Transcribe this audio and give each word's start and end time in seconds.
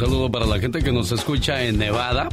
saludo 0.00 0.30
para 0.30 0.46
la 0.46 0.58
gente 0.58 0.82
que 0.82 0.92
nos 0.92 1.12
escucha 1.12 1.62
en 1.62 1.76
Nevada, 1.76 2.30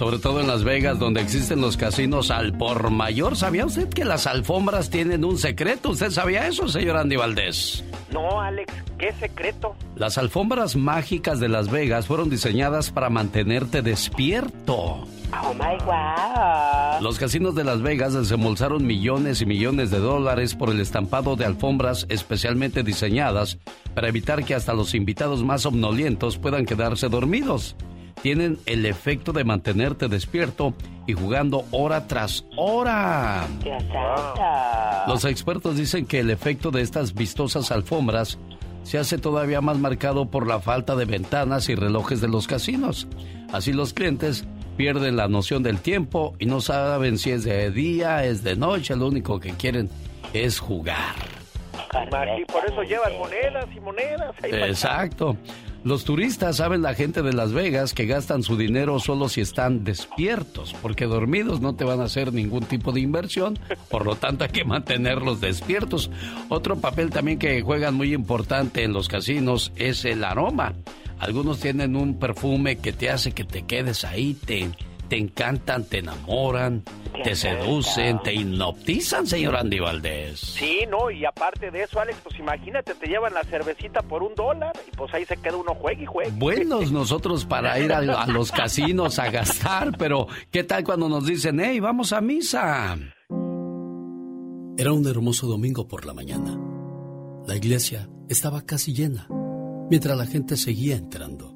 sobre 0.00 0.18
todo 0.18 0.40
en 0.40 0.46
Las 0.46 0.64
Vegas, 0.64 0.98
donde 0.98 1.20
existen 1.20 1.60
los 1.60 1.76
casinos 1.76 2.30
al 2.30 2.56
por 2.56 2.88
mayor. 2.88 3.36
¿Sabía 3.36 3.66
usted 3.66 3.86
que 3.90 4.06
las 4.06 4.26
alfombras 4.26 4.88
tienen 4.88 5.26
un 5.26 5.36
secreto? 5.36 5.90
¿Usted 5.90 6.10
sabía 6.10 6.48
eso, 6.48 6.68
señor 6.68 6.96
Andy 6.96 7.16
Valdés? 7.16 7.84
No, 8.10 8.40
Alex, 8.40 8.72
¿qué 8.96 9.12
secreto? 9.12 9.76
Las 9.96 10.16
alfombras 10.16 10.74
mágicas 10.74 11.38
de 11.38 11.50
Las 11.50 11.70
Vegas 11.70 12.06
fueron 12.06 12.30
diseñadas 12.30 12.90
para 12.90 13.10
mantenerte 13.10 13.82
despierto. 13.82 15.06
Oh 15.44 15.52
my 15.52 15.76
God. 15.84 17.02
Los 17.02 17.18
casinos 17.18 17.54
de 17.54 17.64
Las 17.64 17.82
Vegas 17.82 18.14
desembolsaron 18.14 18.86
millones 18.86 19.42
y 19.42 19.46
millones 19.46 19.90
de 19.90 19.98
dólares 19.98 20.54
por 20.54 20.70
el 20.70 20.80
estampado 20.80 21.36
de 21.36 21.44
alfombras 21.44 22.06
especialmente 22.08 22.82
diseñadas 22.82 23.58
para 23.94 24.08
evitar 24.08 24.46
que 24.46 24.54
hasta 24.54 24.72
los 24.72 24.94
invitados 24.94 25.44
más 25.44 25.60
somnolientos 25.60 26.38
puedan 26.38 26.64
quedarse 26.64 27.10
dormidos 27.10 27.76
tienen 28.22 28.58
el 28.66 28.86
efecto 28.86 29.32
de 29.32 29.44
mantenerte 29.44 30.08
despierto 30.08 30.74
y 31.06 31.14
jugando 31.14 31.64
hora 31.70 32.06
tras 32.06 32.44
hora. 32.56 33.46
Los 35.06 35.24
expertos 35.24 35.76
dicen 35.76 36.06
que 36.06 36.20
el 36.20 36.30
efecto 36.30 36.70
de 36.70 36.82
estas 36.82 37.14
vistosas 37.14 37.70
alfombras 37.70 38.38
se 38.82 38.98
hace 38.98 39.18
todavía 39.18 39.60
más 39.60 39.78
marcado 39.78 40.30
por 40.30 40.46
la 40.46 40.60
falta 40.60 40.96
de 40.96 41.04
ventanas 41.04 41.68
y 41.68 41.74
relojes 41.74 42.20
de 42.20 42.28
los 42.28 42.46
casinos. 42.46 43.06
Así 43.52 43.72
los 43.72 43.92
clientes 43.92 44.44
pierden 44.76 45.16
la 45.16 45.28
noción 45.28 45.62
del 45.62 45.80
tiempo 45.80 46.34
y 46.38 46.46
no 46.46 46.60
saben 46.60 47.18
si 47.18 47.30
es 47.30 47.44
de 47.44 47.70
día, 47.70 48.24
es 48.24 48.42
de 48.42 48.56
noche, 48.56 48.96
lo 48.96 49.08
único 49.08 49.40
que 49.40 49.50
quieren 49.52 49.90
es 50.32 50.58
jugar. 50.58 51.16
Y 52.38 52.44
por 52.44 52.64
eso 52.64 52.82
llevan 52.82 53.18
monedas 53.18 53.66
y 53.74 53.80
monedas. 53.80 54.34
Exacto. 54.42 55.36
Los 55.82 56.04
turistas 56.04 56.56
saben 56.56 56.82
la 56.82 56.92
gente 56.92 57.22
de 57.22 57.32
Las 57.32 57.54
Vegas 57.54 57.94
que 57.94 58.04
gastan 58.04 58.42
su 58.42 58.58
dinero 58.58 59.00
solo 59.00 59.30
si 59.30 59.40
están 59.40 59.82
despiertos, 59.82 60.74
porque 60.82 61.06
dormidos 61.06 61.62
no 61.62 61.74
te 61.74 61.84
van 61.84 62.00
a 62.00 62.04
hacer 62.04 62.34
ningún 62.34 62.64
tipo 62.64 62.92
de 62.92 63.00
inversión, 63.00 63.58
por 63.88 64.04
lo 64.04 64.14
tanto 64.14 64.44
hay 64.44 64.50
que 64.50 64.64
mantenerlos 64.64 65.40
despiertos. 65.40 66.10
Otro 66.50 66.76
papel 66.76 67.08
también 67.08 67.38
que 67.38 67.62
juegan 67.62 67.94
muy 67.94 68.12
importante 68.12 68.84
en 68.84 68.92
los 68.92 69.08
casinos 69.08 69.72
es 69.74 70.04
el 70.04 70.22
aroma. 70.22 70.74
Algunos 71.18 71.60
tienen 71.60 71.96
un 71.96 72.18
perfume 72.18 72.76
que 72.76 72.92
te 72.92 73.08
hace 73.08 73.32
que 73.32 73.44
te 73.44 73.62
quedes 73.62 74.04
ahí, 74.04 74.34
te, 74.34 74.70
te 75.10 75.18
encantan, 75.18 75.84
te 75.84 75.98
enamoran, 75.98 76.84
te 77.24 77.34
seducen, 77.34 78.22
te 78.22 78.32
hipnotizan, 78.32 79.26
señor 79.26 79.56
Andy 79.56 79.80
Valdés. 79.80 80.38
Sí, 80.38 80.84
no, 80.88 81.10
y 81.10 81.24
aparte 81.24 81.72
de 81.72 81.82
eso, 81.82 81.98
Alex, 81.98 82.20
pues 82.22 82.38
imagínate, 82.38 82.94
te 82.94 83.08
llevan 83.08 83.34
la 83.34 83.42
cervecita 83.42 84.02
por 84.02 84.22
un 84.22 84.36
dólar 84.36 84.72
y 84.86 84.96
pues 84.96 85.12
ahí 85.12 85.26
se 85.26 85.36
queda 85.36 85.56
uno 85.56 85.74
juegue 85.74 86.04
y 86.04 86.06
juegue. 86.06 86.30
Buenos 86.36 86.92
nosotros 86.92 87.44
para 87.44 87.80
ir 87.80 87.92
a, 87.92 88.00
los 88.00 88.52
casinos 88.52 89.18
a 89.18 89.32
gastar, 89.32 89.98
pero 89.98 90.28
¿qué 90.52 90.62
tal 90.62 90.84
cuando 90.84 91.08
nos 91.08 91.26
dicen, 91.26 91.58
hey, 91.58 91.80
vamos 91.80 92.12
a 92.12 92.20
misa? 92.20 92.96
Era 94.78 94.92
un 94.92 95.06
hermoso 95.08 95.48
domingo 95.48 95.88
por 95.88 96.06
la 96.06 96.14
mañana. 96.14 96.56
La 97.48 97.56
iglesia 97.56 98.08
estaba 98.28 98.62
casi 98.62 98.94
llena, 98.94 99.26
mientras 99.90 100.16
la 100.16 100.26
gente 100.26 100.56
seguía 100.56 100.94
entrando. 100.94 101.52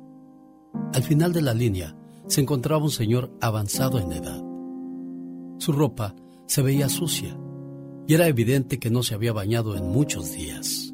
Al 0.92 1.04
final 1.04 1.32
de 1.32 1.42
la 1.42 1.54
línea, 1.54 1.94
se 2.26 2.40
encontraba 2.40 2.84
un 2.84 2.90
señor 2.90 3.30
avanzado 3.40 3.98
en 3.98 4.12
edad. 4.12 4.42
Su 5.58 5.72
ropa 5.72 6.14
se 6.46 6.62
veía 6.62 6.88
sucia 6.88 7.38
y 8.06 8.14
era 8.14 8.28
evidente 8.28 8.78
que 8.78 8.90
no 8.90 9.02
se 9.02 9.14
había 9.14 9.32
bañado 9.32 9.76
en 9.76 9.88
muchos 9.88 10.32
días. 10.32 10.92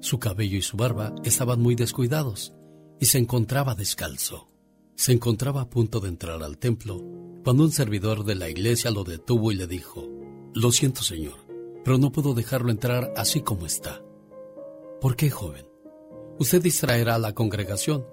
Su 0.00 0.18
cabello 0.18 0.56
y 0.56 0.62
su 0.62 0.76
barba 0.76 1.14
estaban 1.24 1.60
muy 1.60 1.74
descuidados 1.74 2.54
y 3.00 3.06
se 3.06 3.18
encontraba 3.18 3.74
descalzo. 3.74 4.48
Se 4.94 5.12
encontraba 5.12 5.62
a 5.62 5.70
punto 5.70 6.00
de 6.00 6.08
entrar 6.08 6.42
al 6.42 6.58
templo 6.58 7.04
cuando 7.44 7.64
un 7.64 7.70
servidor 7.70 8.24
de 8.24 8.34
la 8.34 8.48
iglesia 8.48 8.90
lo 8.90 9.04
detuvo 9.04 9.52
y 9.52 9.54
le 9.54 9.66
dijo, 9.66 10.08
Lo 10.54 10.72
siento, 10.72 11.02
señor, 11.02 11.38
pero 11.84 11.98
no 11.98 12.10
puedo 12.10 12.34
dejarlo 12.34 12.70
entrar 12.70 13.12
así 13.16 13.42
como 13.42 13.66
está. 13.66 14.02
¿Por 15.00 15.14
qué, 15.14 15.30
joven? 15.30 15.66
Usted 16.40 16.62
distraerá 16.62 17.14
a 17.14 17.20
la 17.20 17.34
congregación 17.34 18.04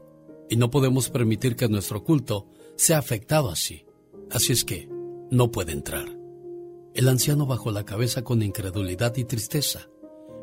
y 0.50 0.58
no 0.58 0.70
podemos 0.70 1.10
permitir 1.10 1.56
que 1.56 1.68
nuestro 1.68 2.04
culto 2.04 2.48
sea 2.76 2.98
afectado 2.98 3.50
así. 3.50 3.86
Así 4.32 4.54
es 4.54 4.64
que 4.64 4.90
no 5.32 5.52
puede 5.52 5.72
entrar. 5.72 6.08
El 6.94 7.08
anciano 7.08 7.46
bajó 7.46 7.72
la 7.72 7.84
cabeza 7.84 8.24
con 8.24 8.42
incredulidad 8.42 9.16
y 9.18 9.26
tristeza, 9.26 9.90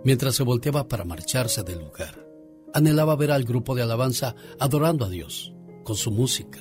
mientras 0.05 0.35
se 0.35 0.43
volteaba 0.43 0.89
para 0.89 1.05
marcharse 1.05 1.63
del 1.63 1.81
lugar. 1.81 2.27
Anhelaba 2.75 3.17
ver 3.17 3.31
al 3.33 3.45
grupo 3.45 3.75
de 3.75 3.83
alabanza 3.83 4.35
adorando 4.59 5.05
a 5.05 5.09
Dios, 5.09 5.55
con 5.85 5.97
su 5.97 6.11
música, 6.11 6.59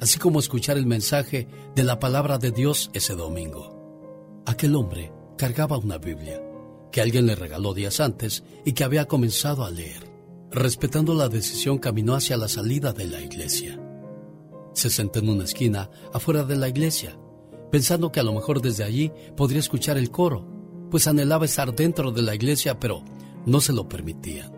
así 0.00 0.18
como 0.18 0.40
escuchar 0.40 0.76
el 0.76 0.86
mensaje 0.86 1.48
de 1.74 1.84
la 1.84 1.98
palabra 1.98 2.38
de 2.38 2.50
Dios 2.50 2.90
ese 2.92 3.14
domingo. 3.14 4.42
Aquel 4.46 4.74
hombre 4.74 5.12
cargaba 5.36 5.78
una 5.78 5.98
Biblia, 5.98 6.42
que 6.92 7.00
alguien 7.00 7.26
le 7.26 7.34
regaló 7.34 7.74
días 7.74 8.00
antes 8.00 8.44
y 8.64 8.72
que 8.72 8.84
había 8.84 9.06
comenzado 9.06 9.64
a 9.64 9.70
leer. 9.70 10.05
Respetando 10.50 11.14
la 11.14 11.28
decisión, 11.28 11.78
caminó 11.78 12.14
hacia 12.14 12.36
la 12.36 12.48
salida 12.48 12.92
de 12.92 13.06
la 13.06 13.20
iglesia. 13.20 13.80
Se 14.72 14.90
sentó 14.90 15.18
en 15.18 15.28
una 15.28 15.44
esquina 15.44 15.90
afuera 16.12 16.44
de 16.44 16.56
la 16.56 16.68
iglesia, 16.68 17.18
pensando 17.70 18.12
que 18.12 18.20
a 18.20 18.22
lo 18.22 18.32
mejor 18.32 18.60
desde 18.60 18.84
allí 18.84 19.10
podría 19.36 19.60
escuchar 19.60 19.98
el 19.98 20.10
coro, 20.10 20.46
pues 20.90 21.06
anhelaba 21.06 21.44
estar 21.44 21.74
dentro 21.74 22.12
de 22.12 22.22
la 22.22 22.34
iglesia, 22.34 22.78
pero 22.78 23.02
no 23.44 23.60
se 23.60 23.72
lo 23.72 23.88
permitían. 23.88 24.52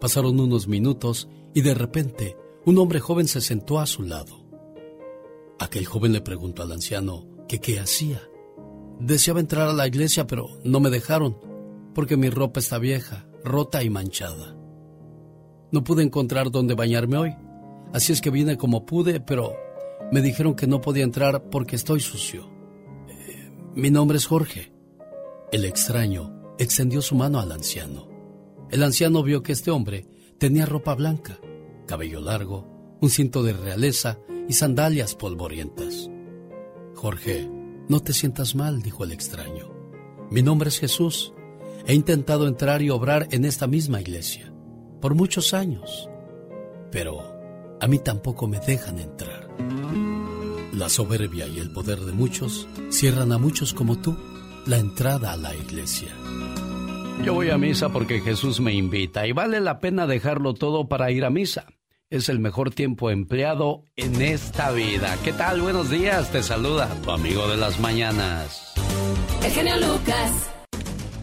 Pasaron 0.00 0.38
unos 0.40 0.68
minutos 0.68 1.28
y 1.54 1.60
de 1.60 1.74
repente 1.74 2.36
un 2.64 2.78
hombre 2.78 3.00
joven 3.00 3.28
se 3.28 3.40
sentó 3.40 3.80
a 3.80 3.86
su 3.86 4.02
lado. 4.02 4.44
Aquel 5.58 5.86
joven 5.86 6.12
le 6.12 6.20
preguntó 6.20 6.62
al 6.62 6.72
anciano 6.72 7.26
que 7.48 7.60
qué 7.60 7.80
hacía. 7.80 8.20
Deseaba 9.00 9.40
entrar 9.40 9.68
a 9.68 9.72
la 9.72 9.86
iglesia, 9.86 10.26
pero 10.26 10.48
no 10.64 10.80
me 10.80 10.90
dejaron, 10.90 11.38
porque 11.94 12.16
mi 12.16 12.30
ropa 12.30 12.60
está 12.60 12.78
vieja, 12.78 13.28
rota 13.44 13.82
y 13.82 13.90
manchada. 13.90 14.57
No 15.70 15.84
pude 15.84 16.02
encontrar 16.02 16.50
dónde 16.50 16.74
bañarme 16.74 17.18
hoy, 17.18 17.36
así 17.92 18.12
es 18.12 18.22
que 18.22 18.30
vine 18.30 18.56
como 18.56 18.86
pude, 18.86 19.20
pero 19.20 19.54
me 20.10 20.22
dijeron 20.22 20.54
que 20.54 20.66
no 20.66 20.80
podía 20.80 21.04
entrar 21.04 21.50
porque 21.50 21.76
estoy 21.76 22.00
sucio. 22.00 22.48
Eh, 23.08 23.50
mi 23.74 23.90
nombre 23.90 24.16
es 24.16 24.26
Jorge. 24.26 24.72
El 25.52 25.66
extraño 25.66 26.54
extendió 26.58 27.02
su 27.02 27.14
mano 27.16 27.38
al 27.38 27.52
anciano. 27.52 28.08
El 28.70 28.82
anciano 28.82 29.22
vio 29.22 29.42
que 29.42 29.52
este 29.52 29.70
hombre 29.70 30.06
tenía 30.38 30.64
ropa 30.64 30.94
blanca, 30.94 31.38
cabello 31.86 32.20
largo, 32.20 32.96
un 33.00 33.10
cinto 33.10 33.42
de 33.42 33.52
realeza 33.52 34.18
y 34.48 34.54
sandalias 34.54 35.14
polvorientas. 35.14 36.08
Jorge, 36.94 37.48
no 37.88 38.00
te 38.00 38.14
sientas 38.14 38.54
mal, 38.54 38.80
dijo 38.80 39.04
el 39.04 39.12
extraño. 39.12 39.70
Mi 40.30 40.42
nombre 40.42 40.70
es 40.70 40.78
Jesús. 40.78 41.34
He 41.86 41.94
intentado 41.94 42.48
entrar 42.48 42.80
y 42.80 42.90
obrar 42.90 43.28
en 43.30 43.44
esta 43.44 43.66
misma 43.66 44.00
iglesia 44.00 44.52
por 45.00 45.14
muchos 45.14 45.54
años, 45.54 46.08
pero 46.90 47.38
a 47.80 47.86
mí 47.86 47.98
tampoco 47.98 48.46
me 48.46 48.58
dejan 48.60 48.98
entrar. 48.98 49.48
La 50.72 50.88
soberbia 50.88 51.46
y 51.46 51.58
el 51.58 51.70
poder 51.70 52.00
de 52.00 52.12
muchos 52.12 52.68
cierran 52.90 53.32
a 53.32 53.38
muchos 53.38 53.74
como 53.74 53.98
tú 53.98 54.16
la 54.66 54.78
entrada 54.78 55.32
a 55.32 55.36
la 55.36 55.54
iglesia. 55.54 56.08
Yo 57.24 57.34
voy 57.34 57.50
a 57.50 57.58
misa 57.58 57.88
porque 57.88 58.20
Jesús 58.20 58.60
me 58.60 58.74
invita 58.74 59.26
y 59.26 59.32
vale 59.32 59.60
la 59.60 59.80
pena 59.80 60.06
dejarlo 60.06 60.54
todo 60.54 60.88
para 60.88 61.10
ir 61.10 61.24
a 61.24 61.30
misa. 61.30 61.66
Es 62.10 62.28
el 62.28 62.38
mejor 62.38 62.70
tiempo 62.70 63.10
empleado 63.10 63.82
en 63.96 64.22
esta 64.22 64.70
vida. 64.70 65.16
¿Qué 65.24 65.32
tal? 65.32 65.60
Buenos 65.60 65.90
días. 65.90 66.30
Te 66.30 66.42
saluda 66.42 66.88
tu 67.02 67.10
amigo 67.10 67.48
de 67.48 67.56
las 67.56 67.80
mañanas. 67.80 68.72
El 69.44 69.50
genio 69.50 69.76
Lucas. 69.76 70.57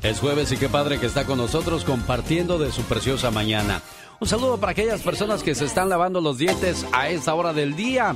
Es 0.05 0.19
jueves 0.19 0.51
y 0.51 0.57
qué 0.57 0.69
padre 0.69 0.99
que 0.99 1.07
está 1.07 1.25
con 1.25 1.39
nosotros 1.39 1.83
compartiendo 1.83 2.59
de 2.59 2.71
su 2.71 2.83
preciosa 2.83 3.31
mañana. 3.31 3.81
Un 4.19 4.27
saludo 4.27 4.59
para 4.59 4.73
aquellas 4.73 5.01
personas 5.01 5.41
que 5.41 5.55
se 5.55 5.65
están 5.65 5.89
lavando 5.89 6.21
los 6.21 6.37
dientes 6.37 6.85
a 6.91 7.09
esta 7.09 7.33
hora 7.33 7.53
del 7.53 7.75
día. 7.75 8.15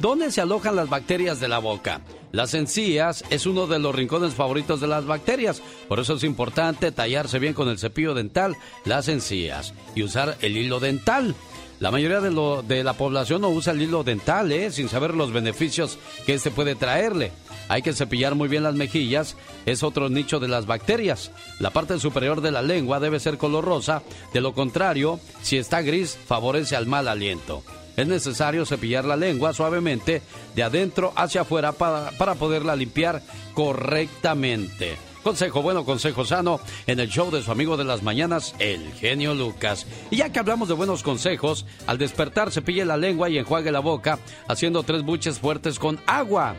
¿Dónde 0.00 0.30
se 0.32 0.42
alojan 0.42 0.76
las 0.76 0.90
bacterias 0.90 1.40
de 1.40 1.48
la 1.48 1.58
boca? 1.58 2.02
Las 2.30 2.52
encías 2.52 3.24
es 3.30 3.46
uno 3.46 3.66
de 3.66 3.78
los 3.78 3.94
rincones 3.94 4.34
favoritos 4.34 4.82
de 4.82 4.88
las 4.88 5.06
bacterias, 5.06 5.62
por 5.88 5.98
eso 5.98 6.12
es 6.12 6.24
importante 6.24 6.92
tallarse 6.92 7.38
bien 7.38 7.54
con 7.54 7.70
el 7.70 7.78
cepillo 7.78 8.12
dental 8.12 8.54
las 8.84 9.08
encías 9.08 9.72
y 9.94 10.02
usar 10.02 10.36
el 10.42 10.58
hilo 10.58 10.78
dental. 10.78 11.34
La 11.78 11.90
mayoría 11.90 12.20
de, 12.20 12.84
la 12.84 12.92
población 12.92 13.40
no 13.40 13.48
usa 13.48 13.72
el 13.72 13.80
hilo 13.80 14.04
dental, 14.04 14.52
¿eh? 14.52 14.70
sin 14.70 14.90
saber 14.90 15.14
los 15.14 15.32
beneficios 15.32 15.98
que 16.26 16.34
este 16.34 16.50
puede 16.50 16.74
traerle. 16.74 17.32
Hay 17.70 17.82
que 17.82 17.92
cepillar 17.92 18.34
muy 18.34 18.48
bien 18.48 18.64
las 18.64 18.74
mejillas, 18.74 19.36
es 19.64 19.84
otro 19.84 20.08
nicho 20.08 20.40
de 20.40 20.48
las 20.48 20.66
bacterias. 20.66 21.30
La 21.60 21.70
parte 21.70 22.00
superior 22.00 22.40
de 22.40 22.50
la 22.50 22.62
lengua 22.62 22.98
debe 22.98 23.20
ser 23.20 23.38
color 23.38 23.64
rosa, 23.64 24.02
de 24.34 24.40
lo 24.40 24.54
contrario, 24.54 25.20
si 25.40 25.56
está 25.56 25.80
gris, 25.80 26.18
favorece 26.26 26.74
al 26.74 26.86
mal 26.86 27.06
aliento. 27.06 27.62
Es 27.96 28.08
necesario 28.08 28.66
cepillar 28.66 29.04
la 29.04 29.14
lengua 29.14 29.52
suavemente 29.52 30.20
de 30.56 30.62
adentro 30.64 31.12
hacia 31.14 31.42
afuera 31.42 31.70
para, 31.70 32.10
para 32.18 32.34
poderla 32.34 32.74
limpiar 32.74 33.22
correctamente. 33.54 34.96
Consejo 35.22 35.62
bueno, 35.62 35.84
consejo 35.84 36.24
sano, 36.24 36.58
en 36.88 36.98
el 36.98 37.08
show 37.08 37.30
de 37.30 37.40
su 37.40 37.52
amigo 37.52 37.76
de 37.76 37.84
las 37.84 38.02
mañanas, 38.02 38.56
el 38.58 38.92
genio 38.94 39.32
Lucas. 39.32 39.86
Y 40.10 40.16
ya 40.16 40.32
que 40.32 40.40
hablamos 40.40 40.66
de 40.66 40.74
buenos 40.74 41.04
consejos, 41.04 41.66
al 41.86 41.98
despertar 41.98 42.50
cepille 42.50 42.84
la 42.84 42.96
lengua 42.96 43.30
y 43.30 43.38
enjuague 43.38 43.70
la 43.70 43.78
boca, 43.78 44.18
haciendo 44.48 44.82
tres 44.82 45.04
buches 45.04 45.38
fuertes 45.38 45.78
con 45.78 46.00
agua. 46.06 46.56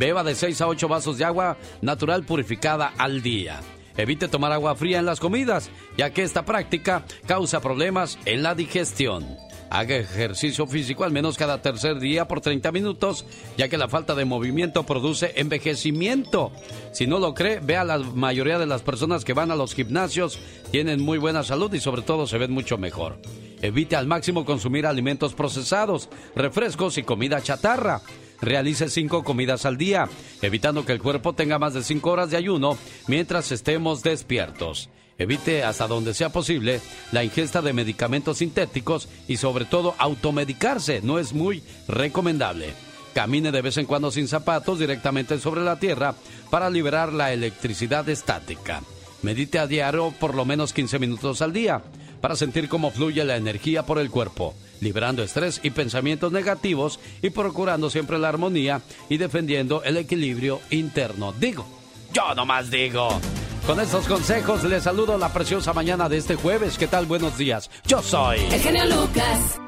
Beba 0.00 0.24
de 0.24 0.34
6 0.34 0.62
a 0.62 0.66
8 0.66 0.88
vasos 0.88 1.18
de 1.18 1.26
agua 1.26 1.58
natural 1.82 2.24
purificada 2.24 2.94
al 2.96 3.20
día. 3.20 3.60
Evite 3.98 4.28
tomar 4.28 4.50
agua 4.50 4.74
fría 4.74 4.98
en 4.98 5.04
las 5.04 5.20
comidas, 5.20 5.68
ya 5.98 6.08
que 6.08 6.22
esta 6.22 6.46
práctica 6.46 7.04
causa 7.26 7.60
problemas 7.60 8.18
en 8.24 8.42
la 8.42 8.54
digestión. 8.54 9.26
Haga 9.68 9.96
ejercicio 9.96 10.66
físico 10.66 11.04
al 11.04 11.12
menos 11.12 11.36
cada 11.36 11.60
tercer 11.60 12.00
día 12.00 12.26
por 12.26 12.40
30 12.40 12.72
minutos, 12.72 13.26
ya 13.58 13.68
que 13.68 13.76
la 13.76 13.90
falta 13.90 14.14
de 14.14 14.24
movimiento 14.24 14.86
produce 14.86 15.34
envejecimiento. 15.36 16.50
Si 16.92 17.06
no 17.06 17.18
lo 17.18 17.34
cree, 17.34 17.60
vea 17.60 17.84
la 17.84 17.98
mayoría 17.98 18.58
de 18.58 18.64
las 18.64 18.80
personas 18.80 19.22
que 19.22 19.34
van 19.34 19.50
a 19.50 19.56
los 19.56 19.74
gimnasios 19.74 20.38
tienen 20.70 21.02
muy 21.02 21.18
buena 21.18 21.42
salud 21.42 21.74
y 21.74 21.78
sobre 21.78 22.00
todo 22.00 22.26
se 22.26 22.38
ven 22.38 22.52
mucho 22.52 22.78
mejor. 22.78 23.18
Evite 23.60 23.96
al 23.96 24.06
máximo 24.06 24.46
consumir 24.46 24.86
alimentos 24.86 25.34
procesados, 25.34 26.08
refrescos 26.34 26.96
y 26.96 27.02
comida 27.02 27.42
chatarra. 27.42 28.00
Realice 28.40 28.88
cinco 28.88 29.22
comidas 29.22 29.66
al 29.66 29.76
día, 29.76 30.08
evitando 30.40 30.86
que 30.86 30.92
el 30.92 31.02
cuerpo 31.02 31.34
tenga 31.34 31.58
más 31.58 31.74
de 31.74 31.82
cinco 31.82 32.10
horas 32.10 32.30
de 32.30 32.38
ayuno 32.38 32.78
mientras 33.06 33.52
estemos 33.52 34.02
despiertos. 34.02 34.88
Evite 35.18 35.64
hasta 35.64 35.86
donde 35.86 36.14
sea 36.14 36.30
posible 36.30 36.80
la 37.12 37.22
ingesta 37.22 37.60
de 37.60 37.74
medicamentos 37.74 38.38
sintéticos 38.38 39.06
y 39.28 39.36
sobre 39.36 39.66
todo 39.66 39.94
automedicarse. 39.98 41.02
No 41.02 41.18
es 41.18 41.34
muy 41.34 41.62
recomendable. 41.88 42.72
Camine 43.12 43.52
de 43.52 43.60
vez 43.60 43.76
en 43.76 43.84
cuando 43.84 44.10
sin 44.10 44.28
zapatos 44.28 44.78
directamente 44.78 45.38
sobre 45.38 45.60
la 45.60 45.78
tierra 45.78 46.14
para 46.48 46.70
liberar 46.70 47.12
la 47.12 47.34
electricidad 47.34 48.08
estática. 48.08 48.82
Medite 49.20 49.58
a 49.58 49.66
diario 49.66 50.14
por 50.18 50.34
lo 50.34 50.46
menos 50.46 50.72
15 50.72 50.98
minutos 50.98 51.42
al 51.42 51.52
día 51.52 51.82
para 52.20 52.36
sentir 52.36 52.68
cómo 52.68 52.90
fluye 52.90 53.24
la 53.24 53.36
energía 53.36 53.84
por 53.84 53.98
el 53.98 54.10
cuerpo, 54.10 54.54
liberando 54.80 55.22
estrés 55.22 55.60
y 55.62 55.70
pensamientos 55.70 56.32
negativos 56.32 57.00
y 57.22 57.30
procurando 57.30 57.90
siempre 57.90 58.18
la 58.18 58.28
armonía 58.28 58.82
y 59.08 59.16
defendiendo 59.16 59.82
el 59.82 59.96
equilibrio 59.96 60.60
interno. 60.70 61.32
Digo, 61.32 61.66
yo 62.12 62.34
nomás 62.34 62.70
digo. 62.70 63.20
Con 63.66 63.78
estos 63.78 64.06
consejos 64.06 64.64
les 64.64 64.82
saludo 64.82 65.16
la 65.18 65.32
preciosa 65.32 65.72
mañana 65.72 66.08
de 66.08 66.16
este 66.16 66.34
jueves. 66.34 66.76
¿Qué 66.78 66.86
tal? 66.86 67.06
Buenos 67.06 67.36
días. 67.38 67.70
Yo 67.86 68.02
soy 68.02 68.38
el 68.38 68.90
Lucas. 68.90 69.60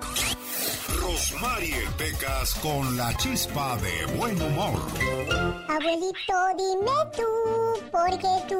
Rosmarie 1.12 1.76
Pecas 1.98 2.54
con 2.54 2.96
la 2.96 3.14
chispa 3.18 3.76
de 3.76 4.06
buen 4.16 4.40
humor. 4.40 4.80
Abuelito, 5.68 6.38
dime 6.56 6.98
tú, 7.14 7.90
porque 7.92 8.32
tú, 8.48 8.56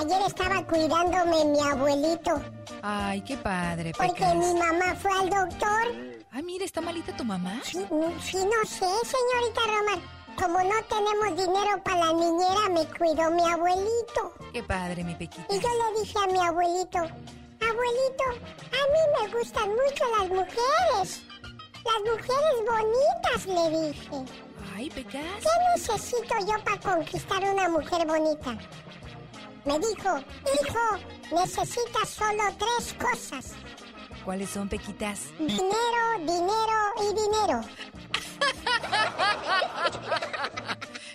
Ayer 0.00 0.22
estaba 0.26 0.66
cuidándome 0.66 1.44
mi 1.44 1.60
abuelito. 1.60 2.40
Ay, 2.80 3.20
qué 3.20 3.36
padre, 3.36 3.92
Pecas. 3.92 4.06
Porque 4.08 4.24
mi 4.36 4.54
mamá 4.54 4.94
fue 4.94 5.10
al 5.12 5.28
doctor. 5.28 6.22
Ay, 6.30 6.42
mira, 6.42 6.64
¿está 6.64 6.80
malita 6.80 7.14
tu 7.14 7.24
mamá? 7.24 7.60
Sí, 7.62 7.84
sí 8.22 8.38
no 8.38 8.66
sé, 8.66 8.88
señorita 9.04 9.60
Román 9.66 10.16
como 10.36 10.58
no 10.58 10.74
tenemos 10.88 11.30
dinero 11.30 11.82
para 11.82 11.96
la 11.96 12.12
niñera, 12.12 12.68
me 12.68 12.86
cuidó 12.98 13.30
mi 13.30 13.42
abuelito. 13.42 14.34
Qué 14.52 14.62
padre, 14.62 15.02
mi 15.02 15.14
pequita. 15.14 15.46
Y 15.48 15.58
yo 15.58 15.68
le 15.68 16.00
dije 16.00 16.18
a 16.22 16.26
mi 16.30 16.38
abuelito, 16.38 16.98
abuelito, 17.60 18.24
a 18.72 18.80
mí 18.92 19.02
me 19.20 19.38
gustan 19.38 19.68
mucho 19.70 20.04
las 20.18 20.28
mujeres. 20.28 21.22
Las 21.84 22.00
mujeres 22.04 22.56
bonitas, 22.68 23.46
le 23.46 23.64
dije. 23.88 24.24
Ay, 24.74 24.90
Pecas. 24.90 25.22
¿Qué 25.42 25.48
necesito 25.74 26.34
yo 26.40 26.64
para 26.64 26.80
conquistar 26.80 27.42
una 27.44 27.68
mujer 27.68 28.06
bonita? 28.06 28.58
Me 29.64 29.78
dijo, 29.78 30.18
hijo, 30.62 30.84
necesitas 31.32 32.08
solo 32.08 32.44
tres 32.58 32.94
cosas. 32.94 33.54
¿Cuáles 34.24 34.50
son, 34.50 34.68
Pequitas? 34.68 35.20
Dinero, 35.38 36.18
dinero 36.18 36.78
y 37.00 37.06
dinero. 37.14 37.60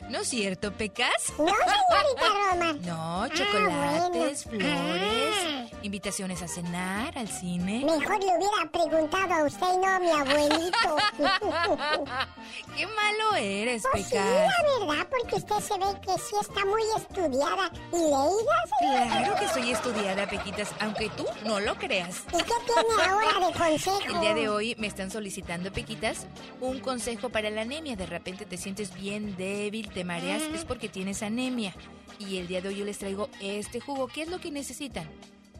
¿No 0.10 0.20
es 0.20 0.28
cierto, 0.28 0.72
Pecas? 0.74 1.34
No, 1.38 1.46
señorita 1.46 2.28
Roma. 2.52 2.74
No, 2.82 3.24
ah, 3.24 3.30
chocolates, 3.30 4.44
flores, 4.44 5.36
ah. 5.46 5.51
Invitaciones 5.84 6.42
a 6.42 6.48
cenar, 6.48 7.18
al 7.18 7.28
cine. 7.28 7.84
Mejor 7.86 8.20
le 8.24 8.38
hubiera 8.38 8.72
preguntado 8.72 9.34
a 9.34 9.44
usted 9.46 9.68
y 9.74 9.78
no 9.78 9.88
a 9.88 10.00
mi 10.00 10.10
abuelito. 10.10 10.98
Qué 12.76 12.88
malo 12.88 13.36
eres, 13.38 13.84
pues. 13.92 14.08
Sí, 14.08 14.16
la 14.16 14.88
verdad, 14.88 15.08
porque 15.10 15.36
usted 15.36 15.60
se 15.60 15.78
ve 15.78 16.02
que 16.02 16.14
sí 16.22 16.36
está 16.40 16.66
muy 16.66 16.82
estudiada 16.96 17.72
y 17.92 17.98
leída. 17.98 19.08
Claro 19.08 19.36
que 19.40 19.48
soy 19.50 19.72
estudiada, 19.72 20.28
Pequitas, 20.28 20.74
aunque 20.80 21.10
tú 21.10 21.26
no 21.46 21.60
lo 21.60 21.76
creas. 21.76 22.24
¿Y 22.28 22.38
qué 22.38 22.54
tiene 22.66 23.04
ahora 23.10 23.48
de 23.48 23.54
consejo? 23.54 24.00
El 24.16 24.22
día 24.22 24.34
de 24.34 24.50
hoy 24.50 24.76
me 24.78 24.88
están 24.88 25.12
solicitando, 25.12 25.72
Pequitas, 25.72 26.28
un 26.60 26.80
consejo 26.80 27.30
para 27.30 27.50
la 27.50 27.62
anemia. 27.62 27.96
De 27.96 28.06
repente 28.06 28.46
te 28.46 28.58
sientes 28.58 28.94
bien 28.94 29.36
débil, 29.36 29.90
te 29.90 30.04
mareas, 30.04 30.44
es 30.54 30.66
porque 30.66 30.90
tienes 30.90 31.24
anemia. 31.24 31.74
Y 32.20 32.38
el 32.38 32.48
día 32.48 32.62
de 32.62 32.70
hoy 32.70 32.78
yo 32.78 32.86
les 32.86 33.00
traigo 33.00 33.30
este 33.42 33.80
jugo. 33.80 34.08
¿Qué 34.08 34.24
es 34.24 34.30
lo 34.30 34.40
que 34.40 34.52
necesitan? 34.52 35.10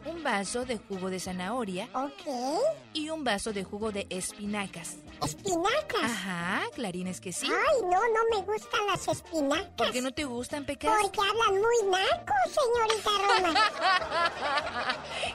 Un 0.04 0.22
vaso 0.22 0.64
de 0.64 0.78
jugo 0.78 1.10
de 1.10 1.20
zanahoria. 1.20 1.88
Ok. 1.94 2.60
Y 2.92 3.10
un 3.10 3.24
vaso 3.24 3.52
de 3.52 3.64
jugo 3.64 3.92
de 3.92 4.06
espinacas. 4.10 4.96
¿Espinacas? 5.22 6.02
Ajá, 6.02 6.62
clarines 6.74 7.20
que 7.20 7.32
sí. 7.32 7.46
Ay, 7.46 7.82
no, 7.82 8.00
no 8.00 8.20
me 8.30 8.42
gustan 8.44 8.86
las 8.86 9.06
espinacas. 9.06 9.70
¿Por 9.76 9.92
qué 9.92 10.02
no 10.02 10.12
te 10.12 10.24
gustan, 10.24 10.64
Pecas? 10.64 10.92
Porque 11.00 11.20
hablan 11.20 11.60
muy 11.60 11.90
naco, 11.90 12.34
señorita 12.48 13.10
Roma. 13.40 13.54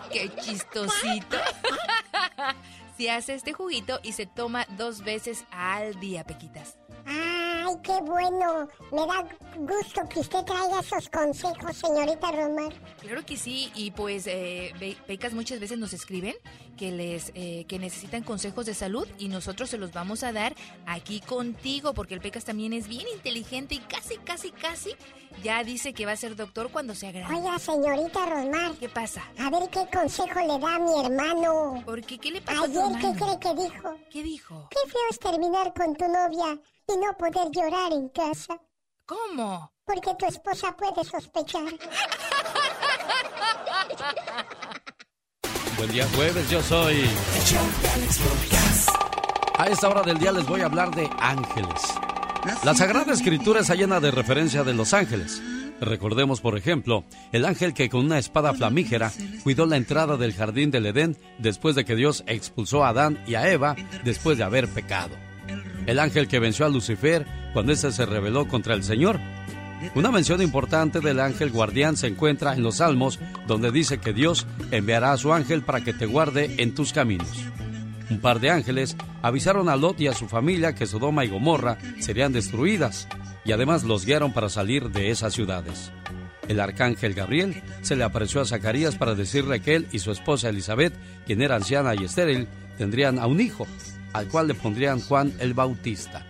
qué 0.12 0.30
chistosito. 0.42 1.38
Se 2.98 3.12
hace 3.12 3.36
este 3.36 3.54
juguito 3.54 4.00
y 4.02 4.14
se 4.14 4.26
toma 4.26 4.66
dos 4.72 5.04
veces 5.04 5.46
al 5.52 6.00
día, 6.00 6.24
Pequitas. 6.24 6.80
Ay, 7.08 7.76
qué 7.84 8.00
bueno. 8.02 8.68
Me 8.92 9.06
da 9.08 9.26
gusto 9.56 10.08
que 10.10 10.20
usted 10.20 10.44
traiga 10.44 10.82
esos 10.82 11.10
consejos, 11.10 11.78
señorita 11.78 12.32
Romar. 12.32 12.74
Claro 13.00 13.26
que 13.26 13.38
sí, 13.38 13.72
y 13.76 13.92
pues 13.92 14.28
eh, 14.28 14.98
Pecas 15.08 15.34
muchas 15.34 15.60
veces 15.60 15.78
nos 15.78 15.94
escriben 15.94 16.36
que 16.78 16.92
les 16.92 17.32
eh, 17.34 17.66
que 17.68 17.80
necesitan 17.80 18.24
consejos 18.24 18.66
de 18.66 18.74
salud 18.74 19.08
y 19.18 19.30
nosotros 19.30 19.70
se 19.70 19.78
los 19.78 19.94
vamos 19.94 20.24
a 20.24 20.34
dar 20.34 20.54
aquí 20.86 21.22
contigo, 21.22 21.94
porque 21.94 22.14
el 22.14 22.22
Pecas 22.22 22.44
también 22.44 22.74
es 22.74 22.88
bien 22.88 23.08
inteligente 23.16 23.76
y 23.76 23.80
casi, 23.80 24.18
casi, 24.18 24.52
casi 24.52 24.92
ya 25.44 25.64
dice 25.64 25.94
que 25.94 26.06
va 26.06 26.12
a 26.12 26.18
ser 26.18 26.36
doctor 26.36 26.70
cuando 26.72 26.94
sea 26.94 27.12
grande. 27.12 27.36
Oiga, 27.36 27.58
señorita 27.58 28.26
Rosmar. 28.26 28.74
¿Qué 28.76 28.90
pasa? 28.90 29.24
A 29.40 29.50
ver 29.50 29.70
qué 29.70 29.88
consejo 29.96 30.40
le 30.42 30.60
da 30.60 30.76
a 30.76 30.80
mi 30.80 31.06
hermano. 31.06 31.82
¿Por 31.86 32.02
qué? 32.02 32.18
¿Qué 32.18 32.32
le 32.32 32.42
pasa 32.42 32.64
Ayer, 32.64 32.84
a 32.84 32.88
tu 32.90 32.98
¿qué 33.00 33.20
cree 33.20 33.40
que 33.40 33.62
dijo? 33.62 33.96
¿Qué 34.12 34.24
dijo? 34.24 34.70
Qué 34.70 34.90
feo 34.90 35.02
es 35.10 35.20
terminar 35.20 35.74
con 35.74 35.96
tu 35.96 36.06
novia 36.06 36.60
y 36.88 36.98
no 36.98 37.18
poder 37.18 37.52
llorar 37.52 37.92
en 37.92 38.10
casa. 38.10 38.60
¿Cómo? 39.06 39.72
Porque 39.84 40.16
tu 40.18 40.26
esposa 40.26 40.76
puede 40.76 41.04
sospechar. 41.04 41.74
Buen 45.78 45.92
día 45.92 46.08
jueves, 46.16 46.50
yo 46.50 46.62
soy... 46.62 47.04
A 49.58 49.68
esta 49.68 49.90
hora 49.90 50.02
del 50.02 50.18
día 50.18 50.32
les 50.32 50.48
voy 50.48 50.62
a 50.62 50.66
hablar 50.66 50.94
de 50.94 51.10
ángeles. 51.20 51.82
La 52.64 52.74
Sagrada 52.74 53.14
Escritura 53.14 53.62
está 53.62 53.76
llena 53.76 54.00
de 54.00 54.12
referencia 54.12 54.64
de 54.64 54.74
los 54.74 54.94
ángeles. 54.94 55.42
Recordemos, 55.82 56.42
por 56.42 56.58
ejemplo, 56.58 57.04
el 57.32 57.46
ángel 57.46 57.74
que 57.74 57.90
con 57.90 58.06
una 58.06 58.18
espada 58.18 58.54
flamígera 58.54 59.12
cuidó 59.44 59.66
la 59.66 59.78
entrada 59.78 60.18
del 60.18 60.34
jardín 60.34 60.72
del 60.72 60.86
Edén 60.86 61.18
después 61.38 61.76
de 61.76 61.86
que 61.86 61.96
Dios 61.96 62.24
expulsó 62.28 62.84
a 62.84 62.90
Adán 62.90 63.24
y 63.28 63.36
a 63.36 63.50
Eva 63.52 63.76
después 64.04 64.38
de 64.38 64.44
haber 64.44 64.68
pecado. 64.70 65.27
El 65.88 66.00
ángel 66.00 66.28
que 66.28 66.40
venció 66.40 66.66
a 66.66 66.70
Lucifer 66.70 67.26
cuando 67.54 67.72
éste 67.72 67.92
se 67.92 68.06
rebeló 68.06 68.48
contra 68.48 68.76
el 68.76 68.84
Señor. 68.84 69.20
Una 69.96 70.12
mención 70.12 70.42
importante 70.42 71.00
del 71.00 71.20
ángel 71.20 71.50
guardián 71.50 71.98
se 71.98 72.08
encuentra 72.08 72.54
en 72.54 72.62
los 72.62 72.78
Salmos, 72.78 73.20
donde 73.48 73.72
dice 73.72 74.00
que 74.00 74.14
Dios 74.14 74.46
enviará 74.72 75.14
a 75.14 75.18
su 75.18 75.34
ángel 75.34 75.62
para 75.62 75.82
que 75.82 75.94
te 75.94 76.06
guarde 76.06 76.56
en 76.58 76.76
tus 76.76 76.94
caminos. 76.94 77.46
Un 78.10 78.20
par 78.20 78.40
de 78.40 78.50
ángeles 78.50 78.96
avisaron 79.22 79.70
a 79.70 79.76
Lot 79.76 80.00
y 80.02 80.08
a 80.08 80.14
su 80.14 80.28
familia 80.28 80.76
que 80.76 80.88
Sodoma 80.88 81.26
y 81.26 81.30
Gomorra 81.30 81.78
serían 82.00 82.34
destruidas 82.34 83.08
y 83.46 83.54
además 83.54 83.84
los 83.84 84.06
guiaron 84.06 84.34
para 84.34 84.50
salir 84.50 84.90
de 84.90 85.10
esas 85.10 85.34
ciudades. 85.34 85.92
El 86.48 86.60
arcángel 86.60 87.14
Gabriel 87.14 87.62
se 87.82 87.96
le 87.96 88.04
apareció 88.04 88.42
a 88.42 88.46
Zacarías 88.46 88.96
para 88.96 89.16
decirle 89.16 89.62
que 89.62 89.76
él 89.76 89.88
y 89.92 90.00
su 90.00 90.12
esposa 90.12 90.50
Elizabeth, 90.50 90.94
quien 91.26 91.42
era 91.42 91.56
anciana 91.56 91.96
y 91.96 92.06
estéril, 92.06 92.48
tendrían 92.78 93.20
a 93.20 93.28
un 93.28 93.42
hijo, 93.42 93.68
al 94.14 94.28
cual 94.28 94.48
le 94.48 94.54
pondrían 94.54 95.00
Juan 95.00 95.34
el 95.40 95.54
Bautista, 95.54 96.26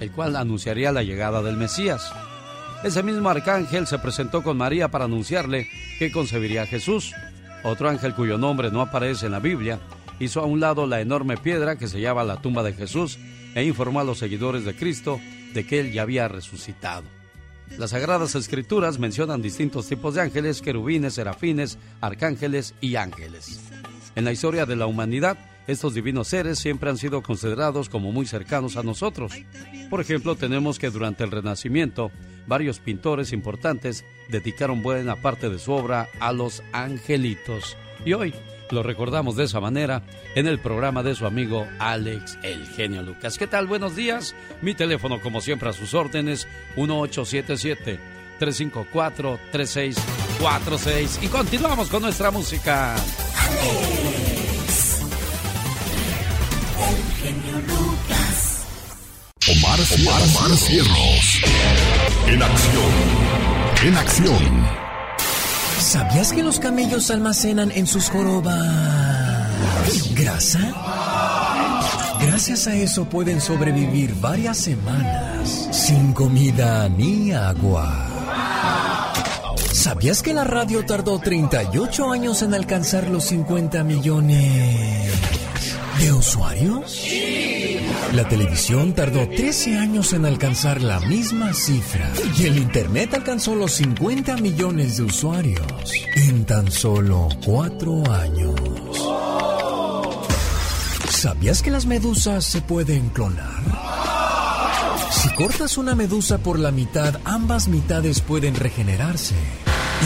el 0.00 0.10
cual 0.10 0.36
anunciaría 0.36 0.92
la 0.92 1.02
llegada 1.02 1.42
del 1.42 1.56
Mesías. 1.56 2.12
Ese 2.84 3.02
mismo 3.02 3.28
arcángel 3.28 3.86
se 3.86 3.98
presentó 3.98 4.42
con 4.42 4.56
María 4.56 4.88
para 4.88 5.06
anunciarle 5.06 5.68
que 5.98 6.12
concebiría 6.12 6.62
a 6.62 6.66
Jesús. 6.66 7.12
Otro 7.64 7.88
ángel 7.88 8.14
cuyo 8.14 8.38
nombre 8.38 8.70
no 8.70 8.80
aparece 8.80 9.26
en 9.26 9.32
la 9.32 9.40
Biblia 9.40 9.80
hizo 10.18 10.40
a 10.40 10.46
un 10.46 10.60
lado 10.60 10.86
la 10.86 11.00
enorme 11.00 11.36
piedra 11.36 11.76
que 11.76 11.88
se 11.88 12.00
llama 12.00 12.24
la 12.24 12.40
tumba 12.40 12.62
de 12.62 12.72
Jesús 12.72 13.18
e 13.54 13.64
informó 13.64 14.00
a 14.00 14.04
los 14.04 14.18
seguidores 14.18 14.64
de 14.64 14.76
Cristo 14.76 15.20
de 15.52 15.66
que 15.66 15.80
él 15.80 15.92
ya 15.92 16.02
había 16.02 16.28
resucitado. 16.28 17.04
Las 17.78 17.90
Sagradas 17.90 18.34
Escrituras 18.34 18.98
mencionan 18.98 19.42
distintos 19.42 19.88
tipos 19.88 20.14
de 20.14 20.22
ángeles, 20.22 20.62
querubines, 20.62 21.14
serafines, 21.14 21.78
arcángeles 22.00 22.74
y 22.80 22.96
ángeles. 22.96 23.60
En 24.14 24.24
la 24.24 24.32
historia 24.32 24.64
de 24.66 24.76
la 24.76 24.86
humanidad, 24.86 25.36
estos 25.66 25.94
divinos 25.94 26.28
seres 26.28 26.58
siempre 26.58 26.90
han 26.90 26.98
sido 26.98 27.22
considerados 27.22 27.88
como 27.88 28.12
muy 28.12 28.26
cercanos 28.26 28.76
a 28.76 28.82
nosotros. 28.82 29.32
Por 29.90 30.00
ejemplo, 30.00 30.36
tenemos 30.36 30.78
que 30.78 30.90
durante 30.90 31.24
el 31.24 31.30
Renacimiento, 31.30 32.10
varios 32.46 32.78
pintores 32.78 33.32
importantes 33.32 34.04
dedicaron 34.28 34.82
buena 34.82 35.16
parte 35.16 35.48
de 35.48 35.58
su 35.58 35.72
obra 35.72 36.08
a 36.20 36.32
los 36.32 36.62
angelitos. 36.72 37.76
Y 38.04 38.12
hoy 38.12 38.34
lo 38.70 38.82
recordamos 38.82 39.36
de 39.36 39.44
esa 39.44 39.60
manera 39.60 40.02
en 40.34 40.46
el 40.46 40.58
programa 40.58 41.02
de 41.02 41.14
su 41.14 41.26
amigo 41.26 41.66
Alex 41.78 42.38
El 42.42 42.66
Genio 42.68 43.02
Lucas. 43.02 43.38
¿Qué 43.38 43.46
tal? 43.46 43.66
Buenos 43.66 43.96
días. 43.96 44.34
Mi 44.62 44.74
teléfono, 44.74 45.20
como 45.20 45.40
siempre, 45.40 45.68
a 45.68 45.72
sus 45.72 45.94
órdenes, 45.94 46.48
1877. 46.76 48.16
354-3646 48.38 51.22
y 51.22 51.28
continuamos 51.28 51.88
con 51.88 52.02
nuestra 52.02 52.30
música. 52.30 52.94
Omar, 59.48 59.78
Omar, 59.80 60.56
Cierros. 60.56 61.40
En 62.26 62.42
acción. 62.42 62.92
En 63.84 63.96
acción. 63.96 64.66
¿Sabías 65.80 66.32
que 66.32 66.42
los 66.42 66.58
camellos 66.58 67.10
almacenan 67.10 67.70
en 67.70 67.86
sus 67.86 68.10
jorobas 68.10 69.46
grasa? 70.14 70.60
Gracias 72.20 72.66
a 72.66 72.74
eso 72.74 73.04
pueden 73.04 73.40
sobrevivir 73.40 74.14
varias 74.20 74.58
semanas 74.58 75.68
sin 75.70 76.12
comida 76.12 76.88
ni 76.88 77.32
agua. 77.32 78.08
¿Sabías 79.72 80.22
que 80.22 80.34
la 80.34 80.44
radio 80.44 80.84
tardó 80.84 81.18
38 81.20 82.10
años 82.10 82.42
en 82.42 82.54
alcanzar 82.54 83.08
los 83.08 83.24
50 83.24 83.84
millones 83.84 85.25
de 85.98 86.12
usuarios? 86.12 87.02
La 88.12 88.28
televisión 88.28 88.94
tardó 88.94 89.28
13 89.28 89.76
años 89.78 90.12
en 90.12 90.24
alcanzar 90.24 90.80
la 90.82 91.00
misma 91.00 91.52
cifra 91.52 92.10
y 92.38 92.46
el 92.46 92.58
Internet 92.58 93.14
alcanzó 93.14 93.54
los 93.54 93.72
50 93.72 94.36
millones 94.36 94.96
de 94.96 95.04
usuarios 95.04 95.92
en 96.14 96.44
tan 96.44 96.70
solo 96.70 97.28
4 97.44 98.12
años. 98.12 98.60
¿Sabías 101.08 101.62
que 101.62 101.70
las 101.70 101.86
medusas 101.86 102.44
se 102.44 102.60
pueden 102.60 103.08
clonar? 103.10 103.62
Si 105.10 105.28
cortas 105.30 105.76
una 105.78 105.94
medusa 105.94 106.38
por 106.38 106.58
la 106.58 106.70
mitad, 106.70 107.20
ambas 107.24 107.68
mitades 107.68 108.20
pueden 108.20 108.54
regenerarse 108.54 109.34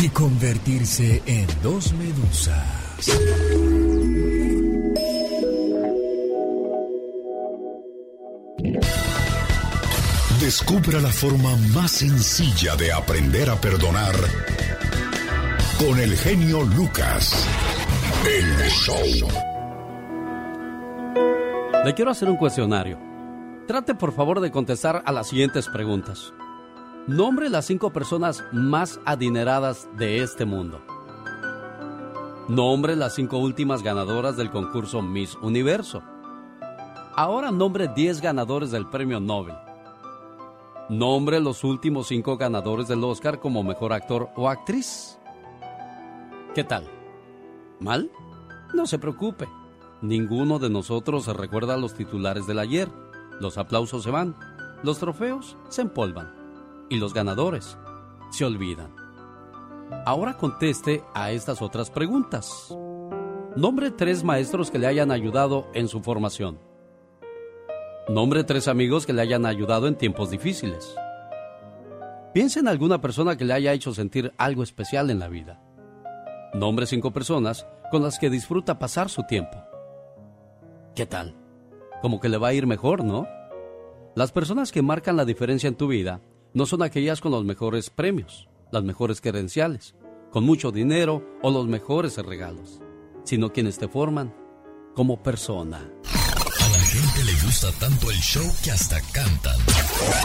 y 0.02 0.09
convertirse 0.09 1.23
en 1.26 1.47
dos 1.62 1.92
medusas. 1.92 2.80
Descubra 10.50 11.00
la 11.00 11.11
forma 11.11 11.54
más 11.73 11.92
sencilla 11.92 12.75
de 12.75 12.92
aprender 12.92 13.49
a 13.49 13.54
perdonar 13.54 14.16
con 15.78 15.97
el 16.00 16.16
genio 16.16 16.62
Lucas. 16.62 17.47
El 18.26 18.69
show. 18.69 19.28
Le 21.85 21.95
quiero 21.95 22.11
hacer 22.11 22.28
un 22.28 22.37
cuestionario. 22.37 22.99
Trate 23.69 23.95
por 23.95 24.12
favor 24.12 24.40
de 24.40 24.50
contestar 24.50 25.04
a 25.07 25.12
las 25.12 25.28
siguientes 25.28 25.69
preguntas. 25.69 26.35
Nombre 27.07 27.49
las 27.49 27.66
cinco 27.66 27.92
personas 27.92 28.42
más 28.50 28.99
adineradas 29.04 29.88
de 29.99 30.21
este 30.21 30.47
mundo. 30.47 30.85
Nombre 32.49 32.97
las 32.97 33.14
cinco 33.14 33.38
últimas 33.38 33.85
ganadoras 33.85 34.37
del 34.37 34.50
concurso 34.50 35.00
Miss 35.00 35.37
Universo. 35.42 36.02
Ahora 37.14 37.52
nombre 37.52 37.87
10 37.87 38.21
ganadores 38.21 38.73
del 38.73 38.88
premio 38.88 39.21
Nobel. 39.21 39.54
Nombre 40.90 41.38
los 41.38 41.62
últimos 41.62 42.09
cinco 42.09 42.37
ganadores 42.37 42.88
del 42.88 43.04
Oscar 43.04 43.38
como 43.38 43.62
mejor 43.62 43.92
actor 43.92 44.30
o 44.35 44.49
actriz. 44.49 45.20
¿Qué 46.52 46.64
tal? 46.64 46.85
¿Mal? 47.78 48.11
No 48.75 48.87
se 48.88 48.99
preocupe. 48.99 49.47
Ninguno 50.02 50.59
de 50.59 50.68
nosotros 50.68 51.28
recuerda 51.28 51.76
los 51.76 51.94
titulares 51.94 52.49
del 52.49 52.59
ayer. 52.59 52.88
Los 53.38 53.56
aplausos 53.56 54.02
se 54.02 54.11
van, 54.11 54.35
los 54.82 54.99
trofeos 54.99 55.56
se 55.68 55.82
empolvan 55.82 56.35
y 56.88 56.97
los 56.97 57.14
ganadores 57.14 57.78
se 58.32 58.44
olvidan. 58.44 58.92
Ahora 60.06 60.37
conteste 60.38 61.04
a 61.14 61.30
estas 61.30 61.62
otras 61.62 61.88
preguntas. 61.88 62.76
Nombre 63.54 63.92
tres 63.92 64.25
maestros 64.25 64.73
que 64.73 64.80
le 64.80 64.88
hayan 64.88 65.12
ayudado 65.12 65.68
en 65.73 65.87
su 65.87 66.00
formación. 66.00 66.69
Nombre 68.10 68.42
tres 68.42 68.66
amigos 68.66 69.06
que 69.06 69.12
le 69.12 69.22
hayan 69.22 69.46
ayudado 69.46 69.86
en 69.86 69.94
tiempos 69.94 70.32
difíciles. 70.32 70.96
Piense 72.34 72.58
en 72.58 72.66
alguna 72.66 73.00
persona 73.00 73.36
que 73.36 73.44
le 73.44 73.52
haya 73.52 73.72
hecho 73.72 73.94
sentir 73.94 74.32
algo 74.36 74.64
especial 74.64 75.10
en 75.10 75.20
la 75.20 75.28
vida. 75.28 75.62
Nombre 76.52 76.86
cinco 76.86 77.12
personas 77.12 77.68
con 77.92 78.02
las 78.02 78.18
que 78.18 78.28
disfruta 78.28 78.80
pasar 78.80 79.10
su 79.10 79.22
tiempo. 79.22 79.62
¿Qué 80.96 81.06
tal? 81.06 81.36
Como 82.02 82.18
que 82.18 82.28
le 82.28 82.36
va 82.38 82.48
a 82.48 82.52
ir 82.52 82.66
mejor, 82.66 83.04
¿no? 83.04 83.28
Las 84.16 84.32
personas 84.32 84.72
que 84.72 84.82
marcan 84.82 85.16
la 85.16 85.24
diferencia 85.24 85.68
en 85.68 85.76
tu 85.76 85.86
vida 85.86 86.20
no 86.52 86.66
son 86.66 86.82
aquellas 86.82 87.20
con 87.20 87.30
los 87.30 87.44
mejores 87.44 87.90
premios, 87.90 88.48
las 88.72 88.82
mejores 88.82 89.20
credenciales, 89.20 89.94
con 90.32 90.42
mucho 90.42 90.72
dinero 90.72 91.24
o 91.42 91.52
los 91.52 91.68
mejores 91.68 92.16
regalos, 92.16 92.80
sino 93.22 93.52
quienes 93.52 93.78
te 93.78 93.86
forman 93.86 94.34
como 94.96 95.22
persona. 95.22 95.88
Gusta 97.50 97.73
tanto 97.80 98.09
el 98.12 98.21
show 98.21 98.49
que 98.62 98.71
hasta 98.71 99.00
cantan. 99.12 99.57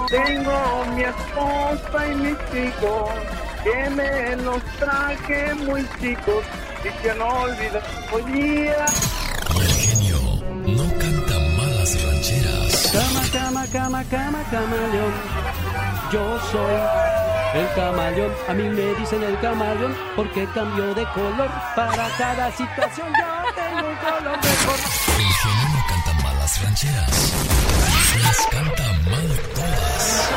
Tengo 0.09 0.85
mi 0.95 1.01
esposa 1.01 2.07
y 2.11 2.15
mis 2.23 2.37
hijos, 2.53 3.09
que 3.63 3.89
me 3.89 4.35
los 4.43 4.61
traje 4.77 5.55
muy 5.55 5.81
chicos 5.99 6.43
y 6.83 7.01
que 7.01 7.13
no 7.15 7.27
olvido 7.27 7.79
hoy 8.13 8.23
día. 8.31 8.85
Y 9.55 9.59
el 9.59 9.75
genio 9.85 10.19
no 10.77 10.85
canta 10.99 11.35
malas 11.57 11.91
rancheras. 12.03 12.91
Cama, 12.93 13.23
cama, 13.33 13.65
cama, 13.71 14.03
cama, 14.03 14.43
camaleón. 14.51 15.13
Yo 16.11 16.39
soy 16.51 16.75
el 17.55 17.73
camaleón. 17.73 18.31
A 18.49 18.53
mí 18.53 18.69
me 18.69 18.93
dicen 18.99 19.23
el 19.23 19.39
camaleón 19.39 19.95
porque 20.15 20.47
cambio 20.53 20.93
de 20.93 21.03
color. 21.15 21.49
Para 21.75 22.07
cada 22.19 22.51
situación 22.51 23.07
yo 23.19 23.27
tengo 23.55 23.89
un 23.89 23.95
color 23.95 24.37
mejor. 24.37 24.79
El 25.17 25.33
genio 25.41 25.69
no 25.73 25.87
canta 25.89 26.04
rancheras. 26.45 27.33
Las 28.21 28.47
canta 28.51 28.83
mal 29.09 29.39
todas. 29.55 30.31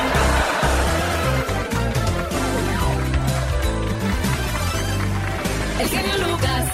El 5.81 5.89
genio 5.89 6.29
Lucas. 6.29 6.73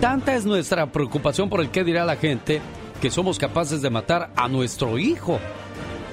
Tanta 0.00 0.34
es 0.36 0.44
nuestra 0.44 0.86
preocupación 0.86 1.48
por 1.48 1.60
el 1.60 1.70
qué 1.70 1.82
dirá 1.82 2.04
la 2.04 2.14
gente 2.14 2.62
que 3.00 3.10
somos 3.10 3.36
capaces 3.36 3.82
de 3.82 3.90
matar 3.90 4.30
a 4.36 4.46
nuestro 4.46 4.96
hijo. 4.96 5.40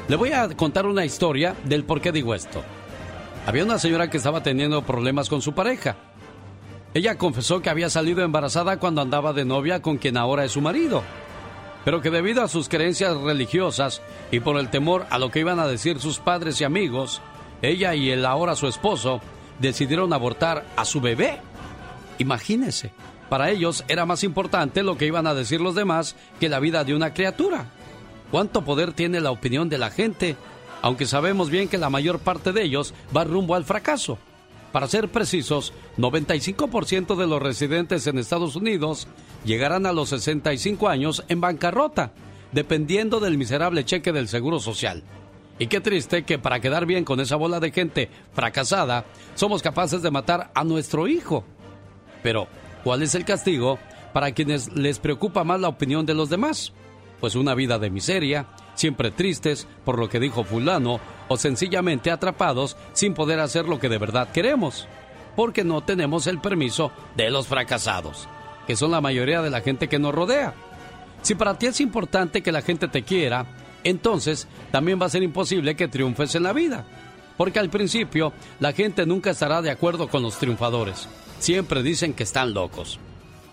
Le 0.08 0.16
voy 0.16 0.32
a 0.32 0.50
contar 0.56 0.88
una 0.88 1.06
historia 1.06 1.56
del 1.66 1.84
por 1.84 2.02
qué 2.02 2.12
digo 2.12 2.34
esto. 2.34 2.64
Había 3.46 3.64
una 3.64 3.78
señora 3.78 4.10
que 4.10 4.18
estaba 4.18 4.42
teniendo 4.42 4.82
problemas 4.82 5.30
con 5.30 5.44
su 5.44 5.54
pareja. 5.54 5.98
Ella 6.96 7.18
confesó 7.20 7.62
que 7.62 7.70
había 7.70 7.92
salido 7.92 8.24
embarazada 8.24 8.78
cuando 8.78 9.02
andaba 9.02 9.34
de 9.34 9.46
novia 9.46 9.84
con 9.84 9.98
quien 9.98 10.18
ahora 10.18 10.44
es 10.44 10.52
su 10.52 10.62
marido, 10.62 11.04
pero 11.84 12.02
que 12.02 12.12
debido 12.12 12.44
a 12.44 12.48
sus 12.48 12.70
creencias 12.70 13.16
religiosas 13.18 14.02
y 14.32 14.40
por 14.40 14.58
el 14.58 14.70
temor 14.70 15.06
a 15.10 15.20
lo 15.20 15.32
que 15.32 15.40
iban 15.40 15.60
a 15.60 15.68
decir 15.68 16.00
sus 16.00 16.20
padres 16.20 16.62
y 16.62 16.64
amigos, 16.64 17.22
ella 17.62 17.96
y 17.96 18.10
el 18.10 18.26
ahora 18.26 18.56
su 18.56 18.68
esposo 18.68 19.22
decidieron 19.60 20.14
abortar 20.14 20.66
a 20.76 20.86
su 20.86 21.02
bebé. 21.02 21.40
Imagínese, 22.18 22.92
para 23.30 23.50
ellos 23.50 23.84
era 23.88 24.06
más 24.06 24.24
importante 24.24 24.84
lo 24.84 24.98
que 24.98 25.06
iban 25.06 25.28
a 25.28 25.34
decir 25.34 25.62
los 25.62 25.76
demás 25.76 26.16
que 26.40 26.50
la 26.50 26.60
vida 26.60 26.84
de 26.84 26.94
una 26.94 27.14
criatura. 27.14 27.66
¿Cuánto 28.30 28.64
poder 28.64 28.94
tiene 28.94 29.20
la 29.20 29.32
opinión 29.32 29.70
de 29.70 29.78
la 29.78 29.90
gente? 29.90 30.36
Aunque 30.82 31.06
sabemos 31.06 31.50
bien 31.50 31.68
que 31.68 31.78
la 31.78 31.90
mayor 31.90 32.20
parte 32.20 32.52
de 32.52 32.64
ellos 32.64 32.94
va 33.16 33.24
rumbo 33.24 33.56
al 33.56 33.66
fracaso. 33.66 34.18
Para 34.72 34.88
ser 34.88 35.10
precisos, 35.10 35.74
95% 35.98 37.16
de 37.16 37.28
los 37.28 37.42
residentes 37.42 38.08
en 38.08 38.18
Estados 38.18 38.56
Unidos 38.56 39.08
llegarán 39.44 39.86
a 39.86 39.92
los 39.92 40.10
65 40.10 40.88
años 40.88 41.24
en 41.28 41.42
bancarrota, 41.42 42.14
dependiendo 42.52 43.20
del 43.20 43.38
miserable 43.38 43.84
cheque 43.84 44.14
del 44.14 44.30
Seguro 44.30 44.60
Social. 44.60 45.04
Y 45.60 45.68
qué 45.68 45.82
triste 45.82 46.24
que 46.24 46.40
para 46.40 46.60
quedar 46.60 46.86
bien 46.86 47.04
con 47.04 47.20
esa 47.20 47.36
bola 47.36 47.60
de 47.60 47.72
gente 47.72 48.10
fracasada, 48.34 49.06
somos 49.36 49.62
capaces 49.62 50.02
de 50.02 50.10
matar 50.10 50.52
a 50.56 50.64
nuestro 50.64 51.08
hijo. 51.08 51.44
Pero, 52.24 52.48
¿cuál 52.84 53.04
es 53.04 53.14
el 53.14 53.26
castigo 53.26 53.78
para 54.14 54.32
quienes 54.32 54.74
les 54.74 55.00
preocupa 55.00 55.44
más 55.44 55.60
la 55.60 55.68
opinión 55.68 56.06
de 56.06 56.14
los 56.14 56.30
demás? 56.30 56.72
Pues 57.20 57.36
una 57.36 57.54
vida 57.56 57.78
de 57.78 57.90
miseria, 57.90 58.48
siempre 58.82 59.12
tristes 59.12 59.68
por 59.86 60.00
lo 60.00 60.10
que 60.10 60.20
dijo 60.20 60.44
fulano 60.44 61.00
o 61.28 61.38
sencillamente 61.38 62.12
atrapados 62.12 62.76
sin 62.94 63.14
poder 63.14 63.40
hacer 63.40 63.66
lo 63.68 63.80
que 63.80 63.90
de 63.90 64.00
verdad 64.00 64.32
queremos, 64.32 64.88
porque 65.36 65.64
no 65.64 65.82
tenemos 65.82 66.28
el 66.28 66.40
permiso 66.40 66.92
de 67.16 67.30
los 67.30 67.48
fracasados, 67.48 68.28
que 68.68 68.76
son 68.76 68.92
la 68.92 69.00
mayoría 69.00 69.42
de 69.42 69.52
la 69.52 69.62
gente 69.62 69.88
que 69.88 70.00
nos 70.00 70.14
rodea. 70.14 70.54
Si 71.22 71.36
para 71.36 71.58
ti 71.58 71.68
es 71.68 71.80
importante 71.80 72.42
que 72.42 72.52
la 72.52 72.64
gente 72.64 72.88
te 72.88 73.04
quiera, 73.04 73.46
entonces 73.84 74.48
también 74.72 75.00
va 75.00 75.06
a 75.06 75.10
ser 75.10 75.22
imposible 75.22 75.76
que 75.76 75.88
triunfes 75.88 76.34
en 76.34 76.44
la 76.44 76.52
vida. 76.52 76.84
Porque 77.38 77.60
al 77.60 77.70
principio 77.70 78.34
la 78.60 78.74
gente 78.74 79.06
nunca 79.06 79.30
estará 79.30 79.62
de 79.62 79.72
acuerdo 79.72 80.08
con 80.08 80.24
los 80.24 80.38
triunfadores. 80.38 81.08
Siempre 81.40 81.84
dicen 81.84 82.14
que 82.14 82.24
están 82.24 82.54
locos. 82.54 83.00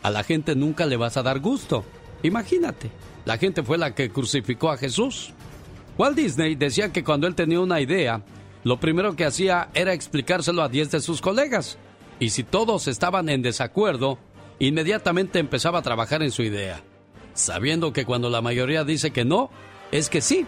A 0.02 0.10
la 0.10 0.24
gente 0.24 0.54
nunca 0.56 0.86
le 0.86 0.96
vas 0.96 1.16
a 1.16 1.22
dar 1.22 1.38
gusto. 1.38 1.84
Imagínate, 2.22 2.90
la 3.28 3.36
gente 3.36 3.62
fue 3.62 3.76
la 3.76 3.94
que 3.94 4.08
crucificó 4.08 4.70
a 4.70 4.78
Jesús. 4.78 5.34
Walt 5.98 6.16
Disney 6.16 6.54
decía 6.54 6.94
que 6.94 7.04
cuando 7.04 7.26
él 7.26 7.34
tenía 7.34 7.60
una 7.60 7.78
idea, 7.78 8.22
lo 8.64 8.80
primero 8.80 9.16
que 9.16 9.26
hacía 9.26 9.68
era 9.74 9.92
explicárselo 9.92 10.62
a 10.62 10.70
10 10.70 10.92
de 10.92 11.00
sus 11.02 11.20
colegas. 11.20 11.76
Y 12.20 12.30
si 12.30 12.42
todos 12.42 12.88
estaban 12.88 13.28
en 13.28 13.42
desacuerdo, 13.42 14.18
inmediatamente 14.58 15.40
empezaba 15.40 15.80
a 15.80 15.82
trabajar 15.82 16.22
en 16.22 16.30
su 16.30 16.42
idea, 16.42 16.80
sabiendo 17.34 17.92
que 17.92 18.06
cuando 18.06 18.30
la 18.30 18.40
mayoría 18.40 18.82
dice 18.84 19.10
que 19.10 19.26
no, 19.26 19.50
es 19.92 20.08
que 20.08 20.22
sí. 20.22 20.46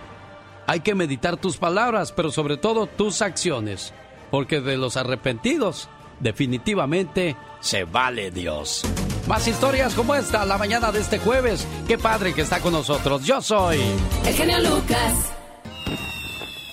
Hay 0.67 0.81
que 0.81 0.95
meditar 0.95 1.37
tus 1.37 1.59
palabras, 1.59 2.13
pero 2.13 2.31
sobre 2.31 2.57
todo 2.57 2.87
tus 2.87 3.21
acciones, 3.21 3.93
porque 4.31 4.63
de 4.63 4.79
los 4.79 4.97
arrepentidos 4.97 5.91
definitivamente 6.19 7.37
se 7.61 7.85
vale 7.85 8.31
Dios. 8.31 8.87
Más 9.31 9.47
historias 9.47 9.95
como 9.95 10.17
esta 10.17 10.45
la 10.45 10.59
mañana 10.59 10.91
de 10.91 10.99
este 10.99 11.21
jueves. 11.21 11.65
Qué 11.87 11.97
padre 11.97 12.35
que 12.35 12.41
está 12.41 12.59
con 12.59 12.73
nosotros. 12.73 13.25
Yo 13.25 13.41
soy 13.41 13.79
el 14.27 14.35
genio 14.35 14.59
Lucas. 14.59 15.31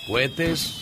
Cohetes, 0.08 0.74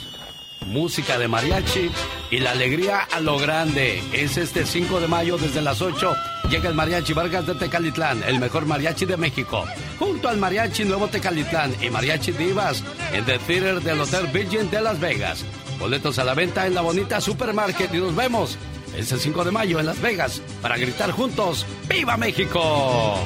música 0.68 1.18
de 1.18 1.28
mariachi 1.28 1.90
y 2.30 2.38
la 2.38 2.52
alegría 2.52 3.00
a 3.00 3.20
lo 3.20 3.38
grande. 3.38 4.02
Es 4.14 4.38
este 4.38 4.64
5 4.64 5.00
de 5.00 5.06
mayo 5.06 5.36
desde 5.36 5.60
las 5.60 5.82
8. 5.82 6.14
Llega 6.48 6.70
el 6.70 6.74
Mariachi 6.74 7.12
Vargas 7.12 7.46
de 7.46 7.54
Tecalitlán, 7.56 8.22
el 8.22 8.38
mejor 8.38 8.64
mariachi 8.64 9.04
de 9.04 9.18
México. 9.18 9.66
Junto 9.98 10.30
al 10.30 10.38
Mariachi 10.38 10.86
Nuevo 10.86 11.08
Tecalitlán 11.08 11.76
y 11.82 11.90
Mariachi 11.90 12.32
Divas 12.32 12.82
en 13.12 13.26
The 13.26 13.38
Theater 13.40 13.82
del 13.82 14.00
Hotel 14.00 14.28
Virgin 14.28 14.70
de 14.70 14.80
Las 14.80 14.98
Vegas. 14.98 15.44
Boletos 15.78 16.18
a 16.18 16.24
la 16.24 16.32
venta 16.32 16.66
en 16.66 16.74
la 16.74 16.80
bonita 16.80 17.20
Supermarket 17.20 17.92
y 17.92 17.98
nos 17.98 18.16
vemos 18.16 18.56
ese 18.96 19.18
5 19.18 19.44
de 19.44 19.50
mayo 19.50 19.78
en 19.78 19.86
Las 19.86 20.00
Vegas 20.00 20.42
para 20.62 20.76
gritar 20.76 21.10
juntos 21.10 21.66
¡Viva 21.88 22.16
México! 22.16 23.18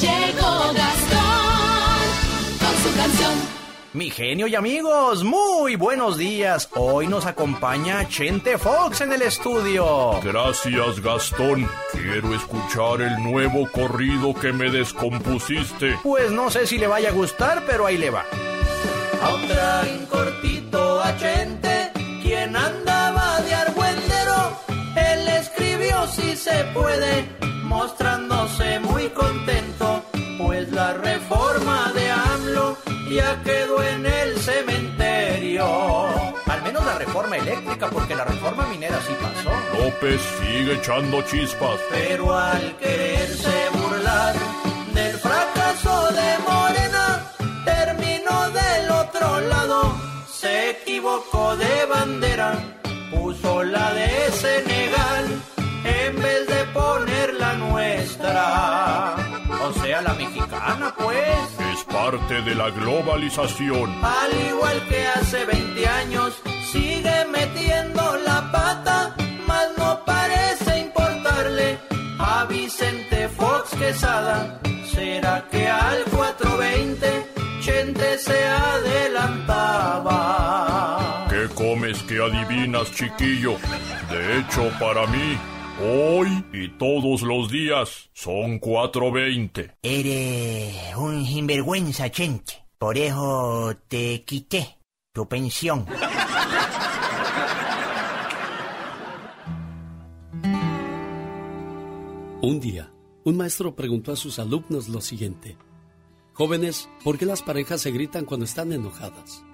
Llegó 0.00 0.72
Gastón 0.74 2.00
con 2.58 2.82
su 2.82 2.96
canción. 2.96 3.56
Mi 3.96 4.10
genio 4.10 4.46
y 4.46 4.54
amigos, 4.54 5.24
muy 5.24 5.74
buenos 5.76 6.18
días. 6.18 6.68
Hoy 6.74 7.06
nos 7.06 7.24
acompaña 7.24 8.06
Chente 8.08 8.58
Fox 8.58 9.00
en 9.00 9.12
el 9.14 9.22
estudio. 9.22 10.20
Gracias, 10.22 11.00
Gastón. 11.00 11.66
Quiero 11.92 12.34
escuchar 12.34 13.00
el 13.00 13.22
nuevo 13.22 13.66
corrido 13.72 14.34
que 14.34 14.52
me 14.52 14.70
descompusiste. 14.70 15.98
Pues 16.02 16.30
no 16.30 16.50
sé 16.50 16.66
si 16.66 16.76
le 16.76 16.86
vaya 16.86 17.08
a 17.08 17.12
gustar, 17.12 17.64
pero 17.66 17.86
ahí 17.86 17.96
le 17.96 18.10
va. 18.10 18.26
A 19.22 19.32
un 19.32 20.06
cortito 20.06 21.00
a 21.02 21.16
Chente, 21.16 21.90
quien 22.22 22.54
andaba 22.54 22.95
si 26.16 26.34
se 26.36 26.64
puede, 26.72 27.28
mostrándose 27.64 28.80
muy 28.80 29.08
contento, 29.10 30.02
pues 30.38 30.70
la 30.72 30.94
reforma 30.94 31.92
de 31.94 32.10
AMLO 32.10 32.76
ya 33.10 33.42
quedó 33.42 33.82
en 33.82 34.06
el 34.06 34.38
cementerio. 34.38 35.66
Al 36.46 36.62
menos 36.62 36.84
la 36.84 36.94
reforma 36.98 37.36
eléctrica, 37.36 37.88
porque 37.88 38.14
la 38.14 38.24
reforma 38.24 38.66
minera 38.66 38.98
sí 39.06 39.14
pasó. 39.20 39.52
López 39.78 40.20
sigue 40.40 40.72
echando 40.74 41.22
chispas. 41.22 41.78
Pero 41.90 42.34
al 42.34 42.76
quererse 42.78 43.54
burlar 43.74 44.34
del 44.94 45.16
fracaso 45.18 46.08
de 46.12 46.28
Morena, 46.48 47.32
terminó 47.64 48.50
del 48.50 48.90
otro 48.90 49.40
lado. 49.40 49.94
Se 50.32 50.70
equivocó 50.70 51.56
de 51.56 51.86
bandera, 51.86 52.75
O 59.68 59.72
sea, 59.72 60.00
la 60.02 60.14
mexicana, 60.14 60.94
pues. 60.96 61.18
Es 61.72 61.84
parte 61.84 62.42
de 62.42 62.54
la 62.54 62.70
globalización. 62.70 63.92
Al 64.04 64.32
igual 64.48 64.80
que 64.88 65.06
hace 65.06 65.44
20 65.44 65.88
años, 65.88 66.34
sigue 66.70 67.24
metiendo 67.32 68.16
la 68.24 68.50
pata, 68.52 69.14
mas 69.46 69.66
no 69.76 70.04
parece 70.04 70.78
importarle 70.78 71.78
a 72.18 72.44
Vicente 72.44 73.28
Fox 73.28 73.70
Quesada. 73.76 74.60
¿Será 74.92 75.44
que 75.50 75.68
al 75.68 76.04
420 76.04 77.26
Chente 77.60 78.18
se 78.18 78.46
adelantaba? 78.46 80.06
¿Qué 81.28 81.48
comes 81.54 82.02
que 82.04 82.20
adivinas, 82.22 82.90
chiquillo? 82.92 83.56
De 84.10 84.38
hecho, 84.38 84.70
para 84.78 85.06
mí, 85.08 85.36
Hoy 85.78 86.42
y 86.54 86.68
todos 86.78 87.20
los 87.20 87.50
días 87.50 88.08
son 88.14 88.58
4.20. 88.60 89.74
Eres 89.82 90.96
un 90.96 91.26
sinvergüenza, 91.26 92.10
Chente. 92.10 92.64
Por 92.78 92.96
eso 92.96 93.76
te 93.86 94.24
quité 94.24 94.78
tu 95.12 95.28
pensión. 95.28 95.84
Un 102.40 102.60
día, 102.60 102.90
un 103.24 103.36
maestro 103.36 103.76
preguntó 103.76 104.12
a 104.12 104.16
sus 104.16 104.38
alumnos 104.38 104.88
lo 104.88 105.02
siguiente. 105.02 105.58
Jóvenes, 106.32 106.88
¿por 107.04 107.18
qué 107.18 107.26
las 107.26 107.42
parejas 107.42 107.82
se 107.82 107.90
gritan 107.90 108.24
cuando 108.24 108.46
están 108.46 108.72
enojadas? 108.72 109.44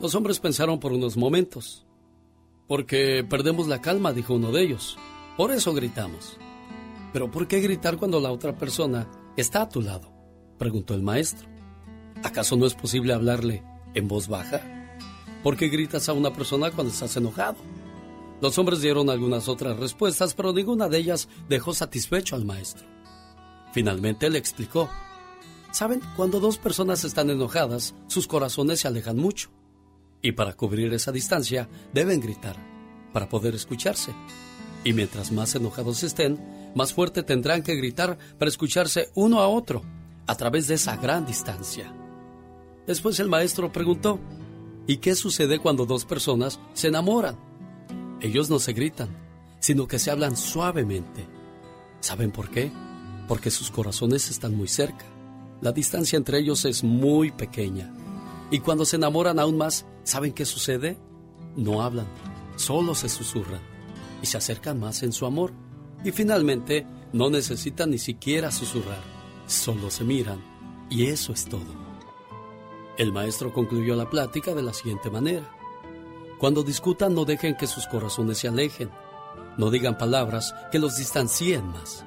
Los 0.00 0.16
hombres 0.16 0.40
pensaron 0.40 0.80
por 0.80 0.92
unos 0.92 1.16
momentos. 1.16 1.86
Porque 2.66 3.24
perdemos 3.28 3.68
la 3.68 3.80
calma, 3.80 4.12
dijo 4.12 4.34
uno 4.34 4.50
de 4.50 4.62
ellos. 4.62 4.98
Por 5.36 5.52
eso 5.52 5.74
gritamos. 5.74 6.38
Pero 7.12 7.30
¿por 7.30 7.46
qué 7.46 7.60
gritar 7.60 7.96
cuando 7.96 8.20
la 8.20 8.32
otra 8.32 8.56
persona 8.56 9.08
está 9.36 9.62
a 9.62 9.68
tu 9.68 9.82
lado? 9.82 10.12
preguntó 10.58 10.94
el 10.94 11.02
maestro. 11.02 11.48
¿Acaso 12.22 12.56
no 12.56 12.66
es 12.66 12.74
posible 12.74 13.12
hablarle 13.12 13.62
en 13.94 14.08
voz 14.08 14.28
baja? 14.28 14.62
¿Por 15.42 15.56
qué 15.56 15.68
gritas 15.68 16.08
a 16.08 16.14
una 16.14 16.32
persona 16.32 16.70
cuando 16.70 16.92
estás 16.92 17.16
enojado? 17.16 17.56
Los 18.40 18.58
hombres 18.58 18.80
dieron 18.80 19.10
algunas 19.10 19.48
otras 19.48 19.78
respuestas, 19.78 20.34
pero 20.34 20.52
ninguna 20.52 20.88
de 20.88 20.98
ellas 20.98 21.28
dejó 21.48 21.72
satisfecho 21.74 22.34
al 22.34 22.44
maestro. 22.44 22.86
Finalmente 23.72 24.28
le 24.30 24.38
explicó. 24.38 24.88
Saben, 25.70 26.00
cuando 26.16 26.40
dos 26.40 26.58
personas 26.58 27.04
están 27.04 27.28
enojadas, 27.30 27.94
sus 28.06 28.26
corazones 28.26 28.80
se 28.80 28.88
alejan 28.88 29.18
mucho. 29.18 29.50
Y 30.22 30.32
para 30.32 30.54
cubrir 30.54 30.92
esa 30.94 31.12
distancia, 31.12 31.68
deben 31.92 32.20
gritar, 32.20 32.56
para 33.12 33.28
poder 33.28 33.54
escucharse. 33.54 34.14
Y 34.86 34.92
mientras 34.92 35.32
más 35.32 35.52
enojados 35.56 36.04
estén, 36.04 36.38
más 36.76 36.92
fuerte 36.92 37.24
tendrán 37.24 37.64
que 37.64 37.74
gritar 37.74 38.16
para 38.38 38.48
escucharse 38.48 39.10
uno 39.16 39.40
a 39.40 39.48
otro 39.48 39.82
a 40.28 40.36
través 40.36 40.68
de 40.68 40.74
esa 40.74 40.94
gran 40.96 41.26
distancia. 41.26 41.92
Después 42.86 43.18
el 43.18 43.28
maestro 43.28 43.72
preguntó, 43.72 44.20
¿y 44.86 44.98
qué 44.98 45.16
sucede 45.16 45.58
cuando 45.58 45.86
dos 45.86 46.04
personas 46.04 46.60
se 46.72 46.86
enamoran? 46.86 47.36
Ellos 48.20 48.48
no 48.48 48.60
se 48.60 48.74
gritan, 48.74 49.08
sino 49.58 49.88
que 49.88 49.98
se 49.98 50.12
hablan 50.12 50.36
suavemente. 50.36 51.26
¿Saben 51.98 52.30
por 52.30 52.48
qué? 52.48 52.70
Porque 53.26 53.50
sus 53.50 53.72
corazones 53.72 54.30
están 54.30 54.56
muy 54.56 54.68
cerca. 54.68 55.04
La 55.62 55.72
distancia 55.72 56.16
entre 56.16 56.38
ellos 56.38 56.64
es 56.64 56.84
muy 56.84 57.32
pequeña. 57.32 57.92
Y 58.52 58.60
cuando 58.60 58.84
se 58.84 58.94
enamoran 58.94 59.40
aún 59.40 59.58
más, 59.58 59.84
¿saben 60.04 60.32
qué 60.32 60.44
sucede? 60.44 60.96
No 61.56 61.82
hablan, 61.82 62.06
solo 62.54 62.94
se 62.94 63.08
susurran 63.08 63.75
y 64.22 64.26
se 64.26 64.38
acercan 64.38 64.80
más 64.80 65.02
en 65.02 65.12
su 65.12 65.26
amor. 65.26 65.52
Y 66.04 66.12
finalmente 66.12 66.86
no 67.12 67.30
necesitan 67.30 67.90
ni 67.90 67.98
siquiera 67.98 68.50
susurrar, 68.50 69.02
solo 69.46 69.90
se 69.90 70.04
miran 70.04 70.42
y 70.90 71.06
eso 71.06 71.32
es 71.32 71.46
todo. 71.46 71.86
El 72.98 73.12
maestro 73.12 73.52
concluyó 73.52 73.94
la 73.94 74.08
plática 74.08 74.54
de 74.54 74.62
la 74.62 74.72
siguiente 74.72 75.10
manera. 75.10 75.50
Cuando 76.38 76.62
discutan 76.62 77.14
no 77.14 77.24
dejen 77.24 77.56
que 77.56 77.66
sus 77.66 77.86
corazones 77.86 78.38
se 78.38 78.48
alejen, 78.48 78.90
no 79.56 79.70
digan 79.70 79.98
palabras 79.98 80.54
que 80.70 80.78
los 80.78 80.96
distancien 80.96 81.66
más. 81.68 82.04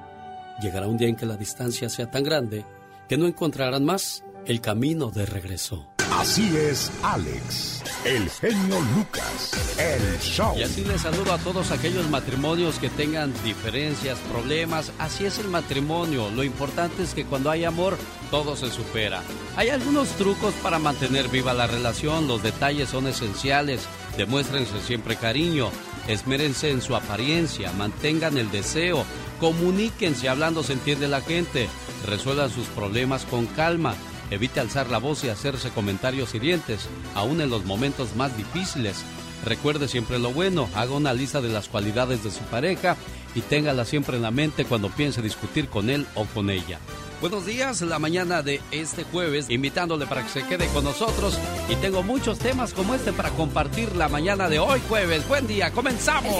Llegará 0.62 0.86
un 0.86 0.96
día 0.96 1.08
en 1.08 1.16
que 1.16 1.26
la 1.26 1.36
distancia 1.36 1.88
sea 1.88 2.10
tan 2.10 2.22
grande 2.22 2.64
que 3.08 3.16
no 3.16 3.26
encontrarán 3.26 3.84
más 3.84 4.24
el 4.46 4.60
camino 4.60 5.10
de 5.10 5.26
regreso. 5.26 5.89
Así 6.12 6.54
es, 6.56 6.90
Alex, 7.02 7.82
el 8.04 8.28
genio 8.28 8.80
Lucas, 8.94 9.52
el 9.78 10.18
show. 10.18 10.54
Y 10.58 10.64
así 10.64 10.84
les 10.84 11.00
saludo 11.00 11.32
a 11.32 11.38
todos 11.38 11.70
aquellos 11.70 12.10
matrimonios 12.10 12.78
que 12.78 12.90
tengan 12.90 13.32
diferencias, 13.42 14.18
problemas. 14.30 14.92
Así 14.98 15.24
es 15.24 15.38
el 15.38 15.48
matrimonio. 15.48 16.30
Lo 16.30 16.44
importante 16.44 17.02
es 17.04 17.14
que 17.14 17.24
cuando 17.24 17.50
hay 17.50 17.64
amor, 17.64 17.96
todo 18.30 18.56
se 18.56 18.70
supera. 18.70 19.22
Hay 19.56 19.70
algunos 19.70 20.08
trucos 20.10 20.52
para 20.62 20.78
mantener 20.78 21.28
viva 21.28 21.54
la 21.54 21.66
relación. 21.66 22.28
Los 22.28 22.42
detalles 22.42 22.90
son 22.90 23.06
esenciales. 23.06 23.82
Demuéstrense 24.18 24.80
siempre 24.82 25.16
cariño. 25.16 25.70
Esmérense 26.06 26.70
en 26.70 26.82
su 26.82 26.96
apariencia. 26.96 27.72
Mantengan 27.72 28.36
el 28.36 28.50
deseo. 28.50 29.04
Comuníquense. 29.38 30.28
Hablando 30.28 30.62
se 30.62 30.74
entiende 30.74 31.08
la 31.08 31.22
gente. 31.22 31.68
Resuelvan 32.06 32.50
sus 32.50 32.66
problemas 32.66 33.24
con 33.24 33.46
calma. 33.46 33.94
Evite 34.30 34.60
alzar 34.60 34.88
la 34.88 34.98
voz 34.98 35.24
y 35.24 35.28
hacerse 35.28 35.70
comentarios 35.70 36.34
hirientes, 36.34 36.88
aún 37.14 37.40
en 37.40 37.50
los 37.50 37.64
momentos 37.64 38.14
más 38.14 38.36
difíciles. 38.36 39.02
Recuerde 39.44 39.88
siempre 39.88 40.18
lo 40.18 40.32
bueno, 40.32 40.68
haga 40.74 40.92
una 40.92 41.12
lista 41.12 41.40
de 41.40 41.48
las 41.48 41.68
cualidades 41.68 42.22
de 42.22 42.30
su 42.30 42.40
pareja 42.42 42.96
y 43.34 43.40
téngala 43.40 43.84
siempre 43.84 44.16
en 44.16 44.22
la 44.22 44.30
mente 44.30 44.64
cuando 44.64 44.88
piense 44.90 45.22
discutir 45.22 45.68
con 45.68 45.90
él 45.90 46.06
o 46.14 46.26
con 46.26 46.50
ella. 46.50 46.78
Buenos 47.20 47.44
días, 47.44 47.82
la 47.82 47.98
mañana 47.98 48.42
de 48.42 48.60
este 48.70 49.04
jueves, 49.04 49.50
invitándole 49.50 50.06
para 50.06 50.22
que 50.22 50.30
se 50.30 50.46
quede 50.46 50.66
con 50.68 50.84
nosotros 50.84 51.38
y 51.68 51.74
tengo 51.76 52.02
muchos 52.02 52.38
temas 52.38 52.72
como 52.72 52.94
este 52.94 53.12
para 53.12 53.30
compartir 53.30 53.94
la 53.96 54.08
mañana 54.08 54.48
de 54.48 54.58
hoy 54.58 54.80
jueves. 54.88 55.26
Buen 55.28 55.46
día, 55.46 55.70
comenzamos. 55.70 56.32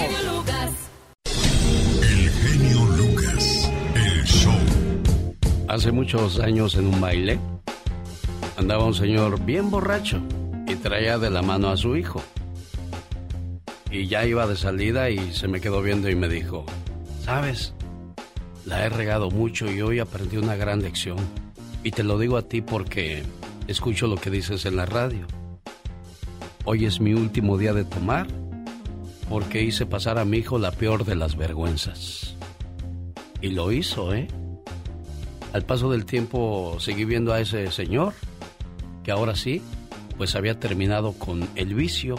El 2.03 2.31
genio 2.31 2.85
Lucas, 2.96 3.70
el 3.94 4.24
show. 4.24 4.53
Hace 5.68 5.92
muchos 5.92 6.38
años 6.38 6.74
en 6.76 6.87
un 6.87 7.00
baile 7.00 7.38
andaba 8.60 8.84
un 8.84 8.92
señor 8.92 9.42
bien 9.42 9.70
borracho 9.70 10.20
y 10.68 10.74
traía 10.74 11.18
de 11.18 11.30
la 11.30 11.40
mano 11.40 11.70
a 11.70 11.78
su 11.78 11.96
hijo. 11.96 12.22
Y 13.90 14.06
ya 14.06 14.26
iba 14.26 14.46
de 14.46 14.54
salida 14.54 15.08
y 15.08 15.32
se 15.32 15.48
me 15.48 15.62
quedó 15.62 15.80
viendo 15.80 16.10
y 16.10 16.14
me 16.14 16.28
dijo, 16.28 16.66
sabes, 17.24 17.72
la 18.66 18.84
he 18.84 18.90
regado 18.90 19.30
mucho 19.30 19.70
y 19.72 19.80
hoy 19.80 19.98
aprendí 19.98 20.36
una 20.36 20.56
gran 20.56 20.82
lección. 20.82 21.16
Y 21.82 21.92
te 21.92 22.02
lo 22.02 22.18
digo 22.18 22.36
a 22.36 22.42
ti 22.42 22.60
porque 22.60 23.22
escucho 23.66 24.06
lo 24.06 24.16
que 24.16 24.28
dices 24.28 24.66
en 24.66 24.76
la 24.76 24.84
radio. 24.84 25.26
Hoy 26.66 26.84
es 26.84 27.00
mi 27.00 27.14
último 27.14 27.56
día 27.56 27.72
de 27.72 27.84
tomar 27.84 28.26
porque 29.30 29.62
hice 29.62 29.86
pasar 29.86 30.18
a 30.18 30.26
mi 30.26 30.36
hijo 30.36 30.58
la 30.58 30.72
peor 30.72 31.06
de 31.06 31.16
las 31.16 31.34
vergüenzas. 31.34 32.36
Y 33.40 33.52
lo 33.52 33.72
hizo, 33.72 34.12
¿eh? 34.12 34.28
Al 35.54 35.64
paso 35.64 35.90
del 35.90 36.04
tiempo 36.04 36.76
seguí 36.78 37.06
viendo 37.06 37.32
a 37.32 37.40
ese 37.40 37.70
señor 37.70 38.12
que 39.04 39.10
ahora 39.10 39.34
sí, 39.34 39.62
pues 40.16 40.34
había 40.34 40.58
terminado 40.58 41.12
con 41.14 41.48
el 41.54 41.74
vicio 41.74 42.16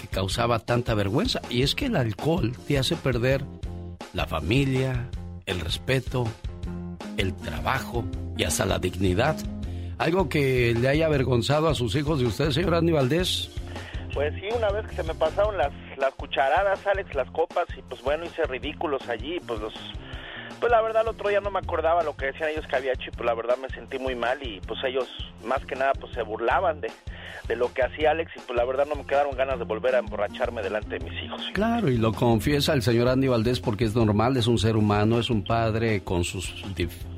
que 0.00 0.08
causaba 0.08 0.58
tanta 0.58 0.94
vergüenza. 0.94 1.40
Y 1.50 1.62
es 1.62 1.74
que 1.74 1.86
el 1.86 1.96
alcohol 1.96 2.52
te 2.66 2.78
hace 2.78 2.96
perder 2.96 3.44
la 4.12 4.26
familia, 4.26 5.08
el 5.46 5.60
respeto, 5.60 6.26
el 7.16 7.34
trabajo 7.34 8.04
y 8.36 8.44
hasta 8.44 8.66
la 8.66 8.78
dignidad. 8.78 9.36
¿Algo 9.98 10.28
que 10.28 10.74
le 10.74 10.88
haya 10.88 11.06
avergonzado 11.06 11.68
a 11.68 11.74
sus 11.74 11.94
hijos 11.94 12.18
de 12.18 12.26
usted, 12.26 12.50
señor 12.50 12.74
Andy 12.74 12.92
Valdés? 12.92 13.50
Pues 14.12 14.34
sí, 14.34 14.48
una 14.54 14.70
vez 14.70 14.86
que 14.88 14.96
se 14.96 15.02
me 15.04 15.14
pasaron 15.14 15.56
las, 15.56 15.72
las 15.96 16.12
cucharadas, 16.14 16.86
Alex, 16.86 17.14
las 17.14 17.30
copas, 17.30 17.66
y 17.76 17.82
pues 17.82 18.02
bueno, 18.02 18.24
hice 18.24 18.42
ridículos 18.44 19.08
allí, 19.08 19.40
pues 19.46 19.60
los 19.60 19.72
pues 20.62 20.70
la 20.70 20.80
verdad 20.80 21.02
el 21.02 21.08
otro 21.08 21.28
día 21.28 21.40
no 21.40 21.50
me 21.50 21.58
acordaba 21.58 22.04
lo 22.04 22.14
que 22.14 22.26
decían 22.26 22.50
ellos 22.50 22.64
que 22.68 22.76
había 22.76 22.92
hecho 22.92 23.08
y 23.08 23.10
pues 23.10 23.26
la 23.26 23.34
verdad 23.34 23.56
me 23.60 23.68
sentí 23.70 23.98
muy 23.98 24.14
mal 24.14 24.38
y 24.46 24.60
pues 24.60 24.78
ellos 24.84 25.08
más 25.44 25.66
que 25.66 25.74
nada 25.74 25.92
pues 25.92 26.12
se 26.12 26.22
burlaban 26.22 26.80
de, 26.80 26.88
de 27.48 27.56
lo 27.56 27.74
que 27.74 27.82
hacía 27.82 28.12
Alex 28.12 28.30
y 28.36 28.38
pues 28.46 28.56
la 28.56 28.64
verdad 28.64 28.86
no 28.86 28.94
me 28.94 29.04
quedaron 29.04 29.34
ganas 29.36 29.58
de 29.58 29.64
volver 29.64 29.96
a 29.96 29.98
emborracharme 29.98 30.62
delante 30.62 31.00
de 31.00 31.04
mis 31.04 31.20
hijos. 31.20 31.42
Claro, 31.52 31.90
y 31.90 31.98
lo 31.98 32.12
confiesa 32.12 32.74
el 32.74 32.82
señor 32.82 33.08
Andy 33.08 33.26
Valdés 33.26 33.58
porque 33.58 33.86
es 33.86 33.96
normal, 33.96 34.36
es 34.36 34.46
un 34.46 34.56
ser 34.56 34.76
humano, 34.76 35.18
es 35.18 35.30
un 35.30 35.42
padre 35.42 36.04
con 36.04 36.22
sus 36.22 36.54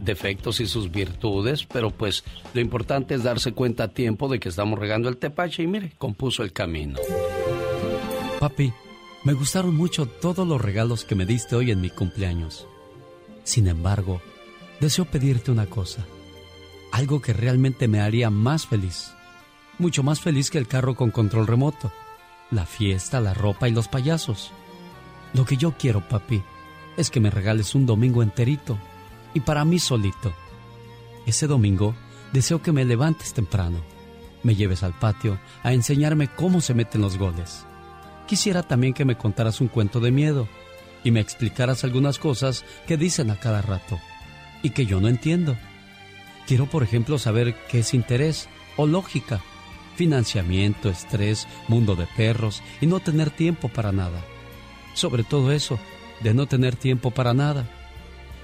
defectos 0.00 0.61
y 0.61 0.66
sus 0.66 0.90
virtudes, 0.90 1.66
pero 1.66 1.90
pues 1.90 2.24
lo 2.54 2.62
importante 2.62 3.14
es 3.14 3.24
darse 3.24 3.52
cuenta 3.52 3.85
a 3.85 3.88
tiempo 3.88 4.26
de 4.28 4.40
que 4.40 4.48
estamos 4.48 4.78
regando 4.78 5.11
el 5.11 5.18
tepache 5.18 5.64
y 5.64 5.66
mire, 5.66 5.92
compuso 5.98 6.42
el 6.42 6.54
camino. 6.54 6.98
Papi, 8.40 8.72
me 9.22 9.35
gustaron 9.35 9.76
mucho 9.76 10.07
todos 10.07 10.48
los 10.48 10.62
regalos 10.62 11.04
que 11.04 11.14
me 11.14 11.26
diste 11.26 11.57
hoy 11.57 11.72
en 11.72 11.83
mi 11.83 11.90
cumpleaños. 11.90 12.66
Sin 13.44 13.68
embargo, 13.68 14.20
deseo 14.80 15.04
pedirte 15.04 15.50
una 15.50 15.66
cosa, 15.66 16.04
algo 16.90 17.20
que 17.20 17.33
realmente 17.33 17.88
me 17.88 18.00
haría 18.00 18.30
más 18.30 18.66
feliz, 18.66 19.12
mucho 19.78 20.02
más 20.02 20.20
feliz 20.20 20.50
que 20.50 20.59
el 20.59 20.66
carro 20.66 20.94
con 20.94 21.11
control 21.11 21.46
remoto, 21.46 21.92
la 22.50 22.66
fiesta, 22.66 23.20
la 23.20 23.35
ropa 23.35 23.68
y 23.68 23.72
los 23.72 23.88
payasos. 23.88 24.50
Lo 25.35 25.44
que 25.44 25.57
yo 25.57 25.74
quiero, 25.76 26.09
papi, 26.09 26.42
es 26.96 27.11
que 27.11 27.20
me 27.20 27.30
regales 27.30 27.74
un 27.74 27.87
domingo 27.87 28.22
enterito 28.22 28.78
y 29.35 29.40
para 29.40 29.64
mí 29.64 29.78
solito. 29.78 30.33
Ese 31.26 31.46
domingo 31.46 31.94
deseo 32.33 32.62
que 32.62 32.72
me 32.72 32.85
levantes 32.85 33.35
temprano, 33.35 33.78
me 34.42 34.54
lleves 34.54 34.83
al 34.83 34.98
patio 34.98 35.38
a 35.62 35.72
enseñarme 35.72 36.28
cómo 36.28 36.61
se 36.61 36.74
meten 36.74 37.00
los 37.00 37.18
goles. 37.18 37.66
Quisiera 38.26 38.62
también 38.62 38.94
que 38.94 39.04
me 39.04 39.18
contaras 39.18 39.61
un 39.61 39.68
cuento 39.68 40.00
de 40.00 40.11
miedo 40.11 40.48
y 41.05 41.11
me 41.11 41.21
explicaras 41.21 41.85
algunas 41.85 42.19
cosas 42.19 42.64
que 42.87 42.97
dicen 42.97 43.31
a 43.31 43.38
cada 43.38 43.62
rato 43.62 44.01
y 44.62 44.71
que 44.71 44.87
yo 44.87 45.01
no 45.01 45.09
entiendo. 45.09 45.57
Quiero, 46.47 46.67
por 46.67 46.83
ejemplo, 46.83 47.19
saber 47.19 47.55
qué 47.69 47.81
es 47.81 47.95
interés 47.95 48.49
o 48.77 48.87
lógica, 48.87 49.40
financiamiento, 49.95 50.88
estrés, 50.88 51.47
mundo 51.69 51.95
de 51.95 52.07
perros 52.17 52.62
y 52.81 52.87
no 52.87 53.01
tener 53.01 53.31
tiempo 53.31 53.69
para 53.69 53.93
nada. 53.93 54.25
Sobre 54.95 55.23
todo 55.23 55.53
eso, 55.53 55.79
de 56.23 56.35
no 56.35 56.47
tener 56.47 56.77
tiempo 56.77 57.11
para 57.11 57.35
nada. 57.35 57.69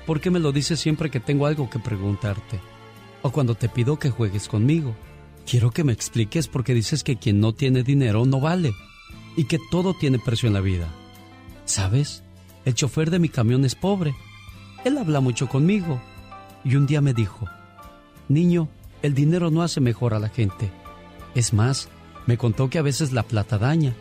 ¿Por 0.06 0.20
qué 0.20 0.30
me 0.30 0.40
lo 0.40 0.52
dices 0.52 0.78
siempre 0.78 1.10
que 1.10 1.20
tengo 1.20 1.46
algo 1.46 1.70
que 1.70 1.78
preguntarte? 1.78 2.60
O 3.22 3.30
cuando 3.30 3.54
te 3.54 3.68
pido 3.68 3.98
que 3.98 4.10
juegues 4.10 4.48
conmigo. 4.48 4.94
Quiero 5.46 5.70
que 5.70 5.84
me 5.84 5.92
expliques 5.92 6.48
por 6.48 6.64
qué 6.64 6.74
dices 6.74 7.02
que 7.02 7.16
quien 7.16 7.40
no 7.40 7.54
tiene 7.54 7.82
dinero 7.82 8.24
no 8.24 8.40
vale 8.40 8.72
y 9.36 9.44
que 9.44 9.58
todo 9.70 9.94
tiene 9.94 10.18
precio 10.18 10.46
en 10.46 10.54
la 10.54 10.60
vida. 10.60 10.88
¿Sabes? 11.64 12.22
El 12.70 12.76
chofer 12.76 13.10
de 13.10 13.18
mi 13.18 13.28
camión 13.28 13.64
es 13.64 13.74
pobre. 13.74 14.14
Él 14.84 14.96
habla 14.96 15.18
mucho 15.18 15.48
conmigo. 15.48 16.00
Y 16.62 16.76
un 16.76 16.86
día 16.86 17.00
me 17.00 17.12
dijo, 17.12 17.48
Niño, 18.28 18.68
el 19.02 19.12
dinero 19.12 19.50
no 19.50 19.62
hace 19.62 19.80
mejor 19.80 20.14
a 20.14 20.20
la 20.20 20.28
gente. 20.28 20.70
Es 21.34 21.52
más, 21.52 21.88
me 22.28 22.38
contó 22.38 22.70
que 22.70 22.78
a 22.78 22.82
veces 22.82 23.10
la 23.10 23.24
plata 23.24 23.58
daña. 23.58 23.92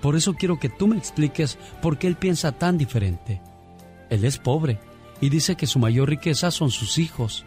Por 0.00 0.16
eso 0.16 0.32
quiero 0.32 0.58
que 0.58 0.70
tú 0.70 0.86
me 0.86 0.96
expliques 0.96 1.58
por 1.82 1.98
qué 1.98 2.06
él 2.06 2.16
piensa 2.16 2.52
tan 2.52 2.78
diferente. 2.78 3.42
Él 4.08 4.24
es 4.24 4.38
pobre 4.38 4.80
y 5.20 5.28
dice 5.28 5.54
que 5.54 5.66
su 5.66 5.78
mayor 5.78 6.08
riqueza 6.08 6.50
son 6.50 6.70
sus 6.70 6.96
hijos. 6.96 7.44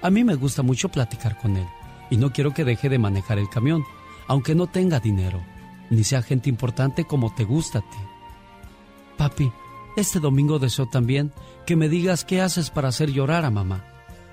A 0.00 0.08
mí 0.08 0.24
me 0.24 0.36
gusta 0.36 0.62
mucho 0.62 0.88
platicar 0.88 1.36
con 1.36 1.54
él 1.58 1.66
y 2.08 2.16
no 2.16 2.32
quiero 2.32 2.54
que 2.54 2.64
deje 2.64 2.88
de 2.88 2.98
manejar 2.98 3.38
el 3.38 3.50
camión, 3.50 3.84
aunque 4.26 4.54
no 4.54 4.68
tenga 4.68 5.00
dinero, 5.00 5.42
ni 5.90 6.02
sea 6.02 6.22
gente 6.22 6.48
importante 6.48 7.04
como 7.04 7.34
te 7.34 7.44
gusta 7.44 7.80
a 7.80 7.82
ti. 7.82 7.98
Papi, 9.18 9.52
este 9.96 10.20
domingo 10.20 10.58
deseo 10.58 10.86
también 10.86 11.32
que 11.66 11.74
me 11.74 11.88
digas 11.88 12.24
qué 12.24 12.40
haces 12.40 12.70
para 12.70 12.88
hacer 12.88 13.10
llorar 13.10 13.44
a 13.44 13.50
mamá 13.50 13.84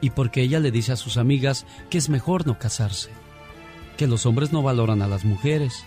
y 0.02 0.10
porque 0.10 0.42
ella 0.42 0.60
le 0.60 0.70
dice 0.70 0.92
a 0.92 0.98
sus 0.98 1.16
amigas 1.16 1.66
que 1.90 1.98
es 1.98 2.10
mejor 2.10 2.46
no 2.46 2.60
casarse, 2.60 3.10
que 3.96 4.06
los 4.06 4.26
hombres 4.26 4.52
no 4.52 4.62
valoran 4.62 5.02
a 5.02 5.08
las 5.08 5.24
mujeres 5.24 5.86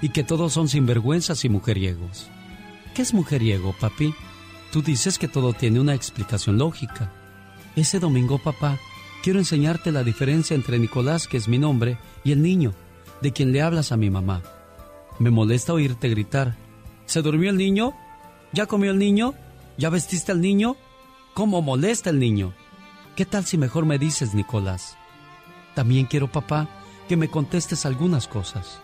y 0.00 0.08
que 0.08 0.24
todos 0.24 0.54
son 0.54 0.68
sinvergüenzas 0.68 1.44
y 1.44 1.50
mujeriegos. 1.50 2.28
¿Qué 2.94 3.02
es 3.02 3.12
mujeriego, 3.12 3.74
papi? 3.78 4.14
Tú 4.72 4.80
dices 4.80 5.18
que 5.18 5.28
todo 5.28 5.52
tiene 5.52 5.80
una 5.80 5.94
explicación 5.94 6.56
lógica. 6.56 7.12
Ese 7.76 8.00
domingo, 8.00 8.38
papá, 8.38 8.78
quiero 9.22 9.38
enseñarte 9.38 9.92
la 9.92 10.02
diferencia 10.02 10.54
entre 10.54 10.78
Nicolás, 10.78 11.28
que 11.28 11.36
es 11.36 11.46
mi 11.46 11.58
nombre, 11.58 11.98
y 12.24 12.32
el 12.32 12.42
niño, 12.42 12.72
de 13.20 13.32
quien 13.32 13.52
le 13.52 13.60
hablas 13.60 13.92
a 13.92 13.98
mi 13.98 14.08
mamá. 14.08 14.42
Me 15.18 15.30
molesta 15.30 15.74
oírte 15.74 16.08
gritar. 16.08 16.56
¿Se 17.06 17.20
durmió 17.20 17.50
el 17.50 17.56
niño? 17.56 17.94
¿Ya 18.52 18.66
comió 18.66 18.90
el 18.90 18.98
niño? 18.98 19.34
¿Ya 19.76 19.90
vestiste 19.90 20.32
al 20.32 20.40
niño? 20.40 20.76
¿Cómo 21.34 21.62
molesta 21.62 22.10
el 22.10 22.18
niño? 22.18 22.54
¿Qué 23.14 23.24
tal 23.26 23.44
si 23.44 23.58
mejor 23.58 23.84
me 23.84 23.98
dices, 23.98 24.34
Nicolás? 24.34 24.96
También 25.74 26.06
quiero, 26.06 26.32
papá, 26.32 26.68
que 27.08 27.16
me 27.16 27.28
contestes 27.28 27.84
algunas 27.84 28.26
cosas. 28.26 28.80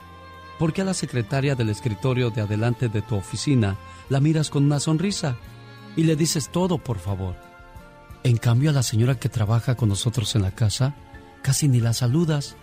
¿Por 0.58 0.72
qué 0.72 0.82
a 0.82 0.84
la 0.84 0.94
secretaria 0.94 1.54
del 1.54 1.70
escritorio 1.70 2.30
de 2.30 2.42
adelante 2.42 2.88
de 2.88 3.02
tu 3.02 3.16
oficina 3.16 3.76
la 4.08 4.20
miras 4.20 4.50
con 4.50 4.64
una 4.64 4.80
sonrisa 4.80 5.36
y 5.96 6.04
le 6.04 6.14
dices 6.14 6.50
todo, 6.50 6.78
por 6.78 6.98
favor? 6.98 7.36
En 8.22 8.36
cambio, 8.36 8.70
a 8.70 8.72
la 8.72 8.82
señora 8.82 9.18
que 9.18 9.28
trabaja 9.28 9.74
con 9.74 9.88
nosotros 9.88 10.34
en 10.36 10.42
la 10.42 10.50
casa, 10.50 10.94
casi 11.42 11.68
ni 11.68 11.80
la 11.80 11.92
saludas. 11.92 12.56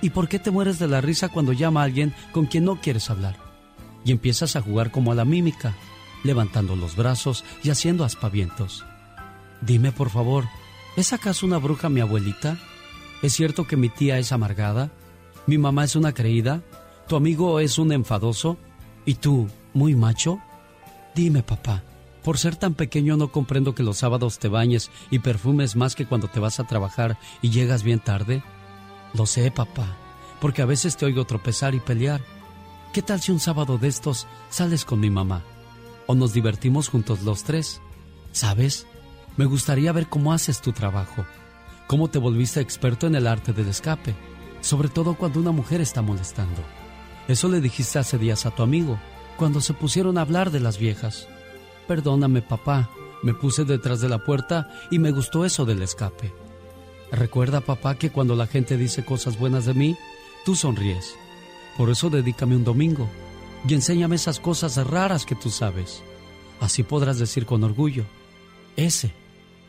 ¿Y 0.00 0.10
por 0.10 0.28
qué 0.28 0.38
te 0.38 0.50
mueres 0.50 0.78
de 0.78 0.88
la 0.88 1.00
risa 1.00 1.28
cuando 1.28 1.52
llama 1.52 1.82
a 1.82 1.84
alguien 1.84 2.14
con 2.32 2.46
quien 2.46 2.64
no 2.64 2.80
quieres 2.80 3.10
hablar? 3.10 3.36
Y 4.04 4.10
empiezas 4.10 4.56
a 4.56 4.62
jugar 4.62 4.90
como 4.90 5.12
a 5.12 5.14
la 5.14 5.24
mímica, 5.24 5.74
levantando 6.22 6.76
los 6.76 6.96
brazos 6.96 7.44
y 7.62 7.70
haciendo 7.70 8.04
aspavientos. 8.04 8.84
Dime, 9.60 9.92
por 9.92 10.10
favor, 10.10 10.44
¿es 10.96 11.12
acaso 11.12 11.46
una 11.46 11.58
bruja 11.58 11.88
mi 11.88 12.00
abuelita? 12.00 12.58
¿Es 13.22 13.34
cierto 13.34 13.66
que 13.66 13.76
mi 13.76 13.88
tía 13.88 14.18
es 14.18 14.32
amargada? 14.32 14.90
¿Mi 15.46 15.58
mamá 15.58 15.84
es 15.84 15.96
una 15.96 16.12
creída? 16.12 16.62
¿Tu 17.08 17.16
amigo 17.16 17.60
es 17.60 17.78
un 17.78 17.92
enfadoso? 17.92 18.56
¿Y 19.04 19.14
tú, 19.14 19.48
muy 19.74 19.94
macho? 19.94 20.40
Dime, 21.14 21.42
papá, 21.42 21.82
por 22.22 22.38
ser 22.38 22.56
tan 22.56 22.74
pequeño 22.74 23.16
no 23.16 23.30
comprendo 23.30 23.74
que 23.74 23.82
los 23.82 23.98
sábados 23.98 24.38
te 24.38 24.48
bañes 24.48 24.90
y 25.10 25.18
perfumes 25.18 25.76
más 25.76 25.94
que 25.94 26.06
cuando 26.06 26.28
te 26.28 26.40
vas 26.40 26.58
a 26.60 26.64
trabajar 26.64 27.18
y 27.42 27.50
llegas 27.50 27.82
bien 27.82 28.00
tarde. 28.00 28.42
Lo 29.14 29.26
sé, 29.26 29.50
papá, 29.50 29.96
porque 30.40 30.62
a 30.62 30.66
veces 30.66 30.96
te 30.96 31.04
oigo 31.04 31.24
tropezar 31.24 31.74
y 31.74 31.80
pelear. 31.80 32.22
¿Qué 32.92 33.02
tal 33.02 33.20
si 33.20 33.32
un 33.32 33.40
sábado 33.40 33.78
de 33.78 33.88
estos 33.88 34.26
sales 34.50 34.84
con 34.84 35.00
mi 35.00 35.10
mamá? 35.10 35.42
O 36.06 36.14
nos 36.14 36.32
divertimos 36.32 36.88
juntos 36.88 37.22
los 37.22 37.44
tres. 37.44 37.80
¿Sabes? 38.32 38.86
Me 39.36 39.44
gustaría 39.44 39.92
ver 39.92 40.08
cómo 40.08 40.32
haces 40.32 40.60
tu 40.60 40.72
trabajo, 40.72 41.24
cómo 41.86 42.08
te 42.08 42.18
volviste 42.18 42.60
experto 42.60 43.06
en 43.06 43.14
el 43.14 43.26
arte 43.26 43.52
del 43.52 43.68
escape, 43.68 44.14
sobre 44.60 44.88
todo 44.88 45.14
cuando 45.14 45.40
una 45.40 45.52
mujer 45.52 45.80
está 45.80 46.02
molestando. 46.02 46.62
Eso 47.28 47.48
le 47.48 47.60
dijiste 47.60 47.98
hace 47.98 48.18
días 48.18 48.44
a 48.44 48.50
tu 48.50 48.62
amigo, 48.62 48.98
cuando 49.36 49.60
se 49.60 49.72
pusieron 49.72 50.18
a 50.18 50.22
hablar 50.22 50.50
de 50.50 50.60
las 50.60 50.78
viejas. 50.78 51.28
Perdóname, 51.88 52.42
papá. 52.42 52.90
Me 53.22 53.34
puse 53.34 53.64
detrás 53.64 54.00
de 54.00 54.08
la 54.08 54.18
puerta 54.18 54.68
y 54.90 54.98
me 54.98 55.12
gustó 55.12 55.44
eso 55.44 55.64
del 55.64 55.82
escape. 55.82 56.34
Recuerda, 57.10 57.60
papá, 57.60 57.94
que 57.94 58.10
cuando 58.10 58.34
la 58.34 58.46
gente 58.46 58.76
dice 58.76 59.04
cosas 59.04 59.38
buenas 59.38 59.64
de 59.64 59.74
mí, 59.74 59.96
tú 60.44 60.56
sonríes. 60.56 61.14
Por 61.78 61.88
eso 61.88 62.10
dedícame 62.10 62.56
un 62.56 62.64
domingo 62.64 63.08
y 63.66 63.74
enséñame 63.74 64.16
esas 64.16 64.40
cosas 64.40 64.76
raras 64.86 65.24
que 65.24 65.34
tú 65.34 65.50
sabes. 65.50 66.02
Así 66.60 66.82
podrás 66.82 67.18
decir 67.18 67.46
con 67.46 67.64
orgullo, 67.64 68.04
ese 68.76 69.12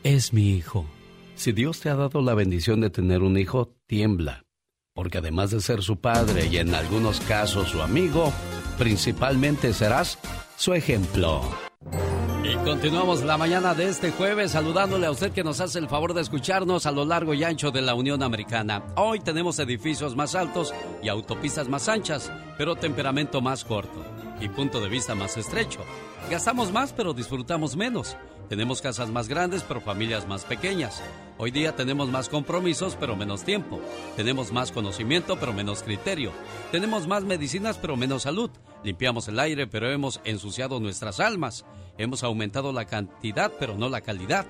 es 0.02 0.32
mi 0.32 0.50
hijo. 0.50 0.86
Si 1.34 1.52
Dios 1.52 1.80
te 1.80 1.90
ha 1.90 1.96
dado 1.96 2.22
la 2.22 2.34
bendición 2.34 2.80
de 2.80 2.90
tener 2.90 3.22
un 3.22 3.36
hijo, 3.36 3.74
tiembla, 3.86 4.44
porque 4.94 5.18
además 5.18 5.50
de 5.50 5.60
ser 5.60 5.82
su 5.82 5.96
padre 5.96 6.46
y 6.46 6.58
en 6.58 6.74
algunos 6.74 7.20
casos 7.20 7.70
su 7.70 7.82
amigo, 7.82 8.32
principalmente 8.78 9.72
serás 9.72 10.18
su 10.56 10.74
ejemplo. 10.74 11.42
Y 12.44 12.56
continuamos 12.56 13.22
la 13.24 13.38
mañana 13.38 13.72
de 13.72 13.88
este 13.88 14.10
jueves 14.10 14.50
saludándole 14.50 15.06
a 15.06 15.10
usted 15.10 15.32
que 15.32 15.42
nos 15.42 15.60
hace 15.60 15.78
el 15.78 15.88
favor 15.88 16.12
de 16.12 16.20
escucharnos 16.20 16.84
a 16.84 16.90
lo 16.90 17.06
largo 17.06 17.32
y 17.32 17.42
ancho 17.42 17.70
de 17.70 17.80
la 17.80 17.94
Unión 17.94 18.22
Americana. 18.22 18.82
Hoy 18.96 19.20
tenemos 19.20 19.58
edificios 19.58 20.14
más 20.14 20.34
altos 20.34 20.74
y 21.02 21.08
autopistas 21.08 21.70
más 21.70 21.88
anchas, 21.88 22.30
pero 22.58 22.76
temperamento 22.76 23.40
más 23.40 23.64
corto 23.64 24.04
y 24.42 24.50
punto 24.50 24.78
de 24.82 24.90
vista 24.90 25.14
más 25.14 25.38
estrecho. 25.38 25.80
Gastamos 26.30 26.70
más 26.70 26.92
pero 26.92 27.14
disfrutamos 27.14 27.76
menos. 27.76 28.14
Tenemos 28.48 28.82
casas 28.82 29.08
más 29.08 29.28
grandes 29.28 29.62
pero 29.62 29.80
familias 29.80 30.28
más 30.28 30.44
pequeñas. 30.44 31.02
Hoy 31.38 31.50
día 31.50 31.74
tenemos 31.74 32.10
más 32.10 32.28
compromisos 32.28 32.96
pero 32.98 33.16
menos 33.16 33.42
tiempo. 33.42 33.80
Tenemos 34.16 34.52
más 34.52 34.70
conocimiento 34.70 35.38
pero 35.40 35.52
menos 35.52 35.82
criterio. 35.82 36.30
Tenemos 36.70 37.06
más 37.06 37.24
medicinas 37.24 37.78
pero 37.78 37.96
menos 37.96 38.22
salud. 38.22 38.50
Limpiamos 38.84 39.28
el 39.28 39.40
aire 39.40 39.66
pero 39.66 39.90
hemos 39.90 40.20
ensuciado 40.24 40.78
nuestras 40.78 41.20
almas. 41.20 41.64
Hemos 41.96 42.22
aumentado 42.22 42.72
la 42.72 42.84
cantidad 42.84 43.50
pero 43.58 43.76
no 43.78 43.88
la 43.88 44.02
calidad. 44.02 44.46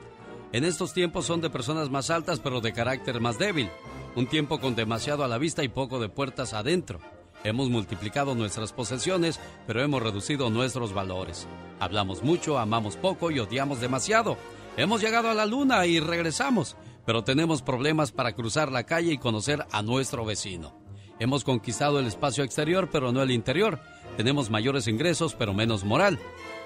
En 0.52 0.64
estos 0.64 0.92
tiempos 0.92 1.26
son 1.26 1.40
de 1.40 1.50
personas 1.50 1.88
más 1.88 2.10
altas 2.10 2.40
pero 2.40 2.60
de 2.60 2.72
carácter 2.72 3.20
más 3.20 3.38
débil. 3.38 3.70
Un 4.16 4.26
tiempo 4.26 4.60
con 4.60 4.74
demasiado 4.74 5.24
a 5.24 5.28
la 5.28 5.38
vista 5.38 5.62
y 5.62 5.68
poco 5.68 6.00
de 6.00 6.08
puertas 6.08 6.52
adentro. 6.52 7.00
Hemos 7.44 7.68
multiplicado 7.68 8.34
nuestras 8.34 8.72
posesiones, 8.72 9.38
pero 9.66 9.82
hemos 9.82 10.02
reducido 10.02 10.48
nuestros 10.48 10.94
valores. 10.94 11.46
Hablamos 11.78 12.22
mucho, 12.22 12.58
amamos 12.58 12.96
poco 12.96 13.30
y 13.30 13.38
odiamos 13.38 13.82
demasiado. 13.82 14.38
Hemos 14.78 15.02
llegado 15.02 15.28
a 15.28 15.34
la 15.34 15.44
luna 15.44 15.84
y 15.84 16.00
regresamos, 16.00 16.74
pero 17.04 17.22
tenemos 17.22 17.60
problemas 17.60 18.12
para 18.12 18.32
cruzar 18.32 18.72
la 18.72 18.84
calle 18.84 19.12
y 19.12 19.18
conocer 19.18 19.66
a 19.72 19.82
nuestro 19.82 20.24
vecino. 20.24 20.74
Hemos 21.20 21.44
conquistado 21.44 22.00
el 22.00 22.06
espacio 22.06 22.44
exterior, 22.44 22.88
pero 22.90 23.12
no 23.12 23.22
el 23.22 23.30
interior. 23.30 23.78
Tenemos 24.16 24.48
mayores 24.48 24.88
ingresos, 24.88 25.34
pero 25.34 25.52
menos 25.52 25.84
moral. 25.84 26.18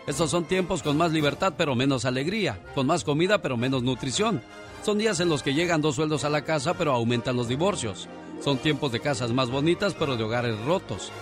Estos 0.06 0.30
son 0.30 0.44
tiempos 0.44 0.84
con 0.84 0.96
más 0.96 1.10
libertad, 1.10 1.54
pero 1.58 1.74
menos 1.74 2.04
alegría, 2.04 2.62
con 2.76 2.86
más 2.86 3.02
comida, 3.02 3.42
pero 3.42 3.56
menos 3.56 3.82
nutrición. 3.82 4.42
Son 4.84 4.96
días 4.96 5.18
en 5.18 5.28
los 5.28 5.42
que 5.42 5.54
llegan 5.54 5.82
dos 5.82 5.96
sueldos 5.96 6.24
a 6.24 6.30
la 6.30 6.44
casa, 6.44 6.74
pero 6.74 6.92
aumentan 6.92 7.36
los 7.36 7.48
divorcios. 7.48 8.08
Son 8.40 8.58
tiempos 8.58 8.92
de 8.92 9.00
casas 9.00 9.32
más 9.32 9.50
bonitas, 9.50 9.94
pero 9.94 10.16
de 10.16 10.24
hogares 10.24 10.58
rotos. 10.64 11.12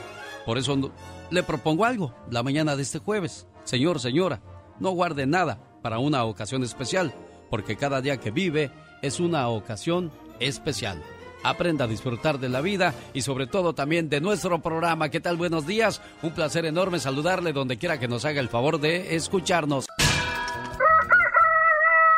Por 0.44 0.58
eso 0.58 0.92
le 1.30 1.42
propongo 1.42 1.84
algo 1.84 2.14
la 2.30 2.42
mañana 2.42 2.76
de 2.76 2.82
este 2.82 2.98
jueves. 2.98 3.46
Señor, 3.64 4.00
señora, 4.00 4.40
no 4.78 4.90
guarde 4.90 5.26
nada 5.26 5.58
para 5.82 5.98
una 5.98 6.24
ocasión 6.24 6.62
especial, 6.62 7.14
porque 7.50 7.76
cada 7.76 8.00
día 8.00 8.18
que 8.18 8.30
vive 8.30 8.70
es 9.02 9.18
una 9.18 9.48
ocasión 9.48 10.12
especial. 10.40 11.02
Aprenda 11.42 11.84
a 11.84 11.88
disfrutar 11.88 12.38
de 12.38 12.48
la 12.48 12.60
vida 12.60 12.94
y 13.14 13.22
sobre 13.22 13.46
todo 13.46 13.74
también 13.74 14.08
de 14.08 14.20
nuestro 14.20 14.60
programa. 14.60 15.10
¿Qué 15.10 15.20
tal? 15.20 15.36
Buenos 15.36 15.66
días. 15.66 16.02
Un 16.22 16.32
placer 16.32 16.64
enorme 16.64 16.98
saludarle 16.98 17.52
donde 17.52 17.76
quiera 17.76 17.98
que 17.98 18.08
nos 18.08 18.24
haga 18.24 18.40
el 18.40 18.48
favor 18.48 18.80
de 18.80 19.14
escucharnos. 19.14 19.86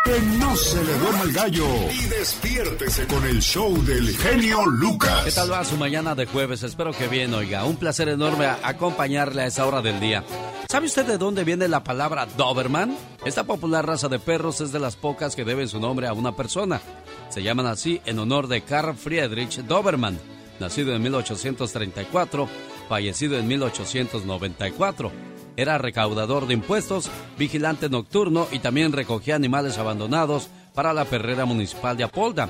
Que 0.08 0.22
no 0.38 0.56
se 0.56 0.82
le 0.82 0.94
duerma 1.00 1.22
el 1.22 1.32
gallo. 1.32 1.66
Y 1.92 2.06
despiértese 2.06 3.06
con 3.08 3.26
el 3.26 3.42
show 3.42 3.76
del 3.84 4.16
genio 4.16 4.64
Lucas. 4.64 5.24
¿Qué 5.26 5.32
tal 5.32 5.52
va 5.52 5.62
su 5.66 5.76
mañana 5.76 6.14
de 6.14 6.24
jueves? 6.24 6.62
Espero 6.62 6.92
que 6.92 7.08
bien, 7.08 7.34
oiga. 7.34 7.66
Un 7.66 7.76
placer 7.76 8.08
enorme 8.08 8.46
acompañarle 8.46 9.42
a 9.42 9.46
esa 9.48 9.66
hora 9.66 9.82
del 9.82 10.00
día. 10.00 10.24
¿Sabe 10.70 10.86
usted 10.86 11.04
de 11.04 11.18
dónde 11.18 11.44
viene 11.44 11.68
la 11.68 11.84
palabra 11.84 12.24
Doberman? 12.24 12.96
Esta 13.26 13.44
popular 13.44 13.86
raza 13.86 14.08
de 14.08 14.18
perros 14.18 14.62
es 14.62 14.72
de 14.72 14.78
las 14.78 14.96
pocas 14.96 15.36
que 15.36 15.44
deben 15.44 15.68
su 15.68 15.78
nombre 15.78 16.06
a 16.06 16.14
una 16.14 16.34
persona. 16.34 16.80
Se 17.28 17.42
llaman 17.42 17.66
así 17.66 18.00
en 18.06 18.18
honor 18.18 18.48
de 18.48 18.62
Karl 18.62 18.96
Friedrich 18.96 19.58
Doberman, 19.64 20.18
nacido 20.58 20.94
en 20.94 21.02
1834, 21.02 22.48
fallecido 22.88 23.36
en 23.36 23.46
1894 23.46 25.37
era 25.58 25.76
recaudador 25.76 26.46
de 26.46 26.54
impuestos, 26.54 27.10
vigilante 27.36 27.88
nocturno 27.88 28.46
y 28.52 28.60
también 28.60 28.92
recogía 28.92 29.34
animales 29.34 29.76
abandonados 29.76 30.48
para 30.72 30.92
la 30.92 31.04
perrera 31.04 31.46
municipal 31.46 31.96
de 31.96 32.04
Apolda. 32.04 32.48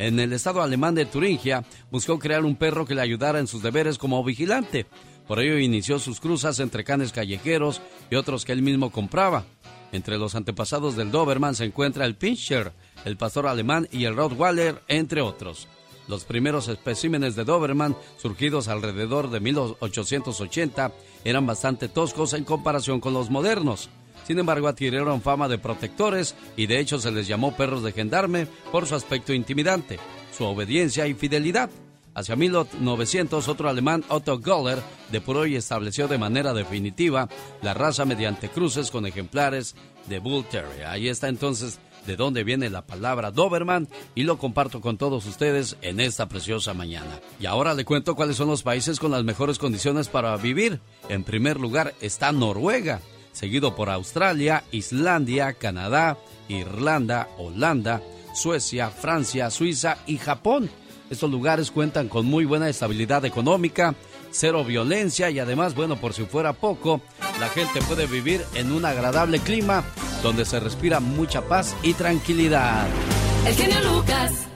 En 0.00 0.18
el 0.18 0.32
estado 0.32 0.60
alemán 0.60 0.96
de 0.96 1.06
Turingia 1.06 1.62
buscó 1.92 2.18
crear 2.18 2.44
un 2.44 2.56
perro 2.56 2.84
que 2.84 2.96
le 2.96 3.00
ayudara 3.00 3.38
en 3.38 3.46
sus 3.46 3.62
deberes 3.62 3.96
como 3.96 4.24
vigilante. 4.24 4.86
Por 5.28 5.38
ello 5.38 5.56
inició 5.56 6.00
sus 6.00 6.18
cruzas 6.18 6.58
entre 6.58 6.82
canes 6.82 7.12
callejeros 7.12 7.80
y 8.10 8.16
otros 8.16 8.44
que 8.44 8.50
él 8.50 8.62
mismo 8.62 8.90
compraba. 8.90 9.44
Entre 9.92 10.18
los 10.18 10.34
antepasados 10.34 10.96
del 10.96 11.12
Doberman 11.12 11.54
se 11.54 11.64
encuentra 11.64 12.06
el 12.06 12.16
Pinscher, 12.16 12.72
el 13.04 13.16
pastor 13.16 13.46
alemán 13.46 13.86
y 13.92 14.04
el 14.04 14.16
Rottweiler, 14.16 14.82
entre 14.88 15.20
otros. 15.20 15.68
Los 16.08 16.24
primeros 16.24 16.68
especímenes 16.68 17.36
de 17.36 17.44
Doberman, 17.44 17.94
surgidos 18.16 18.68
alrededor 18.68 19.30
de 19.30 19.40
1880, 19.40 20.92
eran 21.24 21.46
bastante 21.46 21.88
toscos 21.88 22.32
en 22.32 22.44
comparación 22.44 22.98
con 22.98 23.12
los 23.12 23.30
modernos. 23.30 23.90
Sin 24.26 24.38
embargo, 24.38 24.68
adquirieron 24.68 25.22
fama 25.22 25.48
de 25.48 25.58
protectores 25.58 26.34
y 26.56 26.66
de 26.66 26.80
hecho 26.80 26.98
se 26.98 27.10
les 27.10 27.28
llamó 27.28 27.56
perros 27.56 27.82
de 27.82 27.92
gendarme 27.92 28.46
por 28.72 28.86
su 28.86 28.94
aspecto 28.94 29.32
intimidante, 29.32 29.98
su 30.36 30.44
obediencia 30.44 31.06
y 31.06 31.14
fidelidad. 31.14 31.70
Hacia 32.14 32.36
1900, 32.36 33.46
otro 33.46 33.68
alemán, 33.68 34.02
Otto 34.08 34.40
Goller, 34.40 34.82
depuró 35.12 35.46
y 35.46 35.56
estableció 35.56 36.08
de 36.08 36.18
manera 36.18 36.52
definitiva 36.52 37.28
la 37.62 37.74
raza 37.74 38.04
mediante 38.04 38.48
cruces 38.48 38.90
con 38.90 39.06
ejemplares 39.06 39.76
de 40.08 40.18
Bull 40.18 40.44
Terrier. 40.44 40.86
Ahí 40.86 41.08
está 41.08 41.28
entonces 41.28 41.78
de 42.08 42.16
dónde 42.16 42.42
viene 42.42 42.70
la 42.70 42.86
palabra 42.86 43.30
Doberman 43.30 43.86
y 44.14 44.22
lo 44.22 44.38
comparto 44.38 44.80
con 44.80 44.96
todos 44.96 45.26
ustedes 45.26 45.76
en 45.82 46.00
esta 46.00 46.26
preciosa 46.26 46.72
mañana. 46.72 47.20
Y 47.38 47.44
ahora 47.44 47.74
le 47.74 47.84
cuento 47.84 48.16
cuáles 48.16 48.36
son 48.36 48.48
los 48.48 48.62
países 48.62 48.98
con 48.98 49.10
las 49.10 49.24
mejores 49.24 49.58
condiciones 49.58 50.08
para 50.08 50.34
vivir. 50.38 50.80
En 51.10 51.22
primer 51.22 51.60
lugar 51.60 51.94
está 52.00 52.32
Noruega, 52.32 53.02
seguido 53.32 53.76
por 53.76 53.90
Australia, 53.90 54.64
Islandia, 54.72 55.52
Canadá, 55.52 56.16
Irlanda, 56.48 57.28
Holanda, 57.36 58.02
Suecia, 58.34 58.88
Francia, 58.88 59.50
Suiza 59.50 59.98
y 60.06 60.16
Japón. 60.16 60.70
Estos 61.10 61.30
lugares 61.30 61.70
cuentan 61.70 62.08
con 62.08 62.24
muy 62.24 62.46
buena 62.46 62.70
estabilidad 62.70 63.26
económica, 63.26 63.94
cero 64.30 64.64
violencia 64.64 65.30
y 65.30 65.38
además, 65.38 65.74
bueno, 65.74 65.96
por 65.96 66.12
si 66.12 66.24
fuera 66.24 66.52
poco, 66.52 67.00
la 67.40 67.48
gente 67.48 67.80
puede 67.82 68.06
vivir 68.06 68.42
en 68.54 68.72
un 68.72 68.84
agradable 68.84 69.38
clima 69.38 69.84
donde 70.22 70.44
se 70.44 70.60
respira 70.60 71.00
mucha 71.00 71.42
paz 71.42 71.76
y 71.82 71.94
tranquilidad. 71.94 72.86
El 73.46 73.54
genio 73.54 73.76
Lucas. 73.92 74.48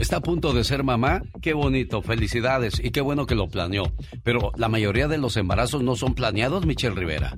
¿Está 0.00 0.18
a 0.18 0.20
punto 0.20 0.52
de 0.52 0.62
ser 0.62 0.84
mamá? 0.84 1.22
Qué 1.42 1.54
bonito, 1.54 2.02
felicidades 2.02 2.80
y 2.82 2.92
qué 2.92 3.00
bueno 3.00 3.26
que 3.26 3.34
lo 3.34 3.48
planeó. 3.48 3.92
Pero 4.22 4.52
la 4.56 4.68
mayoría 4.68 5.08
de 5.08 5.18
los 5.18 5.36
embarazos 5.36 5.82
no 5.82 5.96
son 5.96 6.14
planeados, 6.14 6.64
Michelle 6.66 6.94
Rivera. 6.94 7.36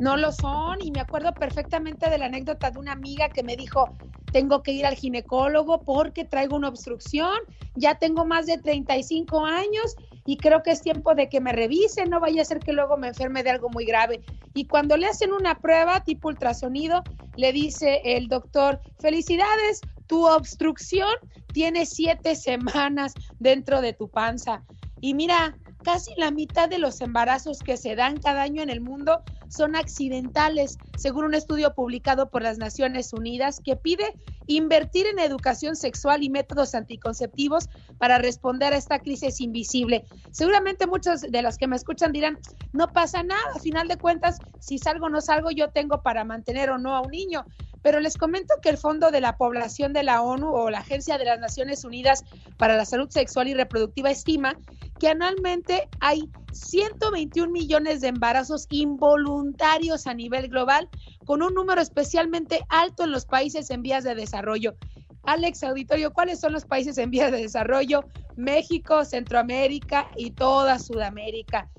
No 0.00 0.16
lo 0.16 0.32
son 0.32 0.78
y 0.80 0.90
me 0.90 1.00
acuerdo 1.00 1.34
perfectamente 1.34 2.08
de 2.08 2.18
la 2.18 2.26
anécdota 2.26 2.70
de 2.70 2.78
una 2.78 2.92
amiga 2.92 3.28
que 3.28 3.42
me 3.42 3.56
dijo, 3.56 3.96
tengo 4.32 4.62
que 4.62 4.72
ir 4.72 4.86
al 4.86 4.94
ginecólogo 4.94 5.82
porque 5.82 6.24
traigo 6.24 6.56
una 6.56 6.68
obstrucción, 6.68 7.36
ya 7.74 7.98
tengo 7.98 8.24
más 8.24 8.46
de 8.46 8.58
35 8.58 9.44
años 9.44 9.96
y 10.28 10.36
creo 10.36 10.62
que 10.62 10.72
es 10.72 10.82
tiempo 10.82 11.14
de 11.14 11.30
que 11.30 11.40
me 11.40 11.52
revisen, 11.52 12.10
no 12.10 12.20
vaya 12.20 12.42
a 12.42 12.44
ser 12.44 12.58
que 12.58 12.74
luego 12.74 12.98
me 12.98 13.08
enferme 13.08 13.42
de 13.42 13.48
algo 13.48 13.70
muy 13.70 13.86
grave. 13.86 14.20
Y 14.52 14.66
cuando 14.66 14.98
le 14.98 15.06
hacen 15.06 15.32
una 15.32 15.58
prueba 15.58 16.04
tipo 16.04 16.28
ultrasonido, 16.28 17.02
le 17.36 17.50
dice 17.50 18.02
el 18.04 18.28
doctor, 18.28 18.78
felicidades, 18.98 19.80
tu 20.06 20.26
obstrucción 20.26 21.08
tiene 21.54 21.86
siete 21.86 22.36
semanas 22.36 23.14
dentro 23.38 23.80
de 23.80 23.94
tu 23.94 24.10
panza. 24.10 24.62
Y 25.00 25.14
mira, 25.14 25.56
casi 25.84 26.12
la 26.16 26.30
mitad 26.30 26.68
de 26.68 26.78
los 26.78 27.00
embarazos 27.00 27.60
que 27.60 27.76
se 27.76 27.94
dan 27.94 28.18
cada 28.18 28.42
año 28.42 28.62
en 28.62 28.70
el 28.70 28.80
mundo 28.80 29.22
son 29.48 29.76
accidentales, 29.76 30.78
según 30.96 31.24
un 31.24 31.34
estudio 31.34 31.74
publicado 31.74 32.30
por 32.30 32.42
las 32.42 32.58
Naciones 32.58 33.12
Unidas 33.12 33.60
que 33.64 33.76
pide 33.76 34.14
invertir 34.46 35.06
en 35.06 35.18
educación 35.18 35.76
sexual 35.76 36.22
y 36.22 36.30
métodos 36.30 36.74
anticonceptivos 36.74 37.68
para 37.98 38.18
responder 38.18 38.72
a 38.72 38.76
esta 38.76 38.98
crisis 38.98 39.40
invisible. 39.40 40.04
Seguramente 40.30 40.86
muchos 40.86 41.22
de 41.22 41.42
los 41.42 41.58
que 41.58 41.66
me 41.66 41.76
escuchan 41.76 42.12
dirán, 42.12 42.38
no 42.72 42.88
pasa 42.88 43.22
nada, 43.22 43.52
a 43.54 43.58
final 43.58 43.88
de 43.88 43.96
cuentas, 43.96 44.38
si 44.60 44.78
salgo 44.78 45.06
o 45.06 45.10
no 45.10 45.20
salgo, 45.20 45.50
yo 45.50 45.70
tengo 45.70 46.02
para 46.02 46.24
mantener 46.24 46.70
o 46.70 46.78
no 46.78 46.94
a 46.94 47.00
un 47.00 47.10
niño. 47.10 47.44
Pero 47.88 48.00
les 48.00 48.18
comento 48.18 48.52
que 48.60 48.68
el 48.68 48.76
Fondo 48.76 49.10
de 49.10 49.22
la 49.22 49.38
Población 49.38 49.94
de 49.94 50.02
la 50.02 50.20
ONU 50.20 50.52
o 50.52 50.68
la 50.68 50.80
Agencia 50.80 51.16
de 51.16 51.24
las 51.24 51.40
Naciones 51.40 51.86
Unidas 51.86 52.22
para 52.58 52.76
la 52.76 52.84
Salud 52.84 53.08
Sexual 53.08 53.48
y 53.48 53.54
Reproductiva 53.54 54.10
estima 54.10 54.58
que 55.00 55.08
anualmente 55.08 55.88
hay 56.00 56.28
121 56.52 57.50
millones 57.50 58.02
de 58.02 58.08
embarazos 58.08 58.66
involuntarios 58.68 60.06
a 60.06 60.12
nivel 60.12 60.48
global, 60.48 60.90
con 61.24 61.42
un 61.42 61.54
número 61.54 61.80
especialmente 61.80 62.62
alto 62.68 63.04
en 63.04 63.10
los 63.10 63.24
países 63.24 63.70
en 63.70 63.80
vías 63.80 64.04
de 64.04 64.14
desarrollo. 64.14 64.76
Alex 65.22 65.62
Auditorio, 65.62 66.12
¿cuáles 66.12 66.40
son 66.40 66.52
los 66.52 66.66
países 66.66 66.98
en 66.98 67.10
vías 67.10 67.32
de 67.32 67.38
desarrollo? 67.38 68.04
México, 68.36 69.02
Centroamérica 69.06 70.10
y 70.14 70.32
toda 70.32 70.78
Sudamérica. 70.78 71.70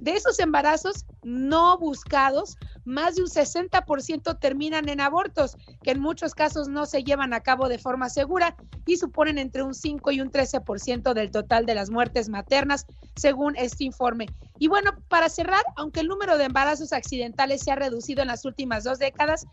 De 0.00 0.12
esos 0.12 0.38
embarazos 0.38 1.04
no 1.22 1.78
buscados, 1.78 2.56
más 2.84 3.16
de 3.16 3.22
un 3.22 3.28
60% 3.28 4.38
terminan 4.38 4.88
en 4.88 5.00
abortos, 5.00 5.56
que 5.82 5.90
en 5.90 6.00
muchos 6.00 6.34
casos 6.34 6.68
no 6.68 6.86
se 6.86 7.02
llevan 7.02 7.34
a 7.34 7.40
cabo 7.40 7.68
de 7.68 7.78
forma 7.78 8.08
segura 8.08 8.56
y 8.86 8.96
suponen 8.96 9.38
entre 9.38 9.62
un 9.62 9.74
5 9.74 10.10
y 10.12 10.20
un 10.20 10.30
13% 10.30 11.12
del 11.14 11.30
total 11.30 11.66
de 11.66 11.74
las 11.74 11.90
muertes 11.90 12.28
maternas, 12.28 12.86
según 13.16 13.56
este 13.56 13.84
informe. 13.84 14.26
Y 14.58 14.68
bueno, 14.68 14.92
para 15.08 15.28
cerrar, 15.28 15.62
aunque 15.76 16.00
el 16.00 16.08
número 16.08 16.38
de 16.38 16.44
embarazos 16.44 16.92
accidentales 16.92 17.62
se 17.62 17.72
ha 17.72 17.76
reducido 17.76 18.22
en 18.22 18.28
las 18.28 18.44
últimas 18.44 18.84
dos 18.84 18.98
décadas, 18.98 19.46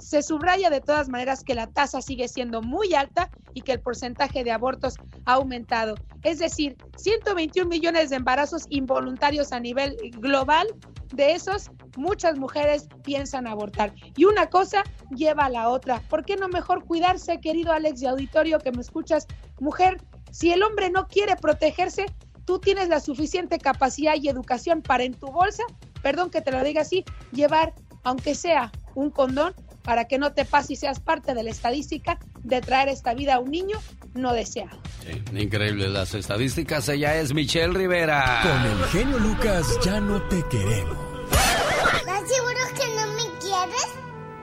se 0.00 0.22
subraya 0.22 0.70
de 0.70 0.80
todas 0.80 1.08
maneras 1.08 1.44
que 1.44 1.54
la 1.54 1.66
tasa 1.66 2.00
sigue 2.00 2.26
siendo 2.26 2.62
muy 2.62 2.94
alta 2.94 3.30
y 3.54 3.60
que 3.60 3.72
el 3.72 3.80
porcentaje 3.80 4.42
de 4.42 4.50
abortos 4.50 4.96
ha 5.26 5.34
aumentado. 5.34 5.94
Es 6.22 6.38
decir, 6.38 6.76
121 6.96 7.68
millones 7.68 8.10
de 8.10 8.16
embarazos 8.16 8.64
involuntarios 8.70 9.52
a 9.52 9.60
nivel 9.60 9.96
global, 10.18 10.66
de 11.12 11.32
esos 11.32 11.70
muchas 11.96 12.38
mujeres 12.38 12.88
piensan 13.04 13.46
abortar. 13.46 13.92
Y 14.16 14.24
una 14.24 14.48
cosa 14.48 14.82
lleva 15.14 15.46
a 15.46 15.50
la 15.50 15.68
otra. 15.68 16.00
¿Por 16.08 16.24
qué 16.24 16.36
no 16.36 16.48
mejor 16.48 16.84
cuidarse, 16.84 17.40
querido 17.40 17.72
Alex 17.72 18.00
de 18.00 18.08
auditorio 18.08 18.58
que 18.58 18.72
me 18.72 18.80
escuchas? 18.80 19.26
Mujer, 19.60 19.98
si 20.30 20.52
el 20.52 20.62
hombre 20.62 20.90
no 20.90 21.08
quiere 21.08 21.36
protegerse, 21.36 22.06
tú 22.44 22.58
tienes 22.58 22.88
la 22.88 23.00
suficiente 23.00 23.58
capacidad 23.58 24.14
y 24.16 24.28
educación 24.28 24.82
para 24.82 25.04
en 25.04 25.14
tu 25.14 25.26
bolsa, 25.26 25.64
perdón 26.02 26.30
que 26.30 26.40
te 26.40 26.52
lo 26.52 26.62
diga 26.62 26.82
así, 26.82 27.04
llevar, 27.32 27.74
aunque 28.04 28.34
sea 28.34 28.72
un 28.94 29.10
condón, 29.10 29.54
para 29.82 30.06
que 30.06 30.18
no 30.18 30.32
te 30.32 30.44
pase 30.44 30.74
y 30.74 30.76
seas 30.76 31.00
parte 31.00 31.34
de 31.34 31.42
la 31.42 31.50
estadística 31.50 32.18
de 32.42 32.60
traer 32.60 32.88
esta 32.88 33.14
vida 33.14 33.34
a 33.34 33.38
un 33.38 33.50
niño 33.50 33.78
no 34.14 34.32
deseado. 34.32 34.78
Sí, 35.04 35.22
increíble 35.36 35.88
las 35.88 36.14
estadísticas. 36.14 36.88
Ella 36.88 37.16
es 37.16 37.32
Michelle 37.32 37.72
Rivera. 37.72 38.40
Con 38.42 38.70
el 38.70 38.84
genio 38.88 39.18
Lucas 39.18 39.66
ya 39.84 40.00
no 40.00 40.22
te 40.28 40.42
queremos. 40.48 40.96
¿Estás 41.30 42.22
seguro 42.28 42.60
que 42.76 42.94
no 42.96 43.06
me 43.14 43.38
quieres? 43.38 43.86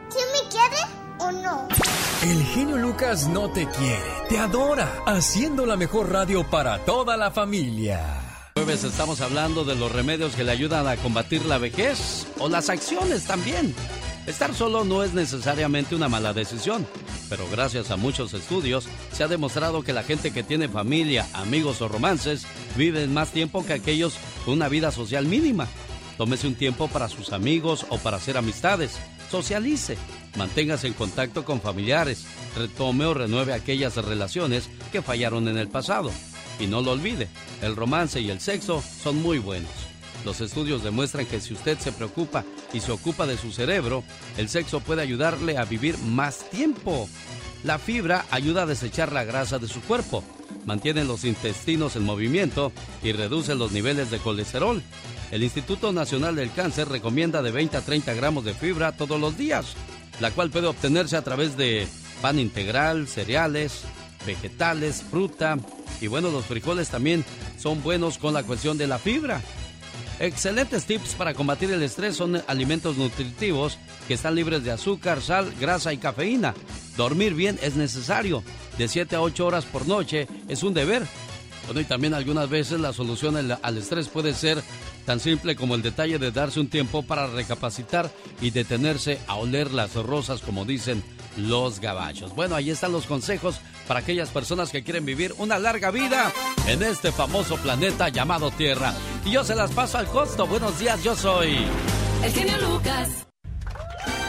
¿Sí 0.10 0.20
me 0.34 0.50
quieres 0.50 0.86
o 1.20 1.32
no? 1.32 1.68
El 2.24 2.44
genio 2.46 2.78
Lucas 2.78 3.28
no 3.28 3.50
te 3.52 3.68
quiere, 3.68 4.04
te 4.28 4.40
adora, 4.40 5.04
haciendo 5.06 5.66
la 5.66 5.78
mejor 5.78 6.12
radio 6.12 6.44
para 6.50 6.84
toda 6.84 7.16
la 7.16 7.32
familia. 7.32 8.02
Jueves 8.56 8.84
estamos 8.84 9.22
hablando 9.22 9.64
de 9.64 9.76
los 9.76 9.92
remedios 9.92 10.36
que 10.36 10.44
le 10.44 10.52
ayudan 10.52 10.88
a 10.88 10.98
combatir 10.98 11.46
la 11.46 11.60
vejez 11.60 12.26
o 12.40 12.50
las 12.50 12.70
acciones 12.70 13.26
también. 13.26 13.76
Estar 14.28 14.54
solo 14.54 14.84
no 14.84 15.04
es 15.04 15.14
necesariamente 15.14 15.96
una 15.96 16.10
mala 16.10 16.34
decisión, 16.34 16.86
pero 17.30 17.48
gracias 17.50 17.92
a 17.92 17.96
muchos 17.96 18.34
estudios 18.34 18.86
se 19.14 19.24
ha 19.24 19.30
demostrado 19.30 19.84
que 19.84 19.94
la 19.94 20.04
gente 20.04 20.32
que 20.32 20.44
tiene 20.44 20.68
familia, 20.68 21.26
amigos 21.34 21.82
o 21.82 21.88
romances 21.88 22.46
viven 22.76 23.14
más 23.14 23.32
tiempo 23.32 23.66
que 23.66 23.72
aquellos 23.72 24.16
con 24.44 24.56
una 24.56 24.68
vida 24.68 24.92
social 24.92 25.26
mínima. 25.26 25.70
Tómese 26.18 26.46
un 26.46 26.56
tiempo 26.56 26.90
para 26.90 27.08
sus 27.08 27.32
amigos 27.32 27.86
o 27.88 28.00
para 28.00 28.18
hacer 28.18 28.36
amistades. 28.36 29.00
Socialice. 29.32 29.98
Manténgase 30.36 30.88
en 30.88 30.94
contacto 30.94 31.46
con 31.46 31.62
familiares. 31.62 32.26
Retome 32.58 33.06
o 33.06 33.14
renueve 33.14 33.54
aquellas 33.54 33.96
relaciones 33.96 34.70
que 34.92 35.02
fallaron 35.02 35.48
en 35.48 35.58
el 35.58 35.70
pasado. 35.70 36.12
Y 36.60 36.68
no 36.68 36.82
lo 36.82 36.92
olvide, 36.92 37.30
el 37.62 37.78
romance 37.78 38.20
y 38.20 38.30
el 38.30 38.42
sexo 38.42 38.84
son 39.04 39.22
muy 39.22 39.38
buenos. 39.38 39.87
Los 40.26 40.42
estudios 40.42 40.84
demuestran 40.84 41.26
que 41.26 41.40
si 41.40 41.54
usted 41.54 41.78
se 41.80 41.92
preocupa 41.92 42.44
y 42.74 42.80
se 42.80 42.92
ocupa 42.92 43.26
de 43.26 43.38
su 43.38 43.52
cerebro, 43.52 44.04
el 44.38 44.50
sexo 44.50 44.80
puede 44.80 45.02
ayudarle 45.02 45.58
a 45.58 45.66
vivir 45.66 45.98
más 46.00 46.50
tiempo. 46.50 47.08
La 47.64 47.80
fibra 47.80 48.26
ayuda 48.30 48.64
a 48.64 48.68
desechar 48.68 49.12
la 49.12 49.24
grasa 49.24 49.58
de 49.60 49.68
su 49.68 49.82
cuerpo, 49.82 50.24
mantiene 50.66 51.04
los 51.04 51.24
intestinos 51.24 51.96
en 51.96 52.04
movimiento 52.04 52.72
y 53.04 53.12
reduce 53.12 53.56
los 53.56 53.72
niveles 53.72 54.12
de 54.12 54.20
colesterol. 54.20 54.82
El 55.32 55.44
Instituto 55.44 55.92
Nacional 55.92 56.36
del 56.36 56.52
Cáncer 56.52 56.88
recomienda 56.88 57.42
de 57.42 57.52
20 57.52 57.78
a 57.78 57.82
30 57.82 58.14
gramos 58.14 58.46
de 58.46 58.54
fibra 58.54 58.92
todos 58.92 59.20
los 59.20 59.38
días, 59.38 59.76
la 60.20 60.32
cual 60.32 60.50
puede 60.50 60.68
obtenerse 60.68 61.18
a 61.18 61.24
través 61.24 61.58
de 61.58 61.88
pan 62.22 62.40
integral, 62.40 63.08
cereales, 63.08 63.84
vegetales, 64.26 65.04
fruta 65.10 65.58
y 66.00 66.08
bueno, 66.08 66.30
los 66.30 66.46
frijoles 66.46 66.90
también 66.90 67.26
son 67.58 67.82
buenos 67.82 68.18
con 68.18 68.34
la 68.34 68.44
cuestión 68.44 68.78
de 68.78 68.88
la 68.88 69.00
fibra. 69.00 69.42
Excelentes 70.20 70.86
tips 70.86 71.14
para 71.14 71.36
combatir 71.36 71.72
el 71.72 71.84
estrés 71.84 72.16
son 72.16 72.42
alimentos 72.48 72.98
nutritivos 72.98 73.78
que 74.08 74.16
están 74.16 74.34
libres 74.34 74.64
de 74.64 74.72
azúcar, 74.72 75.22
sal, 75.22 75.54
grasa 75.60 75.94
y 75.94 75.98
cafeína. 75.98 76.56
Dormir 76.96 77.36
bien 77.36 77.60
es 77.62 77.76
necesario. 77.76 78.44
De 78.80 78.88
7 78.88 79.16
a 79.16 79.22
8 79.22 79.46
horas 79.46 79.66
por 79.66 79.88
noche 79.88 80.28
es 80.48 80.64
un 80.64 80.74
deber. 80.74 81.04
Bueno, 81.68 81.82
y 81.82 81.86
también 81.86 82.16
algunas 82.16 82.50
veces 82.50 82.80
la 82.80 82.94
solución 82.94 83.36
al 83.62 83.78
estrés 83.78 84.08
puede 84.08 84.34
ser 84.34 84.64
tan 85.06 85.20
simple 85.20 85.56
como 85.56 85.76
el 85.76 85.82
detalle 85.82 86.18
de 86.18 86.32
darse 86.32 86.60
un 86.60 86.70
tiempo 86.70 87.04
para 87.04 87.28
recapacitar 87.28 88.10
y 88.42 88.50
detenerse 88.50 89.20
a 89.28 89.36
oler 89.36 89.72
las 89.72 89.94
rosas, 89.96 90.42
como 90.42 90.66
dicen 90.66 91.04
los 91.38 91.80
gabachos. 91.80 92.36
Bueno, 92.36 92.56
ahí 92.56 92.70
están 92.70 92.92
los 92.92 93.06
consejos 93.06 93.60
para 93.88 94.02
aquellas 94.02 94.30
personas 94.30 94.72
que 94.72 94.84
quieren 94.84 95.06
vivir 95.06 95.34
una 95.38 95.60
larga 95.60 95.92
vida 95.92 96.32
en 96.68 96.84
este 96.84 97.12
famoso 97.12 97.58
planeta 97.58 98.10
llamado 98.10 98.52
Tierra. 98.52 98.94
Y 99.24 99.32
yo 99.32 99.44
se 99.44 99.56
las 99.56 99.72
paso 99.72 99.98
al 99.98 100.08
costo. 100.08 100.48
Buenos 100.48 100.80
días, 100.80 101.04
yo 101.04 101.16
soy... 101.16 101.58
El 102.24 102.32
genio 102.32 102.58
Lucas. 102.70 103.28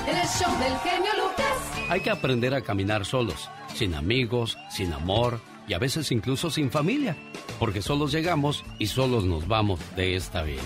El 0.07 0.29
show 0.29 0.59
del 0.59 0.79
genio 0.79 1.11
Lucas. 1.17 1.89
Hay 1.89 2.01
que 2.01 2.11
aprender 2.11 2.55
a 2.55 2.61
caminar 2.61 3.05
solos, 3.05 3.49
sin 3.75 3.95
amigos, 3.95 4.59
sin 4.71 4.93
amor 4.93 5.41
y 5.67 5.75
a 5.75 5.79
veces 5.79 6.11
incluso 6.13 6.51
sin 6.51 6.71
familia, 6.71 7.17
porque 7.59 7.83
solos 7.83 8.13
llegamos 8.13 8.65
y 8.79 8.87
solos 8.87 9.25
nos 9.25 9.47
vamos 9.47 9.81
de 9.97 10.17
esta 10.17 10.43
vida. 10.43 10.63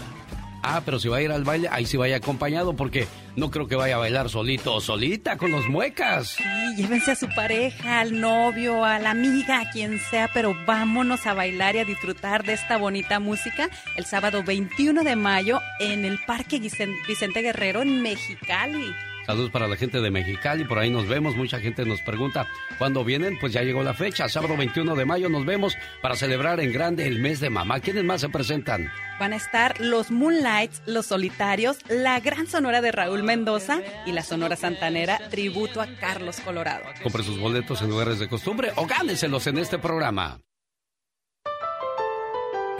Ah, 0.63 0.83
pero 0.85 0.99
si 0.99 1.09
va 1.09 1.17
a 1.17 1.23
ir 1.23 1.33
al 1.33 1.45
baile, 1.45 1.69
ahí 1.71 1.87
sí 1.87 1.97
vaya 1.97 2.17
acompañado 2.17 2.75
porque 2.75 3.09
no 3.35 3.51
creo 3.51 3.67
que 3.67 3.75
vaya 3.75 3.97
a 3.97 3.99
bailar 3.99 4.29
solito 4.29 4.75
o 4.75 4.81
solita 4.81 5.37
con 5.37 5.51
los 5.51 5.69
muecas. 5.69 6.29
Sí, 6.29 6.45
llévense 6.77 7.11
a 7.11 7.17
su 7.17 7.29
pareja, 7.35 8.01
al 8.01 8.21
novio, 8.21 8.85
a 8.85 8.99
la 8.99 9.11
amiga, 9.11 9.61
a 9.61 9.71
quien 9.71 9.99
sea, 9.99 10.31
pero 10.33 10.55
vámonos 10.67 11.27
a 11.27 11.35
bailar 11.35 11.77
y 11.77 11.81
a 11.81 11.85
disfrutar 11.85 12.45
de 12.45 12.53
esta 12.53 12.77
bonita 12.77 13.19
música 13.19 13.69
el 13.97 14.05
sábado 14.05 14.45
21 14.45 15.03
de 15.03 15.17
mayo 15.17 15.61
en 15.81 16.05
el 16.05 16.19
Parque 16.25 16.61
Vicente 16.61 17.43
Guerrero 17.43 17.83
en 17.83 18.01
Mexicali. 18.03 18.95
Saludos 19.27 19.51
para 19.51 19.69
la 19.69 19.77
gente 19.77 20.01
de 20.01 20.11
Mexicali, 20.11 20.65
por 20.65 20.79
ahí 20.79 20.91
nos 20.91 21.07
vemos. 21.07 21.37
Mucha 21.37 21.61
gente 21.61 21.85
nos 21.85 22.01
pregunta 22.03 22.49
cuándo 22.79 23.05
vienen. 23.05 23.39
Pues 23.39 23.53
ya 23.53 23.63
llegó 23.63 23.83
la 23.83 23.95
fecha, 23.95 24.29
sábado 24.29 24.57
21 24.57 24.97
de 24.97 25.05
mayo 25.05 25.29
nos 25.29 25.45
vemos 25.45 25.77
para 26.01 26.17
celebrar 26.17 26.59
en 26.61 26.73
grande 26.73 27.07
el 27.07 27.21
mes 27.21 27.39
de 27.41 27.49
mamá. 27.49 27.81
¿Quiénes 27.81 28.05
más 28.05 28.21
se 28.21 28.29
presentan? 28.29 28.91
Van 29.21 29.33
a 29.33 29.37
estar 29.37 29.81
los 29.81 30.11
Moonlights, 30.11 30.83
los 30.87 31.07
Solitarios, 31.07 31.79
la 31.89 32.19
Gran 32.21 32.49
Sonora 32.49 32.81
de 32.81 32.91
Raúl 32.91 33.23
Mendoza 33.23 33.81
y 34.07 34.13
la 34.13 34.23
Sonora 34.23 34.57
Santanera, 34.57 35.21
tributo 35.31 35.81
a 35.81 35.87
Carlos 36.01 36.41
Colorado. 36.41 36.85
Compre 37.03 37.23
sus 37.23 37.39
boletos 37.39 37.81
en 37.83 37.91
lugares 37.91 38.19
de 38.19 38.29
costumbre 38.29 38.73
o 38.77 38.87
gáneselos 38.87 39.47
en 39.47 39.59
este 39.59 39.79
programa. 39.79 40.41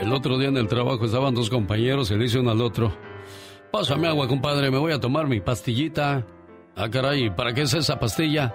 El 0.01 0.11
otro 0.11 0.37
día 0.37 0.49
en 0.49 0.57
el 0.57 0.67
trabajo 0.67 1.05
estaban 1.05 1.33
dos 1.33 1.49
compañeros 1.49 2.11
y 2.11 2.15
le 2.15 2.23
dice 2.23 2.39
uno 2.39 2.51
al 2.51 2.61
otro. 2.61 2.93
Pásame 3.71 4.07
agua, 4.07 4.27
compadre, 4.27 4.69
me 4.69 4.77
voy 4.77 4.91
a 4.91 4.99
tomar 4.99 5.27
mi 5.27 5.39
pastillita. 5.39 6.27
Ah, 6.75 6.89
caray, 6.89 7.29
¿para 7.29 7.53
qué 7.53 7.61
es 7.61 7.73
esa 7.73 7.99
pastilla? 7.99 8.53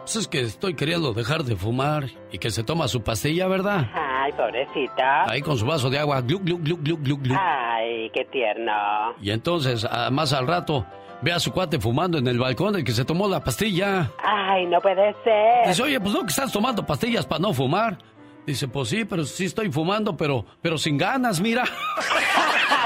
Pues 0.00 0.16
es 0.16 0.28
que 0.28 0.40
estoy 0.40 0.74
queriendo 0.74 1.12
dejar 1.12 1.44
de 1.44 1.54
fumar 1.54 2.06
y 2.32 2.38
que 2.38 2.50
se 2.50 2.64
toma 2.64 2.88
su 2.88 3.02
pastilla, 3.02 3.46
¿verdad? 3.46 3.88
Ay, 3.94 4.32
pobrecita. 4.32 5.30
Ahí 5.30 5.42
con 5.42 5.56
su 5.56 5.64
vaso 5.64 5.88
de 5.88 5.98
agua, 5.98 6.20
gluc, 6.20 6.42
gluc, 6.42 6.60
gluc, 6.62 6.80
gluc, 6.82 7.00
gluc, 7.02 7.22
gluc. 7.22 7.38
Ay, 7.40 8.10
qué 8.12 8.24
tierno. 8.24 8.72
Y 9.20 9.30
entonces, 9.30 9.86
más 10.10 10.32
al 10.32 10.48
rato, 10.48 10.84
Ve 11.22 11.32
a 11.32 11.38
su 11.38 11.52
cuate 11.52 11.78
fumando 11.78 12.18
en 12.18 12.26
el 12.26 12.36
balcón, 12.36 12.74
el 12.74 12.82
que 12.82 12.90
se 12.90 13.04
tomó 13.04 13.28
la 13.28 13.44
pastilla. 13.44 14.10
Ay, 14.24 14.66
no 14.66 14.80
puede 14.80 15.14
ser. 15.22 15.68
Dice, 15.68 15.80
oye, 15.84 16.00
pues 16.00 16.12
no 16.12 16.22
que 16.22 16.26
estás 16.26 16.50
tomando 16.50 16.84
pastillas 16.84 17.24
para 17.24 17.38
no 17.38 17.54
fumar. 17.54 17.96
Dice, 18.44 18.66
pues 18.66 18.88
sí, 18.88 19.04
pero 19.04 19.24
sí 19.24 19.44
estoy 19.44 19.70
fumando, 19.70 20.16
pero, 20.16 20.44
pero 20.60 20.76
sin 20.76 20.98
ganas, 20.98 21.40
mira. 21.40 21.62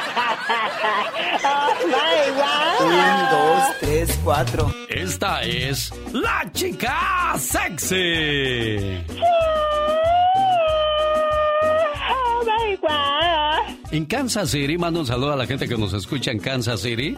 Un, 2.80 2.90
dos, 3.30 3.64
tres, 3.80 4.20
cuatro. 4.22 4.72
Esta 4.88 5.42
es 5.42 5.92
la 6.12 6.51
chica 6.53 7.34
sexy. 7.38 9.05
Oh 12.11 12.44
my 12.44 12.76
God. 12.76 13.92
En 13.92 14.05
Kansas 14.05 14.51
City, 14.51 14.78
mando 14.78 15.01
un 15.01 15.07
saludo 15.07 15.32
a 15.32 15.36
la 15.36 15.47
gente 15.47 15.68
que 15.68 15.76
nos 15.76 15.92
escucha 15.92 16.30
en 16.30 16.38
Kansas 16.38 16.80
City. 16.80 17.16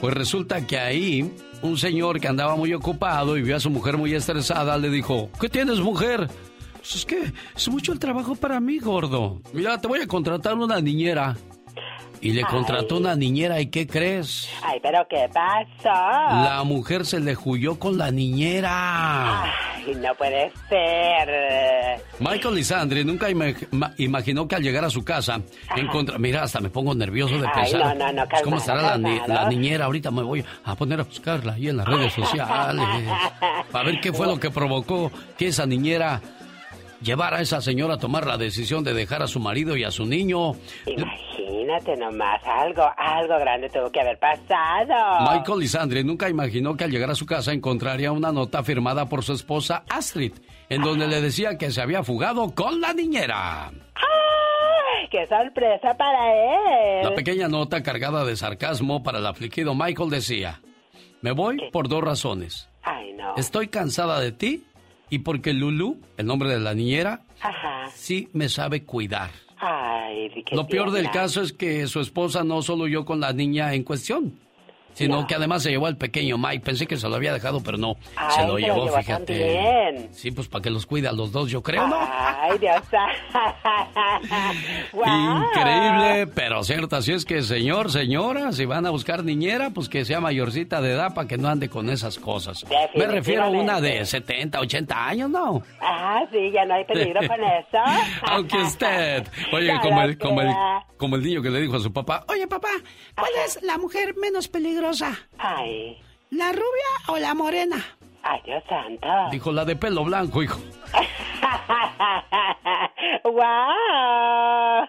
Pues 0.00 0.12
resulta 0.14 0.66
que 0.66 0.78
ahí 0.78 1.34
un 1.62 1.78
señor 1.78 2.20
que 2.20 2.28
andaba 2.28 2.56
muy 2.56 2.74
ocupado 2.74 3.38
y 3.38 3.42
vio 3.42 3.56
a 3.56 3.60
su 3.60 3.70
mujer 3.70 3.96
muy 3.96 4.14
estresada, 4.14 4.76
le 4.76 4.90
dijo, 4.90 5.30
¿qué 5.40 5.48
tienes 5.48 5.80
mujer? 5.80 6.28
Pues 6.74 6.96
es 6.96 7.06
que 7.06 7.32
es 7.56 7.68
mucho 7.70 7.92
el 7.92 7.98
trabajo 7.98 8.34
para 8.34 8.60
mí, 8.60 8.78
gordo. 8.78 9.40
Mira, 9.54 9.80
te 9.80 9.88
voy 9.88 10.00
a 10.00 10.06
contratar 10.06 10.54
una 10.54 10.78
niñera. 10.80 11.34
Y 12.24 12.32
le 12.32 12.42
contrató 12.42 12.96
una 12.96 13.14
niñera, 13.14 13.60
¿y 13.60 13.66
qué 13.66 13.86
crees? 13.86 14.48
Ay, 14.62 14.80
pero 14.82 15.06
¿qué 15.08 15.28
pasó? 15.32 15.92
La 15.92 16.62
mujer 16.64 17.04
se 17.04 17.20
le 17.20 17.36
huyó 17.44 17.78
con 17.78 17.98
la 17.98 18.10
niñera. 18.10 19.42
Ay, 19.44 19.94
no 19.96 20.14
puede 20.14 20.50
ser. 20.70 22.00
Michael 22.20 22.54
Lisandri 22.54 23.04
nunca 23.04 23.28
ima- 23.30 23.54
ma- 23.72 23.92
imaginó 23.98 24.48
que 24.48 24.54
al 24.56 24.62
llegar 24.62 24.84
a 24.84 24.90
su 24.90 25.04
casa 25.04 25.40
encontra... 25.76 26.16
Mira, 26.18 26.42
hasta 26.44 26.60
me 26.60 26.70
pongo 26.70 26.94
nervioso 26.94 27.38
de 27.38 27.46
Ay, 27.46 27.70
pensar. 27.70 27.96
no, 27.96 28.06
no, 28.06 28.12
no, 28.12 28.28
pues, 28.28 28.42
¿Cómo 28.42 28.56
estará 28.56 28.82
la, 28.82 28.96
ni- 28.98 29.18
calmado. 29.18 29.34
la 29.42 29.48
niñera? 29.50 29.84
Ahorita 29.84 30.10
me 30.10 30.22
voy 30.22 30.44
a 30.64 30.74
poner 30.76 31.00
a 31.00 31.04
buscarla 31.04 31.52
ahí 31.54 31.68
en 31.68 31.76
las 31.76 31.86
redes 31.86 32.12
sociales. 32.14 32.86
Para 33.70 33.84
ver 33.84 34.00
qué 34.00 34.12
fue 34.12 34.26
lo 34.26 34.40
que 34.40 34.50
provocó 34.50 35.12
que 35.36 35.48
esa 35.48 35.66
niñera 35.66 36.20
llevara 37.04 37.38
a 37.38 37.40
esa 37.42 37.60
señora 37.60 37.94
a 37.94 37.98
tomar 37.98 38.26
la 38.26 38.36
decisión 38.36 38.82
de 38.82 38.94
dejar 38.94 39.22
a 39.22 39.28
su 39.28 39.38
marido 39.38 39.76
y 39.76 39.84
a 39.84 39.90
su 39.90 40.06
niño. 40.06 40.54
Imagínate 40.86 41.96
nomás, 41.96 42.42
algo, 42.44 42.82
algo 42.96 43.38
grande 43.38 43.68
tuvo 43.68 43.90
que 43.90 44.00
haber 44.00 44.18
pasado. 44.18 45.30
Michael 45.30 45.60
Lisandri 45.60 46.02
nunca 46.02 46.28
imaginó 46.28 46.76
que 46.76 46.84
al 46.84 46.90
llegar 46.90 47.10
a 47.10 47.14
su 47.14 47.26
casa 47.26 47.52
encontraría 47.52 48.10
una 48.10 48.32
nota 48.32 48.64
firmada 48.64 49.08
por 49.08 49.22
su 49.22 49.34
esposa 49.34 49.84
Astrid, 49.88 50.32
en 50.68 50.82
donde 50.82 51.06
le 51.06 51.20
decía 51.20 51.58
que 51.58 51.70
se 51.70 51.80
había 51.80 52.02
fugado 52.02 52.54
con 52.54 52.80
la 52.80 52.92
niñera. 52.92 53.68
¡Ay, 53.68 55.08
qué 55.10 55.26
sorpresa 55.26 55.94
para 55.96 56.32
él! 56.32 57.04
La 57.04 57.14
pequeña 57.14 57.48
nota 57.48 57.82
cargada 57.82 58.24
de 58.24 58.36
sarcasmo 58.36 59.02
para 59.02 59.18
el 59.18 59.26
afligido 59.26 59.74
Michael 59.74 60.10
decía, 60.10 60.60
me 61.20 61.32
voy 61.32 61.70
por 61.70 61.88
dos 61.88 62.02
razones. 62.02 62.68
Ay, 62.82 63.12
no. 63.12 63.34
Estoy 63.36 63.68
cansada 63.68 64.20
de 64.20 64.32
ti 64.32 64.64
y 65.14 65.18
porque 65.20 65.52
Lulu, 65.52 66.00
el 66.16 66.26
nombre 66.26 66.48
de 66.50 66.58
la 66.60 66.74
niñera, 66.74 67.22
Ajá. 67.40 67.88
sí 67.94 68.28
me 68.32 68.48
sabe 68.48 68.82
cuidar. 68.84 69.30
Ay, 69.56 70.30
Lo 70.52 70.66
peor 70.66 70.90
del 70.90 71.10
caso 71.10 71.40
es 71.40 71.52
que 71.52 71.86
su 71.86 72.00
esposa 72.00 72.44
no 72.44 72.60
solo 72.62 72.86
yo 72.86 73.04
con 73.04 73.20
la 73.20 73.32
niña 73.32 73.72
en 73.74 73.82
cuestión, 73.84 74.38
sino 74.94 75.20
No. 75.20 75.26
que 75.26 75.34
además 75.34 75.62
se 75.62 75.70
llevó 75.70 75.86
al 75.86 75.96
pequeño 75.96 76.38
Mike. 76.38 76.64
Pensé 76.64 76.86
que 76.86 76.96
se 76.96 77.08
lo 77.08 77.16
había 77.16 77.32
dejado, 77.32 77.62
pero 77.62 77.78
no, 77.78 77.96
Ay, 78.16 78.34
se 78.34 78.46
lo 78.46 78.58
llevó, 78.58 78.88
fíjate. 78.88 80.08
Sí, 80.12 80.30
pues 80.30 80.48
para 80.48 80.62
que 80.62 80.70
los 80.70 80.86
cuide 80.86 81.08
a 81.08 81.12
los 81.12 81.32
dos, 81.32 81.50
yo 81.50 81.62
creo, 81.62 81.86
¿no? 81.86 81.98
Ay, 82.00 82.58
Dios. 82.58 82.82
Guau. 84.92 85.44
Increíble, 85.48 86.26
pero 86.34 86.62
cierto. 86.64 86.96
Así 86.96 87.12
es 87.12 87.24
que, 87.24 87.42
señor, 87.42 87.90
señora, 87.90 88.52
si 88.52 88.64
van 88.64 88.86
a 88.86 88.90
buscar 88.90 89.24
niñera, 89.24 89.70
pues 89.70 89.88
que 89.88 90.04
sea 90.04 90.20
mayorcita 90.20 90.80
de 90.80 90.92
edad 90.92 91.14
para 91.14 91.28
que 91.28 91.36
no 91.38 91.48
ande 91.48 91.68
con 91.68 91.88
esas 91.90 92.18
cosas. 92.18 92.64
Me 92.94 93.06
refiero 93.06 93.44
a 93.44 93.48
una 93.48 93.80
de 93.80 94.04
70, 94.04 94.60
80 94.60 95.06
años, 95.06 95.30
¿no? 95.30 95.62
Ah, 95.80 96.22
sí, 96.30 96.50
ya 96.52 96.64
no 96.64 96.74
hay 96.74 96.84
peligro 96.84 97.20
con 97.26 97.40
eso. 97.42 97.78
Aunque 98.30 98.56
usted, 98.58 99.26
oye, 99.52 99.72
como 99.82 100.02
el, 100.02 100.18
como, 100.18 100.40
el, 100.40 100.46
crea. 100.48 100.86
como 100.96 101.16
el 101.16 101.22
niño 101.22 101.42
que 101.42 101.50
le 101.50 101.60
dijo 101.60 101.76
a 101.76 101.80
su 101.80 101.92
papá, 101.92 102.24
oye, 102.28 102.46
papá, 102.46 102.68
¿cuál 103.16 103.30
es 103.46 103.60
la 103.62 103.78
mujer 103.78 104.14
menos 104.20 104.48
peligrosa? 104.48 104.83
Ay. 105.38 105.98
¿La 106.30 106.52
rubia 106.52 106.64
o 107.08 107.18
la 107.18 107.34
morena? 107.34 107.84
Ay, 108.22 108.40
Dios 108.44 108.62
santo. 108.68 109.08
Dijo 109.30 109.52
la 109.52 109.64
de 109.64 109.76
pelo 109.76 110.04
blanco, 110.04 110.42
hijo. 110.42 110.60
¡Guau! 113.24 114.86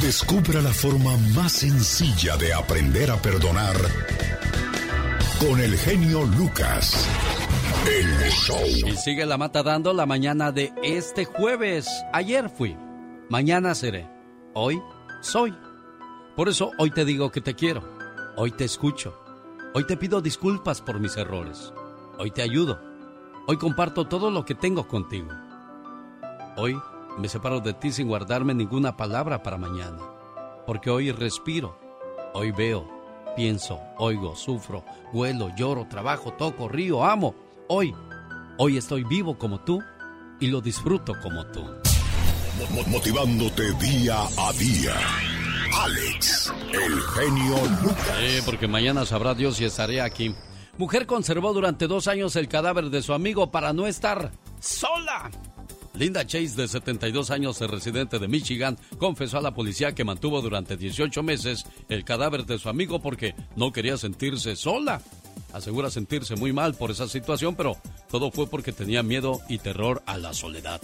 Descubra 0.00 0.60
la 0.60 0.70
forma 0.70 1.16
más 1.34 1.52
sencilla 1.52 2.36
de 2.36 2.52
aprender 2.52 3.10
a 3.10 3.16
perdonar 3.16 3.74
con 5.40 5.60
el 5.60 5.76
genio 5.78 6.24
Lucas. 6.24 7.08
El 7.86 8.30
show. 8.30 8.60
Y 8.86 8.96
sigue 8.96 9.26
la 9.26 9.36
mata 9.36 9.62
dando 9.62 9.92
la 9.92 10.06
mañana 10.06 10.52
de 10.52 10.72
este 10.82 11.24
jueves. 11.24 11.88
Ayer 12.12 12.48
fui, 12.48 12.76
mañana 13.28 13.74
seré, 13.74 14.06
hoy 14.54 14.80
soy. 15.20 15.54
Por 16.36 16.48
eso 16.48 16.70
hoy 16.78 16.90
te 16.90 17.04
digo 17.04 17.30
que 17.30 17.40
te 17.40 17.54
quiero, 17.54 17.82
hoy 18.36 18.50
te 18.50 18.64
escucho, 18.64 19.14
hoy 19.74 19.86
te 19.86 19.96
pido 19.96 20.20
disculpas 20.20 20.80
por 20.80 20.98
mis 20.98 21.16
errores, 21.16 21.72
hoy 22.18 22.30
te 22.30 22.42
ayudo, 22.42 22.80
hoy 23.46 23.56
comparto 23.56 24.06
todo 24.06 24.30
lo 24.30 24.44
que 24.44 24.54
tengo 24.54 24.88
contigo. 24.88 25.28
Hoy 26.56 26.76
me 27.18 27.28
separo 27.28 27.60
de 27.60 27.72
ti 27.74 27.92
sin 27.92 28.08
guardarme 28.08 28.54
ninguna 28.54 28.96
palabra 28.96 29.42
para 29.42 29.58
mañana, 29.58 29.98
porque 30.66 30.90
hoy 30.90 31.12
respiro, 31.12 31.78
hoy 32.32 32.50
veo, 32.50 32.88
pienso, 33.36 33.80
oigo, 33.98 34.34
sufro, 34.34 34.84
huelo, 35.12 35.50
lloro, 35.56 35.86
trabajo, 35.88 36.32
toco, 36.32 36.68
río, 36.68 37.04
amo. 37.04 37.34
Hoy, 37.68 37.94
hoy 38.58 38.76
estoy 38.76 39.04
vivo 39.04 39.38
como 39.38 39.60
tú 39.60 39.80
y 40.40 40.48
lo 40.48 40.60
disfruto 40.60 41.14
como 41.22 41.46
tú. 41.46 41.62
Mo- 41.62 42.82
Motivándote 42.88 43.72
día 43.74 44.16
a 44.38 44.52
día. 44.52 44.94
Alex, 45.76 46.52
el 46.72 47.00
genio. 47.00 47.56
Sí, 47.56 48.42
porque 48.44 48.68
mañana 48.68 49.04
sabrá 49.04 49.34
Dios 49.34 49.56
si 49.56 49.64
estaré 49.64 50.00
aquí. 50.00 50.34
Mujer 50.78 51.06
conservó 51.06 51.52
durante 51.52 51.86
dos 51.86 52.06
años 52.08 52.36
el 52.36 52.48
cadáver 52.48 52.90
de 52.90 53.02
su 53.02 53.12
amigo 53.12 53.50
para 53.50 53.72
no 53.72 53.86
estar 53.86 54.32
sola. 54.60 55.30
Linda 55.94 56.26
Chase, 56.26 56.56
de 56.56 56.68
72 56.68 57.30
años, 57.30 57.60
residente 57.60 58.18
de 58.18 58.28
Michigan, 58.28 58.78
confesó 58.98 59.38
a 59.38 59.42
la 59.42 59.54
policía 59.54 59.94
que 59.94 60.04
mantuvo 60.04 60.40
durante 60.42 60.76
18 60.76 61.22
meses 61.22 61.64
el 61.88 62.04
cadáver 62.04 62.46
de 62.46 62.58
su 62.58 62.68
amigo 62.68 63.00
porque 63.00 63.34
no 63.56 63.72
quería 63.72 63.96
sentirse 63.96 64.56
sola. 64.56 65.00
Asegura 65.52 65.90
sentirse 65.90 66.34
muy 66.34 66.52
mal 66.52 66.74
por 66.74 66.90
esa 66.90 67.06
situación, 67.08 67.54
pero 67.54 67.76
todo 68.10 68.30
fue 68.32 68.48
porque 68.48 68.72
tenía 68.72 69.02
miedo 69.02 69.40
y 69.48 69.58
terror 69.58 70.02
a 70.06 70.18
la 70.18 70.34
soledad. 70.34 70.80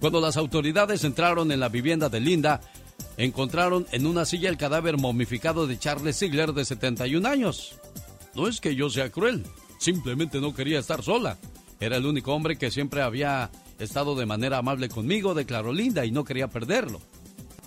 Cuando 0.00 0.20
las 0.20 0.36
autoridades 0.36 1.04
entraron 1.04 1.52
en 1.52 1.60
la 1.60 1.68
vivienda 1.68 2.08
de 2.08 2.20
Linda, 2.20 2.60
encontraron 3.16 3.86
en 3.92 4.06
una 4.06 4.24
silla 4.24 4.48
el 4.48 4.56
cadáver 4.56 4.96
momificado 4.98 5.66
de 5.66 5.78
Charles 5.78 6.18
Ziegler 6.18 6.52
de 6.52 6.64
71 6.64 7.28
años. 7.28 7.74
No 8.34 8.48
es 8.48 8.60
que 8.60 8.74
yo 8.74 8.90
sea 8.90 9.10
cruel, 9.10 9.44
simplemente 9.78 10.40
no 10.40 10.54
quería 10.54 10.78
estar 10.78 11.02
sola. 11.02 11.38
Era 11.80 11.96
el 11.96 12.06
único 12.06 12.34
hombre 12.34 12.56
que 12.56 12.70
siempre 12.70 13.02
había 13.02 13.50
estado 13.78 14.14
de 14.14 14.26
manera 14.26 14.58
amable 14.58 14.88
conmigo, 14.88 15.34
declaró 15.34 15.72
Linda, 15.72 16.04
y 16.04 16.10
no 16.10 16.24
quería 16.24 16.48
perderlo. 16.48 17.00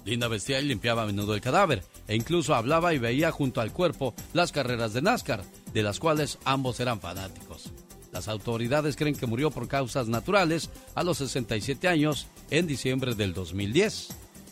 Linda 0.06 0.28
vestía 0.30 0.60
y 0.62 0.66
limpiaba 0.66 1.04
a 1.04 1.06
menudo 1.06 1.36
el 1.36 1.42
cadáver, 1.42 1.84
e 2.08 2.16
incluso 2.16 2.56
hablaba 2.56 2.94
y 2.94 2.98
veía 2.98 3.32
junto 3.32 3.60
al 3.60 3.74
cuerpo 3.74 4.14
las 4.34 4.52
carreras 4.52 4.94
de 4.94 5.02
NASCAR, 5.02 5.44
de 5.74 5.84
las 5.84 6.00
cuales 6.00 6.40
ambos 6.46 6.80
eran 6.80 7.02
fanáticos. 7.02 7.72
Las 8.14 8.30
autoridades 8.30 8.96
creen 8.96 9.16
que 9.16 9.28
murió 9.28 9.52
por 9.52 9.68
causas 9.68 10.08
naturales 10.08 10.70
a 10.96 11.04
los 11.04 11.18
67 11.18 11.88
años 11.88 12.28
en 12.50 12.66
diciembre 12.66 13.16
del 13.16 13.34
2010. 13.34 14.08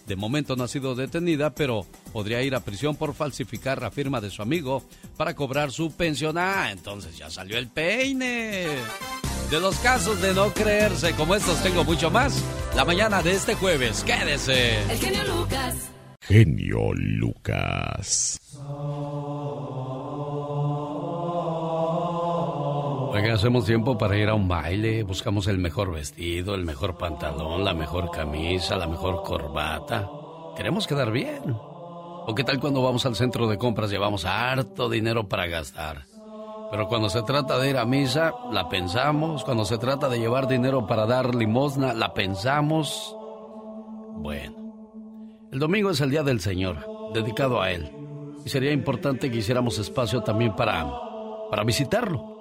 De 0.06 0.16
momento 0.16 0.56
no 0.56 0.66
ha 0.66 0.68
sido 0.68 0.93
detenida, 0.93 1.56
pero 1.56 1.86
podría 2.14 2.41
ir 2.43 2.53
a 2.56 2.60
prisión 2.60 2.95
por 2.95 3.16
falsificar 3.16 3.82
la 3.82 3.91
firma 3.91 4.22
de 4.22 4.30
su 4.30 4.41
amigo 4.41 4.84
para 5.18 5.36
cobrar 5.36 5.72
su 5.72 5.91
pensión. 5.91 6.38
Ah, 6.38 6.70
entonces 6.72 7.18
ya 7.18 7.30
salió 7.30 7.58
el 7.58 7.70
peine. 7.70 8.68
De 9.49 9.60
los 9.60 9.76
casos 9.78 10.22
de 10.22 10.34
no 10.34 10.51
creerse 10.53 11.14
como 11.14 11.36
estos 11.36 11.62
tengo 11.64 11.84
mucho 11.84 12.10
más. 12.10 12.43
La 12.76 12.86
mañana 12.86 13.22
de 13.22 13.34
este 13.34 13.56
jueves, 13.56 14.03
quédese. 14.03 14.82
El 14.91 14.97
genio 14.97 15.24
Lucas. 15.24 15.76
Genio 16.22 16.93
Lucas. 16.93 18.39
Oiga, 23.16 23.34
hacemos 23.34 23.63
tiempo 23.63 23.97
para 23.97 24.18
ir 24.18 24.28
a 24.28 24.34
un 24.34 24.49
baile, 24.49 25.03
buscamos 25.03 25.47
el 25.47 25.57
mejor 25.57 25.93
vestido, 25.93 26.53
el 26.53 26.66
mejor 26.66 26.97
pantalón, 26.97 27.63
la 27.63 27.74
mejor 27.74 28.11
camisa, 28.11 28.76
la 28.76 28.88
mejor 28.88 29.24
corbata. 29.24 30.09
Queremos 30.57 30.86
quedar 30.86 31.13
bien. 31.13 31.43
¿O 31.47 32.34
qué 32.36 32.43
tal 32.43 32.59
cuando 32.59 32.84
vamos 32.84 33.05
al 33.05 33.16
centro 33.16 33.47
de 33.47 33.57
compras 33.57 33.89
llevamos 33.89 34.26
harto 34.26 34.89
dinero 34.89 35.30
para 35.30 35.47
gastar? 35.47 36.03
Pero 36.70 36.89
cuando 36.89 37.09
se 37.09 37.24
trata 37.24 37.57
de 37.57 37.70
ir 37.70 37.78
a 37.78 37.86
misa, 37.86 38.34
la 38.51 38.68
pensamos. 38.68 39.45
Cuando 39.45 39.63
se 39.63 39.78
trata 39.78 40.09
de 40.09 40.20
llevar 40.20 40.49
dinero 40.49 40.86
para 40.86 41.05
dar 41.05 41.36
limosna, 41.36 41.93
la 41.93 42.13
pensamos. 42.13 43.16
Bueno, 44.18 45.47
el 45.53 45.59
domingo 45.59 45.89
es 45.89 46.01
el 46.01 46.11
día 46.11 46.24
del 46.24 46.41
Señor, 46.41 46.86
dedicado 47.13 47.61
a 47.61 47.72
Él. 47.72 47.89
y 48.45 48.49
sería 48.49 48.74
importante 48.74 49.32
que 49.32 49.38
hiciéramos 49.38 49.80
espacio 49.80 50.22
también 50.22 50.53
para, 50.53 50.86
para 51.49 51.63
visitarlo. 51.63 52.35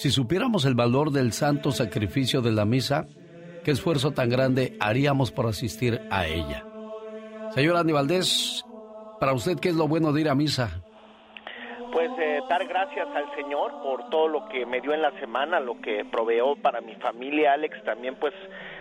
Si 0.00 0.10
supiéramos 0.10 0.64
el 0.64 0.74
valor 0.74 1.10
del 1.10 1.30
santo 1.30 1.72
sacrificio 1.72 2.40
de 2.40 2.52
la 2.52 2.64
misa, 2.64 3.04
qué 3.62 3.70
esfuerzo 3.70 4.12
tan 4.12 4.30
grande 4.30 4.74
haríamos 4.80 5.30
por 5.30 5.46
asistir 5.46 6.00
a 6.10 6.26
ella. 6.26 6.64
Señor 7.50 7.76
Andy 7.76 7.92
Valdés, 7.92 8.64
para 9.20 9.34
usted, 9.34 9.58
¿qué 9.60 9.68
es 9.68 9.74
lo 9.74 9.88
bueno 9.88 10.10
de 10.14 10.22
ir 10.22 10.30
a 10.30 10.34
misa? 10.34 10.82
Pues 11.92 12.08
eh, 12.18 12.40
dar 12.48 12.66
gracias 12.66 13.08
al 13.14 13.30
Señor 13.36 13.72
por 13.82 14.08
todo 14.08 14.26
lo 14.26 14.48
que 14.48 14.64
me 14.64 14.80
dio 14.80 14.94
en 14.94 15.02
la 15.02 15.10
semana, 15.20 15.60
lo 15.60 15.78
que 15.82 16.06
proveó 16.10 16.56
para 16.56 16.80
mi 16.80 16.94
familia, 16.94 17.52
Alex, 17.52 17.84
también 17.84 18.16
pues 18.18 18.32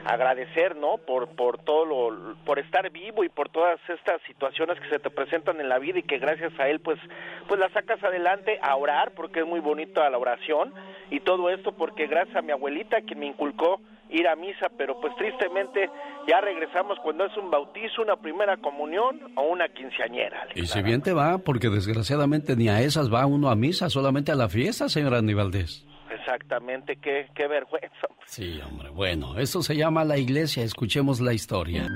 agradecer, 0.06 0.76
¿no? 0.76 0.98
Por, 0.98 1.30
por 1.36 1.58
todo 1.60 1.86
lo, 1.86 2.36
por 2.46 2.60
estar 2.60 2.90
vivo 2.92 3.24
y 3.24 3.30
por 3.30 3.50
todas 3.50 3.80
estas 3.88 4.22
situaciones 4.24 4.80
que 4.80 4.90
se 4.90 5.00
te 5.00 5.10
presentan 5.10 5.60
en 5.60 5.70
la 5.70 5.80
vida 5.80 6.00
y 6.00 6.04
que 6.04 6.20
gracias 6.20 6.52
a 6.60 6.68
Él 6.68 6.80
pues, 6.80 7.00
pues 7.48 7.60
las 7.60 7.72
sacas 7.72 8.04
adelante, 8.04 8.60
a 8.62 8.76
orar, 8.76 9.12
porque 9.16 9.42
es 9.42 9.46
muy 9.46 9.60
bonito 9.60 10.02
la 10.10 10.18
oración 10.18 10.74
y 11.10 11.20
todo 11.20 11.50
esto 11.50 11.74
porque 11.74 12.08
gracias 12.08 12.36
a 12.36 12.42
mi 12.42 12.52
abuelita 12.52 13.02
que 13.02 13.16
me 13.16 13.26
inculcó 13.26 13.82
ir 14.10 14.28
a 14.28 14.36
misa, 14.36 14.68
pero 14.78 15.00
pues 15.00 15.16
tristemente 15.18 15.90
ya 16.28 16.42
regresamos 16.42 16.98
cuando 17.04 17.26
es 17.26 17.38
un 17.38 17.52
bautizo, 17.52 18.02
una 18.02 18.16
primera 18.16 18.58
comunión 18.58 19.20
o 19.36 19.44
una 19.44 19.68
quinceañera. 19.70 20.48
Y 20.56 20.66
si 20.66 20.82
bien 20.82 21.02
te 21.02 21.14
va, 21.14 21.38
porque 21.38 21.70
desgraciadamente 21.70 22.56
ni 22.56 22.70
a 22.70 22.82
esas 22.82 23.14
va 23.14 23.26
uno 23.26 23.50
a 23.50 23.56
misa, 23.56 23.90
solamente 23.90 24.32
a 24.32 24.36
la 24.36 24.50
fiesta, 24.50 24.90
señora 24.90 25.20
Aníbaldez. 25.20 25.86
Exactamente, 26.12 26.98
qué, 26.98 27.28
qué 27.36 27.48
vergüenza. 27.48 28.08
Sí, 28.26 28.60
hombre, 28.62 28.90
bueno, 28.90 29.38
esto 29.38 29.62
se 29.62 29.76
llama 29.76 30.04
la 30.04 30.18
iglesia, 30.18 30.64
escuchemos 30.64 31.20
la 31.20 31.34
historia. 31.34 31.88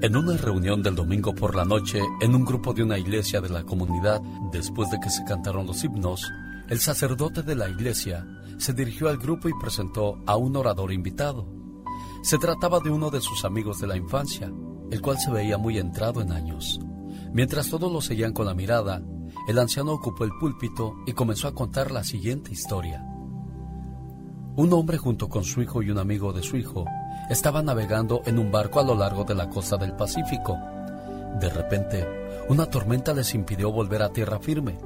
En 0.00 0.14
una 0.16 0.36
reunión 0.36 0.82
del 0.82 0.94
domingo 0.94 1.34
por 1.34 1.56
la 1.56 1.64
noche, 1.64 2.00
en 2.20 2.34
un 2.34 2.44
grupo 2.44 2.72
de 2.72 2.84
una 2.84 2.98
iglesia 2.98 3.40
de 3.40 3.48
la 3.48 3.64
comunidad, 3.64 4.20
después 4.52 4.90
de 4.90 5.00
que 5.00 5.10
se 5.10 5.24
cantaron 5.24 5.66
los 5.66 5.82
himnos, 5.82 6.22
el 6.68 6.78
sacerdote 6.78 7.42
de 7.42 7.56
la 7.56 7.68
iglesia 7.68 8.24
se 8.58 8.72
dirigió 8.72 9.08
al 9.08 9.18
grupo 9.18 9.48
y 9.48 9.52
presentó 9.60 10.22
a 10.26 10.36
un 10.36 10.54
orador 10.56 10.92
invitado. 10.92 11.48
Se 12.22 12.38
trataba 12.38 12.80
de 12.80 12.90
uno 12.90 13.10
de 13.10 13.20
sus 13.20 13.44
amigos 13.44 13.80
de 13.80 13.86
la 13.86 13.96
infancia, 13.96 14.52
el 14.90 15.00
cual 15.00 15.18
se 15.18 15.30
veía 15.30 15.58
muy 15.58 15.78
entrado 15.78 16.20
en 16.20 16.32
años. 16.32 16.78
Mientras 17.32 17.70
todos 17.70 17.92
lo 17.92 18.00
seguían 18.00 18.32
con 18.32 18.46
la 18.46 18.54
mirada, 18.54 19.02
el 19.48 19.58
anciano 19.58 19.92
ocupó 19.92 20.24
el 20.24 20.36
púlpito 20.38 20.96
y 21.06 21.14
comenzó 21.14 21.48
a 21.48 21.54
contar 21.54 21.90
la 21.90 22.04
siguiente 22.04 22.52
historia. 22.52 23.02
Un 24.56 24.72
hombre 24.74 24.98
junto 24.98 25.30
con 25.30 25.42
su 25.42 25.62
hijo 25.62 25.82
y 25.82 25.90
un 25.90 25.96
amigo 25.96 26.34
de 26.34 26.42
su 26.42 26.58
hijo 26.58 26.84
estaban 27.30 27.64
navegando 27.64 28.20
en 28.26 28.38
un 28.38 28.52
barco 28.52 28.78
a 28.78 28.84
lo 28.84 28.94
largo 28.94 29.24
de 29.24 29.34
la 29.34 29.48
costa 29.48 29.78
del 29.78 29.94
Pacífico. 29.94 30.58
De 31.40 31.48
repente, 31.48 32.06
una 32.50 32.66
tormenta 32.66 33.14
les 33.14 33.34
impidió 33.34 33.72
volver 33.72 34.02
a 34.02 34.12
tierra 34.12 34.38
firme. 34.38 34.76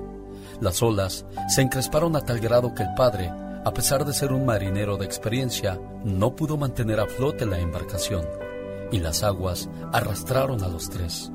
Las 0.61 0.81
olas 0.81 1.27
se 1.49 1.63
encresparon 1.63 2.15
a 2.15 2.21
tal 2.21 2.39
grado 2.39 2.73
que 2.73 2.85
el 2.85 2.95
padre, 2.95 3.33
a 3.65 3.73
pesar 3.73 4.05
de 4.05 4.13
ser 4.13 4.33
un 4.33 4.47
marinero 4.47 4.97
de 4.97 5.07
experiencia, 5.07 5.81
no 6.05 6.37
pudo 6.37 6.57
mantener 6.57 7.01
a 7.01 7.07
flote 7.07 7.47
la 7.47 7.59
embarcación 7.59 8.25
y 8.93 9.01
las 9.01 9.25
aguas 9.25 9.69
arrastraron 9.93 10.63
a 10.63 10.69
los 10.69 10.89
tres. 10.89 11.33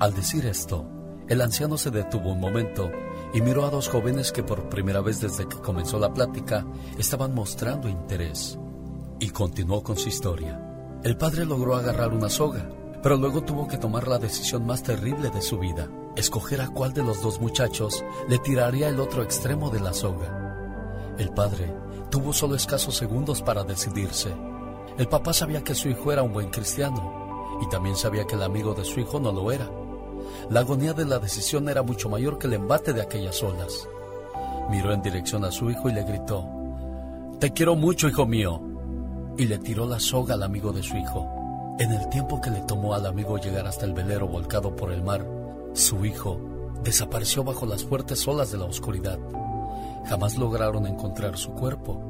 Al 0.00 0.14
decir 0.14 0.46
esto, 0.46 0.97
el 1.28 1.42
anciano 1.42 1.76
se 1.76 1.90
detuvo 1.90 2.32
un 2.32 2.40
momento 2.40 2.90
y 3.34 3.42
miró 3.42 3.66
a 3.66 3.70
dos 3.70 3.88
jóvenes 3.88 4.32
que 4.32 4.42
por 4.42 4.68
primera 4.70 5.02
vez 5.02 5.20
desde 5.20 5.46
que 5.46 5.58
comenzó 5.58 5.98
la 5.98 6.14
plática 6.14 6.64
estaban 6.96 7.34
mostrando 7.34 7.88
interés. 7.88 8.58
Y 9.20 9.28
continuó 9.30 9.82
con 9.82 9.96
su 9.96 10.08
historia. 10.08 10.58
El 11.04 11.16
padre 11.16 11.44
logró 11.44 11.76
agarrar 11.76 12.14
una 12.14 12.30
soga, 12.30 12.70
pero 13.02 13.16
luego 13.16 13.42
tuvo 13.42 13.68
que 13.68 13.76
tomar 13.76 14.08
la 14.08 14.18
decisión 14.18 14.64
más 14.64 14.82
terrible 14.82 15.28
de 15.30 15.42
su 15.42 15.58
vida, 15.58 15.88
escoger 16.16 16.62
a 16.62 16.68
cuál 16.68 16.94
de 16.94 17.02
los 17.02 17.22
dos 17.22 17.40
muchachos 17.40 18.04
le 18.28 18.38
tiraría 18.38 18.88
el 18.88 18.98
otro 18.98 19.22
extremo 19.22 19.70
de 19.70 19.80
la 19.80 19.92
soga. 19.92 21.14
El 21.18 21.30
padre 21.30 21.74
tuvo 22.10 22.32
solo 22.32 22.54
escasos 22.54 22.96
segundos 22.96 23.42
para 23.42 23.64
decidirse. 23.64 24.34
El 24.96 25.08
papá 25.08 25.32
sabía 25.32 25.62
que 25.62 25.74
su 25.74 25.88
hijo 25.88 26.10
era 26.10 26.22
un 26.22 26.32
buen 26.32 26.48
cristiano 26.48 27.58
y 27.60 27.68
también 27.68 27.96
sabía 27.96 28.26
que 28.26 28.34
el 28.34 28.42
amigo 28.42 28.72
de 28.72 28.84
su 28.84 29.00
hijo 29.00 29.20
no 29.20 29.30
lo 29.30 29.52
era. 29.52 29.68
La 30.50 30.60
agonía 30.60 30.92
de 30.92 31.04
la 31.04 31.18
decisión 31.18 31.68
era 31.68 31.82
mucho 31.82 32.08
mayor 32.08 32.38
que 32.38 32.46
el 32.46 32.54
embate 32.54 32.92
de 32.92 33.02
aquellas 33.02 33.42
olas. 33.42 33.88
Miró 34.70 34.92
en 34.92 35.02
dirección 35.02 35.44
a 35.44 35.50
su 35.52 35.70
hijo 35.70 35.88
y 35.88 35.92
le 35.92 36.04
gritó, 36.04 36.44
Te 37.38 37.52
quiero 37.52 37.76
mucho, 37.76 38.08
hijo 38.08 38.26
mío. 38.26 38.60
Y 39.36 39.46
le 39.46 39.58
tiró 39.58 39.86
la 39.86 40.00
soga 40.00 40.34
al 40.34 40.42
amigo 40.42 40.72
de 40.72 40.82
su 40.82 40.96
hijo. 40.96 41.76
En 41.78 41.92
el 41.92 42.08
tiempo 42.08 42.40
que 42.40 42.50
le 42.50 42.60
tomó 42.62 42.94
al 42.94 43.06
amigo 43.06 43.38
llegar 43.38 43.66
hasta 43.66 43.86
el 43.86 43.92
velero 43.92 44.26
volcado 44.26 44.74
por 44.74 44.92
el 44.92 45.02
mar, 45.02 45.24
su 45.74 46.04
hijo 46.04 46.40
desapareció 46.82 47.44
bajo 47.44 47.66
las 47.66 47.84
fuertes 47.84 48.26
olas 48.26 48.50
de 48.50 48.58
la 48.58 48.64
oscuridad 48.64 49.18
jamás 50.08 50.38
lograron 50.38 50.86
encontrar 50.86 51.36
su 51.36 51.50
cuerpo. 51.52 52.00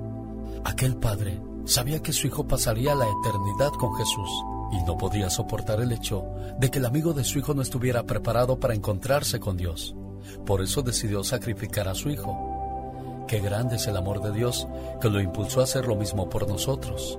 Aquel 0.65 0.97
padre 0.97 1.41
sabía 1.65 2.01
que 2.01 2.13
su 2.13 2.29
hijo 2.29 2.47
pasaría 2.47 2.95
la 2.95 3.07
eternidad 3.07 3.71
con 3.73 3.95
Jesús 3.97 4.31
y 4.73 4.83
no 4.83 4.97
podía 4.97 5.31
soportar 5.31 5.81
el 5.81 5.93
hecho 5.93 6.25
de 6.59 6.71
que 6.71 6.79
el 6.79 6.87
amigo 6.87 7.13
de 7.13 7.25
su 7.25 7.39
hijo 7.39 7.55
no 7.55 7.63
estuviera 7.63 8.03
preparado 8.03 8.59
para 8.59 8.75
encontrarse 8.75 9.41
con 9.41 9.57
Dios. 9.57 9.95
Por 10.45 10.63
eso 10.63 10.83
decidió 10.83 11.25
sacrificar 11.25 11.89
a 11.89 11.95
su 11.95 12.11
hijo. 12.11 13.25
Qué 13.27 13.41
grande 13.41 13.77
es 13.77 13.87
el 13.87 13.97
amor 13.97 14.23
de 14.23 14.33
Dios 14.33 14.67
que 15.01 15.11
lo 15.11 15.21
impulsó 15.21 15.61
a 15.61 15.65
hacer 15.65 15.87
lo 15.87 15.97
mismo 15.97 16.29
por 16.29 16.49
nosotros. 16.49 17.19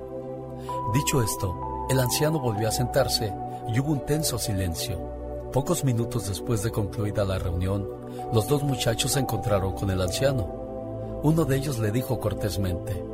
Dicho 0.92 1.22
esto, 1.22 1.86
el 1.88 1.98
anciano 1.98 2.40
volvió 2.40 2.68
a 2.68 2.72
sentarse 2.72 3.32
y 3.68 3.78
hubo 3.80 3.92
un 3.92 4.04
tenso 4.04 4.38
silencio. 4.38 4.98
Pocos 5.52 5.84
minutos 5.84 6.28
después 6.28 6.62
de 6.62 6.70
concluida 6.70 7.24
la 7.24 7.38
reunión, 7.38 7.88
los 8.32 8.46
dos 8.46 8.62
muchachos 8.62 9.12
se 9.12 9.20
encontraron 9.20 9.72
con 9.74 9.90
el 9.90 10.00
anciano. 10.00 11.20
Uno 11.22 11.44
de 11.44 11.56
ellos 11.56 11.78
le 11.78 11.90
dijo 11.90 12.18
cortésmente, 12.18 13.04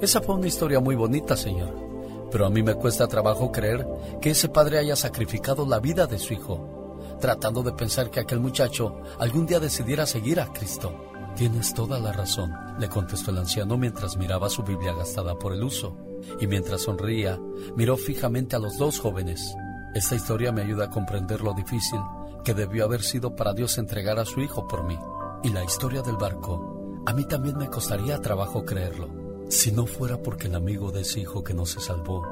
Esa 0.00 0.20
fue 0.20 0.36
una 0.36 0.46
historia 0.46 0.80
muy 0.80 0.94
bonita, 0.94 1.36
señor, 1.36 1.87
pero 2.30 2.46
a 2.46 2.50
mí 2.50 2.62
me 2.62 2.74
cuesta 2.74 3.06
trabajo 3.06 3.52
creer 3.52 3.86
que 4.20 4.30
ese 4.30 4.48
padre 4.48 4.78
haya 4.78 4.96
sacrificado 4.96 5.66
la 5.66 5.80
vida 5.80 6.06
de 6.06 6.18
su 6.18 6.34
hijo, 6.34 6.98
tratando 7.20 7.62
de 7.62 7.72
pensar 7.72 8.10
que 8.10 8.20
aquel 8.20 8.40
muchacho 8.40 9.00
algún 9.18 9.46
día 9.46 9.60
decidiera 9.60 10.06
seguir 10.06 10.40
a 10.40 10.52
Cristo. 10.52 10.92
Tienes 11.36 11.72
toda 11.72 12.00
la 12.00 12.12
razón, 12.12 12.52
le 12.78 12.88
contestó 12.88 13.30
el 13.30 13.38
anciano 13.38 13.76
mientras 13.76 14.16
miraba 14.16 14.48
su 14.48 14.62
Biblia 14.62 14.92
gastada 14.92 15.34
por 15.36 15.52
el 15.52 15.62
uso, 15.62 15.96
y 16.40 16.46
mientras 16.46 16.82
sonría, 16.82 17.38
miró 17.76 17.96
fijamente 17.96 18.56
a 18.56 18.58
los 18.58 18.76
dos 18.76 18.98
jóvenes. 18.98 19.54
Esta 19.94 20.14
historia 20.14 20.52
me 20.52 20.62
ayuda 20.62 20.86
a 20.86 20.90
comprender 20.90 21.40
lo 21.40 21.54
difícil 21.54 22.00
que 22.44 22.54
debió 22.54 22.84
haber 22.84 23.02
sido 23.02 23.34
para 23.36 23.52
Dios 23.52 23.78
entregar 23.78 24.18
a 24.18 24.24
su 24.24 24.40
hijo 24.40 24.66
por 24.66 24.84
mí. 24.84 24.98
Y 25.42 25.50
la 25.50 25.64
historia 25.64 26.02
del 26.02 26.16
barco 26.16 26.78
a 27.06 27.12
mí 27.14 27.24
también 27.24 27.56
me 27.56 27.68
costaría 27.68 28.20
trabajo 28.20 28.64
creerlo, 28.66 29.08
si 29.48 29.72
no 29.72 29.86
fuera 29.86 30.22
porque 30.22 30.46
el 30.46 30.54
amigo 30.54 30.92
de 30.92 31.02
ese 31.02 31.20
hijo 31.20 31.42
que 31.42 31.54
no 31.54 31.66
se 31.66 31.80
salvó 31.80 32.22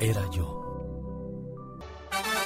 era 0.00 0.22
yo. 0.30 0.62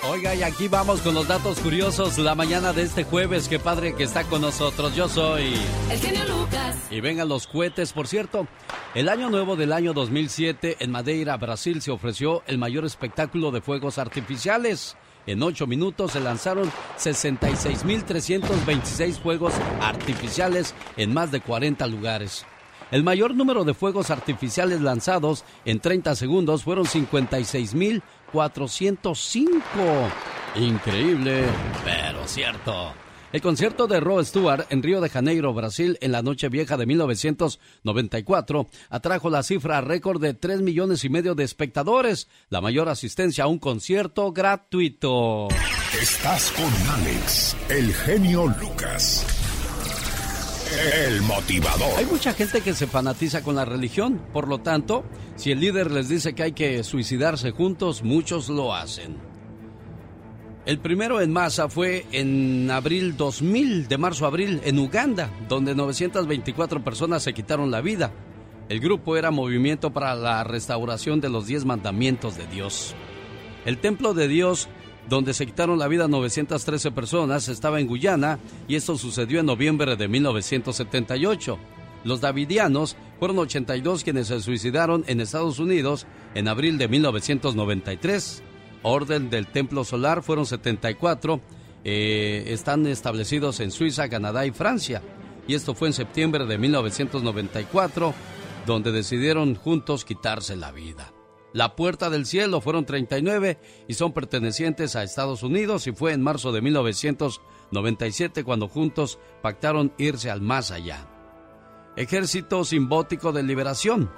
Oiga, 0.09 0.35
y 0.35 0.43
aquí 0.43 0.67
vamos 0.67 1.03
con 1.03 1.15
los 1.15 1.29
datos 1.29 1.61
curiosos 1.61 2.17
la 2.19 2.35
mañana 2.35 2.73
de 2.73 2.83
este 2.83 3.05
jueves. 3.05 3.47
Qué 3.49 3.59
padre 3.59 3.95
que 3.95 4.05
está 4.05 4.25
con 4.25 4.41
nosotros. 4.41 4.97
Yo 4.97 5.07
soy. 5.09 5.53
El 5.91 5.99
genio 5.99 6.23
Lucas. 6.27 6.79
Y 6.91 7.01
vengan 7.01 7.29
los 7.29 7.47
cohetes. 7.47 7.93
Por 7.93 8.09
cierto, 8.09 8.47
el 8.95 9.11
año 9.11 9.29
nuevo 9.29 9.57
del 9.57 9.75
año 9.75 9.93
2007 9.93 10.79
en 10.81 10.91
Madeira, 10.91 11.37
Brasil, 11.37 11.83
se 11.83 11.91
ofreció 11.91 12.43
el 12.47 12.57
mayor 12.57 12.87
espectáculo 12.87 13.51
de 13.51 13.61
fuegos 13.61 13.99
artificiales. 13.99 14.97
En 15.27 15.43
ocho 15.43 15.67
minutos 15.67 16.13
se 16.13 16.21
lanzaron 16.21 16.73
66.326 16.99 19.21
fuegos 19.21 19.53
artificiales 19.81 20.75
en 20.97 21.13
más 21.13 21.31
de 21.31 21.43
40 21.43 21.87
lugares. 21.89 22.47
El 22.91 23.05
mayor 23.05 23.37
número 23.37 23.65
de 23.65 23.75
fuegos 23.75 24.11
artificiales 24.11 24.81
lanzados 24.81 25.45
en 25.65 25.79
30 25.81 26.17
segundos 26.17 26.65
fueron 26.65 26.87
56.405. 26.87 29.51
Increíble, 30.57 31.45
pero 31.85 32.27
cierto. 32.27 32.93
El 33.33 33.41
concierto 33.41 33.87
de 33.87 34.01
Rod 34.01 34.25
Stewart 34.25 34.67
en 34.71 34.83
Río 34.83 35.01
de 35.01 35.09
Janeiro, 35.09 35.55
Brasil, 35.55 35.99
en 36.01 36.11
la 36.11 36.21
noche 36.21 36.49
vieja 36.49 36.77
de 36.77 36.87
1994, 36.87 38.67
atrajo 38.89 39.31
la 39.31 39.45
cifra 39.45 39.81
récord 39.81 40.21
de 40.21 40.35
3 40.35 40.63
millones 40.63 41.05
y 41.05 41.11
medio 41.11 41.37
de 41.37 41.45
espectadores, 41.45 42.27
la 42.49 42.61
mayor 42.61 42.89
asistencia 42.89 43.45
a 43.45 43.47
un 43.47 43.61
concierto 43.61 44.33
gratuito. 44.33 45.47
Estás 46.01 46.51
con 46.51 46.73
Alex, 46.91 47.57
el 47.69 47.95
genio 47.95 48.49
Lucas. 48.61 49.40
El 50.79 51.23
motivador. 51.23 51.99
Hay 51.99 52.07
mucha 52.07 52.33
gente 52.33 52.61
que 52.61 52.75
se 52.75 52.87
fanatiza 52.87 53.43
con 53.43 53.57
la 53.57 53.65
religión, 53.65 54.21
por 54.33 54.47
lo 54.47 54.59
tanto, 54.59 55.05
si 55.35 55.51
el 55.51 55.61
líder 55.61 55.91
les 55.91 56.09
dice 56.09 56.33
que 56.33 56.45
hay 56.45 56.53
que 56.53 56.85
suicidarse 56.85 57.51
juntos, 57.51 58.03
muchos 58.05 58.49
lo 58.49 58.75
hacen. 58.75 59.17
El 60.67 60.79
primero 60.79 61.21
en 61.21 61.33
masa 61.33 61.69
fue 61.69 62.07
en 62.13 62.71
abril 62.71 63.17
2000, 63.17 63.89
de 63.89 63.99
marzo 63.99 64.27
a 64.27 64.29
abril, 64.29 64.61
en 64.65 64.79
Uganda, 64.79 65.31
donde 65.49 65.75
924 65.75 66.85
personas 66.85 67.25
se 67.25 67.35
quitaron 67.35 67.71
la 67.71 67.81
vida. 67.81 68.13
El 68.69 68.79
grupo 68.79 69.17
era 69.17 69.33
Movimiento 69.33 69.93
para 69.93 70.15
la 70.15 70.45
Restauración 70.45 71.21
de 71.21 71.31
los 71.31 71.47
Diez 71.47 71.65
Mandamientos 71.65 72.37
de 72.37 72.47
Dios. 72.47 72.95
El 73.65 73.79
templo 73.79 74.15
de 74.15 74.29
Dios 74.29 74.69
donde 75.09 75.35
se 75.35 75.47
quitaron 75.47 75.79
la 75.79 75.89
vida 75.89 76.09
913 76.09 76.91
personas, 76.93 77.49
estaba 77.49 77.81
en 77.81 77.87
Guyana 77.87 78.39
y 78.69 78.77
esto 78.77 78.97
sucedió 78.97 79.41
en 79.41 79.47
noviembre 79.47 79.97
de 79.97 80.09
1978. 80.09 81.59
Los 82.05 82.21
davidianos 82.21 82.97
fueron 83.19 83.39
82 83.39 84.05
quienes 84.05 84.29
se 84.29 84.41
suicidaron 84.41 85.05
en 85.07 85.21
Estados 85.21 85.59
Unidos 85.59 86.07
en 86.35 86.49
abril 86.49 86.79
de 86.79 86.89
1993. 86.89 88.43
Orden 88.83 89.29
del 89.29 89.47
Templo 89.47 89.85
Solar 89.85 90.23
fueron 90.23 90.47
74. 90.47 91.41
Eh, 91.85 92.45
están 92.49 92.87
establecidos 92.87 93.61
en 93.61 93.71
Suiza, 93.71 94.09
Canadá 94.09 94.47
y 94.47 94.51
Francia. 94.51 95.03
Y 95.47 95.55
esto 95.55 95.75
fue 95.75 95.89
en 95.89 95.95
septiembre 95.95 96.47
de 96.47 96.59
1994, 96.59 98.15
donde 98.67 98.93
decidieron 98.93 99.55
juntos 99.55 100.05
quitarse 100.05 100.57
la 100.57 100.71
vida. 100.71 101.13
La 101.53 101.75
Puerta 101.75 102.11
del 102.11 102.27
Cielo 102.27 102.61
fueron 102.61 102.85
39 102.85 103.59
y 103.89 103.95
son 103.95 104.13
pertenecientes 104.13 104.95
a 104.95 105.03
Estados 105.03 105.43
Unidos 105.43 105.87
y 105.87 105.93
fue 105.93 106.13
en 106.13 106.23
marzo 106.23 106.53
de 106.53 106.61
1997 106.61 108.45
cuando 108.45 108.69
juntos 108.69 109.19
pactaron 109.43 109.93
irse 109.99 110.31
al 110.31 110.41
más 110.41 110.71
allá. 110.71 111.07
Ejército 111.97 112.65
Simbótico 112.65 113.33
de 113.33 113.43
Liberación. 113.43 114.11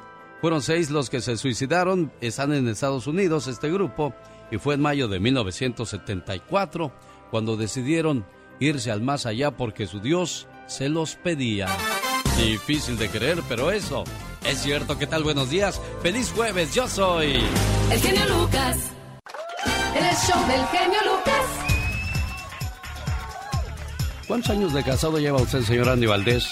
Fueron 0.43 0.61
seis 0.61 0.91
los 0.91 1.09
que 1.09 1.21
se 1.21 1.37
suicidaron, 1.37 2.13
están 2.21 2.53
en 2.53 2.69
Estados 2.69 3.07
Unidos 3.07 3.47
este 3.47 3.71
grupo, 3.71 4.13
y 4.51 4.59
fue 4.59 4.75
en 4.75 4.83
mayo 4.83 5.09
de 5.09 5.21
1974 5.21 6.93
cuando 7.31 7.57
decidieron 7.57 8.27
irse 8.61 8.91
al 8.91 9.03
más 9.03 9.25
allá 9.25 9.57
porque 9.57 9.87
su 9.87 10.01
Dios 10.01 10.49
se 10.67 10.89
los 10.89 11.15
pedía. 11.15 11.69
Difícil 12.37 12.99
de 12.99 13.09
creer, 13.09 13.39
pero 13.49 13.71
eso 13.71 14.05
es 14.45 14.63
cierto. 14.63 14.99
¿Qué 14.99 15.07
tal? 15.07 15.23
Buenos 15.23 15.51
días. 15.51 15.81
Feliz 16.03 16.33
jueves, 16.35 16.75
yo 16.75 16.89
soy... 16.89 17.43
El 17.91 18.01
genio 18.01 18.25
Lucas. 18.29 18.77
En 19.95 20.05
el 20.05 20.17
show 20.17 20.47
del 20.47 20.67
genio 20.67 20.99
Lucas. 21.05 21.45
¿Cuántos 24.27 24.51
años 24.51 24.73
de 24.73 24.83
casado 24.83 25.19
lleva 25.19 25.41
usted, 25.43 25.63
señor 25.63 25.89
Andy 25.89 26.07
Valdés? 26.07 26.49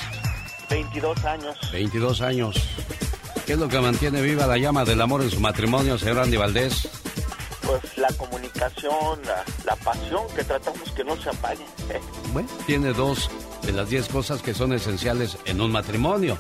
22 0.69 1.25
años. 1.25 1.57
22 1.73 2.21
años. 2.21 2.57
¿Qué 3.47 3.55
es 3.55 3.59
lo 3.59 3.69
que 3.69 3.81
mantiene 3.81 4.21
viva 4.21 4.47
la 4.47 4.59
llama 4.59 4.85
del 4.85 5.01
amor 5.01 5.23
en 5.23 5.31
su 5.31 5.41
matrimonio, 5.41 5.99
señor 5.99 6.21
Andy 6.21 6.37
Valdés? 6.37 6.89
Pues 7.63 7.97
la 7.97 8.09
comunicación, 8.17 9.21
la, 9.25 9.45
la 9.65 9.77
pasión 9.77 10.23
que 10.35 10.45
tratamos 10.45 10.91
que 10.93 11.05
no 11.05 11.17
se 11.17 11.31
apague. 11.31 11.65
Bueno, 12.33 12.49
tiene 12.65 12.93
dos 12.93 13.29
de 13.63 13.73
las 13.73 13.89
10 13.91 14.07
cosas 14.09 14.41
que 14.41 14.55
son 14.55 14.73
esenciales 14.73 15.37
en 15.47 15.61
un 15.61 15.73
matrimonio. 15.73 16.39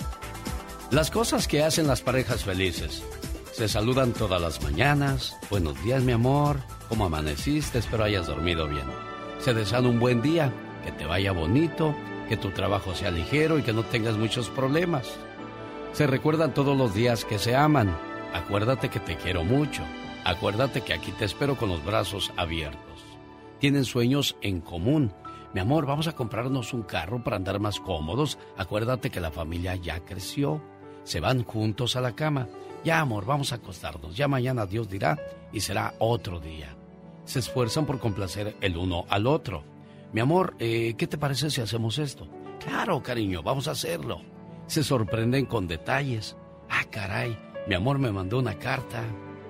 Las 0.91 1.12
cosas 1.12 1.47
que 1.47 1.62
hacen 1.62 1.86
las 1.86 2.03
parejas 2.03 2.43
felices. 2.43 3.05
Se 3.53 3.68
saludan 3.68 4.12
todas 4.12 4.43
las 4.43 4.61
mañanas. 4.61 5.36
Buenos 5.49 5.80
días, 5.84 6.03
mi 6.03 6.11
amor. 6.11 6.57
¿Cómo 6.88 7.05
amaneciste? 7.05 7.78
Espero 7.78 8.03
hayas 8.03 8.26
dormido 8.26 8.66
bien. 8.66 8.86
Se 9.38 9.55
desean 9.55 9.86
un 9.86 10.01
buen 10.01 10.20
día, 10.20 10.53
que 10.84 10.91
te 10.91 11.07
vaya 11.07 11.30
bonito, 11.30 11.95
que 12.28 12.36
tu 12.36 12.51
trabajo 12.51 12.93
sea 12.97 13.12
ligero 13.12 13.57
y 13.57 13.62
que 13.62 13.72
no 13.72 13.84
tengas 13.84 14.16
muchos 14.16 14.51
problemas. 14.51 15.16
Se 15.93 16.09
recuerdan 16.09 16.55
todos 16.55 16.76
los 16.76 16.93
días 16.93 17.24
que 17.24 17.38
se 17.38 17.55
aman. 17.55 17.97
Acuérdate 18.34 18.88
que 18.88 18.99
te 18.99 19.14
quiero 19.14 19.45
mucho. 19.45 19.84
Acuérdate 20.24 20.80
que 20.80 20.93
aquí 20.93 21.12
te 21.12 21.24
espero 21.24 21.57
con 21.57 21.68
los 21.68 21.84
brazos 21.84 22.32
abiertos. 22.36 23.05
Tienen 23.61 23.84
sueños 23.84 24.36
en 24.43 24.61
común. 24.61 25.12
Mi 25.55 25.61
amor, 25.61 25.86
vamos 25.86 26.09
a 26.09 26.16
comprarnos 26.16 26.72
un 26.72 26.82
carro 26.82 27.22
para 27.22 27.36
andar 27.36 27.61
más 27.61 27.78
cómodos. 27.78 28.38
Acuérdate 28.57 29.11
que 29.11 29.20
la 29.20 29.30
familia 29.30 29.76
ya 29.76 30.01
creció. 30.01 30.61
Se 31.05 31.20
van 31.20 31.44
juntos 31.44 31.96
a 31.96 32.01
la 32.01 32.14
cama. 32.14 32.48
Ya, 32.84 33.01
amor, 33.01 33.26
vamos 33.26 33.53
a 33.53 33.57
acostarnos. 33.57 34.16
Ya 34.16 34.28
mañana 34.28 34.66
Dios 34.66 34.88
dirá 34.88 35.18
y 35.53 35.61
será 35.61 35.94
otro 35.98 36.40
día. 36.40 36.76
Se 37.24 37.38
esfuerzan 37.38 37.86
por 37.86 37.98
complacer 38.01 38.57
el 38.61 38.76
uno 38.76 39.05
al 39.09 39.26
otro. 39.26 39.64
Mi 40.12 40.20
amor, 40.20 40.57
eh, 40.59 40.94
¿qué 40.96 41.07
te 41.07 41.18
parece 41.18 41.51
si 41.51 41.61
hacemos 41.61 41.98
esto? 41.98 42.26
Claro, 42.64 43.03
cariño, 43.03 43.42
vamos 43.42 43.68
a 43.68 43.72
hacerlo. 43.72 44.22
Se 44.66 44.82
sorprenden 44.82 45.46
con 45.46 45.68
detalles. 45.68 46.36
Ah, 46.68 46.84
caray, 46.90 47.38
mi 47.66 47.74
amor 47.74 47.98
me 47.98 48.12
mandó 48.12 48.38
una 48.38 48.59
carta. 48.59 49.03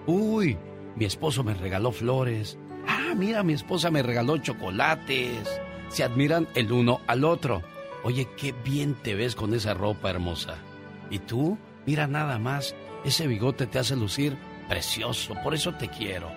Uy, 0.07 0.59
mi 0.96 1.05
esposo 1.05 1.42
me 1.44 1.55
regaló 1.55 1.92
flores. 1.92 2.59
Ah, 2.86 3.14
mira, 3.16 3.42
mi 3.42 3.53
esposa 3.53 3.90
me 3.90 4.03
regaló 4.03 4.38
chocolates. 4.38 5.61
Se 5.88 6.05
admiran 6.05 6.48
el 6.55 6.72
uno 6.72 7.01
al 7.07 7.24
otro. 7.24 7.62
Oye, 8.05 8.28
qué 8.36 8.53
bien 8.64 8.94
te 8.94 9.14
ves 9.14 9.34
con 9.34 9.55
esa 9.55 9.74
ropa 9.74 10.11
hermosa. 10.11 10.57
¿Y 11.11 11.18
tú? 11.18 11.58
Mira 11.86 12.06
nada 12.06 12.38
más, 12.38 12.74
ese 13.04 13.26
bigote 13.26 13.66
te 13.66 13.78
hace 13.78 13.96
lucir 13.96 14.36
precioso, 14.68 15.34
por 15.42 15.54
eso 15.54 15.72
te 15.74 15.88
quiero. 15.88 16.30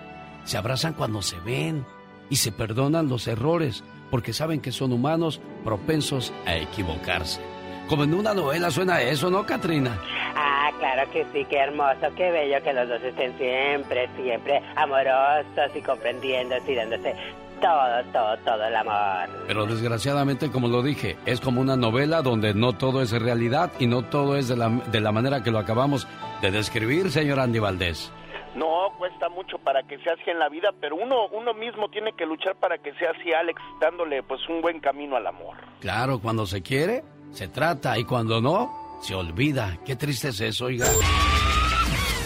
Se 0.44 0.58
abrazan 0.58 0.94
cuando 0.94 1.22
se 1.22 1.38
ven 1.40 1.86
y 2.28 2.36
se 2.36 2.52
perdonan 2.52 3.08
los 3.08 3.28
errores, 3.28 3.84
porque 4.10 4.32
saben 4.32 4.60
que 4.60 4.72
son 4.72 4.92
humanos 4.92 5.40
propensos 5.64 6.32
a 6.46 6.56
equivocarse. 6.56 7.40
Como 7.88 8.04
en 8.04 8.14
una 8.14 8.34
novela 8.34 8.70
suena 8.70 9.02
eso, 9.02 9.30
¿no, 9.30 9.44
Katrina? 9.44 9.98
Ah, 10.34 10.70
claro 10.78 11.10
que 11.12 11.26
sí, 11.32 11.46
qué 11.48 11.58
hermoso, 11.58 12.14
qué 12.16 12.30
bello 12.30 12.62
que 12.62 12.72
los 12.72 12.88
dos 12.88 13.02
estén 13.02 13.36
siempre, 13.36 14.08
siempre 14.16 14.62
amorosos 14.74 15.76
y 15.76 15.82
comprendiéndose 15.82 16.72
y 16.72 16.74
dándose 16.74 17.14
todo, 17.60 18.04
todo, 18.12 18.36
todo 18.44 18.64
el 18.64 18.76
amor. 18.76 19.28
Pero 19.46 19.66
desgraciadamente, 19.66 20.50
como 20.50 20.68
lo 20.68 20.82
dije, 20.82 21.16
es 21.26 21.40
como 21.40 21.60
una 21.60 21.76
novela 21.76 22.22
donde 22.22 22.54
no 22.54 22.72
todo 22.74 23.02
es 23.02 23.10
realidad 23.10 23.72
y 23.78 23.86
no 23.86 24.02
todo 24.02 24.36
es 24.36 24.48
de 24.48 24.56
la, 24.56 24.68
de 24.68 25.00
la 25.00 25.12
manera 25.12 25.42
que 25.42 25.50
lo 25.50 25.58
acabamos 25.58 26.06
de 26.42 26.50
describir, 26.50 27.10
señor 27.10 27.40
Andy 27.40 27.58
Valdés. 27.58 28.12
No, 28.54 28.92
cuesta 28.98 29.28
mucho 29.28 29.58
para 29.58 29.82
que 29.82 29.98
sea 29.98 30.12
así 30.12 30.30
en 30.30 30.38
la 30.38 30.48
vida, 30.48 30.70
pero 30.80 30.96
uno, 30.96 31.26
uno 31.32 31.54
mismo 31.54 31.88
tiene 31.88 32.12
que 32.12 32.24
luchar 32.24 32.54
para 32.56 32.78
que 32.78 32.94
sea 32.94 33.10
así, 33.10 33.32
Alex, 33.32 33.60
dándole 33.80 34.22
pues 34.22 34.40
un 34.48 34.60
buen 34.60 34.78
camino 34.80 35.16
al 35.16 35.26
amor. 35.26 35.56
Claro, 35.80 36.20
cuando 36.20 36.46
se 36.46 36.62
quiere, 36.62 37.02
se 37.32 37.48
trata 37.48 37.98
y 37.98 38.04
cuando 38.04 38.40
no, 38.40 38.98
se 39.02 39.14
olvida. 39.14 39.78
Qué 39.84 39.96
triste 39.96 40.28
es 40.28 40.40
eso, 40.40 40.66
oiga. 40.66 40.86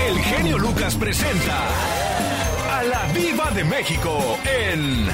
El 0.00 0.18
genio 0.18 0.58
Lucas 0.58 0.96
presenta 0.96 1.68
a 2.70 2.82
la 2.82 3.06
Viva 3.12 3.50
de 3.52 3.64
México 3.64 4.38
en 4.44 5.06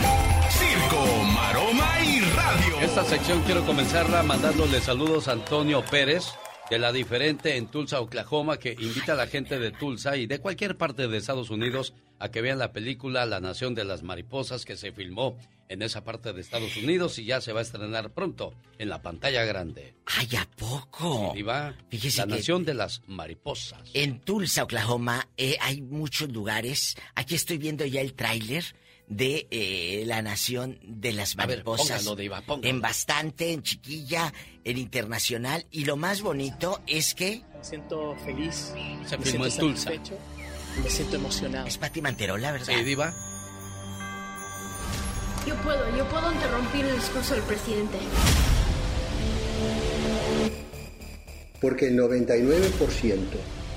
Circo, 0.51 1.23
Maroma 1.35 2.01
y 2.03 2.21
Radio. 2.21 2.81
Esta 2.81 3.05
sección 3.05 3.43
quiero 3.43 3.65
comenzarla 3.65 4.23
mandándole 4.23 4.81
saludos 4.81 5.29
a 5.29 5.33
Antonio 5.33 5.85
Pérez 5.85 6.35
de 6.71 6.79
La 6.79 6.93
Diferente 6.93 7.57
en 7.57 7.67
Tulsa, 7.67 8.01
Oklahoma, 8.01 8.59
que 8.59 8.73
invita 8.79 9.13
a 9.13 9.17
la 9.17 9.27
gente 9.27 9.59
de 9.59 9.73
Tulsa 9.73 10.17
y 10.17 10.27
de 10.27 10.39
cualquier 10.39 10.77
parte 10.77 11.09
de 11.09 11.19
Estados 11.19 11.51
Unidos 11.51 11.95
a 12.21 12.31
que 12.31 12.41
vean 12.43 12.59
la 12.59 12.73
película 12.73 13.27
La 13.27 13.41
Nación 13.41 13.75
de 13.75 13.85
las 13.85 14.03
Mariposas 14.05 14.65
que 14.65 14.77
se 14.77 14.93
filmó 14.93 15.37
en 15.69 15.83
esa 15.83 16.05
parte 16.05 16.33
de 16.33 16.41
Estados 16.41 16.77
Unidos 16.77 17.19
y 17.19 17.25
ya 17.25 17.41
se 17.41 17.53
va 17.53 17.61
a 17.61 17.63
estrenar 17.63 18.13
pronto 18.13 18.55
en 18.79 18.89
la 18.89 19.03
pantalla 19.03 19.45
grande. 19.45 19.95
¡Ay, 20.07 20.29
a 20.37 20.49
poco! 20.57 21.31
Sí, 21.33 21.39
Diva, 21.39 21.75
Fíjese 21.89 22.19
La 22.19 22.27
que- 22.27 22.35
Nación 22.35 22.65
de 22.65 22.75
las 22.75 23.03
Mariposas. 23.07 23.91
En 23.95 24.21
Tulsa, 24.21 24.63
Oklahoma, 24.65 25.29
eh, 25.37 25.57
hay 25.61 25.81
muchos 25.83 26.31
lugares. 26.31 26.97
Aquí 27.15 27.35
estoy 27.35 27.59
viendo 27.59 27.85
ya 27.85 28.01
el 28.01 28.15
tráiler 28.15 28.65
de 29.11 29.47
eh, 29.51 30.05
la 30.07 30.23
Nación 30.23 30.79
de 30.83 31.13
las 31.13 31.35
A 31.37 31.45
ver, 31.45 31.59
Mariposas. 31.59 31.99
póngalo, 31.99 32.17
Diva, 32.17 32.41
póngalo. 32.41 32.69
En 32.69 32.81
bastante, 32.81 33.53
en 33.53 33.63
chiquilla, 33.63 34.33
en 34.65 34.79
internacional. 34.79 35.67
Y 35.71 35.85
lo 35.85 35.97
más 35.97 36.23
bonito 36.23 36.81
es 36.87 37.15
que... 37.15 37.43
Me 37.59 37.65
siento 37.65 38.17
feliz. 38.25 38.73
Se 39.07 39.19
me 39.19 39.27
siento 39.27 39.51
Tulsa. 39.59 39.91
Me 40.83 40.89
siento 40.89 41.17
emocionado. 41.17 41.67
Es 41.67 41.77
Pati 41.77 42.01
Manterola, 42.01 42.53
¿verdad? 42.53 42.73
Sí, 42.75 42.85
Diva. 42.85 43.13
Yo 45.47 45.55
puedo, 45.57 45.97
yo 45.97 46.09
puedo 46.09 46.33
interrumpir 46.33 46.85
el 46.87 46.97
discurso 46.97 47.35
del 47.35 47.43
presidente. 47.43 47.99
porque 51.61 51.89
el 51.89 51.99
99% 51.99 53.19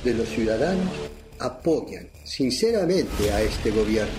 de 0.06 0.14
los 0.14 0.30
ciudadanos 0.30 0.90
apoyan 1.40 2.08
sinceramente 2.24 3.30
a 3.32 3.42
este 3.42 3.72
gobierno. 3.72 4.14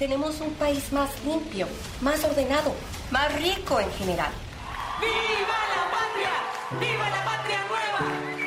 Tenemos 0.00 0.40
un 0.40 0.54
país 0.54 0.90
más 0.94 1.10
limpio, 1.26 1.68
más 2.00 2.24
ordenado, 2.24 2.74
más 3.10 3.30
rico 3.38 3.78
en 3.80 3.92
general. 3.92 4.32
¡Viva 4.98 5.58
la 5.74 5.90
patria! 5.92 6.30
¡Viva 6.80 7.10
la 7.10 7.22
patria 7.22 7.58
nueva! 7.68 8.00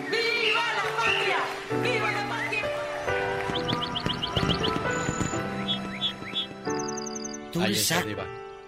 ¡Viva 0.10 0.66
la 0.74 0.86
patria! 0.98 1.38
¡Viva 1.84 2.10
la 2.12 2.24
patria! 2.28 2.64
Tulsa. 7.52 8.04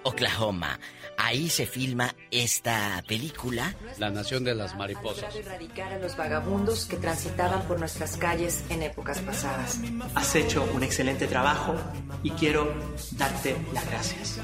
Oklahoma. 0.03 0.79
Ahí 1.25 1.49
se 1.49 1.65
filma 1.65 2.15
esta 2.29 3.03
película. 3.07 3.73
La 3.97 4.11
nación 4.11 4.43
de 4.43 4.53
las 4.53 4.75
mariposas. 4.75 5.35
erradicar 5.35 5.91
a 5.91 5.97
los 5.97 6.15
vagabundos 6.15 6.85
que 6.85 6.97
transitaban 6.97 7.63
por 7.63 7.79
nuestras 7.79 8.15
calles 8.15 8.63
en 8.69 8.83
épocas 8.83 9.21
pasadas. 9.21 9.79
Has 10.13 10.35
hecho 10.35 10.69
un 10.71 10.83
excelente 10.83 11.25
trabajo 11.25 11.73
y 12.21 12.29
quiero 12.29 12.71
darte 13.13 13.57
las 13.73 13.89
gracias. 13.89 14.39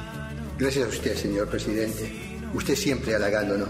Gracias 0.57 0.85
a 0.87 0.89
usted, 0.89 1.15
señor 1.15 1.49
presidente. 1.49 2.11
Usted 2.55 2.75
siempre 2.75 3.13
halagándonos. 3.13 3.69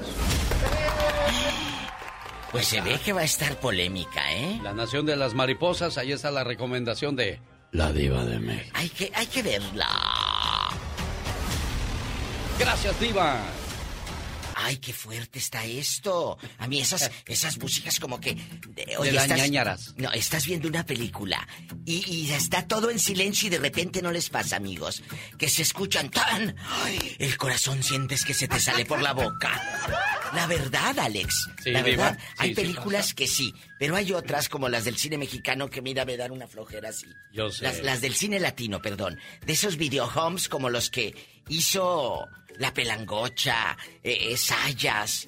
Pues 2.53 2.66
se 2.66 2.80
ve 2.80 2.97
que 3.03 3.12
va 3.12 3.22
a 3.22 3.26
estar 3.26 3.59
polémica, 3.59 4.34
¿eh? 4.34 4.57
La 4.64 4.72
nación 4.72 5.05
de 5.05 5.18
las 5.18 5.34
mariposas, 5.34 5.97
ahí 5.97 6.14
está 6.14 6.32
la 6.32 6.45
recomendación 6.45 7.18
de 7.18 7.41
la 7.74 7.91
diva 7.91 8.24
de 8.24 8.39
México. 8.39 8.72
Hay 8.74 8.88
que, 8.88 9.12
hay 9.14 9.28
que 9.28 9.43
verla. 9.43 10.31
Gracias, 12.62 12.99
diva. 12.99 13.41
Ay, 14.53 14.78
qué 14.78 14.93
fuerte 14.93 15.39
está 15.39 15.66
esto. 15.66 16.38
A 16.59 16.68
mí 16.68 16.80
esas, 16.80 17.09
esas 17.26 17.57
músicas 17.57 17.99
como 17.99 18.20
que... 18.20 18.32
eh, 18.32 18.97
De 19.01 19.12
las 19.12 19.28
ñañaras. 19.28 19.95
No, 19.97 20.12
estás 20.12 20.45
viendo 20.45 20.68
una 20.68 20.86
película 20.86 21.47
y, 21.86 22.07
y 22.07 22.32
está 22.32 22.68
todo 22.68 22.91
en 22.91 22.99
silencio 22.99 23.47
y 23.47 23.49
de 23.49 23.57
repente 23.57 24.03
no 24.03 24.12
les 24.12 24.30
pasa, 24.30 24.57
amigos. 24.57 25.01
Que 25.39 25.49
se 25.49 25.64
escuchan 25.64 26.12
tan... 26.12 26.55
Ay, 26.84 27.16
el 27.18 27.36
corazón 27.38 27.82
sientes 27.82 28.24
que 28.24 28.36
se 28.36 28.47
te 28.47 28.59
sale 28.59 28.86
por 28.86 29.01
la 29.01 29.14
boca. 29.14 29.49
La 30.36 30.45
verdad, 30.45 30.97
Alex. 30.99 31.49
Sí, 31.64 31.72
la 31.72 31.82
verdad, 31.82 32.18
Sí, 32.20 32.26
hay 32.38 32.53
películas 32.55 33.14
que 33.16 33.28
sí, 33.28 33.53
pero 33.80 33.95
hay 33.95 34.14
otras 34.14 34.47
como 34.47 34.70
las 34.70 34.86
del 34.86 34.97
cine 34.97 35.18
mexicano 35.18 35.70
que 35.70 35.82
mira, 35.82 36.05
me 36.05 36.16
dan 36.18 36.32
una 36.32 36.47
flojera 36.47 36.89
así. 36.89 37.07
Yo 37.34 37.49
sé. 37.49 37.64
Las, 37.64 37.82
las 37.82 38.01
del 38.01 38.14
cine 38.16 38.39
latino, 38.39 38.82
perdón. 38.82 39.18
De 39.45 39.53
esos 39.53 39.76
videohomes 39.78 40.47
como 40.47 40.70
los 40.70 40.89
que 40.91 41.16
hizo 41.49 42.28
La 42.62 42.72
Pelangocha, 42.74 43.76
eh, 44.03 44.30
eh, 44.32 44.38
Sayas. 44.38 45.28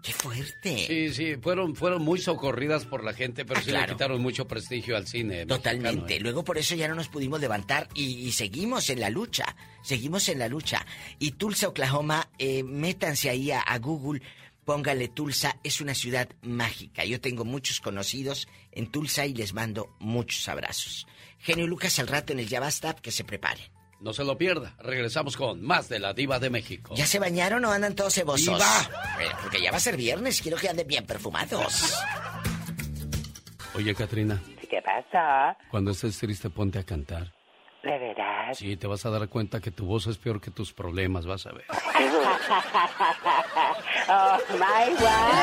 ¡Qué 0.00 0.12
fuerte! 0.12 0.86
Sí, 0.86 1.12
sí, 1.12 1.34
fueron, 1.42 1.74
fueron 1.74 2.02
muy 2.02 2.20
socorridas 2.20 2.86
por 2.86 3.02
la 3.02 3.12
gente, 3.12 3.44
pero 3.44 3.58
Ah, 3.58 3.62
sí 3.64 3.70
claro. 3.70 3.86
le 3.88 3.92
quitaron 3.94 4.22
mucho 4.22 4.46
prestigio 4.46 4.96
al 4.96 5.08
cine. 5.08 5.44
Totalmente. 5.44 5.92
mexicano, 5.96 6.14
¿eh? 6.16 6.20
Luego 6.20 6.44
por 6.44 6.56
eso 6.56 6.76
ya 6.76 6.86
no 6.86 6.94
nos 6.94 7.08
pudimos 7.08 7.40
levantar 7.40 7.88
y, 7.94 8.04
y 8.26 8.30
seguimos 8.30 8.88
en 8.90 9.00
la 9.00 9.10
lucha. 9.10 9.56
Seguimos 9.82 10.28
en 10.28 10.38
la 10.38 10.46
lucha. 10.48 10.86
Y 11.18 11.32
Tulsa, 11.32 11.66
Oklahoma, 11.68 12.30
eh, 12.38 12.62
métanse 12.62 13.28
ahí 13.28 13.50
a, 13.50 13.60
a 13.60 13.76
Google, 13.80 14.22
póngale 14.64 15.08
Tulsa, 15.08 15.58
es 15.64 15.80
una 15.80 15.94
ciudad 15.94 16.28
mágica. 16.42 17.04
Yo 17.04 17.20
tengo 17.20 17.44
muchos 17.44 17.80
conocidos 17.80 18.46
en 18.70 18.86
Tulsa 18.92 19.26
y 19.26 19.34
les 19.34 19.52
mando 19.52 19.96
muchos 19.98 20.48
abrazos. 20.48 21.08
Genio 21.40 21.66
Lucas 21.66 21.98
al 21.98 22.06
rato 22.06 22.32
en 22.32 22.38
el 22.38 22.48
Yabastap, 22.48 23.00
que 23.00 23.10
se 23.10 23.24
preparen. 23.24 23.66
No 24.00 24.12
se 24.12 24.24
lo 24.24 24.38
pierda. 24.38 24.74
Regresamos 24.78 25.36
con 25.36 25.60
más 25.62 25.88
de 25.88 25.98
la 25.98 26.12
diva 26.12 26.38
de 26.38 26.50
México. 26.50 26.94
¿Ya 26.94 27.06
se 27.06 27.18
bañaron 27.18 27.64
o 27.64 27.72
andan 27.72 27.94
todos 27.96 28.14
cebosos? 28.14 28.54
¡Diva! 28.54 28.90
Eh, 29.20 29.28
porque 29.42 29.60
ya 29.60 29.70
va 29.72 29.78
a 29.78 29.80
ser 29.80 29.96
viernes, 29.96 30.40
quiero 30.40 30.56
que 30.56 30.68
anden 30.68 30.86
bien 30.86 31.04
perfumados. 31.04 31.94
Oye, 33.74 33.94
Katrina, 33.94 34.40
¿Qué 34.68 34.80
pasa? 34.82 35.56
cuando 35.70 35.90
estés 35.92 36.18
triste 36.18 36.50
ponte 36.50 36.78
a 36.78 36.84
cantar. 36.84 37.32
¿De 37.82 37.96
verdad? 37.98 38.52
Sí, 38.54 38.76
te 38.76 38.86
vas 38.86 39.06
a 39.06 39.10
dar 39.10 39.28
cuenta 39.28 39.60
que 39.60 39.70
tu 39.70 39.86
voz 39.86 40.06
es 40.08 40.18
peor 40.18 40.40
que 40.40 40.50
tus 40.50 40.72
problemas, 40.72 41.26
vas 41.26 41.46
a 41.46 41.52
ver. 41.52 41.64
oh, 44.08 44.38
my 44.52 44.94
wow. 44.98 45.38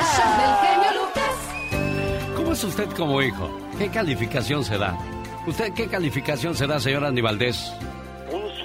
¿Cómo 2.35 2.51
es 2.53 2.63
usted 2.63 2.89
como 2.91 3.21
hijo? 3.21 3.49
¿Qué 3.77 3.89
calificación 3.89 4.63
se 4.65 4.77
da? 4.77 4.97
¿Usted 5.47 5.73
qué 5.73 5.87
calificación 5.87 6.55
se 6.55 6.67
da, 6.67 6.79
señor 6.79 7.05
Andy 7.05 7.21
Valdés? 7.21 7.71
Un 7.81 8.04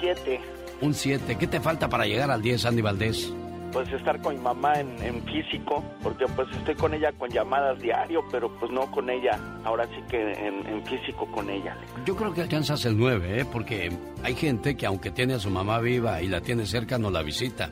7. 0.01 0.41
Un 0.81 0.93
7. 0.93 1.37
¿Qué 1.37 1.47
te 1.47 1.61
falta 1.61 1.87
para 1.87 2.05
llegar 2.05 2.29
al 2.31 2.41
10, 2.41 2.65
Andy 2.65 2.81
Valdés? 2.81 3.33
Pues 3.71 3.89
estar 3.93 4.19
con 4.21 4.35
mi 4.35 4.41
mamá 4.41 4.73
en, 4.81 5.01
en 5.01 5.23
físico, 5.23 5.81
porque 6.03 6.25
pues 6.35 6.49
estoy 6.51 6.75
con 6.75 6.93
ella 6.93 7.13
con 7.13 7.29
llamadas 7.29 7.79
diario, 7.79 8.21
pero 8.29 8.51
pues 8.59 8.69
no 8.69 8.91
con 8.91 9.09
ella, 9.09 9.39
ahora 9.63 9.85
sí 9.85 10.01
que 10.09 10.33
en, 10.33 10.67
en 10.67 10.85
físico 10.85 11.25
con 11.31 11.49
ella. 11.49 11.77
Yo 12.05 12.17
creo 12.17 12.33
que 12.33 12.41
alcanzas 12.41 12.83
el 12.83 12.97
9, 12.97 13.39
¿eh? 13.39 13.45
Porque 13.49 13.89
hay 14.23 14.35
gente 14.35 14.75
que 14.75 14.85
aunque 14.85 15.11
tiene 15.11 15.35
a 15.35 15.39
su 15.39 15.49
mamá 15.49 15.79
viva 15.79 16.21
y 16.21 16.27
la 16.27 16.41
tiene 16.41 16.65
cerca, 16.65 16.97
no 16.97 17.09
la 17.11 17.23
visita. 17.23 17.69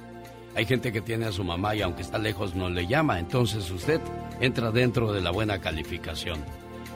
Hay 0.56 0.66
gente 0.66 0.94
que 0.94 1.02
tiene 1.02 1.26
a 1.26 1.32
su 1.34 1.44
mamá 1.44 1.76
y 1.76 1.82
aunque 1.82 2.02
está 2.02 2.18
lejos 2.18 2.56
no 2.56 2.70
le 2.70 2.88
llama. 2.88 3.20
Entonces 3.20 3.70
usted 3.70 4.00
entra 4.40 4.72
dentro 4.72 5.12
de 5.12 5.20
la 5.20 5.32
buena 5.32 5.60
calificación. 5.60 6.40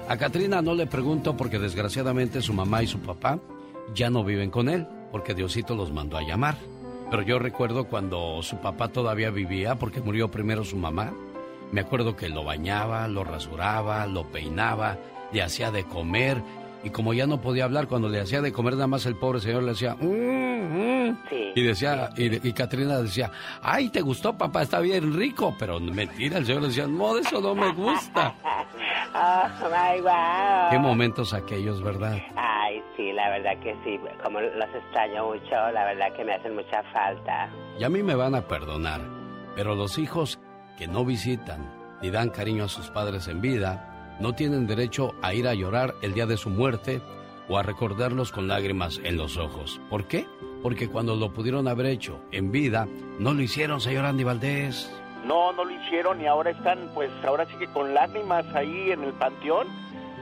A 0.08 0.16
Katrina 0.16 0.62
no 0.62 0.76
le 0.76 0.88
pregunto 0.88 1.36
porque 1.36 1.60
desgraciadamente 1.60 2.42
su 2.42 2.54
mamá 2.54 2.84
y 2.84 2.88
su 2.88 3.00
papá 3.00 3.40
ya 3.94 4.10
no 4.10 4.24
viven 4.24 4.50
con 4.50 4.70
él, 4.70 4.88
porque 5.14 5.36
Diosito 5.36 5.76
los 5.76 5.92
mandó 5.92 6.18
a 6.18 6.24
llamar. 6.24 6.58
Pero 7.12 7.22
yo 7.22 7.38
recuerdo 7.38 7.86
cuando 7.86 8.42
su 8.42 8.58
papá 8.58 8.88
todavía 8.88 9.30
vivía, 9.30 9.76
porque 9.76 10.02
murió 10.02 10.32
primero 10.32 10.66
su 10.66 10.76
mamá. 10.76 11.14
Me 11.72 11.82
acuerdo 11.82 12.16
que 12.16 12.30
lo 12.30 12.44
bañaba, 12.44 13.08
lo 13.08 13.24
rasuraba, 13.24 14.08
lo 14.08 14.24
peinaba, 14.32 14.98
le 15.32 15.44
hacía 15.44 15.70
de 15.70 15.84
comer. 15.84 16.42
Y 16.84 16.90
como 16.90 17.14
ya 17.14 17.26
no 17.28 17.40
podía 17.40 17.64
hablar, 17.64 17.88
cuando 17.88 18.10
le 18.10 18.20
hacía 18.20 18.42
de 18.42 18.52
comer, 18.52 18.74
nada 18.74 18.88
más 18.88 19.06
el 19.06 19.16
pobre 19.16 19.40
señor 19.40 19.64
le 19.64 19.72
hacía... 19.72 19.96
"Mm, 19.96 21.10
mm". 21.10 21.18
Y 21.56 21.62
decía, 21.62 22.10
y, 22.18 22.48
y 22.48 22.54
Katrina 22.54 22.98
decía, 23.00 23.32
ay, 23.62 23.90
¿te 23.90 24.02
gustó, 24.02 24.36
papá? 24.38 24.64
Está 24.64 24.80
bien 24.80 25.14
rico. 25.16 25.56
Pero 25.60 25.80
mentira, 25.80 26.40
el 26.40 26.46
señor 26.46 26.64
le 26.64 26.68
decía, 26.70 26.88
no, 26.88 27.14
de 27.16 27.22
eso 27.22 27.40
no 27.40 27.54
me 27.56 27.72
gusta. 27.74 28.34
Oh, 29.16 29.70
my 29.70 30.02
wow. 30.02 30.72
Qué 30.72 30.80
momentos 30.80 31.34
aquellos, 31.34 31.82
¿verdad? 31.84 32.18
Ay, 32.36 32.82
sí, 32.98 33.12
la 33.14 33.30
verdad 33.30 33.52
que 33.62 33.76
sí. 33.84 34.00
Como 34.24 34.42
los 34.42 34.70
extraño 34.76 35.26
mucho, 35.28 35.52
la 35.72 35.86
verdad 35.86 36.12
que 36.18 36.26
me 36.26 36.34
hacen 36.34 36.56
mucha 36.56 36.82
falta. 36.92 37.50
Y 37.80 37.84
a 37.84 37.90
mí 37.90 38.02
me 38.02 38.16
van 38.16 38.34
a 38.34 38.42
perdonar, 38.48 39.02
pero 39.56 39.76
los 39.76 40.00
hijos 40.00 40.40
que 40.80 40.88
no 40.88 41.06
visitan 41.06 41.72
ni 42.02 42.10
dan 42.10 42.30
cariño 42.32 42.64
a 42.64 42.68
sus 42.70 42.90
padres 42.90 43.28
en 43.28 43.40
vida, 43.42 43.93
no 44.20 44.34
tienen 44.34 44.68
derecho 44.68 45.14
a 45.22 45.34
ir 45.34 45.48
a 45.48 45.54
llorar 45.54 45.96
el 46.02 46.14
día 46.14 46.26
de 46.26 46.38
su 46.38 46.50
muerte 46.50 47.02
o 47.50 47.58
a 47.58 47.64
recordarlos 47.64 48.32
con 48.32 48.48
lágrimas 48.48 49.00
en 49.04 49.18
los 49.18 49.38
ojos. 49.38 49.82
¿Por 49.90 50.08
qué? 50.08 50.26
Porque 50.62 50.88
cuando 50.88 51.16
lo 51.16 51.34
pudieron 51.34 51.68
haber 51.68 51.88
hecho 51.88 52.20
en 52.32 52.52
vida, 52.52 52.88
no 53.20 53.34
lo 53.34 53.42
hicieron, 53.42 53.82
señor 53.82 54.06
Andy 54.06 54.24
Valdés. 54.24 54.90
No, 55.26 55.52
no 55.54 55.66
lo 55.66 55.72
hicieron 55.72 56.22
y 56.22 56.26
ahora 56.28 56.52
están, 56.52 56.90
pues 56.94 57.10
ahora 57.26 57.46
sí 57.48 57.54
que 57.60 57.68
con 57.68 57.94
lágrimas 57.94 58.46
ahí 58.56 58.92
en 58.92 59.04
el 59.04 59.14
panteón, 59.14 59.68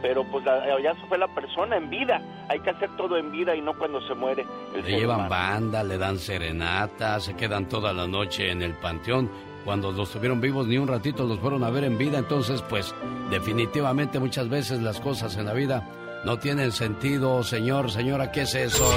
pero 0.01 0.23
pues 0.31 0.43
ya 0.45 0.93
se 0.95 1.07
fue 1.07 1.17
la 1.19 1.27
persona 1.27 1.77
en 1.77 1.89
vida. 1.91 2.21
Hay 2.49 2.59
que 2.61 2.71
hacer 2.71 2.89
todo 2.97 3.17
en 3.17 3.31
vida 3.31 3.55
y 3.55 3.61
no 3.61 3.77
cuando 3.77 4.01
se 4.07 4.15
muere 4.15 4.45
el 4.75 4.83
Le 4.83 4.99
llevan 4.99 5.15
humano. 5.25 5.29
banda, 5.29 5.83
le 5.83 5.97
dan 5.99 6.17
serenata, 6.17 7.19
se 7.19 7.35
quedan 7.35 7.67
toda 7.69 7.93
la 7.93 8.07
noche 8.07 8.49
en 8.51 8.61
el 8.63 8.73
panteón. 8.73 9.29
Cuando 9.65 9.91
los 9.91 10.11
tuvieron 10.11 10.41
vivos 10.41 10.67
ni 10.67 10.77
un 10.77 10.87
ratito 10.87 11.25
los 11.25 11.39
fueron 11.39 11.63
a 11.63 11.69
ver 11.69 11.83
en 11.83 11.97
vida, 11.97 12.17
entonces 12.17 12.61
pues 12.63 12.93
definitivamente 13.29 14.19
muchas 14.19 14.49
veces 14.49 14.81
las 14.81 14.99
cosas 14.99 15.35
en 15.37 15.45
la 15.45 15.53
vida 15.53 15.87
no 16.25 16.39
tienen 16.39 16.71
sentido, 16.71 17.43
señor, 17.43 17.91
señora, 17.91 18.31
¿qué 18.31 18.41
es 18.41 18.55
eso? 18.55 18.89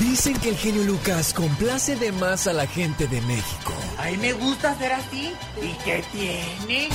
Dicen 0.00 0.36
que 0.40 0.48
el 0.48 0.56
genio 0.56 0.82
Lucas 0.84 1.32
complace 1.32 1.96
de 1.96 2.10
más 2.12 2.46
a 2.46 2.52
la 2.52 2.66
gente 2.66 3.06
de 3.06 3.20
México. 3.22 3.72
Ay, 3.96 4.16
me 4.16 4.32
gusta 4.32 4.74
ser 4.74 4.92
así. 4.92 5.32
¿Y 5.62 5.72
qué 5.84 6.02
tiene? 6.10 6.88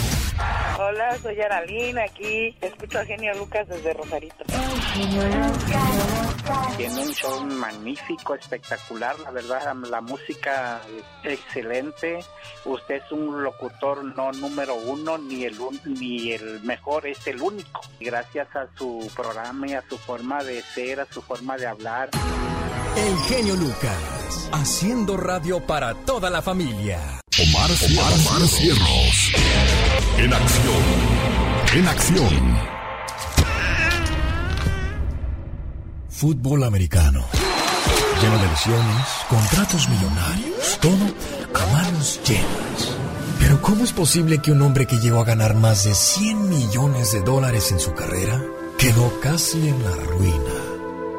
Hola, 0.78 1.18
soy 1.22 1.40
Aralina, 1.40 2.04
aquí 2.04 2.56
escucho 2.62 3.00
a 3.00 3.06
Genio 3.06 3.34
Lucas 3.36 3.68
desde 3.70 3.94
Rosarito. 3.94 4.44
Tiene 6.78 7.02
un 7.02 7.14
show 7.14 7.46
magnífico, 7.46 8.36
espectacular, 8.36 9.20
la 9.20 9.32
verdad, 9.32 9.74
la 9.90 10.02
música 10.02 10.82
es 11.24 11.34
excelente. 11.34 12.20
Usted 12.66 12.96
es 12.96 13.12
un 13.12 13.44
locutor 13.44 14.04
no 14.04 14.32
número 14.32 14.76
uno, 14.76 15.18
ni 15.18 15.44
el, 15.46 15.60
un- 15.60 15.80
ni 15.86 16.32
el 16.32 16.62
mejor, 16.64 17.06
es 17.08 17.26
el 17.28 17.42
único. 17.42 17.82
Gracias 18.00 18.48
a 18.56 18.68
su 18.78 19.12
programa 19.16 19.68
y 19.68 19.74
a 19.74 19.84
su 19.90 19.98
forma 19.98 20.44
de 20.44 20.62
ser, 20.74 21.02
a 21.02 21.06
su 21.12 21.22
forma 21.22 21.58
de 21.58 21.68
hablar. 21.68 22.10
El 22.96 23.18
genio 23.28 23.56
Lucas, 23.56 24.50
haciendo 24.54 25.18
radio 25.18 25.66
para 25.66 25.94
toda 25.94 26.30
la 26.30 26.42
familia. 26.42 27.00
Omar, 27.40 27.70
Omar, 27.72 28.14
Omar 28.14 28.48
Cierros. 28.48 29.32
En 30.18 30.34
acción. 30.34 30.84
En 31.76 31.88
acción. 31.88 32.79
Fútbol 36.20 36.66
americano. 36.66 37.24
Lleno 38.22 38.38
de 38.40 38.48
lesiones, 38.50 39.08
contratos 39.30 39.88
millonarios, 39.88 40.78
todo 40.82 40.92
a 41.56 41.72
manos 41.72 42.20
llenas. 42.28 42.98
Pero 43.40 43.62
¿cómo 43.62 43.86
es 43.86 43.94
posible 43.94 44.40
que 44.40 44.52
un 44.52 44.62
hombre 44.62 44.86
que 44.86 44.98
llegó 44.98 45.22
a 45.22 45.24
ganar 45.24 45.56
más 45.56 45.86
de 45.86 45.96
100 45.96 46.50
millones 46.50 47.14
de 47.14 47.22
dólares 47.22 47.72
en 47.72 47.80
su 47.80 47.94
carrera 47.94 48.44
quedó 48.78 49.18
casi 49.22 49.70
en 49.70 49.82
la 49.82 49.96
ruina? 49.96 50.56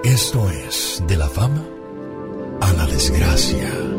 Esto 0.05 0.51
es 0.51 1.03
de 1.07 1.17
la 1.17 1.31
fama 1.31 1.65
a 2.61 2.71
la 2.75 2.85
desgracia. 2.85 3.90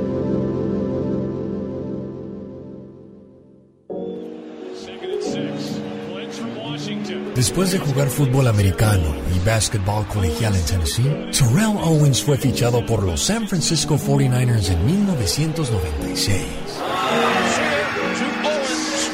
Después 7.42 7.72
de 7.72 7.80
jugar 7.80 8.08
fútbol 8.08 8.48
americano 8.48 9.16
y 9.36 9.40
básquetbol 9.44 10.06
colegial 10.10 10.56
en 10.56 10.64
Tennessee, 10.64 11.32
Terrell 11.32 11.76
Owens 11.82 12.22
fue 12.22 12.38
fichado 12.38 12.86
por 12.86 13.02
los 13.02 13.20
San 13.20 13.48
Francisco 13.48 13.98
49ers 13.98 14.70
en 14.70 14.86
1996. 14.86 16.46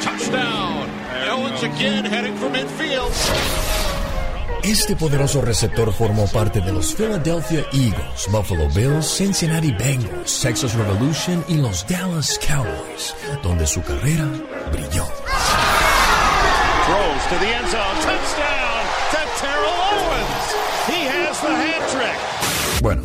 Touchdown. 0.04 0.86
Owens 1.32 1.62
again 1.62 2.04
heading 2.04 2.36
for 2.36 2.50
midfield. 2.50 3.10
Este 4.62 4.94
poderoso 4.94 5.40
receptor 5.40 5.90
formó 5.90 6.26
parte 6.26 6.60
de 6.60 6.70
los 6.70 6.94
Philadelphia 6.94 7.64
Eagles, 7.72 8.28
Buffalo 8.30 8.68
Bills, 8.74 9.06
Cincinnati 9.06 9.72
Bengals, 9.72 10.42
Texas 10.42 10.74
Revolution 10.74 11.42
y 11.48 11.54
los 11.54 11.86
Dallas 11.86 12.38
Cowboys, 12.46 13.16
donde 13.42 13.66
su 13.66 13.80
carrera 13.80 14.28
brilló. 14.70 15.06
To 17.28 17.34
the 17.34 17.46
end 17.46 17.68
zone. 17.68 17.96
Touchdown 18.08 18.80
to 19.12 19.20
Terrell 19.36 19.78
Owens. 19.92 20.46
He 20.88 21.00
has 21.12 21.38
the 21.42 21.52
hat 21.52 21.82
trick. 21.90 22.18
Bueno, 22.80 23.02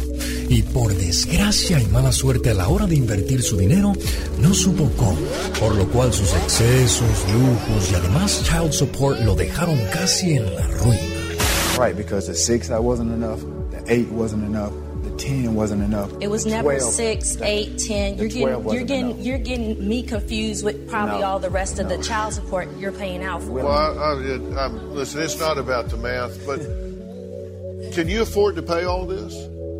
y 0.48 0.62
por 0.62 0.94
desgracia 0.94 1.82
y 1.82 1.86
mala 1.88 2.14
suerte 2.14 2.52
a 2.52 2.54
la 2.54 2.70
hora 2.70 2.86
de 2.86 2.96
invertir 2.96 3.42
su 3.42 3.58
dinero, 3.58 3.92
no 4.40 4.54
supo 4.54 4.90
cómo, 4.96 5.18
por 5.60 5.76
lo 5.76 5.86
cual 5.88 6.14
sus 6.14 6.34
excesos, 6.36 7.26
lujos 7.34 7.92
y 7.92 7.96
además 7.96 8.44
child 8.44 8.72
support 8.72 9.20
lo 9.22 9.36
dejaron 9.36 9.78
casi 9.92 10.38
en 10.38 10.56
la 10.56 10.68
ruina. 10.68 11.02
Right, 11.78 11.98
because 11.98 12.28
the 12.28 12.36
six 12.36 12.70
that 12.70 12.82
wasn't 12.82 13.12
enough, 13.12 13.42
the 13.72 13.84
eight 13.92 14.10
wasn't 14.10 14.46
enough, 14.46 14.72
the 15.14 15.24
ten 15.24 15.56
wasn't 15.56 15.84
enough. 15.84 16.12
It 16.22 16.30
was 16.30 16.46
never 16.46 16.78
12 16.78 16.94
six, 16.94 17.38
eight, 17.42 17.78
ten. 17.80 18.18
the 18.18 18.28
You're 18.28 18.30
getting 18.30 18.70
you're 18.74 18.84
getting 18.84 19.10
enough. 19.12 19.26
you're 19.26 19.38
getting 19.38 19.88
me 19.88 20.04
confused 20.04 20.64
with 20.64 20.90
probably 20.90 21.20
No, 21.20 21.28
all 21.28 21.40
the 21.40 21.50
rest 21.50 21.80
of 21.80 21.90
the 21.90 21.98
child 21.98 22.34
support 22.34 22.68
you're 22.78 22.92
paying 22.92 23.24
out 23.24 23.42
for. 23.44 23.52
Well, 23.52 23.68
I, 23.68 24.14
I, 24.14 24.66
I'm, 24.66 24.94
listen, 24.94 25.22
it's 25.22 25.40
not 25.40 25.58
about 25.58 25.90
the 25.90 25.98
math, 25.98 26.46
but 26.46 26.60
can 27.94 28.08
you 28.08 28.22
afford 28.22 28.56
to 28.56 28.62
pay 28.62 28.84
all 28.86 29.06
this? 29.06 29.34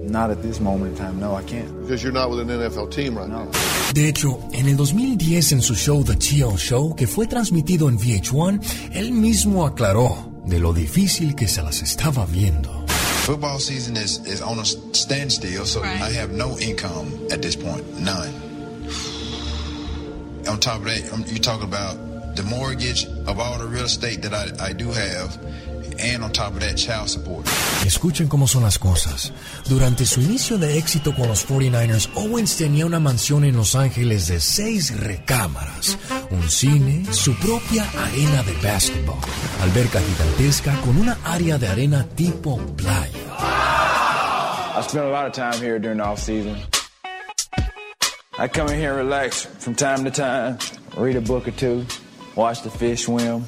Not 0.04 0.32
at 0.32 0.42
this 0.42 0.60
moment 0.60 0.92
in 0.92 0.98
time. 0.98 1.20
No, 1.20 1.34
I 1.34 1.44
can't. 1.44 1.82
Because 1.82 2.04
you're 2.04 2.12
not 2.12 2.30
with 2.30 2.42
an 2.42 2.50
NFL 2.50 2.92
team 2.92 3.18
right 3.18 3.30
now. 3.30 3.48
De 3.94 4.10
hecho, 4.10 4.40
en 4.52 4.68
el 4.68 4.76
2010 4.76 5.54
en 5.54 5.62
su 5.62 5.76
show 5.76 6.04
The 6.04 6.16
TL 6.16 6.58
Show, 6.58 6.96
que 6.96 7.08
fue 7.08 7.26
transmitido 7.28 7.88
en 7.88 7.98
VH1, 7.98 8.60
él 8.94 9.12
mismo 9.14 9.66
aclaró 9.66 10.32
de 10.46 10.60
lo 10.60 10.74
difícil 10.74 11.36
que 11.36 11.48
se 11.48 11.62
las 11.62 11.82
estaba 11.82 12.26
viendo. 12.26 12.83
Football 13.24 13.58
season 13.58 13.96
is, 13.96 14.20
is 14.28 14.42
on 14.42 14.60
a 14.60 14.66
standstill, 14.66 15.66
so 15.66 15.82
I 15.82 16.12
have 16.12 16.32
no 16.32 16.60
income 16.60 17.26
at 17.32 17.42
this 17.42 17.56
point, 17.56 17.98
none. 17.98 18.34
On 20.50 20.60
top 20.60 20.80
of 20.80 20.84
that, 20.88 21.10
um, 21.14 21.24
you 21.28 21.40
talk 21.40 21.64
about 21.64 22.36
the 22.36 22.44
mortgage 22.44 23.06
of 23.06 23.40
all 23.40 23.58
the 23.60 23.66
real 23.66 23.86
estate 23.86 24.24
that 24.24 24.34
I, 24.34 24.66
I 24.66 24.74
do 24.74 24.92
have, 24.92 25.38
and 26.00 26.24
on 26.24 26.32
top 26.32 26.54
of 26.54 26.60
that, 26.60 26.76
child 26.76 27.10
support. 27.10 27.46
Escuchen 27.86 28.28
cómo 28.28 28.48
son 28.48 28.64
las 28.64 28.78
cosas. 28.80 29.34
Durante 29.68 30.06
su 30.06 30.22
inicio 30.22 30.58
de 30.58 30.78
éxito 30.78 31.14
con 31.16 31.28
los 31.28 31.46
49ers, 31.48 32.10
Owens 32.16 32.58
tenía 32.58 32.86
una 32.86 33.00
mansión 33.00 33.44
en 33.44 33.56
Los 33.56 33.76
Ángeles 33.76 34.28
de 34.28 34.40
seis 34.40 34.98
recámaras, 35.00 35.98
un 36.32 36.50
cine, 36.50 37.06
su 37.12 37.34
propia 37.36 37.84
arena 38.06 38.44
de 38.44 38.54
básquetbol, 38.68 39.18
alberca 39.62 40.00
gigantesca 40.00 40.76
con 40.82 40.98
una 40.98 41.18
área 41.26 41.58
de 41.58 41.68
arena 41.68 42.08
tipo 42.16 42.58
playa. 42.76 43.20
I 44.76 44.82
spend 44.82 45.06
a 45.06 45.12
lot 45.12 45.28
of 45.28 45.34
time 45.34 45.62
here 45.62 45.78
during 45.80 46.00
the 46.00 46.04
off 46.04 46.20
season. 46.20 46.58
I 48.40 48.48
come 48.48 48.68
in 48.70 48.80
here 48.80 48.90
and 48.90 48.98
relax 48.98 49.46
from 49.46 49.76
time 49.76 50.04
to 50.06 50.10
time, 50.10 50.58
read 50.98 51.16
a 51.16 51.22
book 51.22 51.48
or 51.48 51.52
two, 51.52 51.86
watch 52.36 52.64
the 52.64 52.72
fish 52.72 53.06
swim. 53.06 53.46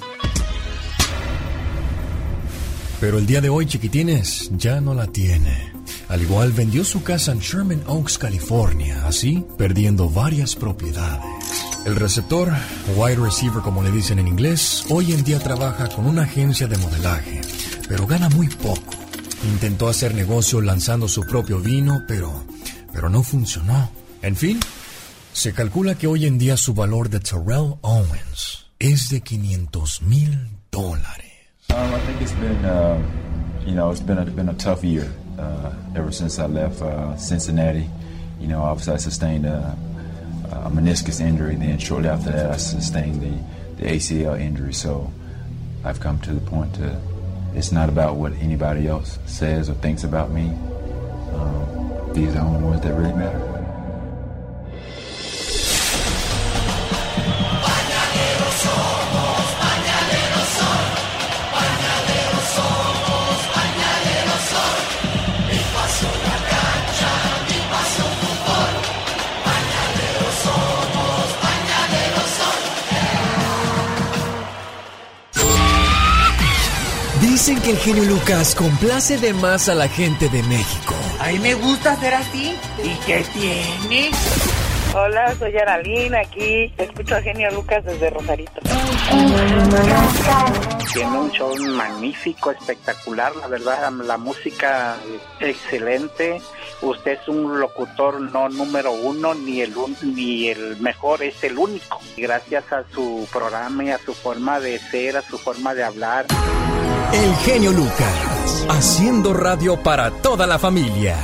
Pero 3.00 3.18
el 3.18 3.26
día 3.26 3.42
de 3.42 3.50
hoy, 3.50 3.66
chiquitines, 3.66 4.50
ya 4.58 4.80
no 4.80 4.94
la 4.94 5.08
tiene. 5.08 5.74
Al 6.08 6.22
igual 6.22 6.54
vendió 6.54 6.84
su 6.86 7.04
casa 7.04 7.32
en 7.32 7.40
Sherman 7.40 7.84
Oaks, 7.88 8.18
California, 8.18 9.06
así 9.08 9.44
perdiendo 9.58 10.10
varias 10.10 10.56
propiedades. 10.56 11.26
El 11.86 11.96
receptor, 11.96 12.52
wide 12.96 13.18
receiver 13.18 13.62
como 13.62 13.84
le 13.84 13.92
dicen 13.92 14.20
en 14.20 14.28
inglés, 14.28 14.86
hoy 14.90 15.14
en 15.14 15.24
día 15.24 15.40
trabaja 15.40 15.90
con 15.90 16.06
una 16.06 16.24
agencia 16.24 16.68
de 16.68 16.78
modelaje, 16.78 17.42
pero 17.88 18.08
gana 18.08 18.30
muy 18.30 18.48
poco. 18.48 18.92
Intentó 19.44 19.88
hacer 19.88 20.16
negocio 20.16 20.62
lanzando 20.62 21.08
su 21.08 21.22
propio 21.22 21.60
vino, 21.60 22.04
pero, 22.08 22.46
pero 22.94 23.10
no 23.10 23.22
funcionó. 23.22 23.92
En 24.22 24.36
fin, 24.36 24.60
se 25.34 25.54
calcula 25.54 25.96
que 25.96 26.08
hoy 26.08 26.26
en 26.26 26.38
día 26.38 26.58
su 26.58 26.74
valor 26.74 27.10
de 27.10 27.20
Terrell 27.20 27.76
Owens 27.82 28.68
es 28.80 29.10
de 29.10 29.22
500 29.22 30.02
mil 30.04 30.50
dólares. 30.72 31.25
Um, 31.76 31.94
I 31.94 32.00
think 32.00 32.22
it's 32.22 32.32
been, 32.32 32.64
uh, 32.64 33.04
you 33.66 33.76
know, 33.76 33.92
it's 33.92 34.00
been 34.00 34.18
a, 34.18 34.26
been 34.26 34.48
a 34.48 34.54
tough 34.54 34.82
year 34.82 35.12
uh, 35.38 35.74
ever 35.94 36.10
since 36.10 36.40
I 36.40 36.46
left 36.46 36.82
uh, 36.82 37.18
Cincinnati. 37.18 37.90
You 38.40 38.48
know, 38.48 38.64
obviously 38.64 38.94
I 38.94 38.98
sustained 38.98 39.46
a, 39.46 39.78
a 40.54 40.70
meniscus 40.70 41.20
injury. 41.20 41.56
Then 41.56 41.78
shortly 41.78 42.08
after 42.08 42.32
that, 42.32 42.50
I 42.50 42.56
sustained 42.56 43.20
the, 43.22 43.84
the 43.84 43.92
ACL 43.92 44.40
injury. 44.40 44.74
So 44.74 45.12
I've 45.84 46.00
come 46.00 46.18
to 46.20 46.34
the 46.34 46.40
point 46.40 46.76
to, 46.76 46.98
it's 47.54 47.74
not 47.74 47.90
about 47.90 48.16
what 48.16 48.32
anybody 48.36 48.88
else 48.88 49.20
says 49.26 49.70
or 49.70 49.74
thinks 49.74 50.06
about 50.06 50.32
me. 50.32 50.52
Um, 51.34 52.14
these 52.14 52.30
are 52.30 52.36
the 52.36 52.40
only 52.40 52.64
ones 52.64 52.82
that 52.84 52.94
really 52.94 53.12
matter. 53.12 53.55
Dicen 77.46 77.62
que 77.62 77.70
el 77.70 77.78
genio 77.78 78.06
Lucas 78.06 78.56
complace 78.56 79.20
de 79.20 79.32
más 79.32 79.70
a 79.70 79.76
la 79.76 79.88
gente 79.88 80.30
de 80.30 80.42
México. 80.42 80.96
A 81.20 81.28
mí 81.28 81.38
me 81.38 81.54
gusta 81.54 81.96
ser 81.98 82.16
así. 82.16 82.58
¿Y 82.84 82.96
qué 83.06 83.24
tiene? 83.34 84.10
Hola, 84.96 85.36
soy 85.38 85.56
Aralina, 85.56 86.22
aquí 86.22 86.74
escucho 86.76 87.16
a 87.16 87.22
Genio 87.22 87.52
Lucas 87.52 87.86
desde 87.86 88.10
Rosarito. 88.10 88.62
Tiene 90.92 91.20
un 91.20 91.30
show 91.30 91.56
magnífico, 91.68 92.50
espectacular, 92.50 93.36
la 93.36 93.46
verdad, 93.46 93.92
la 93.92 94.18
música 94.18 94.96
excelente. 95.40 96.42
Usted 96.86 97.14
es 97.22 97.28
un 97.28 97.60
locutor 97.60 98.22
no 98.22 98.48
número 98.50 98.92
uno, 98.92 99.34
ni 99.34 99.62
el, 99.62 99.76
un- 99.76 99.98
ni 100.04 100.48
el 100.50 100.78
mejor, 100.80 101.24
es 101.24 101.44
el 101.44 101.58
único. 101.58 102.00
Gracias 102.16 102.72
a 102.72 102.84
su 102.94 103.28
programa 103.34 103.84
y 103.86 103.90
a 103.90 103.98
su 103.98 104.14
forma 104.14 104.60
de 104.60 104.78
ser, 104.80 105.18
a 105.18 105.22
su 105.24 105.38
forma 105.40 105.74
de 105.74 105.84
hablar. 105.84 106.28
El 107.12 107.36
genio 107.38 107.72
Lucas, 107.72 108.66
haciendo 108.70 109.34
radio 109.34 109.82
para 109.82 110.12
toda 110.12 110.46
la 110.46 110.60
familia. 110.60 111.16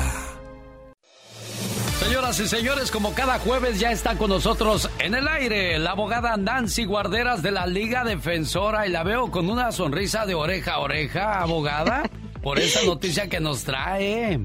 Señoras 2.00 2.40
y 2.40 2.48
señores, 2.48 2.90
como 2.92 3.14
cada 3.14 3.38
jueves 3.40 3.80
ya 3.80 3.92
está 3.92 4.16
con 4.18 4.30
nosotros 4.30 4.90
en 5.00 5.14
el 5.14 5.28
aire 5.28 5.78
la 5.78 5.92
abogada 5.92 6.36
Nancy 6.38 6.86
Guarderas 6.86 7.42
de 7.44 7.52
la 7.52 7.68
Liga 7.68 8.04
Defensora 8.04 8.88
y 8.88 8.90
la 8.90 9.04
veo 9.04 9.30
con 9.30 9.50
una 9.50 9.72
sonrisa 9.72 10.26
de 10.26 10.34
oreja 10.34 10.74
a 10.74 10.80
oreja, 10.80 11.40
abogada, 11.42 12.10
por 12.42 12.58
esta 12.58 12.84
noticia 12.84 13.30
que 13.30 13.40
nos 13.40 13.64
trae. 13.64 14.40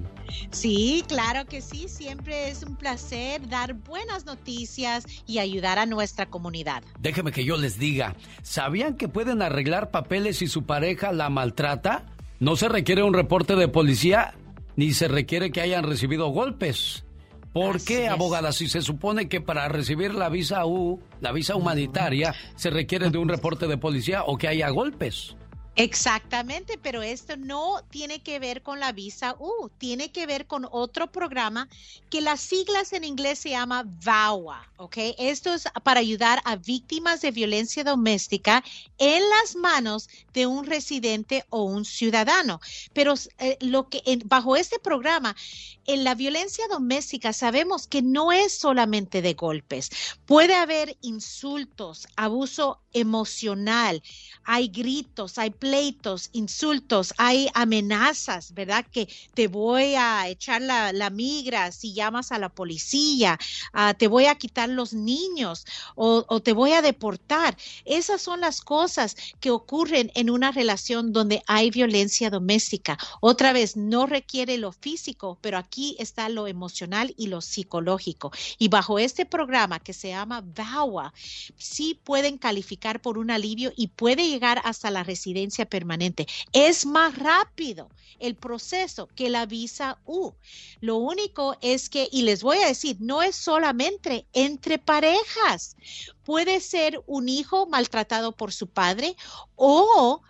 Sí, 0.51 1.05
claro 1.09 1.47
que 1.47 1.61
sí. 1.61 1.89
Siempre 1.89 2.51
es 2.51 2.63
un 2.63 2.77
placer 2.77 3.49
dar 3.49 3.75
buenas 3.75 4.27
noticias 4.27 5.05
y 5.27 5.39
ayudar 5.39 5.79
a 5.79 5.87
nuestra 5.87 6.27
comunidad. 6.27 6.83
Déjeme 7.01 7.33
que 7.33 7.45
yo 7.45 7.57
les 7.57 7.79
diga, 7.79 8.17
¿sabían 8.43 8.97
que 8.97 9.09
pueden 9.09 9.43
arreglar 9.43 9.91
papeles 9.91 10.39
si 10.39 10.47
su 10.47 10.65
pareja 10.65 11.13
la 11.13 11.31
maltrata? 11.31 12.05
No 12.39 12.57
se 12.57 12.69
requiere 12.69 13.03
un 13.03 13.15
reporte 13.15 13.57
de 13.57 13.69
policía 13.69 14.35
ni 14.77 14.93
se 14.93 15.09
requiere 15.09 15.51
que 15.51 15.63
hayan 15.63 15.85
recibido 15.85 16.29
golpes. 16.29 17.05
¿Por 17.53 17.83
qué, 17.83 18.09
abogada? 18.09 18.53
Si 18.53 18.69
se 18.69 18.83
supone 18.83 19.31
que 19.31 19.41
para 19.41 19.67
recibir 19.69 20.15
la 20.15 20.29
visa 20.29 20.67
U, 20.67 21.01
la 21.23 21.33
visa 21.33 21.57
humanitaria, 21.57 22.35
se 22.55 22.69
requiere 22.69 23.09
de 23.09 23.17
un 23.17 23.31
reporte 23.31 23.67
de 23.67 23.79
policía 23.79 24.25
o 24.25 24.37
que 24.37 24.49
haya 24.49 24.69
golpes. 24.69 25.37
Exactamente, 25.79 26.79
pero 26.79 27.03
esto 27.03 27.37
no 27.37 27.85
tiene 27.91 28.23
que 28.23 28.39
ver 28.39 28.63
con 28.63 28.81
la 28.81 28.93
visa 28.93 29.37
U, 29.39 29.71
tiene 29.77 30.11
que 30.11 30.25
ver 30.27 30.47
con 30.47 30.67
otro 30.71 31.13
programa 31.13 31.69
que 32.09 32.23
las 32.23 32.41
siglas 32.41 32.95
en 32.95 33.05
inglés 33.05 33.41
se 33.41 33.51
llama 33.51 33.85
VAWA, 33.87 34.73
¿ok? 34.77 34.97
Esto 35.19 35.53
es 35.53 35.65
para 35.85 36.01
ayudar 36.01 36.41
a 36.47 36.57
víctimas 36.57 37.21
de 37.21 37.31
violencia 37.31 37.85
doméstica 37.85 38.65
en 38.97 39.23
las 39.29 39.55
manos 39.55 40.09
de 40.33 40.47
un 40.47 40.65
residente 40.65 41.45
o 41.51 41.65
un 41.65 41.85
ciudadano. 41.85 42.59
Pero 42.95 43.13
eh, 43.37 43.59
lo 43.61 43.91
que 43.91 44.01
en- 44.07 44.23
bajo 44.25 44.57
este 44.57 44.79
programa, 44.79 45.37
en 45.85 46.05
la 46.05 46.15
violencia 46.15 46.65
doméstica 46.69 47.35
sabemos 47.35 47.87
que 47.87 48.01
no 48.01 48.33
es 48.33 48.57
solamente 48.57 49.21
de 49.21 49.35
golpes, 49.35 49.91
puede 50.25 50.55
haber 50.55 50.97
insultos, 51.03 52.07
abuso 52.17 52.81
emocional, 52.93 54.03
hay 54.47 54.69
gritos, 54.69 55.39
hay 55.39 55.51
pleitos, 55.51 56.31
insultos, 56.33 57.13
hay 57.19 57.49
amenazas, 57.55 58.55
¿verdad? 58.55 58.87
Que 58.91 59.09
te 59.35 59.49
voy 59.49 59.95
a 59.97 60.29
echar 60.29 60.63
la, 60.63 60.93
la 60.93 61.11
migra 61.11 61.73
si 61.73 61.93
llamas 61.93 62.33
a 62.33 62.39
la 62.39 62.49
policía, 62.49 63.39
ah, 63.73 63.95
te 63.95 64.09
voy 64.09 64.27
a 64.27 64.37
quitar 64.37 64.69
los 64.69 64.95
niños 64.95 65.67
o, 65.97 66.25
o 66.29 66.41
te 66.41 66.53
voy 66.53 66.73
a 66.73 66.83
deportar. 66.83 67.57
Esas 67.85 68.23
son 68.23 68.41
las 68.41 68.61
cosas 68.61 69.17
que 69.41 69.51
ocurren 69.51 70.11
en 70.15 70.31
una 70.31 70.53
relación 70.53 71.13
donde 71.13 71.43
hay 71.47 71.71
violencia 71.71 72.31
doméstica. 72.31 72.99
Otra 73.21 73.53
vez, 73.53 73.77
no 73.77 74.07
requiere 74.07 74.59
lo 74.59 74.73
físico, 74.73 75.39
pero 75.41 75.59
aquí 75.59 75.97
está 75.99 76.29
lo 76.29 76.47
emocional 76.47 77.15
y 77.17 77.27
lo 77.27 77.41
psicológico. 77.41 78.31
Y 78.59 78.69
bajo 78.69 78.99
este 78.99 79.27
programa 79.27 79.81
que 79.81 79.93
se 79.93 80.09
llama 80.09 80.43
VAWA, 80.43 81.13
sí 81.57 81.99
pueden 82.05 82.39
calificar 82.39 83.01
por 83.01 83.19
un 83.19 83.31
alivio 83.31 83.73
y 83.77 83.89
puede 83.89 84.36
llegar 84.37 84.61
hasta 84.65 84.91
la 84.91 85.03
residencia 85.03 85.65
permanente. 85.65 86.27
Es 86.53 86.85
más 86.85 87.19
rápido 87.19 87.89
el 88.19 88.35
proceso 88.35 89.09
que 89.15 89.31
la 89.31 89.47
visa 89.47 89.99
U. 90.05 90.33
Lo 90.81 90.97
único 90.97 91.57
es 91.63 91.89
que, 91.89 92.09
y 92.13 92.23
les 92.23 92.43
voy 92.43 92.59
a 92.59 92.69
decir, 92.69 92.97
no 93.01 93.23
es 93.23 93.35
solamente 93.35 94.27
entre 94.35 94.79
parejas. 94.79 95.77
Puede 96.25 96.61
ser 96.61 97.03
un 97.07 97.29
hijo 97.29 97.67
maltratado 97.67 98.33
por 98.33 98.53
su 98.53 98.67
padre 98.67 99.17
o 99.55 100.21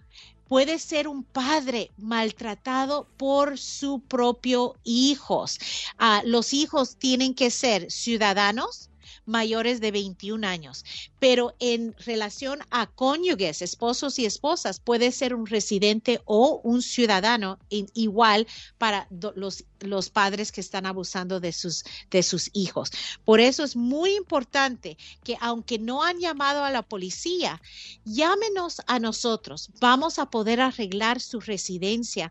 puede 0.48 0.78
ser 0.78 1.09
un 1.09 1.24
padre 1.24 1.90
maltratado 1.96 3.09
por 3.16 3.59
su 3.59 4.00
propio 4.00 4.76
hijos. 4.84 5.59
Ah, 5.98 6.22
los 6.24 6.52
hijos 6.52 6.96
tienen 6.96 7.34
que 7.34 7.50
ser 7.50 7.90
ciudadanos 7.90 8.90
mayores 9.26 9.80
de 9.80 9.90
21 9.90 10.46
años, 10.46 10.84
pero 11.18 11.54
en 11.58 11.94
relación 12.04 12.60
a 12.70 12.86
cónyuges, 12.86 13.62
esposos 13.62 14.18
y 14.18 14.26
esposas, 14.26 14.80
puede 14.80 15.12
ser 15.12 15.34
un 15.34 15.46
residente 15.46 16.20
o 16.24 16.60
un 16.62 16.82
ciudadano 16.82 17.58
igual 17.70 18.46
para 18.78 19.08
los, 19.10 19.64
los 19.80 20.10
padres 20.10 20.52
que 20.52 20.60
están 20.60 20.86
abusando 20.86 21.40
de 21.40 21.52
sus, 21.52 21.84
de 22.10 22.22
sus 22.22 22.50
hijos. 22.52 22.90
Por 23.24 23.40
eso 23.40 23.64
es 23.64 23.76
muy 23.76 24.14
importante 24.14 24.96
que 25.24 25.36
aunque 25.40 25.78
no 25.78 26.02
han 26.02 26.18
llamado 26.18 26.64
a 26.64 26.70
la 26.70 26.82
policía, 26.82 27.60
llámenos 28.04 28.82
a 28.86 28.98
nosotros. 28.98 29.70
Vamos 29.80 30.18
a 30.18 30.26
poder 30.30 30.60
arreglar 30.60 31.20
su 31.20 31.40
residencia 31.40 32.30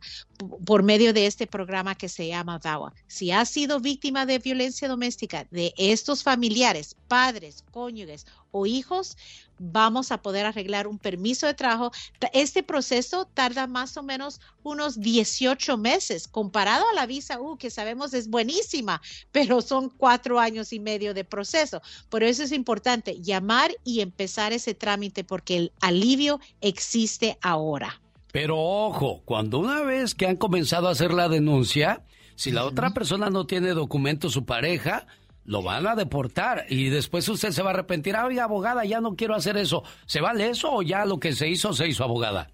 por 0.65 0.83
medio 0.83 1.13
de 1.13 1.25
este 1.25 1.47
programa 1.47 1.95
que 1.95 2.09
se 2.09 2.27
llama 2.27 2.59
VAWA. 2.59 2.93
Si 3.07 3.31
ha 3.31 3.45
sido 3.45 3.79
víctima 3.79 4.25
de 4.25 4.39
violencia 4.39 4.87
doméstica 4.87 5.47
de 5.51 5.73
estos 5.77 6.23
familiares, 6.23 6.95
padres, 7.07 7.63
cónyuges 7.71 8.25
o 8.55 8.65
hijos, 8.65 9.17
vamos 9.59 10.13
a 10.13 10.21
poder 10.21 10.45
arreglar 10.45 10.87
un 10.87 10.97
permiso 10.97 11.45
de 11.45 11.53
trabajo. 11.53 11.91
Este 12.31 12.63
proceso 12.63 13.25
tarda 13.33 13.67
más 13.67 13.97
o 13.97 14.03
menos 14.03 14.39
unos 14.63 14.99
18 15.01 15.77
meses 15.77 16.29
comparado 16.29 16.85
a 16.89 16.95
la 16.95 17.05
visa 17.05 17.41
U, 17.41 17.57
que 17.57 17.69
sabemos 17.69 18.13
es 18.13 18.29
buenísima, 18.29 19.01
pero 19.33 19.61
son 19.61 19.89
cuatro 19.89 20.39
años 20.39 20.71
y 20.71 20.79
medio 20.79 21.13
de 21.13 21.25
proceso. 21.25 21.81
Por 22.09 22.23
eso 22.23 22.43
es 22.43 22.53
importante 22.53 23.21
llamar 23.21 23.71
y 23.83 23.99
empezar 23.99 24.53
ese 24.53 24.73
trámite 24.73 25.25
porque 25.25 25.57
el 25.57 25.71
alivio 25.81 26.39
existe 26.61 27.37
ahora. 27.41 28.01
Pero 28.31 28.57
ojo, 28.57 29.21
cuando 29.25 29.59
una 29.59 29.81
vez 29.81 30.15
que 30.15 30.27
han 30.27 30.37
comenzado 30.37 30.87
a 30.87 30.91
hacer 30.91 31.13
la 31.13 31.27
denuncia, 31.27 32.03
si 32.35 32.51
la 32.51 32.65
otra 32.65 32.91
persona 32.93 33.29
no 33.29 33.45
tiene 33.45 33.69
documento, 33.69 34.29
su 34.29 34.45
pareja, 34.45 35.07
lo 35.45 35.61
van 35.61 35.85
a 35.87 35.95
deportar 35.95 36.65
y 36.69 36.89
después 36.89 37.27
usted 37.29 37.51
se 37.51 37.61
va 37.61 37.69
a 37.69 37.73
arrepentir. 37.73 38.15
Oye, 38.17 38.41
abogada, 38.41 38.83
ya 38.83 38.99
no 38.99 39.15
quiero 39.15 39.35
hacer 39.35 39.57
eso. 39.57 39.83
¿Se 40.05 40.21
vale 40.21 40.49
eso 40.49 40.71
o 40.71 40.81
ya 40.81 41.05
lo 41.05 41.19
que 41.19 41.33
se 41.33 41.47
hizo, 41.47 41.73
se 41.73 41.87
hizo, 41.87 42.03
abogada? 42.03 42.51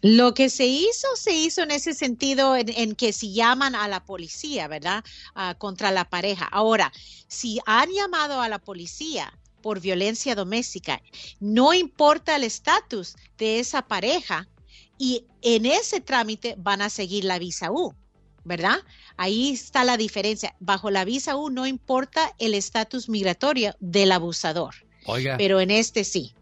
Lo 0.00 0.32
que 0.32 0.48
se 0.48 0.66
hizo, 0.66 1.08
se 1.16 1.34
hizo 1.34 1.62
en 1.62 1.72
ese 1.72 1.92
sentido, 1.92 2.54
en, 2.56 2.94
que 2.94 3.12
si 3.12 3.34
llaman 3.34 3.74
a 3.74 3.88
la 3.88 4.04
policía, 4.04 4.68
¿verdad? 4.68 5.04
Ah, 5.34 5.56
contra 5.58 5.90
la 5.90 6.08
pareja. 6.08 6.44
Ahora, 6.44 6.92
si 7.26 7.58
han 7.66 7.90
llamado 7.90 8.40
a 8.40 8.48
la 8.48 8.60
policía 8.60 9.36
por 9.60 9.80
violencia 9.80 10.36
doméstica, 10.36 11.02
no 11.40 11.74
importa 11.74 12.36
el 12.36 12.44
estatus 12.44 13.16
de 13.38 13.58
esa 13.58 13.82
pareja, 13.82 14.46
y 14.98 15.26
en 15.42 15.66
ese 15.66 16.00
trámite 16.00 16.54
van 16.58 16.82
a 16.82 16.90
seguir 16.90 17.24
la 17.24 17.38
visa 17.38 17.70
U, 17.70 17.94
¿verdad? 18.48 18.78
Ahí 19.16 19.50
está 19.50 19.84
la 19.84 19.96
diferencia. 19.96 20.56
Bajo 20.58 20.90
la 20.90 21.04
visa 21.04 21.36
U 21.36 21.50
no 21.50 21.66
importa 21.66 22.34
el 22.38 22.54
estatus 22.54 23.08
migratorio 23.08 23.76
del 23.78 24.10
abusador. 24.10 24.74
Oiga. 25.10 25.36
Pero 25.38 25.58
en 25.60 25.70
este 25.70 26.04
sí. 26.04 26.34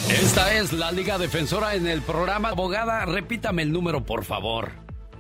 Esta 0.09 0.55
es 0.55 0.73
la 0.73 0.93
Liga 0.93 1.19
Defensora 1.19 1.75
en 1.75 1.87
el 1.87 2.01
programa. 2.03 2.51
Abogada, 2.51 3.05
repítame 3.05 3.63
el 3.63 3.73
número, 3.73 4.05
por 4.05 4.25
favor. 4.25 4.73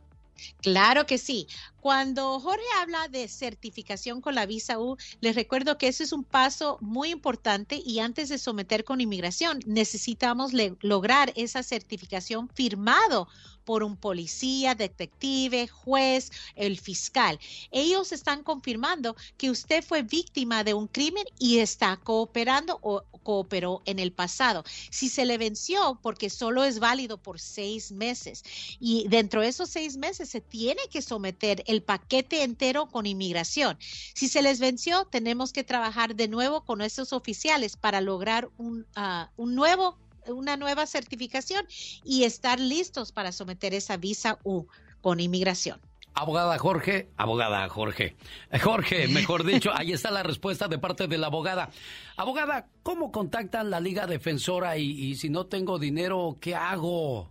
Claro 0.60 1.06
que 1.06 1.18
sí. 1.18 1.46
Cuando 1.80 2.40
Jorge 2.40 2.64
habla 2.80 3.08
de 3.08 3.28
certificación 3.28 4.20
con 4.20 4.34
la 4.34 4.46
visa 4.46 4.78
U, 4.78 4.96
les 5.20 5.34
recuerdo 5.34 5.78
que 5.78 5.88
ese 5.88 6.04
es 6.04 6.12
un 6.12 6.24
paso 6.24 6.78
muy 6.80 7.10
importante 7.10 7.80
y 7.84 8.00
antes 8.00 8.28
de 8.28 8.38
someter 8.38 8.84
con 8.84 9.00
inmigración 9.00 9.60
necesitamos 9.64 10.52
lograr 10.80 11.32
esa 11.36 11.62
certificación 11.62 12.48
firmado 12.48 13.28
por 13.64 13.82
un 13.82 13.96
policía, 13.98 14.74
detective, 14.74 15.68
juez, 15.68 16.30
el 16.56 16.80
fiscal. 16.80 17.38
Ellos 17.70 18.12
están 18.12 18.42
confirmando 18.42 19.14
que 19.36 19.50
usted 19.50 19.84
fue 19.84 20.02
víctima 20.02 20.64
de 20.64 20.72
un 20.72 20.88
crimen 20.88 21.24
y 21.38 21.58
está 21.58 21.98
cooperando 21.98 22.78
o 22.80 23.04
cooperó 23.28 23.82
en 23.84 23.98
el 23.98 24.10
pasado. 24.10 24.64
Si 24.90 25.10
se 25.10 25.26
le 25.26 25.36
venció, 25.36 25.98
porque 26.00 26.30
solo 26.30 26.64
es 26.64 26.78
válido 26.78 27.18
por 27.18 27.38
seis 27.38 27.92
meses 27.92 28.42
y 28.80 29.06
dentro 29.08 29.42
de 29.42 29.48
esos 29.48 29.68
seis 29.68 29.98
meses 29.98 30.30
se 30.30 30.40
tiene 30.40 30.80
que 30.90 31.02
someter 31.02 31.62
el 31.66 31.82
paquete 31.82 32.42
entero 32.42 32.86
con 32.86 33.04
inmigración. 33.04 33.76
Si 34.14 34.28
se 34.28 34.40
les 34.40 34.60
venció, 34.60 35.04
tenemos 35.04 35.52
que 35.52 35.62
trabajar 35.62 36.14
de 36.16 36.26
nuevo 36.26 36.64
con 36.64 36.80
esos 36.80 37.12
oficiales 37.12 37.76
para 37.76 38.00
lograr 38.00 38.48
un, 38.56 38.86
ah, 38.96 39.30
nuevo 39.36 39.98
una 40.26 40.56
nueva 40.56 40.86
certificación 40.86 41.66
y 42.04 42.24
estar 42.24 42.58
listos 42.58 43.12
para 43.12 43.32
someter 43.32 43.74
esa 43.74 43.98
visa 43.98 44.38
U 44.42 44.64
con 45.02 45.20
inmigración. 45.20 45.78
Abogada 46.14 46.58
Jorge, 46.58 47.10
abogada 47.16 47.68
Jorge, 47.68 48.16
Jorge, 48.62 49.08
mejor 49.14 49.44
dicho, 49.44 49.70
ahí 49.72 49.92
está 49.92 50.10
la 50.10 50.22
respuesta 50.22 50.66
de 50.66 50.78
parte 50.78 51.06
de 51.06 51.18
la 51.18 51.28
abogada. 51.28 51.70
Abogada, 52.16 52.66
¿cómo 52.82 53.12
contactan 53.12 53.70
la 53.70 53.80
Liga 53.80 54.06
Defensora 54.06 54.76
y, 54.76 54.90
y 54.90 55.14
si 55.14 55.30
no 55.30 55.46
tengo 55.46 55.78
dinero, 55.78 56.36
qué 56.40 56.54
hago? 56.54 57.30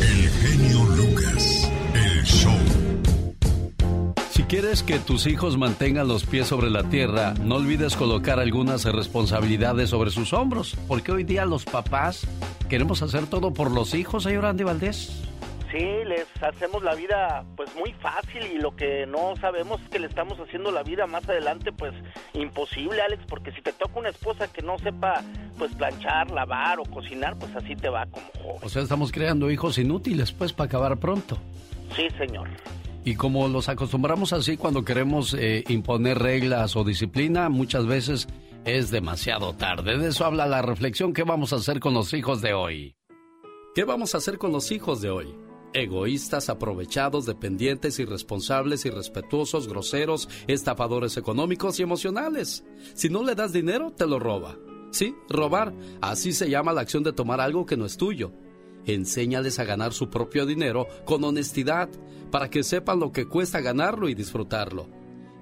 El 0.00 0.30
genio 0.30 0.93
Lucas. 1.94 2.94
Si 4.30 4.42
quieres 4.42 4.82
que 4.82 4.98
tus 4.98 5.26
hijos 5.26 5.56
mantengan 5.56 6.08
los 6.08 6.26
pies 6.26 6.48
sobre 6.48 6.68
la 6.68 6.84
tierra, 6.84 7.34
no 7.40 7.56
olvides 7.56 7.96
colocar 7.96 8.40
algunas 8.40 8.84
responsabilidades 8.84 9.90
sobre 9.90 10.10
sus 10.10 10.32
hombros, 10.32 10.76
porque 10.88 11.12
hoy 11.12 11.24
día 11.24 11.44
los 11.44 11.64
papás 11.64 12.26
queremos 12.68 13.02
hacer 13.02 13.26
todo 13.26 13.52
por 13.52 13.70
los 13.70 13.94
hijos, 13.94 14.24
señor 14.24 14.44
Andy 14.46 14.64
Valdés. 14.64 15.22
Sí, 15.70 15.84
les 16.06 16.26
hacemos 16.40 16.84
la 16.84 16.94
vida 16.94 17.44
pues 17.56 17.68
muy 17.74 17.92
fácil 17.94 18.42
y 18.46 18.58
lo 18.58 18.76
que 18.76 19.06
no 19.06 19.34
sabemos 19.40 19.80
es 19.82 19.88
que 19.88 19.98
le 19.98 20.06
estamos 20.06 20.38
haciendo 20.38 20.70
la 20.70 20.84
vida 20.84 21.06
más 21.06 21.28
adelante 21.28 21.72
pues 21.72 21.92
imposible, 22.32 23.02
Alex, 23.02 23.24
porque 23.28 23.50
si 23.50 23.60
te 23.60 23.72
toca 23.72 23.98
una 23.98 24.10
esposa 24.10 24.46
que 24.52 24.62
no 24.62 24.78
sepa 24.78 25.22
pues 25.58 25.72
planchar, 25.74 26.30
lavar 26.30 26.78
o 26.78 26.84
cocinar, 26.84 27.36
pues 27.38 27.54
así 27.56 27.74
te 27.74 27.88
va 27.88 28.06
como 28.06 28.26
joven. 28.40 28.60
O 28.62 28.68
sea, 28.68 28.82
estamos 28.82 29.10
creando 29.10 29.50
hijos 29.50 29.78
inútiles 29.78 30.30
pues 30.32 30.52
para 30.52 30.66
acabar 30.66 30.96
pronto. 30.98 31.38
Sí, 31.94 32.08
señor. 32.18 32.48
Y 33.04 33.16
como 33.16 33.48
los 33.48 33.68
acostumbramos 33.68 34.32
así 34.32 34.56
cuando 34.56 34.84
queremos 34.84 35.34
eh, 35.34 35.62
imponer 35.68 36.18
reglas 36.18 36.74
o 36.74 36.84
disciplina, 36.84 37.50
muchas 37.50 37.86
veces 37.86 38.28
es 38.64 38.90
demasiado 38.90 39.52
tarde. 39.54 39.98
De 39.98 40.08
eso 40.08 40.24
habla 40.24 40.46
la 40.46 40.62
reflexión 40.62 41.12
que 41.12 41.22
vamos 41.22 41.52
a 41.52 41.56
hacer 41.56 41.80
con 41.80 41.92
los 41.92 42.14
hijos 42.14 42.40
de 42.40 42.54
hoy. 42.54 42.96
¿Qué 43.74 43.84
vamos 43.84 44.14
a 44.14 44.18
hacer 44.18 44.38
con 44.38 44.52
los 44.52 44.72
hijos 44.72 45.02
de 45.02 45.10
hoy? 45.10 45.34
Egoístas, 45.74 46.48
aprovechados, 46.48 47.26
dependientes, 47.26 47.98
irresponsables, 47.98 48.86
irrespetuosos, 48.86 49.68
groseros, 49.68 50.28
estafadores 50.46 51.18
económicos 51.18 51.80
y 51.80 51.82
emocionales. 51.82 52.64
Si 52.94 53.10
no 53.10 53.22
le 53.22 53.34
das 53.34 53.52
dinero, 53.52 53.90
te 53.90 54.06
lo 54.06 54.18
roba. 54.18 54.56
Sí, 54.92 55.14
robar. 55.28 55.74
Así 56.00 56.32
se 56.32 56.48
llama 56.48 56.72
la 56.72 56.82
acción 56.82 57.02
de 57.02 57.12
tomar 57.12 57.40
algo 57.40 57.66
que 57.66 57.76
no 57.76 57.84
es 57.84 57.98
tuyo 57.98 58.32
enséñales 58.86 59.58
a 59.58 59.64
ganar 59.64 59.92
su 59.92 60.10
propio 60.10 60.46
dinero 60.46 60.86
con 61.04 61.24
honestidad, 61.24 61.88
para 62.30 62.50
que 62.50 62.62
sepan 62.62 63.00
lo 63.00 63.12
que 63.12 63.26
cuesta 63.26 63.60
ganarlo 63.60 64.08
y 64.08 64.14
disfrutarlo. 64.14 64.88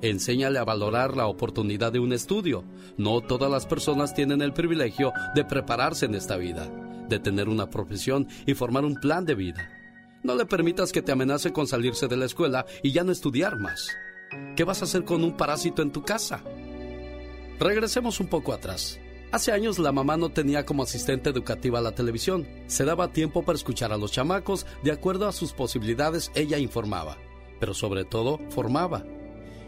Enséñale 0.03 0.59
a 0.59 0.65
valorar 0.65 1.17
la 1.17 1.27
oportunidad 1.27 1.93
de 1.93 2.01
un 2.01 2.13
estudio. 2.13 2.65
No 2.97 3.21
todas 3.21 3.51
las 3.51 3.67
personas 3.67 4.15
tienen 4.15 4.43
el 4.43 4.53
privilegio 4.53 5.13
de 5.35 5.45
prepararse 5.45 6.07
en 6.07 6.17
esta 6.17 6.37
vida, 6.37 6.69
de 7.09 7.21
tener 7.21 7.49
una 7.49 7.71
profesión 7.71 8.27
y 8.45 8.55
formar 8.55 8.85
un 8.85 8.97
plan 8.97 9.25
de 9.25 9.37
vida. 9.37 9.71
No 10.25 10.35
le 10.35 10.45
permitas 10.45 10.93
que 10.93 11.03
te 11.03 11.13
amenace 11.13 11.53
con 11.53 11.67
salirse 11.67 12.09
de 12.09 12.17
la 12.17 12.27
escuela 12.27 12.67
y 12.83 12.93
ya 12.93 13.05
no 13.05 13.13
estudiar 13.13 13.59
más. 13.59 13.91
¿Qué 14.57 14.65
vas 14.65 14.83
a 14.83 14.85
hacer 14.87 15.05
con 15.05 15.23
un 15.23 15.37
parásito 15.37 15.83
en 15.83 15.93
tu 15.93 16.03
casa? 16.03 16.43
Regresemos 17.59 18.19
un 18.19 18.27
poco 18.27 18.53
atrás. 18.53 18.99
Hace 19.33 19.51
años 19.51 19.79
la 19.79 19.93
mamá 19.93 20.19
no 20.19 20.29
tenía 20.29 20.67
como 20.67 20.83
asistente 20.83 21.31
educativa 21.31 21.81
la 21.81 21.95
televisión. 21.95 22.47
Se 22.67 22.85
daba 22.85 23.13
tiempo 23.13 23.43
para 23.43 23.57
escuchar 23.57 23.91
a 23.91 23.97
los 23.97 24.13
chamacos, 24.13 24.67
de 24.83 24.93
acuerdo 24.93 25.27
a 25.27 25.33
sus 25.33 25.55
posibilidades 25.55 26.31
ella 26.35 26.59
informaba, 26.59 27.17
pero 27.59 27.73
sobre 27.73 28.05
todo 28.05 28.39
formaba. 28.51 29.05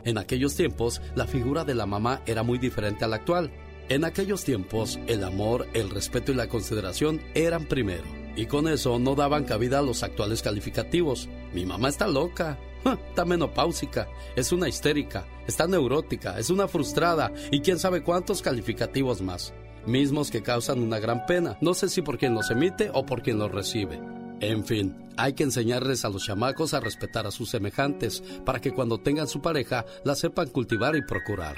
En 0.05 0.19
aquellos 0.19 0.55
tiempos 0.55 1.01
la 1.15 1.27
figura 1.27 1.65
de 1.65 1.75
la 1.75 1.87
mamá 1.87 2.21
era 2.27 2.43
muy 2.43 2.59
diferente 2.59 3.07
a 3.07 3.09
la 3.09 3.17
actual. 3.17 3.51
En 3.89 4.05
aquellos 4.05 4.45
tiempos 4.45 4.99
el 5.07 5.25
amor, 5.25 5.67
el 5.73 5.89
respeto 5.89 6.31
y 6.31 6.35
la 6.35 6.51
consideración 6.51 7.23
eran 7.35 7.65
primero. 7.65 8.05
Y 8.37 8.45
con 8.45 8.69
eso 8.69 8.99
no 8.99 9.15
daban 9.15 9.45
cabida 9.45 9.79
a 9.79 9.83
los 9.83 10.03
actuales 10.03 10.43
calificativos. 10.43 11.31
Mi 11.55 11.65
mamá 11.65 11.89
está 11.89 12.07
loca, 12.07 12.59
está 13.09 13.25
menopáusica, 13.25 14.09
es 14.37 14.53
una 14.53 14.69
histérica, 14.69 15.27
está 15.47 15.67
neurótica, 15.67 16.39
es 16.39 16.51
una 16.51 16.69
frustrada 16.69 17.33
y 17.51 17.61
quién 17.61 17.79
sabe 17.79 18.03
cuántos 18.03 18.43
calificativos 18.43 19.23
más, 19.23 19.53
mismos 19.87 20.31
que 20.31 20.43
causan 20.43 20.81
una 20.81 20.99
gran 20.99 21.27
pena, 21.27 21.59
no 21.61 21.75
sé 21.75 21.89
si 21.89 22.03
por 22.03 22.19
quien 22.19 22.35
los 22.35 22.51
emite 22.51 22.91
o 22.93 23.07
por 23.07 23.23
quien 23.23 23.39
los 23.39 23.51
recibe. 23.51 24.01
En 24.41 24.65
fin, 24.65 24.97
hay 25.17 25.33
que 25.35 25.45
enseñarles 25.45 26.05
a 26.05 26.09
los 26.09 26.25
chamacos 26.25 26.75
a 26.75 26.81
respetar 26.81 27.27
a 27.27 27.31
sus 27.31 27.51
semejantes 27.51 28.23
para 28.45 28.61
que 28.61 28.73
cuando 28.73 28.99
tengan 28.99 29.29
su 29.29 29.41
pareja 29.41 29.87
la 30.05 30.15
sepan 30.15 30.49
cultivar 30.49 30.97
y 30.97 31.03
procurar. 31.03 31.57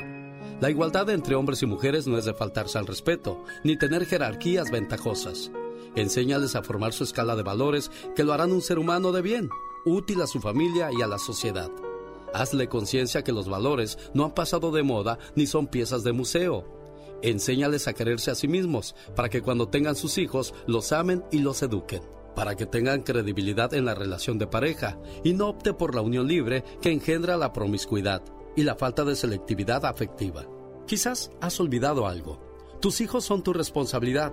La 0.61 0.71
igualdad 0.71 1.11
entre 1.11 1.35
hombres 1.35 1.63
y 1.63 1.67
mujeres 1.67 2.07
no 2.07 2.17
es 2.17 2.25
de 2.25 2.35
faltarse 2.35 2.79
al 2.79 2.87
respeto, 2.87 3.45
ni 3.65 3.77
tener 3.77 4.07
jerarquías 4.07 4.71
ventajosas. 4.71 5.51
Enséñales 5.97 6.55
a 6.55 6.63
formar 6.63 6.93
su 6.93 7.05
escala 7.05 7.37
de 7.37 7.43
valores 7.43 7.91
que 8.15 8.25
lo 8.25 8.33
harán 8.33 8.53
un 8.53 8.63
ser 8.63 8.79
humano 8.79 9.13
de 9.13 9.23
bien, 9.23 9.51
útil 9.87 10.21
a 10.21 10.27
su 10.27 10.41
familia 10.41 10.91
y 10.93 11.01
a 11.01 11.07
la 11.07 11.19
sociedad. 11.19 11.71
Hazle 12.35 12.69
conciencia 12.69 13.25
que 13.25 13.33
los 13.33 13.49
valores 13.49 13.99
no 14.13 14.25
han 14.25 14.35
pasado 14.35 14.71
de 14.71 14.83
moda 14.83 15.19
ni 15.35 15.47
son 15.47 15.69
piezas 15.69 16.05
de 16.05 16.13
museo. 16.13 16.65
Enséñales 17.23 17.89
a 17.89 17.95
quererse 17.95 18.31
a 18.31 18.35
sí 18.35 18.47
mismos 18.49 18.95
para 19.15 19.31
que 19.31 19.41
cuando 19.41 19.69
tengan 19.69 19.97
sus 19.97 20.19
hijos 20.19 20.53
los 20.67 20.93
amen 20.93 21.25
y 21.31 21.39
los 21.39 21.63
eduquen, 21.63 22.03
para 22.35 22.55
que 22.57 22.67
tengan 22.67 23.03
credibilidad 23.03 23.73
en 23.73 23.87
la 23.87 23.95
relación 23.95 24.39
de 24.39 24.47
pareja 24.47 24.99
y 25.25 25.33
no 25.33 25.49
opte 25.49 25.73
por 25.73 25.95
la 25.95 26.03
unión 26.03 26.27
libre 26.27 26.63
que 26.83 26.93
engendra 26.93 27.39
la 27.39 27.53
promiscuidad 27.53 28.23
y 28.55 28.65
la 28.65 28.75
falta 28.75 29.05
de 29.05 29.17
selectividad 29.17 29.87
afectiva. 29.87 30.47
Quizás 30.87 31.31
has 31.41 31.59
olvidado 31.59 32.07
algo. 32.07 32.41
Tus 32.81 33.01
hijos 33.01 33.25
son 33.25 33.43
tu 33.43 33.53
responsabilidad. 33.53 34.33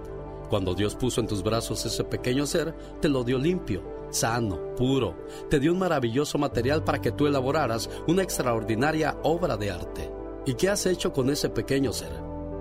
Cuando 0.49 0.76
Dios 0.76 0.95
puso 0.95 1.22
en 1.22 1.28
tus 1.28 1.41
brazos 1.41 1.86
ese 1.86 2.04
pequeño 2.04 2.46
ser, 2.46 2.75
te 3.01 3.09
lo 3.09 3.24
dio 3.24 3.39
limpio, 3.39 3.84
sano, 4.13 4.75
puro. 4.75 5.15
Te 5.49 5.59
dio 5.59 5.73
un 5.73 5.79
maravilloso 5.79 6.37
material 6.37 6.83
para 6.83 7.01
que 7.01 7.11
tú 7.11 7.27
elaboraras 7.27 7.89
una 8.07 8.23
extraordinaria 8.23 9.17
obra 9.23 9.57
de 9.57 9.71
arte. 9.71 10.11
¿Y 10.45 10.55
qué 10.55 10.69
has 10.69 10.85
hecho 10.85 11.13
con 11.13 11.29
ese 11.29 11.49
pequeño 11.49 11.93
ser? 11.93 12.11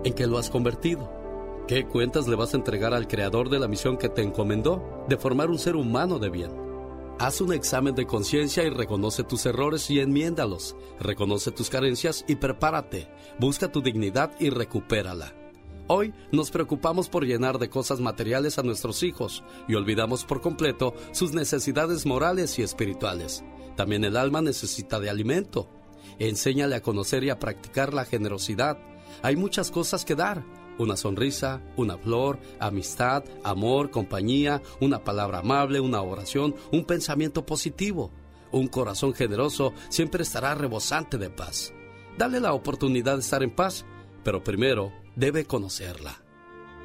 ¿En 0.05 0.13
qué 0.15 0.27
lo 0.27 0.39
has 0.39 0.51
convertido? 0.51 1.11
¿Qué 1.69 1.87
cuentas 1.87 2.27
le 2.27 2.37
vas 2.37 2.55
a 2.55 2.57
entregar 2.57 2.93
al 2.95 3.07
creador 3.07 3.49
de 3.49 3.59
la 3.59 3.69
misión 3.69 3.97
que 3.97 4.09
te 4.09 4.23
encomendó 4.23 5.05
de 5.09 5.17
formar 5.17 5.51
un 5.51 5.59
ser 5.59 5.77
humano 5.77 6.19
de 6.19 6.31
bien? 6.31 6.51
Haz 7.19 7.41
un 7.41 7.53
examen 7.53 7.95
de 7.95 8.07
conciencia 8.07 8.65
y 8.65 8.71
reconoce 8.71 9.23
tus 9.23 9.47
errores 9.47 9.89
y 9.91 10.01
enmiéndalos. 10.01 10.75
Reconoce 10.99 11.53
tus 11.53 11.71
carencias 11.71 12.25
y 12.27 12.37
prepárate. 12.37 13.09
Busca 13.39 13.71
tu 13.71 13.81
dignidad 13.81 14.33
y 14.41 14.51
recupérala. 14.51 15.42
Hoy 15.89 16.15
nos 16.31 16.51
preocupamos 16.51 17.09
por 17.09 17.25
llenar 17.25 17.59
de 17.59 17.69
cosas 17.69 18.01
materiales 18.01 18.59
a 18.59 18.63
nuestros 18.63 19.03
hijos 19.03 19.43
y 19.67 19.75
olvidamos 19.75 20.25
por 20.25 20.41
completo 20.41 20.95
sus 21.11 21.33
necesidades 21.33 22.07
morales 22.07 22.59
y 22.59 22.63
espirituales. 22.63 23.45
También 23.77 24.05
el 24.05 24.17
alma 24.17 24.43
necesita 24.43 25.01
de 25.01 25.11
alimento. 25.11 25.69
Enséñale 26.19 26.77
a 26.77 26.83
conocer 26.83 27.25
y 27.25 27.31
a 27.31 27.39
practicar 27.39 27.93
la 27.93 28.05
generosidad. 28.05 28.79
Hay 29.23 29.37
muchas 29.37 29.71
cosas 29.71 30.05
que 30.05 30.15
dar. 30.15 30.45
Una 30.79 30.97
sonrisa, 30.97 31.61
una 31.77 31.99
flor, 31.99 32.39
amistad, 32.59 33.25
amor, 33.45 33.91
compañía, 33.91 34.63
una 34.81 35.05
palabra 35.05 35.41
amable, 35.41 35.81
una 35.81 36.01
oración, 36.01 36.55
un 36.71 36.85
pensamiento 36.85 37.45
positivo. 37.45 38.11
un 38.53 38.69
corazón 38.69 39.15
generoso 39.15 39.73
siempre 39.89 40.23
estará 40.23 40.55
rebosante 40.55 41.17
de 41.17 41.31
paz. 41.31 41.73
Dale 42.19 42.39
la 42.39 42.53
oportunidad 42.53 43.15
de 43.15 43.21
estar 43.21 43.43
en 43.43 43.55
paz, 43.55 43.87
pero 44.23 44.45
primero 44.45 44.93
debe 45.17 45.45
conocerla. 45.45 46.23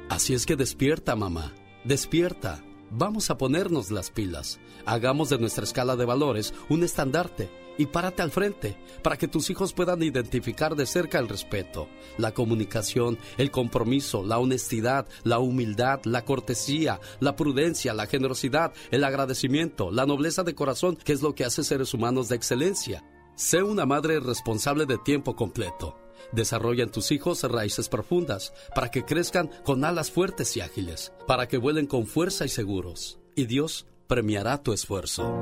Así 0.08 0.34
es 0.34 0.46
que 0.46 0.56
despierta, 0.56 1.16
mamá, 1.16 1.52
despierta. 1.84 2.64
Vamos 2.90 3.30
a 3.30 3.36
ponernos 3.36 3.90
las 3.90 4.10
pilas. 4.10 4.58
Hagamos 4.86 5.28
de 5.28 5.38
nuestra 5.38 5.64
escala 5.64 5.96
de 5.96 6.06
valores 6.06 6.54
un 6.70 6.82
estandarte 6.82 7.50
y 7.76 7.86
párate 7.86 8.22
al 8.22 8.30
frente 8.30 8.76
para 9.02 9.16
que 9.16 9.28
tus 9.28 9.50
hijos 9.50 9.72
puedan 9.72 10.02
identificar 10.02 10.74
de 10.74 10.86
cerca 10.86 11.18
el 11.18 11.28
respeto, 11.28 11.88
la 12.16 12.32
comunicación, 12.32 13.18
el 13.36 13.50
compromiso, 13.50 14.22
la 14.24 14.38
honestidad, 14.38 15.06
la 15.22 15.38
humildad, 15.38 16.00
la 16.04 16.24
cortesía, 16.24 17.00
la 17.20 17.36
prudencia, 17.36 17.94
la 17.94 18.06
generosidad, 18.06 18.72
el 18.90 19.04
agradecimiento, 19.04 19.90
la 19.90 20.06
nobleza 20.06 20.42
de 20.42 20.54
corazón, 20.54 20.96
que 20.96 21.12
es 21.12 21.22
lo 21.22 21.34
que 21.34 21.44
hace 21.44 21.62
seres 21.62 21.94
humanos 21.94 22.28
de 22.28 22.36
excelencia. 22.36 23.04
Sé 23.36 23.62
una 23.62 23.86
madre 23.86 24.18
responsable 24.18 24.84
de 24.84 24.98
tiempo 24.98 25.36
completo. 25.36 25.96
Desarrolla 26.32 26.84
en 26.84 26.90
tus 26.90 27.10
hijos 27.10 27.42
raíces 27.44 27.88
profundas 27.88 28.52
para 28.74 28.90
que 28.90 29.04
crezcan 29.04 29.50
con 29.64 29.84
alas 29.84 30.10
fuertes 30.10 30.56
y 30.56 30.60
ágiles, 30.60 31.12
para 31.26 31.48
que 31.48 31.58
vuelen 31.58 31.86
con 31.86 32.06
fuerza 32.06 32.44
y 32.44 32.48
seguros. 32.48 33.18
Y 33.34 33.46
Dios 33.46 33.86
premiará 34.06 34.62
tu 34.62 34.72
esfuerzo. 34.72 35.32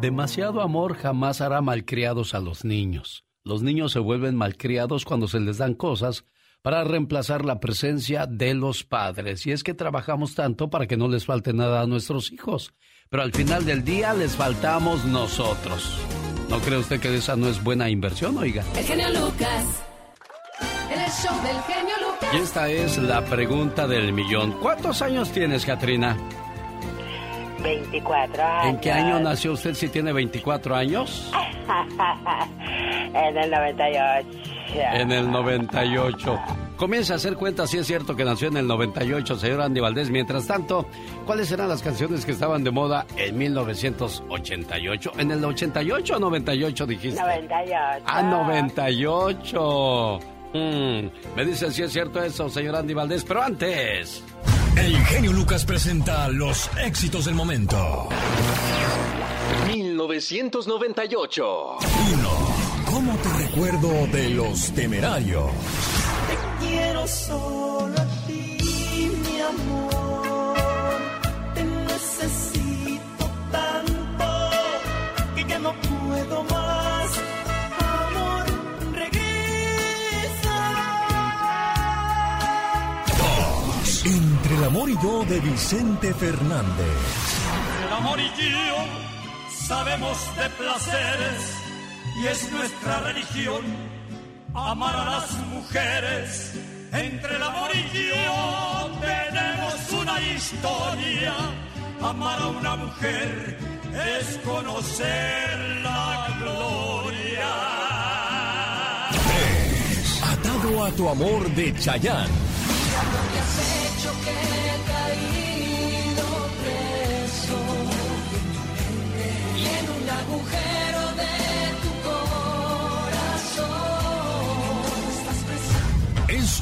Demasiado 0.00 0.60
amor 0.60 0.96
jamás 0.96 1.40
hará 1.40 1.60
malcriados 1.60 2.34
a 2.34 2.40
los 2.40 2.64
niños. 2.64 3.24
Los 3.44 3.62
niños 3.62 3.92
se 3.92 3.98
vuelven 3.98 4.36
malcriados 4.36 5.04
cuando 5.04 5.28
se 5.28 5.40
les 5.40 5.58
dan 5.58 5.74
cosas 5.74 6.24
para 6.62 6.84
reemplazar 6.84 7.44
la 7.44 7.60
presencia 7.60 8.26
de 8.26 8.54
los 8.54 8.84
padres. 8.84 9.46
Y 9.46 9.52
es 9.52 9.64
que 9.64 9.74
trabajamos 9.74 10.34
tanto 10.34 10.70
para 10.70 10.86
que 10.86 10.96
no 10.96 11.08
les 11.08 11.26
falte 11.26 11.52
nada 11.52 11.82
a 11.82 11.86
nuestros 11.86 12.32
hijos. 12.32 12.72
Pero 13.10 13.24
al 13.24 13.32
final 13.32 13.64
del 13.64 13.84
día 13.84 14.14
les 14.14 14.36
faltamos 14.36 15.04
nosotros. 15.04 15.98
¿No 16.48 16.58
cree 16.60 16.78
usted 16.78 17.00
que 17.00 17.14
esa 17.14 17.36
no 17.36 17.48
es 17.48 17.62
buena 17.62 17.90
inversión, 17.90 18.38
oiga? 18.38 18.64
El 18.76 18.84
genio 18.84 19.08
Lucas. 19.10 19.82
Show 21.12 21.34
del 21.42 21.60
genio 21.62 21.94
Lucas. 22.00 22.30
Y 22.32 22.36
esta 22.38 22.68
es 22.68 22.98
la 22.98 23.24
pregunta 23.24 23.86
del 23.86 24.12
millón. 24.12 24.52
¿Cuántos 24.52 25.02
años 25.02 25.30
tienes, 25.30 25.66
Katrina? 25.66 26.16
24 27.62 28.42
años. 28.42 28.66
¿En 28.66 28.80
qué 28.80 28.92
año 28.92 29.20
nació 29.20 29.52
usted 29.52 29.74
si 29.74 29.88
tiene 29.88 30.12
24 30.12 30.74
años? 30.74 31.30
en 33.14 33.36
el 33.36 33.50
98. 33.50 34.28
En 34.74 35.12
el 35.12 35.30
98. 35.30 36.40
Comienza 36.76 37.12
a 37.12 37.16
hacer 37.16 37.36
cuentas 37.36 37.70
si 37.70 37.78
es 37.78 37.86
cierto 37.86 38.16
que 38.16 38.24
nació 38.24 38.48
en 38.48 38.56
el 38.56 38.66
98, 38.66 39.36
señor 39.36 39.60
Andy 39.60 39.80
Valdés. 39.80 40.10
Mientras 40.10 40.46
tanto, 40.46 40.88
¿cuáles 41.26 41.52
eran 41.52 41.68
las 41.68 41.82
canciones 41.82 42.24
que 42.24 42.32
estaban 42.32 42.64
de 42.64 42.72
moda 42.72 43.06
en 43.16 43.38
1988? 43.38 45.12
¿En 45.18 45.30
el 45.30 45.44
88 45.44 46.16
o 46.16 46.18
98 46.18 46.86
dijiste? 46.86 47.20
98. 47.20 48.04
Ah, 48.06 48.22
98. 48.22 50.18
Mm, 50.54 51.10
me 51.36 51.44
dice 51.44 51.70
si 51.72 51.82
es 51.82 51.92
cierto 51.92 52.22
eso, 52.22 52.48
señor 52.48 52.76
Andy 52.76 52.94
Valdés, 52.94 53.24
pero 53.24 53.42
antes... 53.42 54.22
El 54.76 54.96
genio 55.04 55.32
Lucas 55.32 55.64
presenta 55.66 56.28
los 56.28 56.70
éxitos 56.78 57.26
del 57.26 57.34
momento. 57.34 58.08
1998. 59.66 61.76
1. 62.14 62.30
¿Cómo 62.86 63.14
te 63.18 63.28
recuerdo 63.28 64.06
de 64.06 64.30
los 64.30 64.72
temerarios? 64.72 65.50
Te 66.28 66.36
quiero 66.66 67.06
solo 67.06 67.94
a 67.96 68.06
ti, 68.26 69.10
mi 69.24 69.40
amor. 69.40 70.56
Te 71.54 71.64
necesito 71.64 73.30
tanto 73.50 74.24
que 75.36 75.44
ya 75.44 75.58
no 75.58 75.74
puedo 75.74 76.44
más. 76.44 76.61
El 84.62 84.68
amor 84.68 84.88
y 84.88 84.94
yo 85.02 85.24
de 85.24 85.40
Vicente 85.40 86.14
Fernández. 86.14 86.86
El 87.84 87.92
amor 87.94 88.20
y 88.20 88.28
yo 88.28 88.76
sabemos 89.66 90.16
de 90.36 90.48
placeres 90.50 91.40
y 92.16 92.26
es 92.28 92.52
nuestra 92.52 93.00
religión 93.00 93.62
amar 94.54 94.94
a 94.94 95.04
las 95.04 95.32
mujeres. 95.48 96.54
Entre 96.92 97.34
el 97.34 97.42
amor 97.42 97.70
y 97.74 97.82
yo 98.06 99.00
tenemos 99.00 99.74
una 100.00 100.20
historia. 100.20 101.34
Amar 102.00 102.42
a 102.42 102.46
una 102.46 102.76
mujer 102.76 103.58
es 103.92 104.38
conocer 104.44 105.58
la 105.82 106.36
gloria. 106.38 107.50
3. 109.10 110.22
Atado 110.22 110.84
a 110.84 110.90
tu 110.92 111.08
amor 111.08 111.50
de 111.50 111.74
Chayán. 111.74 112.30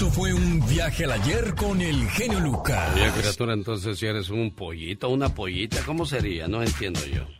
Esto 0.01 0.11
fue 0.11 0.33
un 0.33 0.67
viaje 0.67 1.05
al 1.05 1.13
ayer 1.13 1.55
con 1.55 1.81
el 1.81 2.09
genio 2.09 2.41
Lucas. 2.41 2.95
Oye, 2.95 3.11
criatura, 3.19 3.53
entonces 3.53 3.99
si 3.99 4.07
eres 4.07 4.31
un 4.31 4.51
pollito, 4.55 5.11
una 5.11 5.35
pollita, 5.35 5.83
¿cómo 5.85 6.07
sería? 6.07 6.49
No 6.49 6.63
entiendo 6.63 7.01
yo. 7.05 7.40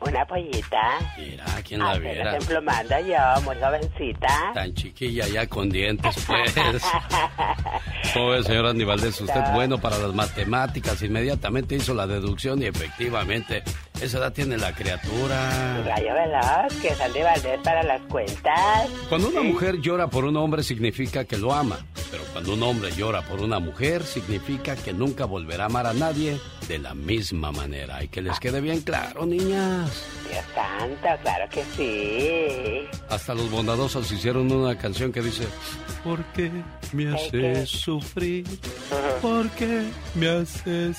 Una 0.00 0.24
pollita. 0.24 0.98
Mira, 1.16 1.44
¿quién 1.66 1.80
la 1.80 1.98
viera? 1.98 2.36
emplumando 2.36 2.94
yo, 3.00 3.42
muy 3.42 3.56
jovencita. 3.56 4.52
Tan 4.54 4.72
chiquilla 4.74 5.26
ya 5.26 5.46
con 5.46 5.68
dientes, 5.68 6.24
pues. 6.26 6.54
¿Cómo 8.14 8.28
ve, 8.28 8.42
señor 8.42 8.66
Andy 8.66 8.84
Valdés? 8.84 9.20
Usted 9.20 9.42
bueno 9.52 9.78
para 9.78 9.98
las 9.98 10.14
matemáticas. 10.14 11.02
Inmediatamente 11.02 11.74
hizo 11.74 11.94
la 11.94 12.06
deducción 12.06 12.62
y 12.62 12.66
efectivamente, 12.66 13.62
esa 14.00 14.18
edad 14.18 14.32
tiene 14.32 14.56
la 14.56 14.72
criatura. 14.72 15.82
Rayo 15.84 16.14
Velázquez, 16.14 17.00
Andy 17.00 17.22
Valdés 17.22 17.60
para 17.64 17.82
las 17.82 18.00
cuentas. 18.02 18.88
Cuando 19.08 19.28
una 19.28 19.42
mujer 19.42 19.80
llora 19.80 20.08
por 20.08 20.24
un 20.24 20.36
hombre 20.36 20.62
significa 20.62 21.24
que 21.24 21.36
lo 21.36 21.52
ama, 21.52 21.78
pero 22.10 22.22
cuando 22.32 22.54
un 22.54 22.62
hombre 22.62 22.92
llora 22.92 23.22
por 23.22 23.40
una 23.40 23.58
mujer 23.58 24.04
significa 24.04 24.76
que 24.76 24.92
nunca 24.92 25.24
volverá 25.24 25.64
a 25.64 25.66
amar 25.66 25.86
a 25.86 25.92
nadie 25.92 26.38
de 26.68 26.78
la 26.78 26.94
misma 26.94 27.50
manera. 27.50 28.02
Y 28.02 28.08
que 28.08 28.22
les 28.22 28.38
quede 28.38 28.60
bien 28.60 28.82
claro, 28.82 29.26
Dios 30.28 30.44
santo, 30.54 31.08
claro 31.22 31.48
que 31.50 31.64
sí. 31.76 32.98
Hasta 33.08 33.34
los 33.34 33.50
bondadosos 33.50 34.10
hicieron 34.12 34.50
una 34.52 34.76
canción 34.76 35.12
que 35.12 35.22
dice, 35.22 35.46
¿por 36.04 36.22
qué 36.32 36.50
me 36.92 37.14
haces 37.14 37.68
sufrir? 37.68 38.46
¿Por 39.22 39.48
qué 39.50 39.84
me 40.14 40.28
haces 40.28 40.98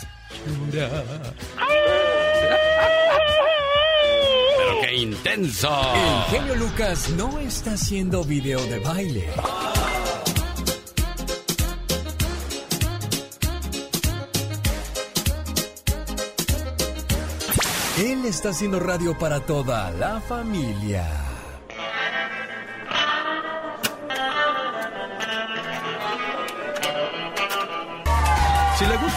llorar? 0.72 1.34
Pero 4.58 4.82
qué 4.82 4.96
intenso. 4.96 5.70
El 5.94 6.40
genio 6.40 6.56
Lucas 6.56 7.10
no 7.12 7.40
está 7.40 7.74
haciendo 7.74 8.24
video 8.24 8.60
de 8.66 8.80
baile. 8.80 9.30
Él 18.00 18.24
está 18.24 18.52
haciendo 18.52 18.80
radio 18.80 19.18
para 19.18 19.42
toda 19.42 19.92
la 19.92 20.22
familia. 20.22 21.29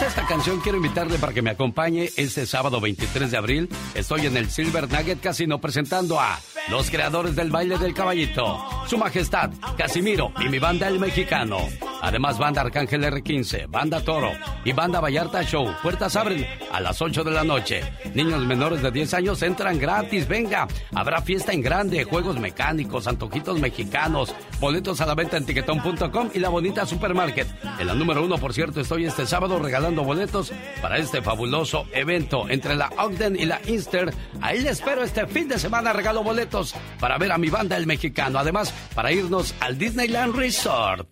Esta 0.07 0.25
canción, 0.25 0.59
quiero 0.59 0.77
invitarle 0.77 1.17
para 1.17 1.33
que 1.33 1.41
me 1.41 1.51
acompañe 1.51 2.09
este 2.17 2.45
sábado 2.45 2.81
23 2.81 3.31
de 3.31 3.37
abril. 3.37 3.69
Estoy 3.93 4.25
en 4.25 4.35
el 4.35 4.49
Silver 4.49 4.91
Nugget 4.91 5.21
Casino 5.21 5.61
presentando 5.61 6.19
a 6.19 6.39
los 6.69 6.89
creadores 6.89 7.35
del 7.35 7.51
baile 7.51 7.77
del 7.77 7.93
caballito, 7.93 8.57
Su 8.87 8.97
Majestad, 8.97 9.51
Casimiro 9.77 10.31
y 10.39 10.49
mi 10.49 10.59
banda 10.59 10.87
El 10.87 10.99
Mexicano. 10.99 11.57
Además, 12.01 12.37
banda 12.37 12.61
Arcángel 12.61 13.03
R15, 13.03 13.69
banda 13.69 14.01
Toro 14.01 14.31
y 14.65 14.73
banda 14.73 14.99
Vallarta 14.99 15.41
Show. 15.43 15.73
Puertas 15.81 16.15
abren 16.17 16.45
a 16.71 16.81
las 16.81 17.01
8 17.01 17.23
de 17.23 17.31
la 17.31 17.43
noche. 17.45 17.81
Niños 18.13 18.45
menores 18.45 18.81
de 18.81 18.91
10 18.91 19.13
años 19.13 19.41
entran 19.41 19.79
gratis. 19.79 20.27
Venga, 20.27 20.67
habrá 20.93 21.21
fiesta 21.21 21.53
en 21.53 21.61
grande, 21.61 22.03
juegos 22.03 22.39
mecánicos, 22.39 23.07
antojitos 23.07 23.59
mexicanos, 23.59 24.33
boletos 24.59 24.99
a 24.99 25.05
la 25.05 25.15
venta 25.15 25.37
en 25.37 25.45
tiquetón.com 25.45 26.29
y 26.33 26.39
la 26.39 26.49
bonita 26.49 26.85
supermarket. 26.85 27.47
En 27.79 27.87
la 27.87 27.93
número 27.93 28.23
uno, 28.23 28.37
por 28.37 28.53
cierto, 28.53 28.81
estoy 28.81 29.05
este 29.05 29.25
sábado 29.25 29.59
regalando 29.59 29.92
boletos 30.01 30.51
para 30.81 30.97
este 30.97 31.21
fabuloso 31.21 31.85
evento 31.93 32.49
entre 32.49 32.75
la 32.75 32.89
Ogden 32.97 33.35
y 33.35 33.45
la 33.45 33.61
Inster. 33.67 34.13
Ahí 34.41 34.61
les 34.61 34.73
espero 34.73 35.03
este 35.03 35.27
fin 35.27 35.47
de 35.47 35.59
semana. 35.59 35.93
Regalo 35.93 36.23
boletos 36.23 36.73
para 36.99 37.17
ver 37.17 37.31
a 37.31 37.37
mi 37.37 37.49
banda 37.49 37.77
El 37.77 37.85
Mexicano. 37.85 38.39
Además, 38.39 38.73
para 38.95 39.11
irnos 39.11 39.53
al 39.59 39.77
Disneyland 39.77 40.35
Resort. 40.35 41.07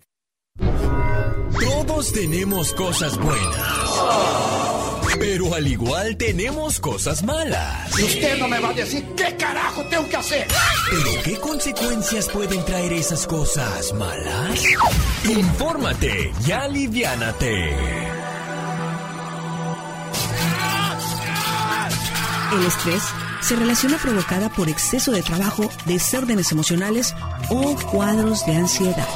Todos 1.60 2.12
tenemos 2.12 2.72
cosas 2.72 3.16
buenas. 3.18 4.42
Pero 5.18 5.54
al 5.54 5.66
igual 5.66 6.16
tenemos 6.16 6.80
cosas 6.80 7.22
malas. 7.22 7.98
Y 7.98 8.04
usted 8.04 8.38
no 8.38 8.48
me 8.48 8.58
va 8.58 8.70
a 8.70 8.72
decir 8.72 9.04
qué 9.16 9.36
carajo 9.36 9.84
tengo 9.84 10.08
que 10.08 10.16
hacer. 10.16 10.46
¿Pero 10.90 11.22
qué 11.22 11.36
consecuencias 11.36 12.28
pueden 12.28 12.64
traer 12.64 12.92
esas 12.94 13.26
cosas 13.26 13.92
malas? 13.94 14.64
Infórmate 15.24 16.32
y 16.46 16.50
aliviánate. 16.50 18.11
El 22.52 22.66
estrés 22.66 23.02
se 23.40 23.56
relaciona 23.56 23.96
provocada 23.96 24.50
por 24.50 24.68
exceso 24.68 25.10
de 25.10 25.22
trabajo, 25.22 25.70
desórdenes 25.86 26.52
emocionales 26.52 27.14
o 27.48 27.74
cuadros 27.90 28.44
de 28.44 28.56
ansiedad. 28.56 29.08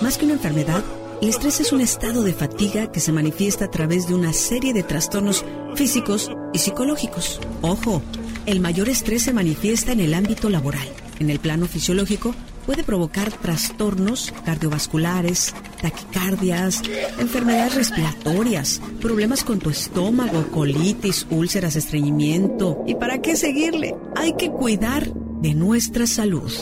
Más 0.00 0.16
que 0.16 0.24
una 0.24 0.34
enfermedad, 0.34 0.82
el 1.20 1.28
estrés 1.28 1.60
es 1.60 1.70
un 1.70 1.82
estado 1.82 2.22
de 2.22 2.32
fatiga 2.32 2.90
que 2.90 3.00
se 3.00 3.12
manifiesta 3.12 3.66
a 3.66 3.70
través 3.70 4.08
de 4.08 4.14
una 4.14 4.32
serie 4.32 4.72
de 4.72 4.82
trastornos 4.82 5.44
físicos 5.74 6.30
y 6.54 6.60
psicológicos. 6.60 7.40
Ojo, 7.60 8.02
el 8.46 8.60
mayor 8.60 8.88
estrés 8.88 9.24
se 9.24 9.34
manifiesta 9.34 9.92
en 9.92 10.00
el 10.00 10.14
ámbito 10.14 10.48
laboral. 10.48 10.88
En 11.18 11.28
el 11.28 11.40
plano 11.40 11.66
fisiológico, 11.66 12.34
puede 12.66 12.84
provocar 12.84 13.30
trastornos 13.32 14.32
cardiovasculares, 14.44 15.54
taquicardias, 15.80 16.82
enfermedades 17.18 17.74
respiratorias, 17.74 18.80
problemas 19.00 19.44
con 19.44 19.58
tu 19.58 19.70
estómago, 19.70 20.46
colitis, 20.50 21.26
úlceras, 21.30 21.76
estreñimiento. 21.76 22.82
¿Y 22.86 22.94
para 22.94 23.20
qué 23.20 23.36
seguirle? 23.36 23.96
Hay 24.16 24.34
que 24.34 24.50
cuidar 24.50 25.08
de 25.12 25.54
nuestra 25.54 26.06
salud. 26.06 26.52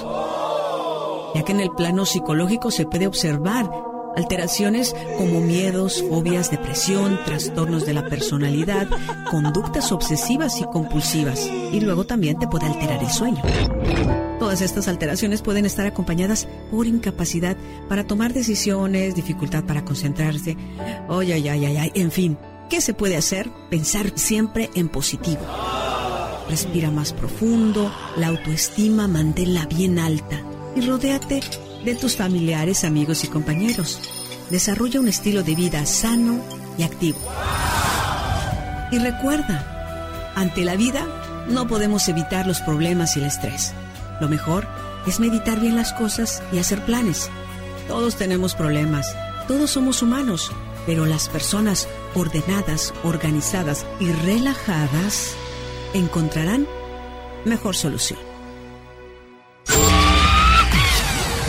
Ya 1.35 1.44
que 1.44 1.52
en 1.52 1.60
el 1.60 1.70
plano 1.70 2.06
psicológico 2.06 2.70
se 2.70 2.86
puede 2.86 3.06
observar 3.06 3.70
alteraciones 4.16 4.95
como 5.19 5.41
miedos, 5.41 6.03
fobias, 6.09 6.51
depresión, 6.51 7.19
trastornos 7.24 7.87
de 7.87 7.95
la 7.95 8.07
personalidad, 8.07 8.89
conductas 9.31 9.93
obsesivas 9.93 10.61
y 10.61 10.65
compulsivas. 10.65 11.47
Y 11.73 11.81
luego 11.81 12.05
también 12.05 12.39
te 12.39 12.49
puede 12.49 12.66
alterar 12.66 13.03
el 13.03 13.11
sueño. 13.11 13.43
Todas 14.39 14.62
estas 14.62 14.89
alteraciones 14.89 15.43
pueden 15.43 15.66
estar 15.66 15.87
acompañadas 15.87 16.49
por 16.70 16.87
incapacidad 16.87 17.57
para 17.89 18.05
tomar 18.05 18.32
decisiones, 18.32 19.15
dificultad 19.15 19.65
para 19.65 19.85
concentrarse, 19.85 20.57
ay, 21.09 21.32
ay, 21.32 21.49
ay, 21.49 21.65
ay, 21.66 21.77
ay, 21.77 21.93
en 21.95 22.11
fin. 22.11 22.39
¿Qué 22.70 22.81
se 22.81 22.95
puede 22.95 23.16
hacer? 23.16 23.51
Pensar 23.69 24.12
siempre 24.15 24.70
en 24.74 24.89
positivo. 24.89 25.41
Respira 26.49 26.91
más 26.91 27.12
profundo, 27.12 27.93
la 28.16 28.28
autoestima 28.28 29.07
manténla 29.07 29.66
bien 29.66 29.99
alta 29.99 30.41
y 30.74 30.81
rodéate 30.81 31.43
de 31.85 31.94
tus 31.94 32.16
familiares, 32.16 32.85
amigos 32.85 33.24
y 33.24 33.28
compañeros. 33.28 34.01
Desarrolla 34.51 35.01
un 35.01 35.09
estilo 35.09 35.43
de 35.43 35.55
vida 35.55 35.86
sano 35.86 36.40
y 36.77 36.82
activo. 36.82 37.19
Y 38.90 38.98
recuerda, 38.98 40.32
ante 40.35 40.65
la 40.65 40.77
vida 40.77 41.07
no 41.48 41.66
podemos 41.66 42.09
evitar 42.09 42.47
los 42.47 42.61
problemas 42.61 43.16
y 43.16 43.20
el 43.20 43.27
estrés. 43.27 43.73
Lo 44.20 44.28
mejor 44.28 44.66
es 45.07 45.20
meditar 45.20 45.61
bien 45.61 45.77
las 45.77 45.93
cosas 45.93 46.43
y 46.52 46.59
hacer 46.59 46.85
planes. 46.85 47.31
Todos 47.89 48.16
tenemos 48.16 48.55
problemas, 48.55 49.15
todos 49.48 49.70
somos 49.70 50.02
humanos, 50.02 50.52
pero 50.86 51.07
las 51.07 51.28
personas 51.28 51.89
ordenadas, 52.15 52.93
organizadas 53.05 53.86
y 53.98 54.11
relajadas 54.11 55.35
encontrarán 55.94 56.66
mejor 57.44 57.74
solución. 57.74 58.30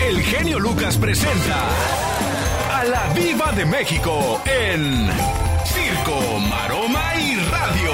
El 0.00 0.22
genio 0.22 0.58
Lucas 0.58 0.96
presenta 0.96 1.68
a 2.72 2.84
la 2.84 3.12
Viva 3.14 3.52
de 3.52 3.64
México 3.64 4.42
en 4.44 5.08
Circo, 5.64 6.38
Maroma 6.50 7.14
y 7.16 7.36
Radio. 7.36 7.90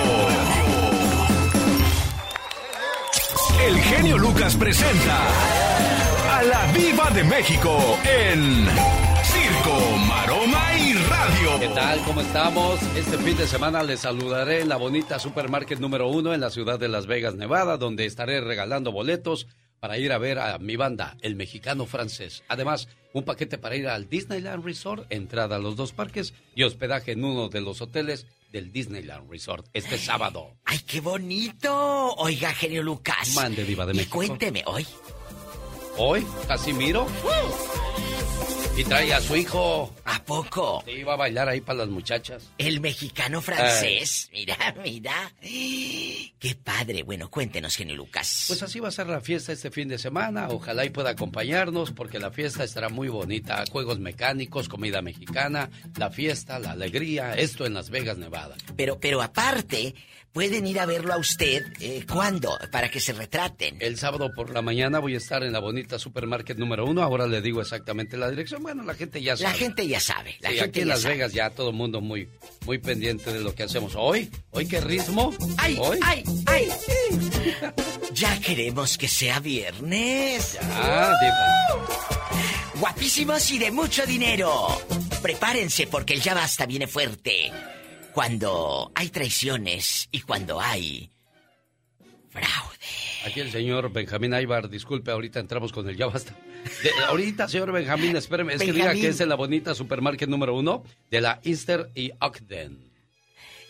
El 3.66 3.77
genio 3.81 4.16
Lucas 4.16 4.56
presenta 4.56 5.19
a 6.32 6.43
la 6.43 6.73
Viva 6.73 7.11
de 7.11 7.24
México 7.24 7.98
en 8.05 8.66
Circo, 9.23 9.97
Maroma 10.09 10.78
y 10.78 10.94
Radio. 10.94 11.61
¿Qué 11.61 11.69
tal? 11.69 12.02
¿Cómo 12.05 12.23
estamos? 12.23 12.81
Este 12.97 13.19
fin 13.19 13.36
de 13.36 13.47
semana 13.47 13.82
les 13.82 14.01
saludaré 14.01 14.62
en 14.62 14.70
la 14.70 14.77
bonita 14.77 15.19
Supermarket 15.19 15.81
número 15.81 16.09
uno 16.09 16.32
en 16.32 16.40
la 16.40 16.48
ciudad 16.48 16.78
de 16.78 16.89
Las 16.89 17.06
Vegas, 17.06 17.35
Nevada, 17.35 17.77
donde 17.77 18.06
estaré 18.06 18.40
regalando 18.40 18.90
boletos 18.90 19.47
para 19.85 19.98
ir 19.98 20.12
a 20.12 20.19
ver 20.19 20.39
a 20.39 20.56
mi 20.56 20.77
banda, 20.77 21.15
el 21.20 21.36
mexicano 21.36 21.85
francés. 21.85 22.43
Además, 22.48 22.89
un 23.12 23.23
paquete 23.23 23.59
para 23.59 23.77
ir 23.77 23.86
al 23.86 24.09
Disneyland 24.09 24.65
Resort, 24.65 25.05
entrada 25.12 25.56
a 25.56 25.59
los 25.59 25.77
dos 25.77 25.93
parques 25.93 26.32
y 26.55 26.62
hospedaje 26.62 27.12
en 27.12 27.23
uno 27.23 27.51
de 27.51 27.61
los 27.61 27.82
hoteles 27.82 28.27
del 28.51 28.73
Disneyland 28.73 29.31
Resort 29.31 29.66
este 29.74 29.98
sábado. 29.98 30.56
¡Ay, 30.65 30.78
qué 30.86 31.02
bonito! 31.02 32.15
Oiga, 32.16 32.55
genio 32.55 32.82
Lucas. 32.82 33.35
Mande, 33.35 33.62
Diva 33.66 33.85
de 33.85 33.93
Y 33.93 33.97
México. 33.97 34.16
cuénteme, 34.16 34.62
hoy. 34.65 34.86
Hoy, 35.97 36.27
Casimiro. 36.49 37.07
Y 38.77 38.83
trae 38.83 39.15
a 39.15 39.21
su 39.21 39.37
hijo. 39.37 39.95
¿A 40.05 40.21
poco? 40.25 40.83
Sí, 40.85 40.93
iba 40.93 41.12
a 41.12 41.16
bailar 41.16 41.49
ahí 41.49 41.61
para 41.61 41.81
las 41.81 41.89
muchachas. 41.89 42.51
El 42.59 42.81
mexicano 42.81 43.41
francés. 43.41 44.29
Mira, 44.33 44.57
mira. 44.83 45.33
Qué 45.41 46.57
padre. 46.62 47.05
Bueno, 47.05 47.31
cuéntenos, 47.31 47.77
genio 47.77 47.95
Lucas. 47.95 48.47
Pues 48.49 48.61
así 48.65 48.81
va 48.81 48.89
a 48.89 48.91
ser 48.91 49.07
la 49.07 49.21
fiesta 49.21 49.53
este 49.53 49.71
fin 49.71 49.87
de 49.87 49.99
semana. 49.99 50.49
Ojalá 50.49 50.85
y 50.85 50.91
pueda 50.91 51.11
acompañarnos 51.11 51.93
porque 51.93 52.19
la 52.19 52.33
fiesta 52.33 52.65
estará 52.65 52.89
muy 52.89 53.07
bonita. 53.07 53.62
Juegos 53.71 54.01
mecánicos, 54.01 54.69
comida 54.69 55.01
mexicana, 55.03 55.71
la 55.97 56.11
fiesta, 56.11 56.59
la 56.59 56.73
alegría. 56.73 57.35
Esto 57.35 57.66
en 57.66 57.75
Las 57.75 57.91
Vegas, 57.91 58.19
Nevada. 58.19 58.57
Pero, 58.77 58.99
pero 58.99 59.23
aparte, 59.23 59.95
pueden 60.35 60.66
ir 60.66 60.81
a 60.81 60.85
verlo 60.85 61.15
a 61.15 61.16
usted. 61.16 61.62
Eh, 61.81 62.05
¿Cuándo? 62.12 62.59
Para 62.73 62.90
que 62.90 62.98
se 63.01 63.12
retraten. 63.12 63.77
El 63.81 63.97
sábado 63.97 64.31
por 64.35 64.51
la 64.51 64.61
mañana 64.62 64.98
voy 64.98 65.15
a 65.15 65.19
estar 65.19 65.44
en 65.44 65.52
la 65.52 65.61
bonita 65.61 65.98
supermarket 65.98 66.59
número 66.59 66.85
uno. 66.85 67.02
Ahora 67.02 67.27
le 67.28 67.40
digo 67.40 67.61
exactamente 67.62 68.16
la 68.16 68.28
dirección. 68.28 68.62
Bueno, 68.62 68.82
la 68.82 68.94
gente 68.94 69.23
ya 69.23 69.36
sabe. 69.36 69.48
La 69.52 69.56
gente 69.56 69.86
ya 69.86 70.01
sabe. 70.01 70.36
La 70.40 70.51
Sí, 70.51 70.56
gente 70.56 70.70
aquí 70.70 70.81
en 70.81 70.89
Las 70.89 71.02
sabe. 71.02 71.15
Vegas 71.15 71.32
ya 71.32 71.51
todo 71.51 71.70
el 71.70 71.77
mundo 71.77 72.01
muy, 72.01 72.28
muy 72.66 72.78
pendiente 72.78 73.32
de 73.32 73.40
lo 73.40 73.55
que 73.55 73.62
hacemos. 73.62 73.94
Hoy, 73.97 74.28
hoy 74.51 74.66
qué 74.66 74.81
ritmo. 74.81 75.32
¡Ay, 75.56 75.78
hoy. 75.81 75.98
ay, 76.02 76.24
ay! 76.47 76.69
Ya 78.12 78.39
queremos 78.40 78.97
que 78.97 79.09
sea 79.09 79.40
viernes. 79.40 80.56
Ya. 80.61 81.12
Guapísimos 82.78 83.51
y 83.51 83.59
de 83.59 83.70
mucho 83.73 84.06
dinero. 84.06 84.81
Prepárense 85.20 85.86
porque 85.89 86.15
el 86.15 86.20
ya 86.20 86.32
basta 86.35 86.65
viene 86.66 86.86
fuerte. 86.86 87.51
Cuando 88.15 88.93
hay 88.95 89.09
traiciones 89.11 90.09
y 90.12 90.20
cuando 90.20 90.61
hay 90.61 91.11
Aquí 93.24 93.41
el 93.41 93.51
señor 93.51 93.93
Benjamín 93.93 94.35
Aybar, 94.35 94.69
disculpe, 94.69 95.11
ahorita 95.11 95.41
entramos 95.41 95.73
con 95.73 95.89
el 95.89 95.97
ya 95.97 96.07
basta. 96.07 96.36
De- 96.82 96.91
ahorita, 97.07 97.49
señor 97.49 97.73
Benjamín, 97.73 98.16
espéreme, 98.16 98.55
es 98.55 98.62
que 98.62 98.73
diga 98.73 98.93
que 98.93 99.09
es 99.09 99.20
en 99.20 99.28
la 99.28 99.35
bonita 99.35 99.74
supermarket 99.74 100.28
número 100.28 100.55
uno 100.55 100.82
de 101.11 101.20
la 101.20 101.41
Easter 101.45 101.91
y 101.95 102.11
Ogden. 102.20 102.78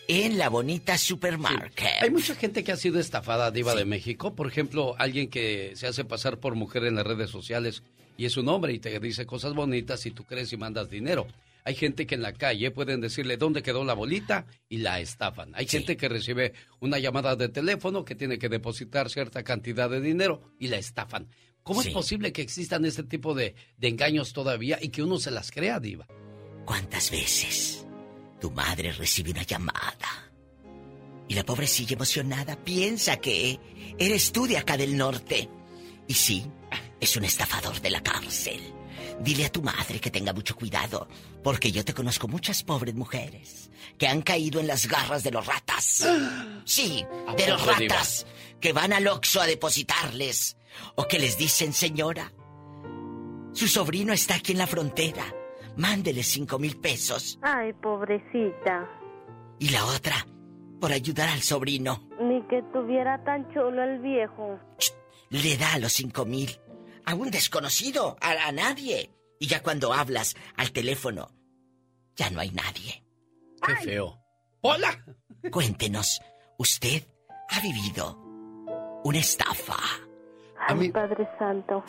en 0.07 0.37
la 0.37 0.49
bonita 0.49 0.97
supermarket. 0.97 2.01
Hay 2.03 2.09
mucha 2.09 2.35
gente 2.35 2.63
que 2.63 2.71
ha 2.71 2.75
sido 2.77 2.99
estafada, 2.99 3.49
Diva 3.51 3.73
de 3.75 3.85
México. 3.85 4.35
Por 4.35 4.47
ejemplo, 4.47 4.95
alguien 4.99 5.29
que 5.29 5.71
se 5.75 5.87
hace 5.87 6.03
pasar 6.05 6.39
por 6.39 6.55
mujer 6.55 6.83
en 6.85 6.95
las 6.95 7.05
redes 7.07 7.29
sociales 7.29 7.81
y 8.17 8.25
es 8.25 8.37
un 8.37 8.47
hombre 8.49 8.73
y 8.73 8.79
te 8.79 8.99
dice 8.99 9.25
cosas 9.25 9.53
bonitas 9.53 10.05
y 10.05 10.11
tú 10.11 10.23
crees 10.23 10.51
y 10.53 10.57
mandas 10.57 10.89
dinero. 10.89 11.27
Hay 11.67 11.73
gente 11.75 12.05
que 12.05 12.13
en 12.15 12.21
la 12.21 12.31
calle 12.33 12.69
pueden 12.69 13.01
decirle 13.01 13.37
dónde 13.37 13.63
quedó 13.63 13.83
la 13.83 13.95
bolita 13.95 14.45
y 14.69 14.77
la 14.77 14.99
estafan. 14.99 15.51
Hay 15.55 15.65
gente 15.67 15.97
que 15.97 16.07
recibe 16.07 16.53
una 16.79 16.99
llamada 16.99 17.35
de 17.35 17.49
teléfono 17.49 18.05
que 18.05 18.13
tiene 18.13 18.37
que 18.37 18.49
depositar 18.49 19.09
cierta 19.09 19.43
cantidad 19.43 19.89
de 19.89 19.99
dinero 19.99 20.53
y 20.59 20.67
la 20.67 20.77
estafan. 20.77 21.27
¿Cómo 21.63 21.81
Sí. 21.81 21.87
es 21.87 21.93
posible 21.95 22.31
que 22.31 22.43
existan 22.43 22.85
este 22.85 23.01
tipo 23.03 23.33
de, 23.33 23.55
de 23.77 23.87
engaños 23.87 24.31
todavía 24.31 24.77
y 24.79 24.89
que 24.89 25.01
uno 25.01 25.17
se 25.17 25.31
las 25.31 25.49
crea, 25.49 25.79
Diva? 25.79 26.05
¿Cuántas 26.65 27.09
veces 27.09 27.83
tu 28.39 28.51
madre 28.51 28.91
recibe 28.91 29.31
una 29.31 29.41
llamada? 29.43 30.31
Y 31.27 31.33
la 31.33 31.43
pobrecilla 31.43 31.95
emocionada 31.95 32.63
piensa 32.63 33.17
que 33.17 33.59
eres 33.97 34.31
tú 34.31 34.45
de 34.45 34.59
acá 34.59 34.77
del 34.77 34.95
norte. 34.95 35.49
Y 36.07 36.13
sí, 36.13 36.45
es 36.99 37.17
un 37.17 37.23
estafador 37.23 37.81
de 37.81 37.89
la 37.89 38.03
cárcel. 38.03 38.61
Dile 39.19 39.45
a 39.45 39.51
tu 39.51 39.61
madre 39.61 39.99
que 39.99 40.11
tenga 40.11 40.33
mucho 40.33 40.55
cuidado, 40.55 41.07
porque 41.43 41.71
yo 41.71 41.83
te 41.85 41.93
conozco 41.93 42.27
muchas 42.27 42.63
pobres 42.63 42.95
mujeres 42.95 43.71
que 43.97 44.07
han 44.07 44.21
caído 44.21 44.59
en 44.59 44.67
las 44.67 44.87
garras 44.87 45.23
de 45.23 45.31
los 45.31 45.45
ratas. 45.45 46.05
Sí, 46.65 47.05
¿A 47.27 47.33
de 47.35 47.47
los 47.47 47.65
ratas 47.65 48.27
que 48.59 48.73
van 48.73 48.93
al 48.93 49.07
Oxxo 49.07 49.41
a 49.41 49.45
depositarles 49.47 50.57
o 50.95 51.07
que 51.07 51.19
les 51.19 51.37
dicen, 51.37 51.71
señora, 51.73 52.31
su 53.53 53.67
sobrino 53.67 54.11
está 54.13 54.35
aquí 54.35 54.51
en 54.51 54.57
la 54.57 54.67
frontera, 54.67 55.23
mándele 55.77 56.21
cinco 56.23 56.59
mil 56.59 56.77
pesos. 56.77 57.39
Ay, 57.41 57.71
pobrecita. 57.73 58.89
Y 59.59 59.69
la 59.69 59.85
otra, 59.85 60.27
por 60.81 60.91
ayudar 60.91 61.29
al 61.29 61.41
sobrino, 61.41 62.09
Ni 62.19 62.41
que 62.49 62.61
tuviera 62.73 63.23
tan 63.23 63.47
chulo 63.53 63.81
el 63.81 63.99
viejo. 64.01 64.59
le 65.29 65.55
da 65.57 65.77
los 65.79 65.93
cinco 65.93 66.25
mil 66.25 66.49
a 67.05 67.15
un 67.15 67.31
desconocido, 67.31 68.17
a, 68.21 68.47
a 68.47 68.51
nadie. 68.51 69.11
Y 69.39 69.47
ya 69.47 69.61
cuando 69.61 69.93
hablas 69.93 70.35
al 70.55 70.71
teléfono, 70.71 71.31
ya 72.15 72.29
no 72.29 72.39
hay 72.39 72.51
nadie. 72.51 73.03
Qué 73.61 73.75
feo. 73.77 74.19
¡Hola! 74.61 75.03
Cuéntenos, 75.51 76.21
¿usted 76.57 77.03
ha 77.49 77.59
vivido 77.59 78.17
una 79.03 79.19
estafa? 79.19 79.77
A 80.67 80.73
mí, 80.73 80.89
Padre 80.89 81.27
Santo. 81.37 81.83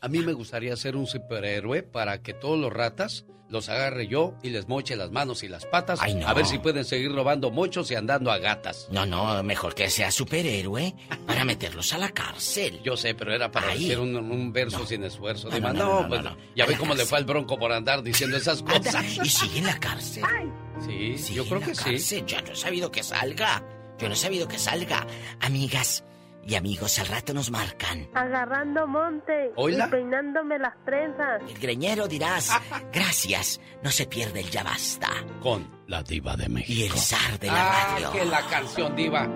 A 0.00 0.08
mí 0.08 0.20
me 0.20 0.32
gustaría 0.32 0.74
ser 0.76 0.96
un 0.96 1.06
superhéroe 1.06 1.82
para 1.82 2.22
que 2.22 2.34
todos 2.34 2.58
los 2.58 2.72
ratas 2.72 3.24
los 3.48 3.68
agarre 3.68 4.06
yo 4.06 4.34
y 4.44 4.50
les 4.50 4.68
moche 4.68 4.94
las 4.94 5.10
manos 5.10 5.42
y 5.42 5.48
las 5.48 5.66
patas. 5.66 5.98
Ay, 6.00 6.14
no. 6.14 6.28
A 6.28 6.34
ver 6.34 6.46
si 6.46 6.58
pueden 6.58 6.84
seguir 6.84 7.10
robando 7.12 7.50
mochos 7.50 7.90
y 7.90 7.96
andando 7.96 8.30
a 8.30 8.38
gatas. 8.38 8.86
No, 8.92 9.04
no, 9.06 9.42
mejor 9.42 9.74
que 9.74 9.90
sea 9.90 10.12
superhéroe 10.12 10.94
para 11.26 11.44
meterlos 11.44 11.92
a 11.92 11.98
la 11.98 12.10
cárcel. 12.10 12.80
Yo 12.84 12.96
sé, 12.96 13.14
pero 13.16 13.34
era 13.34 13.50
para 13.50 13.70
Ay. 13.70 13.80
decir 13.82 13.98
un, 13.98 14.14
un 14.14 14.52
verso 14.52 14.86
sin 14.86 15.02
esfuerzo. 15.02 15.48
No, 15.48 15.56
Diva. 15.56 15.72
no, 15.72 15.78
No, 15.80 15.84
no, 15.94 16.02
no, 16.02 16.08
pues, 16.08 16.22
no, 16.22 16.30
no. 16.30 16.36
ya 16.54 16.64
ve 16.64 16.76
cómo 16.76 16.94
le 16.94 17.04
fue 17.04 17.18
al 17.18 17.24
bronco 17.24 17.58
por 17.58 17.72
andar 17.72 18.04
diciendo 18.04 18.36
esas 18.36 18.60
Anda, 18.60 18.78
cosas. 18.78 19.04
y 19.24 19.28
sigue 19.28 19.58
en 19.58 19.66
la 19.66 19.80
cárcel. 19.80 20.22
Sí, 20.86 21.18
Sigue 21.18 21.34
yo 21.38 21.44
creo 21.44 21.56
en 21.56 21.60
la 21.76 21.84
que 21.84 21.98
sí. 21.98 22.22
Yo 22.24 22.40
no 22.40 22.52
he 22.52 22.56
sabido 22.56 22.92
que 22.92 23.02
salga. 23.02 23.64
Yo 23.98 24.06
no 24.06 24.14
he 24.14 24.16
sabido 24.16 24.46
que 24.46 24.58
salga. 24.60 25.04
Amigas 25.40 26.04
y 26.46 26.54
amigos, 26.54 26.98
al 26.98 27.06
rato 27.06 27.34
nos 27.34 27.50
marcan. 27.50 28.08
Agarrando 28.14 28.86
monte 28.86 29.52
y 29.56 29.90
peinándome 29.90 30.58
las 30.58 30.74
trenzas. 30.84 31.42
El 31.48 31.58
greñero 31.58 32.08
dirás, 32.08 32.50
gracias, 32.92 33.60
no 33.82 33.90
se 33.90 34.06
pierde 34.06 34.40
el 34.40 34.50
ya 34.50 34.62
basta. 34.62 35.08
Con 35.42 35.68
la 35.86 36.02
diva 36.02 36.36
de 36.36 36.48
México. 36.48 36.72
Y 36.72 36.84
el 36.84 36.92
zar 36.92 37.38
de 37.38 37.46
la 37.48 37.70
ah, 37.70 37.92
radio. 37.92 38.12
que 38.12 38.24
la 38.24 38.46
canción 38.46 38.96
diva. 38.96 39.28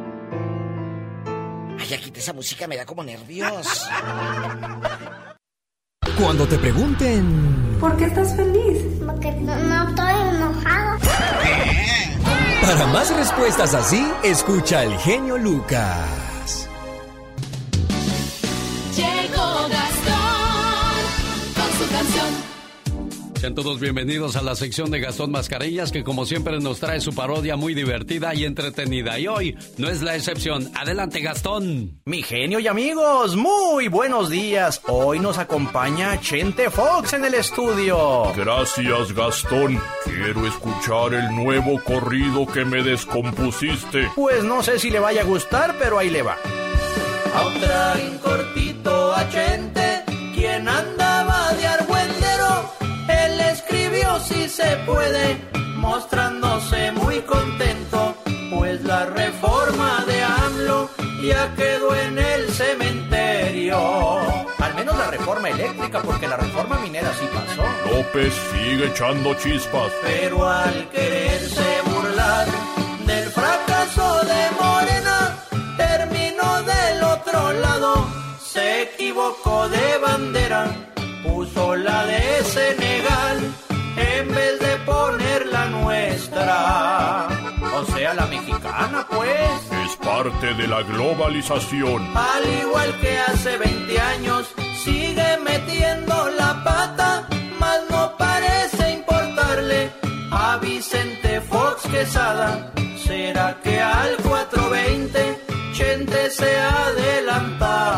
Ay, 1.78 1.98
quita 1.98 2.20
esa 2.20 2.32
música, 2.32 2.66
me 2.66 2.76
da 2.76 2.86
como 2.86 3.04
nervios. 3.04 3.88
Cuando 6.18 6.46
te 6.46 6.58
pregunten 6.58 7.76
¿Por 7.80 7.96
qué 7.96 8.04
estás 8.04 8.36
feliz? 8.36 8.82
Porque 9.04 9.32
no, 9.32 9.56
no 9.56 9.88
estoy 9.88 10.12
enojado. 10.36 10.98
para 12.62 12.86
más 12.86 13.14
respuestas 13.16 13.74
así, 13.74 14.06
escucha 14.22 14.80
al 14.80 14.96
genio 14.98 15.36
Lucas. 15.36 16.33
Llegó 18.96 19.68
Gastón 19.68 20.94
con 21.56 21.72
su 21.78 21.92
canción. 21.92 22.54
Sean 23.40 23.54
todos 23.56 23.80
bienvenidos 23.80 24.36
a 24.36 24.42
la 24.42 24.54
sección 24.54 24.92
de 24.92 25.00
Gastón 25.00 25.32
Mascareñas 25.32 25.90
que 25.90 26.04
como 26.04 26.24
siempre 26.24 26.60
nos 26.60 26.78
trae 26.78 27.00
su 27.00 27.12
parodia 27.12 27.56
muy 27.56 27.74
divertida 27.74 28.34
y 28.36 28.44
entretenida. 28.44 29.18
Y 29.18 29.26
hoy 29.26 29.58
no 29.78 29.90
es 29.90 30.00
la 30.00 30.14
excepción. 30.14 30.70
Adelante 30.76 31.20
Gastón. 31.20 32.00
Mi 32.04 32.22
genio 32.22 32.60
y 32.60 32.68
amigos, 32.68 33.34
muy 33.34 33.88
buenos 33.88 34.30
días. 34.30 34.80
Hoy 34.86 35.18
nos 35.18 35.38
acompaña 35.38 36.20
Chente 36.20 36.70
Fox 36.70 37.14
en 37.14 37.24
el 37.24 37.34
estudio. 37.34 38.32
Gracias, 38.36 39.12
Gastón. 39.12 39.80
Quiero 40.04 40.46
escuchar 40.46 41.14
el 41.14 41.34
nuevo 41.34 41.82
corrido 41.82 42.46
que 42.46 42.64
me 42.64 42.82
descompusiste. 42.84 44.08
Pues 44.14 44.44
no 44.44 44.62
sé 44.62 44.78
si 44.78 44.90
le 44.90 45.00
vaya 45.00 45.22
a 45.22 45.24
gustar, 45.24 45.74
pero 45.80 45.98
ahí 45.98 46.10
le 46.10 46.22
va. 46.22 46.38
A 47.34 47.46
un 47.46 47.60
train 47.60 48.18
cortito 48.18 49.12
a 49.12 49.28
Chente, 49.28 50.04
quien 50.34 50.68
andaba 50.68 51.52
de 51.54 51.66
argüendero, 51.66 52.70
él 53.08 53.40
escribió 53.40 54.20
si 54.20 54.48
se 54.48 54.76
puede, 54.86 55.40
mostrándose 55.76 56.92
muy 56.92 57.20
contento, 57.22 58.14
pues 58.50 58.82
la 58.84 59.06
reforma 59.06 60.04
de 60.06 60.22
AMLO 60.22 60.90
ya 61.22 61.52
quedó 61.56 61.94
en 61.96 62.18
el 62.18 62.48
cementerio. 62.50 63.78
Al 64.58 64.74
menos 64.74 64.96
la 64.96 65.10
reforma 65.10 65.48
eléctrica, 65.50 66.02
porque 66.02 66.28
la 66.28 66.36
reforma 66.36 66.78
minera 66.78 67.12
sí 67.14 67.26
pasó. 67.32 67.64
López 67.90 68.32
sigue 68.52 68.86
echando 68.86 69.34
chispas. 69.34 69.90
Pero 70.02 70.48
al 70.48 70.88
quererse 70.90 71.80
burlar 71.86 72.46
del 73.06 73.28
fracaso 73.30 74.24
de 74.24 74.43
equivocó 78.84 79.68
de 79.68 79.98
bandera, 79.98 80.62
puso 81.24 81.74
la 81.76 82.04
de 82.04 82.44
Senegal 82.44 83.38
en 83.96 84.28
vez 84.34 84.58
de 84.60 84.76
poner 84.84 85.46
la 85.46 85.64
nuestra. 85.66 87.28
O 87.78 87.84
sea, 87.92 88.14
la 88.14 88.26
mexicana, 88.26 89.06
pues. 89.10 89.50
Es 89.86 89.96
parte 89.96 90.54
de 90.54 90.66
la 90.68 90.82
globalización. 90.82 92.00
Al 92.16 92.44
igual 92.62 92.90
que 93.00 93.18
hace 93.18 93.56
20 93.56 94.00
años, 94.00 94.42
sigue 94.84 95.38
metiendo 95.50 96.14
la 96.38 96.62
pata, 96.62 97.26
mas 97.58 97.80
no 97.90 98.16
parece 98.16 98.90
importarle 98.92 99.90
a 100.30 100.58
Vicente 100.58 101.40
Fox 101.40 101.82
Quesada. 101.90 102.72
¿Será 103.04 103.58
que 103.62 103.80
al 103.80 104.16
420 104.16 105.40
Chente 105.74 106.30
se 106.30 106.58
adelantaba? 106.58 107.93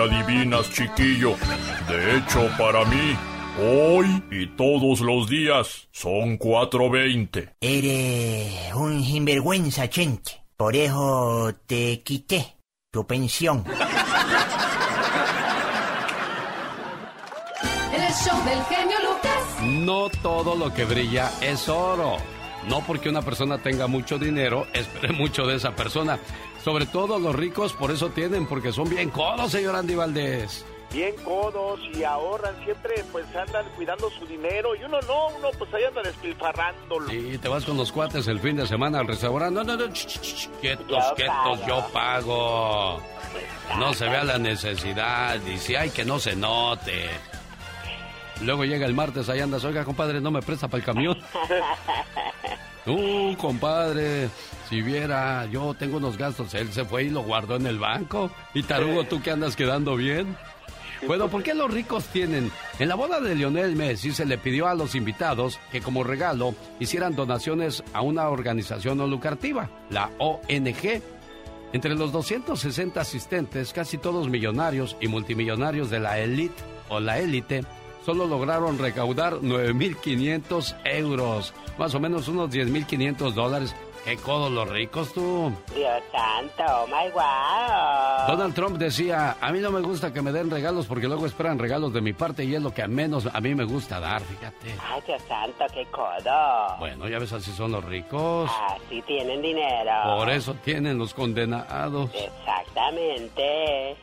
¿Qué 0.00 0.06
comes 0.08 0.24
que 0.24 0.32
adivinas, 0.32 0.70
chiquillo? 0.70 1.36
De 1.88 2.16
hecho, 2.16 2.48
para 2.56 2.84
mí, 2.86 3.16
hoy 3.58 4.22
y 4.30 4.46
todos 4.56 5.00
los 5.00 5.28
días 5.28 5.88
son 5.92 6.38
4.20. 6.38 7.54
Eres 7.60 8.74
un 8.74 9.04
sinvergüenza, 9.04 9.90
Chente. 9.90 10.42
Por 10.56 10.74
eso 10.74 11.52
te 11.66 12.00
quité 12.02 12.56
tu 12.90 13.06
pensión. 13.06 13.64
En 17.92 18.02
el 18.02 18.12
show 18.12 18.44
del 18.44 18.64
genio 18.64 18.96
Lucas. 19.02 19.62
No 19.62 20.08
todo 20.22 20.54
lo 20.54 20.72
que 20.72 20.84
brilla 20.86 21.30
es 21.42 21.68
oro. 21.68 22.16
No 22.68 22.80
porque 22.86 23.08
una 23.08 23.22
persona 23.22 23.58
tenga 23.58 23.86
mucho 23.86 24.18
dinero, 24.18 24.66
espere 24.72 25.12
mucho 25.12 25.46
de 25.46 25.56
esa 25.56 25.74
persona. 25.74 26.18
Sobre 26.64 26.86
todo 26.86 27.18
los 27.18 27.34
ricos 27.34 27.72
por 27.72 27.90
eso 27.90 28.10
tienen, 28.10 28.46
porque 28.46 28.72
son 28.72 28.88
bien 28.88 29.10
codos, 29.10 29.50
señor 29.52 29.74
Andy 29.76 29.94
Valdés. 29.94 30.64
Bien 30.92 31.14
codos 31.24 31.78
y 31.94 32.02
ahorran, 32.02 32.52
siempre 32.64 33.04
pues 33.12 33.24
andan 33.36 33.64
cuidando 33.76 34.10
su 34.10 34.26
dinero 34.26 34.74
y 34.74 34.82
uno 34.82 34.98
no, 35.06 35.28
uno 35.28 35.48
pues 35.56 35.72
ahí 35.72 35.84
anda 35.84 36.02
despilfarrándolo. 36.02 37.12
Y 37.12 37.38
te 37.38 37.48
vas 37.48 37.64
con 37.64 37.76
los 37.76 37.92
cuates 37.92 38.26
el 38.26 38.40
fin 38.40 38.56
de 38.56 38.66
semana 38.66 38.98
al 38.98 39.06
restaurante. 39.06 39.54
No, 39.54 39.62
no, 39.62 39.76
no, 39.76 39.92
ch, 39.92 40.06
ch, 40.06 40.20
ch, 40.20 40.48
quietos, 40.60 40.88
Yo 40.88 41.14
quietos, 41.14 41.34
pago. 41.60 41.66
yo 41.66 41.86
pago. 41.92 43.00
No 43.78 43.94
se 43.94 44.06
vea 44.08 44.24
la 44.24 44.38
necesidad, 44.38 45.38
dice, 45.38 45.78
ay, 45.78 45.90
que 45.90 46.04
no 46.04 46.18
se 46.18 46.34
note. 46.34 47.08
Luego 48.42 48.64
llega 48.64 48.86
el 48.86 48.94
martes, 48.94 49.28
ahí 49.28 49.40
andas, 49.40 49.64
oiga, 49.64 49.84
compadre, 49.84 50.20
no 50.20 50.30
me 50.30 50.42
presta 50.42 50.68
para 50.68 50.78
el 50.78 50.84
camión. 50.84 51.18
Uh, 52.86 53.36
compadre, 53.36 54.30
si 54.68 54.80
viera, 54.80 55.44
yo 55.46 55.74
tengo 55.74 55.98
unos 55.98 56.16
gastos, 56.16 56.54
él 56.54 56.72
se 56.72 56.84
fue 56.86 57.04
y 57.04 57.10
lo 57.10 57.22
guardó 57.22 57.56
en 57.56 57.66
el 57.66 57.78
banco. 57.78 58.30
Y 58.54 58.62
tarugo, 58.62 59.04
tú 59.04 59.20
que 59.20 59.30
andas 59.30 59.54
quedando 59.54 59.96
bien. 59.96 60.34
Bueno, 61.06 61.28
¿por 61.28 61.42
qué 61.42 61.54
los 61.54 61.72
ricos 61.72 62.06
tienen? 62.06 62.50
En 62.78 62.88
la 62.88 62.94
boda 62.94 63.20
de 63.20 63.34
Lionel 63.34 63.76
Messi 63.76 64.12
se 64.12 64.26
le 64.26 64.38
pidió 64.38 64.66
a 64.66 64.74
los 64.74 64.94
invitados 64.94 65.58
que 65.70 65.80
como 65.80 66.04
regalo 66.04 66.54
hicieran 66.78 67.14
donaciones 67.14 67.82
a 67.92 68.02
una 68.02 68.28
organización 68.28 68.98
no 68.98 69.06
lucrativa, 69.06 69.70
la 69.90 70.10
ONG. 70.18 71.02
Entre 71.72 71.94
los 71.94 72.12
260 72.12 73.00
asistentes, 73.00 73.72
casi 73.72 73.96
todos 73.98 74.28
millonarios 74.28 74.96
y 75.00 75.08
multimillonarios 75.08 75.88
de 75.88 76.00
la 76.00 76.18
élite 76.18 76.62
o 76.88 76.98
la 76.98 77.18
élite, 77.18 77.62
solo 78.04 78.26
lograron 78.26 78.78
recaudar 78.78 79.34
9.500 79.34 80.76
euros, 80.84 81.54
más 81.78 81.94
o 81.94 82.00
menos 82.00 82.28
unos 82.28 82.50
10.500 82.50 83.32
dólares. 83.32 83.74
¡Qué 84.04 84.16
codos 84.16 84.50
los 84.50 84.66
ricos 84.66 85.12
tú! 85.12 85.52
Dios 85.74 86.02
santo, 86.10 86.64
oh 86.66 86.86
my 86.86 87.10
wow. 87.12 88.26
Donald 88.28 88.54
Trump 88.54 88.78
decía, 88.78 89.36
a 89.38 89.52
mí 89.52 89.58
no 89.60 89.70
me 89.70 89.82
gusta 89.82 90.10
que 90.10 90.22
me 90.22 90.32
den 90.32 90.50
regalos 90.50 90.86
porque 90.86 91.06
luego 91.06 91.26
esperan 91.26 91.58
regalos 91.58 91.92
de 91.92 92.00
mi 92.00 92.14
parte 92.14 92.44
y 92.44 92.54
es 92.54 92.62
lo 92.62 92.72
que 92.72 92.82
a 92.82 92.88
menos 92.88 93.28
a 93.30 93.40
mí 93.42 93.54
me 93.54 93.64
gusta 93.64 94.00
dar, 94.00 94.22
fíjate. 94.22 94.74
Ay, 94.82 95.02
Dios 95.06 95.20
santo, 95.28 95.66
qué 95.74 95.84
codo. 95.90 96.78
Bueno, 96.78 97.08
ya 97.08 97.18
ves, 97.18 97.32
así 97.34 97.52
son 97.52 97.72
los 97.72 97.84
ricos. 97.84 98.50
Así 98.70 99.02
tienen 99.02 99.42
dinero. 99.42 99.92
Por 100.16 100.30
eso 100.30 100.54
tienen 100.64 100.96
los 100.96 101.12
condenados. 101.12 102.10
Exactamente. 102.14 103.96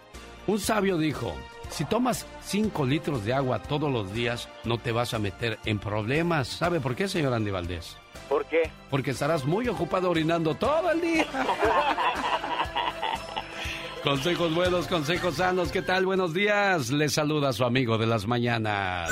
Un 0.46 0.60
sabio 0.60 0.98
dijo, 1.00 1.34
Si 1.70 1.86
tomas 1.86 2.26
5 2.44 2.86
litros 2.86 3.24
de 3.26 3.34
agua 3.34 3.62
todos 3.62 3.92
los 3.92 4.14
días, 4.14 4.50
no 4.64 4.78
te 4.78 4.92
vas 4.92 5.14
a 5.14 5.20
meter 5.20 5.60
en 5.66 5.80
problemas. 5.80 6.48
¿Sabe 6.48 6.80
por 6.80 6.96
qué, 6.96 7.08
señor 7.08 7.34
Andy 7.34 7.52
Valdés? 7.52 7.98
¿Por 8.30 8.46
qué? 8.46 8.70
Porque 8.90 9.12
estarás 9.12 9.46
muy 9.46 9.68
ocupado 9.68 10.10
orinando 10.10 10.56
todo 10.56 10.92
el 10.92 11.02
día. 11.02 11.26
Consejos 14.04 14.54
buenos, 14.56 14.88
consejos 14.88 15.36
sanos. 15.36 15.72
¿Qué 15.72 15.82
tal? 15.82 16.06
Buenos 16.06 16.34
días. 16.34 16.92
Les 16.92 17.14
saluda 17.14 17.52
su 17.52 17.66
amigo 17.66 17.98
de 17.98 18.06
las 18.06 18.26
mañanas. 18.26 19.12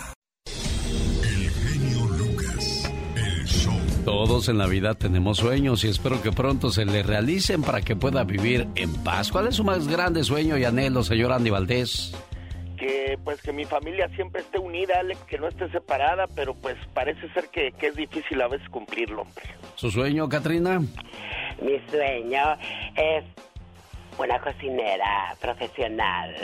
Todos 4.05 4.49
en 4.49 4.57
la 4.57 4.65
vida 4.65 4.95
tenemos 4.95 5.37
sueños 5.37 5.83
y 5.83 5.89
espero 5.89 6.23
que 6.23 6.31
pronto 6.31 6.71
se 6.71 6.85
le 6.85 7.03
realicen 7.03 7.61
para 7.61 7.81
que 7.81 7.95
pueda 7.95 8.23
vivir 8.23 8.67
en 8.75 8.91
paz. 9.03 9.31
¿Cuál 9.31 9.47
es 9.47 9.55
su 9.55 9.63
más 9.63 9.87
grande 9.87 10.23
sueño 10.23 10.57
y 10.57 10.63
anhelo, 10.63 11.03
señor 11.03 11.31
Andy 11.31 11.51
Valdés? 11.51 12.11
Que 12.77 13.19
pues 13.23 13.39
que 13.43 13.53
mi 13.53 13.65
familia 13.65 14.09
siempre 14.15 14.41
esté 14.41 14.57
unida, 14.57 14.99
Alex, 14.99 15.21
que 15.25 15.37
no 15.37 15.47
esté 15.47 15.69
separada, 15.69 16.25
pero 16.35 16.55
pues 16.55 16.77
parece 16.95 17.31
ser 17.33 17.49
que, 17.49 17.73
que 17.73 17.87
es 17.87 17.95
difícil 17.95 18.41
a 18.41 18.47
veces 18.47 18.67
cumplirlo, 18.69 19.21
hombre. 19.21 19.43
¿Su 19.75 19.91
sueño, 19.91 20.27
Katrina? 20.27 20.79
Mi 20.79 21.79
sueño 21.91 22.57
es 22.95 23.23
una 24.17 24.39
cocinera 24.39 25.35
profesional. 25.39 26.35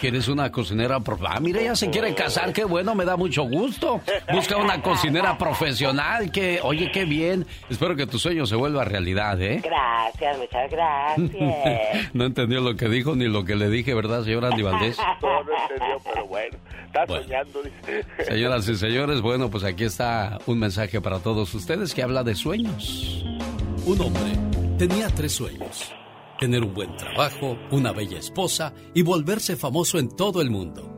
¿Quieres 0.00 0.28
una 0.28 0.50
cocinera 0.50 0.98
profesional? 1.00 1.38
Ah, 1.38 1.40
mire, 1.40 1.62
ella 1.62 1.76
se 1.76 1.88
quiere 1.88 2.14
casar, 2.14 2.52
qué 2.52 2.64
bueno, 2.64 2.94
me 2.94 3.04
da 3.04 3.16
mucho 3.16 3.44
gusto. 3.44 4.00
Busca 4.32 4.56
una 4.56 4.82
cocinera 4.82 5.38
profesional, 5.38 6.32
que, 6.32 6.60
oye, 6.62 6.90
qué 6.90 7.04
bien. 7.04 7.46
Espero 7.70 7.94
que 7.94 8.06
tu 8.06 8.18
sueño 8.18 8.44
se 8.46 8.56
vuelva 8.56 8.84
realidad, 8.84 9.40
¿eh? 9.40 9.62
Gracias, 9.62 10.38
muchas 10.38 10.70
gracias. 10.70 12.10
no 12.14 12.24
entendió 12.24 12.60
lo 12.60 12.74
que 12.74 12.88
dijo 12.88 13.14
ni 13.14 13.26
lo 13.26 13.44
que 13.44 13.54
le 13.54 13.68
dije, 13.68 13.94
¿verdad, 13.94 14.24
señor 14.24 14.44
Andy 14.44 14.62
Valdés? 14.62 14.98
No, 15.22 15.44
no 15.44 15.52
entendió, 15.62 15.98
pero 16.12 16.26
bueno, 16.26 16.58
está 16.86 17.06
soñando, 17.06 17.62
dice. 17.62 18.04
Señoras 18.24 18.68
y 18.68 18.76
señores, 18.76 19.20
bueno, 19.20 19.50
pues 19.50 19.62
aquí 19.62 19.84
está 19.84 20.38
un 20.46 20.58
mensaje 20.58 21.00
para 21.00 21.20
todos 21.20 21.54
ustedes 21.54 21.94
que 21.94 22.02
habla 22.02 22.24
de 22.24 22.34
sueños. 22.34 23.24
Un 23.84 24.00
hombre 24.00 24.32
tenía 24.78 25.08
tres 25.08 25.32
sueños 25.32 25.94
tener 26.42 26.64
un 26.64 26.74
buen 26.74 26.96
trabajo, 26.96 27.56
una 27.70 27.92
bella 27.92 28.18
esposa 28.18 28.74
y 28.94 29.02
volverse 29.02 29.54
famoso 29.54 30.00
en 30.00 30.08
todo 30.08 30.42
el 30.42 30.50
mundo. 30.50 30.92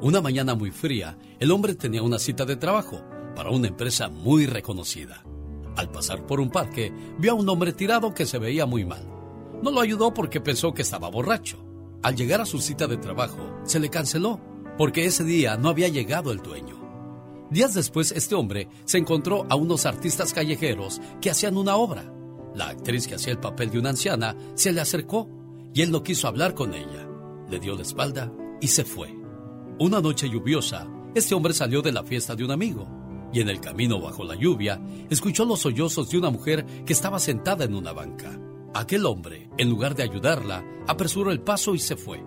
Una 0.00 0.22
mañana 0.22 0.54
muy 0.54 0.70
fría, 0.70 1.18
el 1.38 1.50
hombre 1.50 1.74
tenía 1.74 2.02
una 2.02 2.18
cita 2.18 2.46
de 2.46 2.56
trabajo 2.56 3.04
para 3.36 3.50
una 3.50 3.68
empresa 3.68 4.08
muy 4.08 4.46
reconocida. 4.46 5.22
Al 5.76 5.90
pasar 5.90 6.24
por 6.24 6.40
un 6.40 6.48
parque, 6.48 6.90
vio 7.18 7.32
a 7.32 7.34
un 7.34 7.46
hombre 7.50 7.74
tirado 7.74 8.14
que 8.14 8.24
se 8.24 8.38
veía 8.38 8.64
muy 8.64 8.86
mal. 8.86 9.06
No 9.62 9.70
lo 9.72 9.82
ayudó 9.82 10.14
porque 10.14 10.40
pensó 10.40 10.72
que 10.72 10.80
estaba 10.80 11.10
borracho. 11.10 11.62
Al 12.02 12.16
llegar 12.16 12.40
a 12.40 12.46
su 12.46 12.58
cita 12.58 12.86
de 12.86 12.96
trabajo, 12.96 13.60
se 13.64 13.80
le 13.80 13.90
canceló 13.90 14.40
porque 14.78 15.04
ese 15.04 15.22
día 15.22 15.58
no 15.58 15.68
había 15.68 15.88
llegado 15.88 16.32
el 16.32 16.38
dueño. 16.38 16.78
Días 17.50 17.74
después, 17.74 18.10
este 18.12 18.34
hombre 18.34 18.70
se 18.86 18.96
encontró 18.96 19.44
a 19.50 19.54
unos 19.54 19.84
artistas 19.84 20.32
callejeros 20.32 20.98
que 21.20 21.28
hacían 21.28 21.58
una 21.58 21.76
obra 21.76 22.10
la 22.58 22.70
actriz 22.70 23.06
que 23.06 23.14
hacía 23.14 23.32
el 23.32 23.38
papel 23.38 23.70
de 23.70 23.78
una 23.78 23.90
anciana 23.90 24.36
se 24.54 24.72
le 24.72 24.80
acercó 24.80 25.30
y 25.72 25.82
él 25.82 25.92
no 25.92 26.02
quiso 26.02 26.26
hablar 26.26 26.54
con 26.54 26.74
ella. 26.74 27.08
Le 27.48 27.60
dio 27.60 27.76
la 27.76 27.82
espalda 27.82 28.30
y 28.60 28.66
se 28.66 28.84
fue. 28.84 29.14
Una 29.78 30.00
noche 30.00 30.28
lluviosa, 30.28 30.88
este 31.14 31.34
hombre 31.34 31.54
salió 31.54 31.80
de 31.80 31.92
la 31.92 32.02
fiesta 32.02 32.34
de 32.34 32.44
un 32.44 32.50
amigo 32.50 32.88
y 33.32 33.40
en 33.40 33.48
el 33.48 33.60
camino 33.60 34.00
bajo 34.00 34.24
la 34.24 34.34
lluvia 34.34 34.80
escuchó 35.08 35.44
los 35.44 35.60
sollozos 35.60 36.10
de 36.10 36.18
una 36.18 36.30
mujer 36.30 36.66
que 36.84 36.92
estaba 36.92 37.20
sentada 37.20 37.64
en 37.64 37.74
una 37.74 37.92
banca. 37.92 38.38
Aquel 38.74 39.06
hombre, 39.06 39.48
en 39.56 39.70
lugar 39.70 39.94
de 39.94 40.02
ayudarla, 40.02 40.64
apresuró 40.86 41.30
el 41.30 41.40
paso 41.40 41.74
y 41.74 41.78
se 41.78 41.96
fue. 41.96 42.22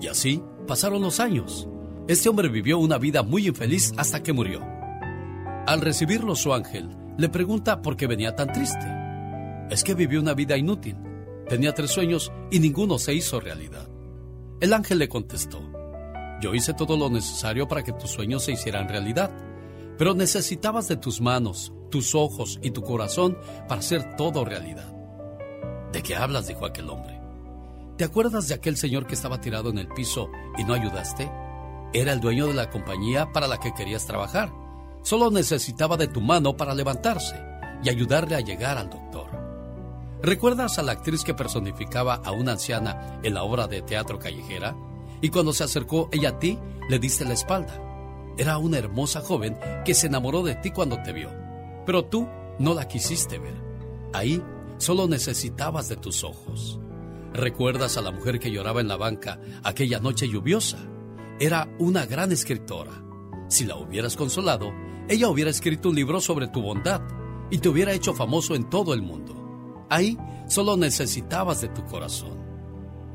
Y 0.00 0.08
así 0.08 0.42
pasaron 0.66 1.02
los 1.02 1.20
años. 1.20 1.68
Este 2.08 2.28
hombre 2.28 2.48
vivió 2.48 2.78
una 2.78 2.98
vida 2.98 3.22
muy 3.22 3.46
infeliz 3.46 3.92
hasta 3.96 4.22
que 4.22 4.32
murió. 4.32 4.60
Al 5.66 5.80
recibirlo 5.80 6.34
su 6.34 6.52
ángel, 6.52 6.88
le 7.16 7.28
pregunta 7.28 7.80
por 7.80 7.96
qué 7.96 8.06
venía 8.06 8.34
tan 8.34 8.52
triste 8.52 9.07
es 9.70 9.84
que 9.84 9.94
vivió 9.94 10.20
una 10.20 10.34
vida 10.34 10.56
inútil. 10.56 10.96
Tenía 11.48 11.74
tres 11.74 11.90
sueños 11.90 12.32
y 12.50 12.60
ninguno 12.60 12.98
se 12.98 13.14
hizo 13.14 13.40
realidad. 13.40 13.88
El 14.60 14.72
ángel 14.72 14.98
le 14.98 15.08
contestó, 15.08 15.60
yo 16.40 16.54
hice 16.54 16.74
todo 16.74 16.96
lo 16.96 17.10
necesario 17.10 17.66
para 17.66 17.82
que 17.82 17.92
tus 17.92 18.10
sueños 18.10 18.44
se 18.44 18.52
hicieran 18.52 18.88
realidad, 18.88 19.30
pero 19.96 20.14
necesitabas 20.14 20.86
de 20.88 20.96
tus 20.96 21.20
manos, 21.20 21.72
tus 21.90 22.14
ojos 22.14 22.60
y 22.62 22.70
tu 22.70 22.82
corazón 22.82 23.36
para 23.66 23.80
hacer 23.80 24.16
todo 24.16 24.44
realidad. 24.44 24.94
¿De 25.92 26.02
qué 26.02 26.14
hablas? 26.14 26.46
dijo 26.46 26.64
aquel 26.64 26.90
hombre. 26.90 27.18
¿Te 27.96 28.04
acuerdas 28.04 28.46
de 28.46 28.54
aquel 28.54 28.76
señor 28.76 29.06
que 29.06 29.14
estaba 29.14 29.40
tirado 29.40 29.70
en 29.70 29.78
el 29.78 29.88
piso 29.88 30.30
y 30.56 30.62
no 30.62 30.74
ayudaste? 30.74 31.28
Era 31.92 32.12
el 32.12 32.20
dueño 32.20 32.46
de 32.46 32.54
la 32.54 32.70
compañía 32.70 33.32
para 33.32 33.48
la 33.48 33.58
que 33.58 33.74
querías 33.74 34.06
trabajar. 34.06 34.52
Solo 35.02 35.30
necesitaba 35.30 35.96
de 35.96 36.06
tu 36.06 36.20
mano 36.20 36.56
para 36.56 36.74
levantarse 36.74 37.34
y 37.82 37.88
ayudarle 37.88 38.36
a 38.36 38.40
llegar 38.40 38.78
al 38.78 38.90
doctor. 38.90 39.17
¿Recuerdas 40.22 40.78
a 40.78 40.82
la 40.82 40.92
actriz 40.92 41.22
que 41.22 41.34
personificaba 41.34 42.16
a 42.16 42.32
una 42.32 42.52
anciana 42.52 43.20
en 43.22 43.34
la 43.34 43.44
obra 43.44 43.68
de 43.68 43.82
teatro 43.82 44.18
callejera? 44.18 44.76
Y 45.20 45.28
cuando 45.28 45.52
se 45.52 45.62
acercó 45.62 46.08
ella 46.10 46.30
a 46.30 46.38
ti, 46.40 46.58
le 46.88 46.98
diste 46.98 47.24
la 47.24 47.34
espalda. 47.34 47.80
Era 48.36 48.58
una 48.58 48.78
hermosa 48.78 49.20
joven 49.20 49.56
que 49.84 49.94
se 49.94 50.08
enamoró 50.08 50.42
de 50.42 50.56
ti 50.56 50.70
cuando 50.70 51.00
te 51.02 51.12
vio, 51.12 51.30
pero 51.86 52.04
tú 52.04 52.28
no 52.58 52.74
la 52.74 52.88
quisiste 52.88 53.38
ver. 53.38 53.54
Ahí 54.12 54.42
solo 54.78 55.06
necesitabas 55.06 55.88
de 55.88 55.96
tus 55.96 56.24
ojos. 56.24 56.80
¿Recuerdas 57.32 57.96
a 57.96 58.02
la 58.02 58.10
mujer 58.10 58.40
que 58.40 58.50
lloraba 58.50 58.80
en 58.80 58.88
la 58.88 58.96
banca 58.96 59.40
aquella 59.62 60.00
noche 60.00 60.28
lluviosa? 60.28 60.78
Era 61.38 61.68
una 61.78 62.06
gran 62.06 62.32
escritora. 62.32 63.04
Si 63.48 63.64
la 63.64 63.76
hubieras 63.76 64.16
consolado, 64.16 64.72
ella 65.08 65.28
hubiera 65.28 65.50
escrito 65.50 65.90
un 65.90 65.94
libro 65.94 66.20
sobre 66.20 66.48
tu 66.48 66.60
bondad 66.60 67.02
y 67.50 67.58
te 67.58 67.68
hubiera 67.68 67.92
hecho 67.92 68.14
famoso 68.14 68.56
en 68.56 68.68
todo 68.68 68.94
el 68.94 69.02
mundo. 69.02 69.37
Ahí 69.90 70.18
solo 70.46 70.76
necesitabas 70.76 71.60
de 71.60 71.68
tu 71.68 71.84
corazón. 71.84 72.38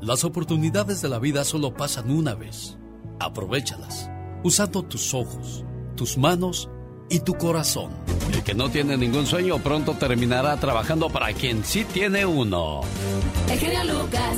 Las 0.00 0.24
oportunidades 0.24 1.00
de 1.02 1.08
la 1.08 1.18
vida 1.18 1.44
solo 1.44 1.74
pasan 1.74 2.10
una 2.10 2.34
vez. 2.34 2.76
Aprovechalas, 3.20 4.10
usando 4.42 4.82
tus 4.82 5.14
ojos, 5.14 5.64
tus 5.96 6.18
manos 6.18 6.68
y 7.08 7.20
tu 7.20 7.34
corazón. 7.34 7.92
El 8.32 8.42
que 8.42 8.54
no 8.54 8.68
tiene 8.68 8.96
ningún 8.96 9.26
sueño 9.26 9.58
pronto 9.58 9.94
terminará 9.94 10.56
trabajando 10.56 11.08
para 11.08 11.32
quien 11.32 11.64
sí 11.64 11.84
tiene 11.84 12.26
uno. 12.26 12.80
El 13.48 13.58
genio 13.58 13.84
Lucas. 13.84 14.36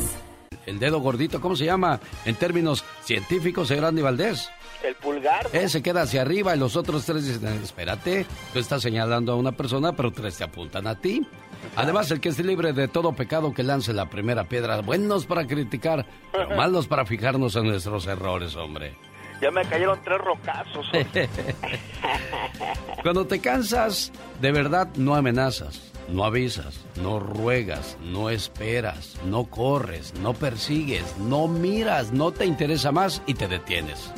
El 0.66 0.78
dedo 0.78 1.00
gordito, 1.00 1.40
¿cómo 1.40 1.56
se 1.56 1.64
llama? 1.64 2.00
En 2.24 2.34
términos 2.34 2.84
científicos, 3.04 3.70
Andy 3.70 4.02
Valdés. 4.02 4.48
El 4.82 4.94
pulgar. 4.96 5.48
Él 5.52 5.70
se 5.70 5.82
queda 5.82 6.02
hacia 6.02 6.22
arriba 6.22 6.54
y 6.54 6.58
los 6.58 6.76
otros 6.76 7.04
tres 7.04 7.26
dicen, 7.26 7.62
espérate, 7.62 8.26
tú 8.52 8.58
estás 8.58 8.82
señalando 8.82 9.32
a 9.32 9.36
una 9.36 9.52
persona, 9.52 9.94
pero 9.94 10.12
tres 10.12 10.36
te 10.36 10.44
apuntan 10.44 10.86
a 10.86 10.94
ti. 10.94 11.26
Además, 11.74 12.10
el 12.10 12.20
que 12.20 12.30
esté 12.30 12.44
libre 12.44 12.72
de 12.72 12.88
todo 12.88 13.12
pecado 13.12 13.52
que 13.52 13.62
lance 13.62 13.92
la 13.92 14.08
primera 14.08 14.44
piedra. 14.44 14.80
Buenos 14.80 15.26
para 15.26 15.46
criticar, 15.46 16.06
pero 16.32 16.50
malos 16.56 16.86
para 16.86 17.04
fijarnos 17.04 17.56
en 17.56 17.64
nuestros 17.64 18.06
errores, 18.06 18.56
hombre. 18.56 18.94
Ya 19.40 19.50
me 19.50 19.64
cayeron 19.66 20.00
tres 20.02 20.18
rocazos. 20.18 20.86
Cuando 23.02 23.26
te 23.26 23.40
cansas, 23.40 24.10
de 24.40 24.50
verdad 24.50 24.88
no 24.96 25.14
amenazas, 25.14 25.92
no 26.08 26.24
avisas, 26.24 26.80
no 26.96 27.20
ruegas, 27.20 27.98
no 28.00 28.30
esperas, 28.30 29.16
no 29.26 29.44
corres, 29.44 30.14
no 30.20 30.32
persigues, 30.32 31.18
no 31.18 31.48
miras, 31.48 32.12
no 32.12 32.32
te 32.32 32.46
interesa 32.46 32.92
más 32.92 33.20
y 33.26 33.34
te 33.34 33.46
detienes. 33.46 34.10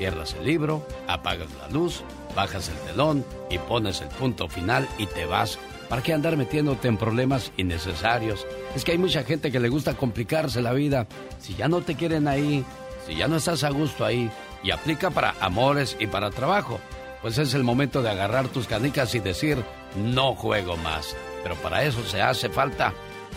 Cierras 0.00 0.32
el 0.32 0.46
libro, 0.46 0.82
apagas 1.08 1.50
la 1.60 1.68
luz, 1.68 2.04
bajas 2.34 2.70
el 2.70 2.90
telón 2.90 3.22
y 3.50 3.58
pones 3.58 4.00
el 4.00 4.08
punto 4.08 4.48
final 4.48 4.88
y 4.96 5.04
te 5.04 5.26
vas 5.26 5.58
¿Para 5.90 6.02
qué 6.02 6.14
andar 6.14 6.38
metiéndote 6.38 6.88
en 6.88 6.96
problemas 6.96 7.52
innecesarios? 7.58 8.46
Es 8.74 8.82
que 8.82 8.92
hay 8.92 8.98
mucha 8.98 9.24
gente 9.24 9.52
que 9.52 9.60
le 9.60 9.68
gusta 9.68 9.98
complicarse 9.98 10.62
la 10.62 10.72
vida. 10.72 11.06
Si 11.38 11.54
ya 11.54 11.68
no 11.68 11.82
te 11.82 11.96
quieren 11.96 12.28
ahí, 12.28 12.64
si 13.06 13.14
ya 13.14 13.28
no 13.28 13.36
estás 13.36 13.62
a 13.62 13.68
gusto 13.68 14.06
ahí, 14.06 14.30
y 14.62 14.70
aplica 14.70 15.10
para 15.10 15.34
amores 15.38 15.98
y 16.00 16.06
para 16.06 16.30
trabajo, 16.30 16.80
pues 17.20 17.36
es 17.36 17.52
el 17.52 17.64
momento 17.64 18.00
de 18.00 18.08
agarrar 18.08 18.48
tus 18.48 18.68
canicas 18.68 19.14
y 19.14 19.18
decir, 19.18 19.62
no 19.96 20.34
juego 20.34 20.78
más. 20.78 21.14
Pero 21.42 21.56
para 21.56 21.84
eso 21.84 22.02
se 22.04 22.22
hace 22.22 22.48
falta 22.48 22.94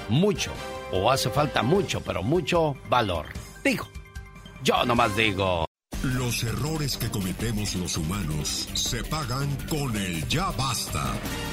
mucho, 0.07 0.51
o 0.93 1.11
hace 1.11 1.29
falta 1.29 1.61
mucho, 1.61 1.99
pero 1.99 2.23
mucho 2.23 2.77
valor. 2.87 3.25
Digo, 3.65 3.85
yo 4.63 4.85
nomás 4.85 5.13
digo. 5.17 5.65
Los 6.03 6.43
errores 6.43 6.97
que 6.97 7.09
cometemos 7.09 7.75
los 7.75 7.95
humanos 7.97 8.67
se 8.73 9.03
pagan 9.05 9.49
con 9.69 9.95
el 9.95 10.27
ya 10.27 10.51
basta. 10.51 11.01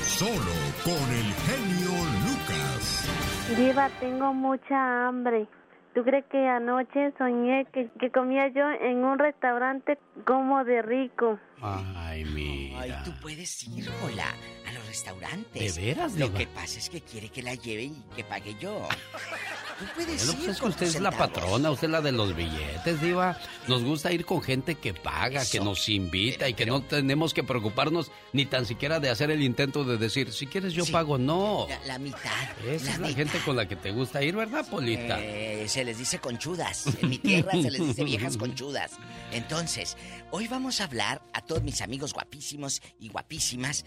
Solo 0.03 0.53
con 0.83 0.93
el 0.95 1.33
genio 1.47 1.91
Lucas. 2.27 3.09
Diva, 3.57 3.89
tengo 4.01 4.35
mucha 4.35 5.07
hambre. 5.07 5.47
¿Tú 5.95 6.03
crees 6.03 6.25
que 6.31 6.47
anoche 6.49 7.13
soñé 7.19 7.67
que, 7.73 7.91
que 7.99 8.11
comía 8.11 8.49
yo 8.49 8.63
en 8.71 9.05
un 9.05 9.19
restaurante 9.19 9.99
como 10.27 10.65
de 10.65 10.83
rico? 10.83 11.39
Ay, 11.63 12.25
mira. 12.25 12.81
Ay, 12.81 12.95
tú 13.05 13.13
puedes 13.21 13.63
ir, 13.69 13.89
hola, 14.05 14.35
a 14.69 14.73
los 14.73 14.87
restaurantes. 14.87 15.75
¿De 15.77 15.81
veras, 15.83 16.15
Lo 16.15 16.27
Diva? 16.27 16.39
que 16.39 16.47
pasa 16.49 16.79
es 16.79 16.91
que 16.91 17.01
quiere 17.01 17.29
que 17.29 17.43
la 17.43 17.55
lleve 17.55 17.85
y 17.85 18.05
que 18.17 18.25
pague 18.25 18.55
yo. 18.61 18.87
Bueno, 19.81 20.13
pues 20.15 20.35
ir 20.45 20.51
es 20.51 20.61
que 20.61 20.67
usted 20.67 20.87
es 20.87 21.01
la 21.01 21.11
patrona, 21.11 21.71
usted 21.71 21.87
es 21.87 21.91
la 21.91 22.01
de 22.01 22.13
los 22.13 22.35
billetes, 22.37 23.01
Diva. 23.01 23.39
Nos 23.69 23.83
gusta 23.83 24.13
ir 24.13 24.25
con 24.25 24.43
gente 24.43 24.75
que 24.75 24.93
paga, 24.95 25.45
que 25.47 25.61
nos 25.61 25.89
invita 25.89 26.49
y 26.49 26.55
que 26.55 26.67
no 26.67 26.83
tenemos 26.83 27.33
que 27.35 27.43
preocuparnos 27.45 28.11
ni 28.33 28.47
tan 28.47 28.67
siquiera 28.67 29.01
de 29.01 29.11
hacer 29.11 29.31
el 29.31 29.43
intento 29.43 29.85
de 29.85 29.97
decir, 29.97 30.33
si 30.33 30.47
quieres 30.47 30.73
yo 30.75 30.85
Sí. 30.85 30.93
pago. 30.93 31.19
No. 31.19 31.67
La, 31.69 31.79
la 31.87 31.99
mitad. 31.99 32.21
Esa 32.67 32.85
la 32.87 32.91
es 32.93 32.99
la 32.99 33.07
mitad. 33.09 33.17
gente 33.19 33.39
con 33.45 33.57
la 33.57 33.67
que 33.69 33.77
te 33.77 33.91
gusta 33.91 34.23
ir, 34.23 34.37
¿verdad, 34.37 34.67
Polita? 34.69 35.19
Eh, 35.21 35.67
se 35.69 35.85
les 35.85 35.99
dice 35.99 36.19
conchudas. 36.19 36.87
En 37.01 37.09
mi 37.09 37.19
tierra 37.19 37.53
se 37.53 37.71
les 37.71 37.87
dice 37.87 38.05
viejas 38.05 38.37
conchudas. 38.39 38.93
Entonces, 39.33 39.97
hoy 40.31 40.49
vamos 40.49 40.81
a 40.81 40.85
hablar 40.85 41.23
a 41.33 41.41
todos 41.43 41.63
mis 41.63 41.81
amigos 41.81 42.13
guapísimos 42.13 42.83
y 42.99 43.09
guapísimas. 43.09 43.85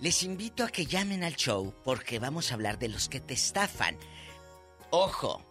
Les 0.00 0.22
invito 0.22 0.62
a 0.64 0.68
que 0.68 0.86
llamen 0.86 1.24
al 1.24 1.34
show 1.34 1.74
porque 1.84 2.18
vamos 2.20 2.50
a 2.50 2.54
hablar 2.54 2.78
de 2.78 2.88
los 2.88 3.08
que 3.08 3.18
te 3.20 3.34
estafan. 3.34 3.96
Ojo, 4.90 5.42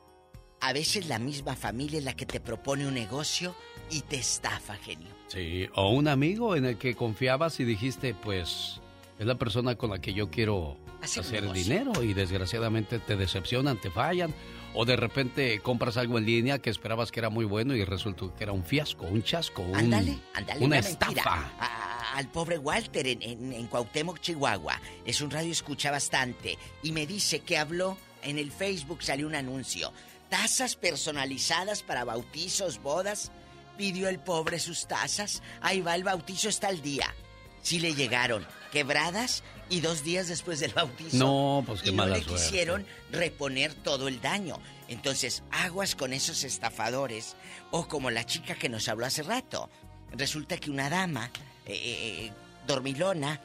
a 0.61 0.73
veces 0.73 1.07
la 1.07 1.19
misma 1.19 1.55
familia 1.55 1.99
es 1.99 2.05
la 2.05 2.13
que 2.15 2.25
te 2.25 2.39
propone 2.39 2.87
un 2.87 2.93
negocio 2.93 3.55
y 3.89 4.01
te 4.01 4.17
estafa, 4.17 4.75
genio. 4.75 5.09
Sí, 5.27 5.67
o 5.75 5.89
un 5.91 6.07
amigo 6.07 6.55
en 6.55 6.65
el 6.65 6.77
que 6.77 6.95
confiabas 6.95 7.59
y 7.59 7.65
dijiste, 7.65 8.13
pues, 8.15 8.79
es 9.19 9.25
la 9.25 9.35
persona 9.35 9.75
con 9.75 9.91
la 9.91 9.99
que 9.99 10.13
yo 10.13 10.29
quiero 10.29 10.77
Hacer 11.01 11.23
hacer, 11.23 11.41
negocio. 11.43 11.63
dinero 11.63 12.03
y 12.03 12.13
desgraciadamente 12.13 12.99
te 12.99 13.15
decepcionan, 13.15 13.77
te 13.79 13.91
fallan. 13.91 14.33
O 14.73 14.85
de 14.85 14.95
repente 14.95 15.59
compras 15.61 15.97
algo 15.97 16.17
en 16.19 16.25
línea 16.25 16.59
que 16.59 16.69
esperabas 16.69 17.11
que 17.11 17.19
era 17.19 17.29
muy 17.29 17.45
bueno 17.45 17.75
y 17.75 17.83
resultó 17.83 18.35
que 18.35 18.43
era 18.43 18.51
un 18.53 18.63
fiasco, 18.63 19.05
un 19.05 19.23
chasco, 19.23 19.61
un- 19.63 19.75
Ándale, 19.75 20.17
ándale, 20.33 20.59
una, 20.59 20.77
una 20.77 20.79
estafa. 20.79 21.51
A- 21.59 22.13
al 22.17 22.27
pobre 22.29 22.57
Walter 22.57 23.07
en, 23.07 23.21
en, 23.21 23.53
en 23.53 23.67
Cuauhtémoc, 23.67 24.19
Chihuahua. 24.19 24.79
Es 25.05 25.21
un 25.21 25.29
radio 25.31 25.51
escucha 25.51 25.89
bastante. 25.91 26.57
Y 26.83 26.91
me 26.91 27.05
dice 27.07 27.39
que 27.39 27.57
habló 27.57 27.97
en 28.21 28.37
el 28.37 28.51
Facebook, 28.51 29.03
salió 29.03 29.27
un 29.27 29.35
anuncio. 29.35 29.91
Tazas 30.29 30.75
personalizadas 30.75 31.83
para 31.83 32.03
bautizos, 32.03 32.81
bodas. 32.81 33.31
Pidió 33.77 34.09
el 34.09 34.19
pobre 34.19 34.59
sus 34.59 34.87
tazas. 34.87 35.41
Ahí 35.61 35.81
va 35.81 35.95
el 35.95 36.03
bautizo, 36.03 36.49
está 36.49 36.69
el 36.69 36.81
día. 36.81 37.13
Sí 37.61 37.79
le 37.79 37.93
llegaron 37.93 38.45
quebradas 38.71 39.43
y 39.69 39.81
dos 39.81 40.03
días 40.03 40.27
después 40.27 40.59
del 40.59 40.73
bautizo. 40.73 41.17
No, 41.17 41.63
pues 41.65 41.81
qué 41.81 41.89
y 41.89 41.91
no 41.91 41.97
mala 41.97 42.17
le 42.17 42.23
suerte. 42.23 42.43
quisieron 42.43 42.85
reponer 43.11 43.73
todo 43.73 44.07
el 44.07 44.21
daño. 44.21 44.59
Entonces, 44.87 45.43
aguas 45.51 45.95
con 45.95 46.13
esos 46.13 46.43
estafadores. 46.43 47.35
O 47.71 47.87
como 47.87 48.09
la 48.09 48.25
chica 48.25 48.55
que 48.55 48.69
nos 48.69 48.87
habló 48.87 49.05
hace 49.05 49.23
rato. 49.23 49.69
Resulta 50.11 50.57
que 50.57 50.71
una 50.71 50.89
dama, 50.89 51.29
eh, 51.65 51.73
eh, 51.73 52.25
eh, 52.25 52.33
dormilona, 52.65 53.41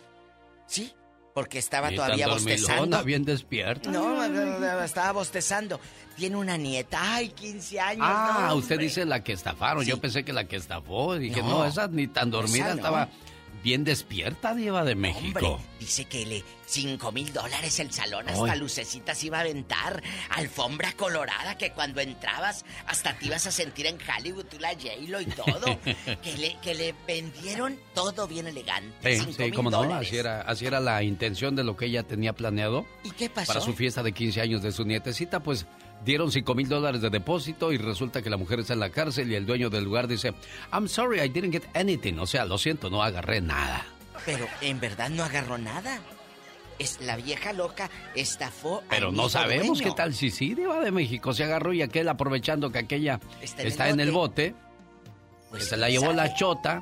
¿sí? 0.67 0.93
Porque 1.35 1.59
estaba 1.59 1.91
todavía 1.91 2.29
bostezando. 2.29 3.03
bien 3.05 3.25
despierta. 3.25 3.91
No, 3.91 4.23
estaba 4.85 5.13
bostezando. 5.13 5.81
Tiene 6.17 6.37
una 6.37 6.59
nieta, 6.59 6.99
ay, 7.15 7.31
15 7.31 7.81
años. 7.81 8.05
Ah, 8.07 8.47
no, 8.49 8.57
usted 8.57 8.79
dice 8.79 9.05
la 9.07 9.25
que 9.25 9.33
estafaron. 9.33 9.83
Yo 9.85 9.99
pensé 9.99 10.25
que 10.25 10.33
la 10.35 10.45
que 10.45 10.57
estafó. 10.57 11.15
Dije, 11.15 11.41
No, 11.41 11.49
no, 11.61 11.65
esa 11.65 11.89
ni 11.89 12.07
tan 12.07 12.31
dormida 12.31 12.67
esa 12.67 12.75
no. 12.75 12.77
estaba 12.77 13.09
bien 13.63 13.85
despierta, 13.85 14.55
Diva 14.55 14.85
de 14.85 14.95
México. 14.95 15.47
Hombre, 15.47 15.67
dice 15.79 16.05
que 16.05 16.27
le 16.27 16.45
cinco 16.67 17.13
mil 17.13 17.33
dólares 17.33 17.79
el 17.81 17.93
salón, 17.93 18.29
hasta 18.29 18.53
Ay. 18.53 18.59
lucecitas 18.59 19.23
iba 19.25 19.39
a 19.39 19.41
aventar, 19.43 20.03
alfombra 20.31 20.93
colorada 20.93 21.59
que 21.59 21.73
cuando 21.73 22.01
entrabas 22.01 22.65
hasta 22.87 23.15
te 23.15 23.27
ibas 23.27 23.47
a 23.47 23.51
sentir 23.51 23.87
en 23.87 23.99
Hollywood, 24.01 24.47
tú 24.47 24.59
la 24.59 24.71
J-Lo 24.71 25.21
y 25.21 25.27
todo. 25.27 25.79
que, 26.23 26.37
le, 26.39 26.57
que 26.63 26.75
le 26.75 26.95
vendieron 27.07 27.79
todo 27.95 28.27
bien 28.27 28.47
elegante. 28.47 29.19
Sí, 29.19 29.33
sí, 29.37 29.51
no, 29.51 29.95
así 29.95 30.17
era, 30.17 30.43
así 30.43 30.67
era 30.67 30.81
la 30.81 31.03
intención 31.03 31.55
de 31.55 31.65
lo 31.65 31.77
que 31.77 31.87
ella 31.87 32.03
tenía 32.03 32.33
planeado. 32.33 32.87
¿Y 33.05 33.11
qué 33.11 33.29
pasó? 33.29 33.53
Para 33.53 33.61
su 33.61 33.75
fiesta 33.75 34.03
de 34.03 34.13
15 34.13 34.41
años 34.41 34.63
de 34.63 34.73
su 34.73 34.85
nietecita, 34.85 35.41
pues 35.41 35.67
dieron 36.05 36.31
5 36.33 36.55
mil 36.55 36.69
dólares 36.69 37.01
de 37.01 37.11
depósito 37.11 37.73
y 37.73 37.79
resulta 37.79 38.23
que 38.23 38.31
la 38.31 38.37
mujer 38.37 38.61
está 38.61 38.73
en 38.75 38.81
la 38.81 38.91
cárcel 38.91 39.31
y 39.31 39.35
el 39.35 39.47
dueño 39.47 39.71
del 39.71 39.85
lugar 39.85 40.09
dice, 40.09 40.35
I'm 40.73 40.89
sorry, 40.89 41.21
I 41.21 41.29
didn't 41.29 41.53
get 41.53 41.65
anything. 41.75 42.19
O 42.19 42.27
sea, 42.27 42.45
lo 42.45 42.59
siento, 42.59 42.91
no 42.91 43.03
agarré 43.03 43.41
nada. 43.41 43.87
Pero 44.27 44.47
en 44.61 44.79
verdad 44.81 45.11
no 45.11 45.25
agarró 45.25 45.59
nada. 45.59 46.01
Es 46.79 47.01
la 47.01 47.17
vieja 47.17 47.53
loca 47.53 47.91
estafó 48.15 48.79
al 48.81 48.87
Pero 48.89 49.13
no 49.13 49.29
sabemos 49.29 49.79
dueño. 49.79 49.85
qué 49.85 49.97
tal 49.97 50.15
si 50.15 50.31
sí, 50.31 50.55
Diva 50.55 50.81
de 50.81 50.91
México. 50.91 51.33
Se 51.33 51.45
agarró 51.45 51.73
y 51.73 51.83
aquel 51.83 52.09
aprovechando 52.09 52.71
que 52.73 52.79
aquella 52.79 53.21
Está 53.41 53.63
está, 53.63 53.89
en 53.89 53.95
el 53.95 54.01
en 54.01 54.09
el 54.09 54.13
bote, 54.13 54.55
Pues 55.51 55.65
que 55.65 55.69
se 55.71 55.77
la 55.77 55.89
llevó 55.91 56.13
la 56.13 56.35
chota, 56.35 56.81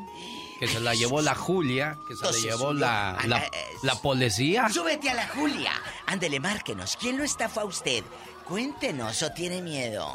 que 0.59 0.69
se 0.69 0.81
la 0.81 0.95
llevó 0.95 1.21
la 1.21 1.35
Julia, 1.35 1.97
que 2.09 2.15
se 2.15 2.25
la 2.25 2.51
llevó 2.51 2.73
la, 2.73 3.19
la- 3.27 3.51
la 3.83 3.95
policía. 3.97 4.69
Súbete 4.71 5.11
a 5.11 5.15
la 5.15 5.29
Julia. 5.29 5.73
Ándele, 6.07 6.41
márquenos. 6.41 6.97
¿Quién 6.97 7.19
lo 7.19 7.25
estafó 7.25 7.61
a 7.61 7.65
usted? 7.65 8.05
Cuéntenos 8.51 9.23
o 9.23 9.31
tiene 9.31 9.63
miedo. 9.63 10.13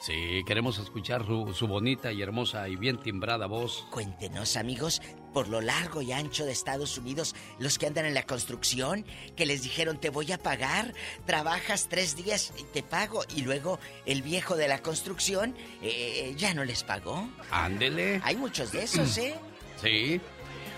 Sí, 0.00 0.42
queremos 0.46 0.78
escuchar 0.78 1.26
su, 1.26 1.52
su 1.52 1.66
bonita 1.66 2.10
y 2.10 2.22
hermosa 2.22 2.70
y 2.70 2.76
bien 2.76 2.96
timbrada 2.96 3.44
voz. 3.44 3.86
Cuéntenos, 3.90 4.56
amigos, 4.56 5.02
por 5.34 5.48
lo 5.48 5.60
largo 5.60 6.00
y 6.00 6.10
ancho 6.10 6.46
de 6.46 6.52
Estados 6.52 6.96
Unidos, 6.96 7.34
los 7.58 7.76
que 7.76 7.86
andan 7.86 8.06
en 8.06 8.14
la 8.14 8.22
construcción, 8.22 9.04
que 9.36 9.44
les 9.44 9.62
dijeron 9.62 9.98
te 10.00 10.08
voy 10.08 10.32
a 10.32 10.38
pagar, 10.38 10.94
trabajas 11.26 11.88
tres 11.90 12.16
días 12.16 12.54
y 12.58 12.62
te 12.62 12.82
pago, 12.82 13.24
y 13.36 13.42
luego 13.42 13.78
el 14.06 14.22
viejo 14.22 14.56
de 14.56 14.68
la 14.68 14.78
construcción 14.78 15.54
eh, 15.82 16.34
ya 16.38 16.54
no 16.54 16.64
les 16.64 16.82
pagó. 16.82 17.28
Ándele. 17.50 18.22
Hay 18.24 18.36
muchos 18.36 18.72
de 18.72 18.84
esos, 18.84 19.18
¿eh? 19.18 19.34
Sí. 19.82 20.18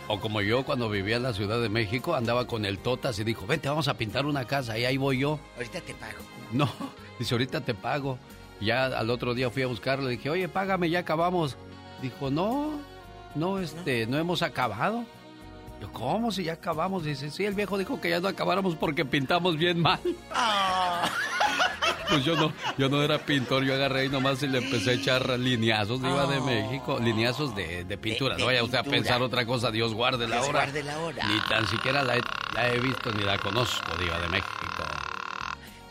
O 0.09 0.19
como 0.19 0.41
yo 0.41 0.65
cuando 0.65 0.91
vivía 0.91 1.19
en 1.19 1.23
la 1.23 1.33
Ciudad 1.33 1.63
de 1.63 1.69
México, 1.69 2.17
andaba 2.17 2.49
con 2.49 2.65
el 2.65 2.79
Totas 2.79 3.21
y 3.21 3.25
dijo, 3.25 3.47
vente, 3.47 3.69
vamos 3.69 3.87
a 3.87 3.95
pintar 3.95 4.27
una 4.27 4.49
casa 4.49 4.77
y 4.77 4.85
ahí 4.85 4.97
voy 4.97 5.19
yo. 5.19 5.39
Ahorita 5.57 5.81
te 5.83 5.95
pago. 5.95 6.38
No, 6.53 6.69
dice, 7.19 7.35
ahorita 7.35 7.61
te 7.61 7.75
pago. 7.75 8.19
Ya 8.61 8.87
al 8.87 9.09
otro 9.11 9.35
día 9.35 9.51
fui 9.51 9.63
a 9.63 9.67
buscarlo, 9.69 10.05
le 10.07 10.13
dije, 10.13 10.31
oye, 10.31 10.49
págame, 10.49 10.91
ya 10.91 11.01
acabamos. 11.01 11.57
Dijo, 12.03 12.31
no, 12.31 12.73
no, 13.35 13.59
este, 13.61 14.07
no 14.07 14.19
hemos 14.19 14.43
acabado. 14.43 15.05
Yo, 15.81 15.93
¿cómo 15.93 16.33
si 16.33 16.43
ya 16.43 16.55
acabamos? 16.55 17.05
Dice, 17.05 17.31
sí, 17.31 17.45
el 17.45 17.55
viejo 17.55 17.79
dijo 17.79 18.01
que 18.01 18.11
ya 18.11 18.19
no 18.19 18.27
acabáramos 18.27 18.75
porque 18.75 19.05
pintamos 19.05 19.57
bien 19.57 19.81
mal. 19.81 20.01
Pues 22.11 22.25
yo 22.25 22.37
no, 22.37 22.51
yo 22.79 22.89
no 22.89 23.03
era 23.03 23.19
pintor, 23.19 23.65
yo 23.65 23.75
agarré 23.75 24.07
y 24.07 24.09
nomás 24.09 24.43
y 24.43 24.47
le 24.47 24.59
empecé 24.59 24.91
a 24.91 24.95
echar 24.95 25.29
lineazos, 25.39 26.01
iba 26.01 26.27
de 26.27 26.39
Oh. 26.39 26.45
México, 26.47 26.99
lineazos 26.99 27.55
de, 27.55 27.85
de 27.85 27.99
pintura. 27.99 28.35
De- 28.37 28.41
no 28.41 28.47
vaya 28.47 28.65
usted 28.65 28.79
a 28.79 28.83
pensar 28.83 29.21
otra 29.21 29.45
cosa, 29.45 29.71
Dios 29.71 29.93
guarde 29.93 30.27
la 30.27 30.37
Dios 30.37 30.49
hora. 30.49 30.61
guarde 30.63 30.83
la 30.85 30.99
hora. 31.01 31.27
Ni 31.29 31.39
tan 31.41 31.67
siquiera 31.69 32.03
la 32.03 32.17
he, 32.17 32.23
la 32.55 32.71
he 32.71 32.79
visto 32.81 33.13
ni 33.13 33.25
la 33.25 33.37
conozco, 33.37 33.95
Diva 33.99 34.19
de 34.21 34.29
México. 34.29 34.49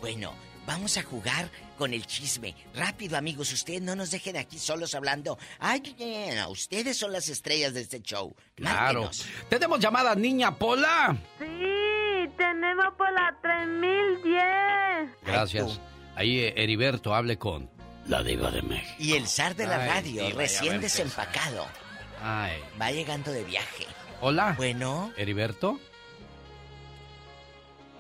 Bueno, 0.02 0.34
vamos 0.68 0.98
a 0.98 1.02
jugar 1.04 1.50
con 1.78 1.94
el 1.94 2.06
chisme. 2.06 2.54
Rápido, 2.76 3.18
amigos, 3.18 3.52
ustedes 3.52 3.82
no 3.82 3.96
nos 3.96 4.12
dejen 4.12 4.38
aquí 4.38 4.60
solos 4.60 4.94
hablando. 4.94 5.40
Ay, 5.58 5.82
ustedes 6.50 6.98
son 6.98 7.12
las 7.14 7.30
estrellas 7.30 7.74
de 7.74 7.82
este 7.82 8.02
show. 8.02 8.36
Claro. 8.56 9.02
Márquenos. 9.02 9.26
Tenemos 9.50 9.80
llamada 9.80 10.14
niña 10.14 10.56
Pola. 10.56 11.18
Sí, 11.40 12.30
tenemos 12.38 12.86
por 12.98 13.12
la 13.12 13.36
3010. 13.42 15.10
Gracias. 15.26 15.80
Ahí 16.16 16.40
eh, 16.40 16.54
Heriberto 16.58 17.16
hable 17.16 17.38
con 17.38 17.70
la 18.08 18.22
diva 18.22 18.52
de 18.52 18.62
México. 18.62 18.96
Y 19.00 19.14
el 19.14 19.28
zar 19.28 19.56
de 19.56 19.66
la 19.68 19.82
Ay, 19.82 19.90
radio, 19.90 20.26
diva, 20.28 20.40
recién 20.40 20.82
desempacado, 20.82 21.66
Ay. 22.22 22.54
va 22.80 22.92
llegando 22.92 23.32
de 23.32 23.44
viaje. 23.44 23.86
Hola. 24.22 24.56
Bueno. 24.58 25.14
Heriberto. 25.16 25.80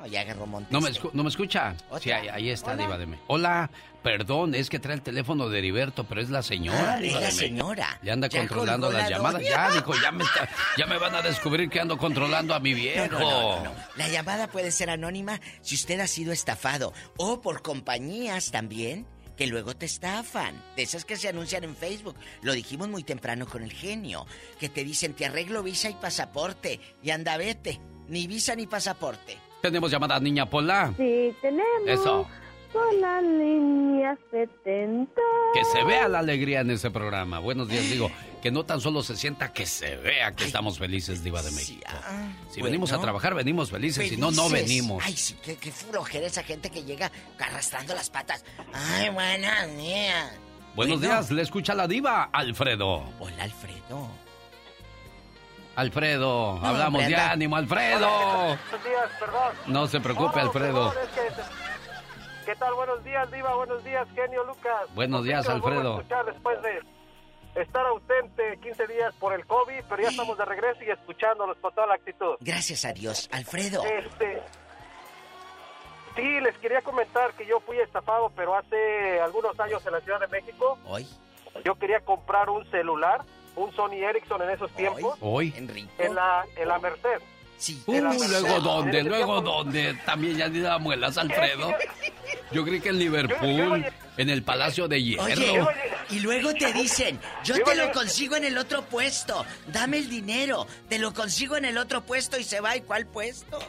Ya 0.06 0.22
agarró 0.22 0.45
Montes. 0.45 0.72
¿No 0.72 0.80
me, 0.80 0.90
escu- 0.91 1.10
¿No 1.14 1.24
me 1.24 1.30
escucha? 1.30 1.76
Otra. 1.90 1.99
Sí, 1.99 2.11
ahí, 2.11 2.28
ahí 2.30 2.49
está, 2.52 2.72
Hola. 2.74 2.84
Diva 2.84 2.98
de 2.98 3.06
México. 3.07 3.26
Hola, 3.28 3.69
perdón, 4.03 4.53
es 4.56 4.69
que 4.69 4.80
trae 4.80 4.95
el 4.95 5.02
teléfono 5.02 5.49
de 5.49 5.57
Heriberto, 5.60 6.03
pero 6.06 6.22
es 6.22 6.30
la 6.30 6.44
señora. 6.44 6.94
Ah, 6.94 6.99
es 7.02 7.14
la 7.14 7.32
señora. 7.32 7.99
Le 8.03 8.11
anda 8.11 8.28
Ya 8.28 8.40
controlando 8.40 8.91
las 8.91 9.03
la 9.03 9.18
llamadas. 9.18 9.41
Ya, 9.44 9.72
dijo, 9.72 9.94
ya 10.02 10.11
me, 10.11 10.24
está- 10.24 10.48
ya 10.78 10.86
me 10.86 10.98
van 10.98 11.15
a 11.15 11.22
descubrir 11.22 11.69
que 11.69 11.80
ando 11.82 11.98
controlando 11.98 12.53
a 12.53 12.60
mi 12.60 12.74
viejo. 12.74 13.07
no, 13.11 13.19
no, 13.19 13.56
no, 13.57 13.64
no. 13.65 13.72
La 13.95 14.07
llamada 14.07 14.48
puede 14.48 14.72
ser 14.72 14.90
anónima 14.90 15.41
si 15.61 15.76
usted 15.76 15.99
ha 15.99 16.07
sido 16.07 16.32
estafado 16.32 16.94
o 17.18 17.41
por 17.41 17.61
compañías 17.61 18.52
también 18.52 19.06
que 19.36 19.45
luego 19.48 19.76
te 19.76 19.86
estafan. 19.86 20.60
De 20.76 20.84
esas 20.84 21.06
que 21.06 21.15
se 21.18 21.28
anuncian 21.28 21.64
en 21.64 21.76
Facebook. 21.76 22.15
Lo 22.41 22.53
dijimos 22.53 22.88
muy 22.88 23.03
temprano 23.03 23.45
con 23.45 23.61
el 23.61 23.72
genio. 23.74 24.26
Que 24.60 24.69
te 24.69 24.84
dicen 24.84 25.14
te 25.14 25.26
arreglo 25.26 25.61
visa 25.64 25.90
y 25.90 25.94
pasaporte. 25.94 26.80
Y 27.03 27.10
anda 27.11 27.38
vete. 27.38 27.80
Ni 28.07 28.26
visa 28.26 28.56
ni 28.56 28.65
pasaporte. 28.68 29.38
Tenemos 29.61 29.91
llamada 29.91 30.19
niña 30.19 30.45
Pola. 30.49 30.93
Sí, 30.97 31.34
tenemos 31.41 31.88
Eso. 31.88 32.27
por 32.71 32.93
la 32.95 33.21
línea 33.21 34.17
70. 34.31 35.21
Que 35.53 35.65
se 35.65 35.84
vea 35.84 36.07
la 36.07 36.19
alegría 36.19 36.61
en 36.61 36.71
ese 36.71 36.91
programa. 36.91 37.39
Buenos 37.39 37.67
días, 37.67 37.89
digo. 37.89 38.11
Que 38.41 38.51
no 38.51 38.63
tan 38.65 38.79
solo 38.79 39.01
se 39.01 39.15
sienta, 39.15 39.51
que 39.51 39.65
se 39.65 39.95
vea 39.97 40.31
que 40.34 40.45
estamos 40.45 40.77
felices, 40.77 41.23
Diva 41.23 41.41
de 41.41 41.51
México. 41.51 41.81
ah, 41.88 42.27
si 42.51 42.61
venimos 42.61 42.91
a 42.93 42.99
trabajar, 43.01 43.34
venimos 43.34 43.71
felices, 43.71 44.07
si 44.09 44.15
no, 44.15 44.29
no 44.31 44.47
Felices. 44.47 44.67
venimos. 44.69 45.03
Ay, 45.05 45.17
sí, 45.17 45.35
qué, 45.43 45.55
qué 45.55 45.71
flojera 45.71 46.27
esa 46.27 46.43
gente 46.43 46.69
que 46.69 46.84
llega 46.84 47.11
arrastrando 47.39 47.95
las 47.95 48.09
patas. 48.11 48.45
Ay, 48.73 49.09
buenos 49.09 49.77
días. 49.77 50.31
Buenos 50.75 50.99
Bueno. 50.99 51.13
días, 51.15 51.31
le 51.31 51.41
escucha 51.41 51.73
la 51.73 51.88
diva, 51.88 52.29
Alfredo. 52.31 53.03
Hola, 53.19 53.43
Alfredo. 53.43 54.07
Alfredo, 55.81 56.57
No, 56.59 56.67
hablamos 56.67 57.01
hombre, 57.01 57.15
de 57.15 57.21
ánimo, 57.21 57.55
Alfredo. 57.55 58.09
Buenos 58.09 58.83
días, 58.83 59.09
perdón. 59.19 59.53
No 59.67 59.87
se 59.87 59.99
preocupe, 60.01 60.39
Alfredo. 60.39 60.89
perdón, 60.91 61.03
es 61.03 61.09
que- 61.37 62.45
¿Qué 62.47 62.55
tal? 62.55 62.73
Buenos 62.73 63.03
días, 63.03 63.29
Diva. 63.31 63.53
Buenos 63.55 63.83
días, 63.83 64.07
genio 64.15 64.43
Lucas. 64.45 64.81
Buenos 64.95 65.23
días, 65.23 65.47
Alfredo. 65.47 65.97
escuchar 65.99 66.25
después 66.25 66.59
de 66.63 66.81
estar 67.61 67.85
ausente 67.85 68.57
15 68.63 68.87
días 68.87 69.13
por 69.19 69.33
el 69.33 69.45
COVID, 69.45 69.83
pero 69.87 70.01
ya 70.01 70.09
estamos 70.09 70.35
de 70.37 70.45
regreso 70.45 70.79
y 70.83 70.89
escuchándolos 70.89 71.57
con 71.57 71.71
toda 71.75 71.85
la 71.87 71.93
actitud. 71.95 72.37
Gracias 72.39 72.83
a 72.83 72.93
Dios, 72.93 73.29
Alfredo. 73.31 73.83
Este, 73.83 74.41
sí, 76.15 76.39
les 76.41 76.57
quería 76.57 76.81
comentar 76.81 77.33
que 77.33 77.45
yo 77.45 77.59
fui 77.59 77.77
estafado, 77.79 78.31
pero 78.35 78.55
hace 78.55 79.19
algunos 79.21 79.59
años 79.59 79.85
en 79.85 79.91
la 79.93 80.01
Ciudad 80.01 80.19
de 80.21 80.27
México. 80.27 80.79
Hoy. 80.85 81.07
Yo 81.63 81.75
quería 81.75 81.99
comprar 81.99 82.49
un 82.49 82.65
celular, 82.71 83.21
un 83.57 83.75
Sony 83.75 84.03
Ericsson 84.07 84.41
en 84.43 84.51
esos 84.51 84.71
tiempos, 84.71 85.17
Hoy. 85.19 85.53
en 85.57 86.15
la, 86.15 86.45
en 86.55 86.67
la 86.67 86.79
Merced. 86.79 87.19
Sí. 87.57 87.81
Uh, 87.88 87.99
luego 88.29 88.59
dónde, 88.59 89.03
luego 89.03 89.41
dónde. 89.41 89.95
También 90.05 90.38
ya 90.38 90.47
ni 90.47 90.59
da 90.59 90.77
muelas, 90.77 91.17
Alfredo. 91.17 91.73
Yo 92.51 92.63
creí 92.63 92.79
que 92.79 92.89
en 92.89 92.99
Liverpool, 92.99 93.85
en 94.17 94.29
el 94.29 94.43
Palacio 94.43 94.88
de 94.88 95.01
Hierro. 95.01 95.23
Oye, 95.25 95.65
y 96.11 96.19
luego 96.19 96.53
te 96.53 96.71
dicen, 96.71 97.19
yo 97.43 97.55
te 97.63 97.75
lo 97.75 97.91
consigo 97.91 98.35
en 98.35 98.45
el 98.45 98.57
otro 98.57 98.84
puesto, 98.84 99.43
dame 99.67 99.97
el 99.97 100.09
dinero, 100.09 100.67
te 100.88 100.99
lo 100.99 101.13
consigo 101.13 101.57
en 101.57 101.65
el 101.65 101.77
otro 101.77 102.01
puesto 102.01 102.38
y 102.39 102.43
se 102.43 102.61
va, 102.61 102.77
¿y 102.77 102.81
cuál 102.81 103.07
puesto? 103.07 103.59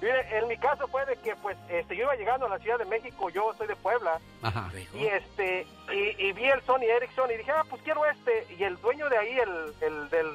Mire, 0.00 0.38
en 0.38 0.46
mi 0.48 0.56
caso 0.56 0.86
fue 0.88 1.04
de 1.06 1.16
que 1.16 1.34
pues 1.36 1.56
este 1.68 1.96
yo 1.96 2.04
iba 2.04 2.14
llegando 2.14 2.46
a 2.46 2.48
la 2.48 2.58
Ciudad 2.58 2.78
de 2.78 2.84
México, 2.84 3.30
yo 3.30 3.52
soy 3.58 3.66
de 3.66 3.74
Puebla, 3.76 4.20
Ajá. 4.42 4.70
y 4.94 5.06
este 5.06 5.66
y, 5.92 6.26
y 6.26 6.32
vi 6.32 6.44
el 6.44 6.62
Sony 6.62 6.82
Ericsson 6.84 7.30
y 7.32 7.36
dije, 7.36 7.50
ah, 7.50 7.64
pues 7.68 7.82
quiero 7.82 8.04
este, 8.06 8.46
y 8.58 8.62
el 8.64 8.76
dueño 8.80 9.08
de 9.08 9.18
ahí, 9.18 9.38
el, 9.38 9.74
el 9.80 10.10
del 10.10 10.30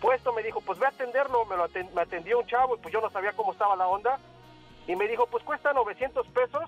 puesto 0.00 0.32
me 0.32 0.42
dijo, 0.42 0.60
pues 0.62 0.78
ve 0.78 0.86
a 0.86 0.90
atenderlo, 0.90 1.44
me, 1.46 1.56
lo 1.56 1.68
aten- 1.68 1.90
me 1.92 2.02
atendió 2.02 2.38
un 2.38 2.46
chavo 2.46 2.76
y 2.76 2.78
pues 2.78 2.92
yo 2.92 3.00
no 3.00 3.10
sabía 3.10 3.32
cómo 3.32 3.52
estaba 3.52 3.76
la 3.76 3.86
onda, 3.86 4.18
y 4.86 4.96
me 4.96 5.08
dijo, 5.08 5.26
pues 5.26 5.44
cuesta 5.44 5.72
900 5.74 6.26
pesos, 6.28 6.64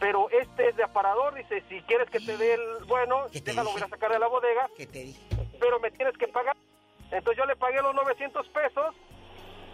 pero 0.00 0.28
este 0.30 0.68
es 0.70 0.76
de 0.76 0.84
aparador, 0.84 1.34
dice, 1.34 1.62
si 1.68 1.80
quieres 1.82 2.08
que 2.10 2.20
te 2.20 2.36
dé 2.36 2.54
el 2.54 2.84
bueno, 2.86 3.26
déjalo, 3.32 3.72
voy 3.72 3.82
a 3.82 3.88
sacar 3.88 4.10
de 4.10 4.18
la 4.18 4.26
bodega, 4.28 4.68
pero 5.60 5.78
me 5.80 5.90
tienes 5.90 6.16
que 6.16 6.28
pagar. 6.28 6.56
Entonces 7.10 7.36
yo 7.36 7.44
le 7.44 7.56
pagué 7.56 7.80
los 7.82 7.94
900 7.94 8.48
pesos 8.48 8.94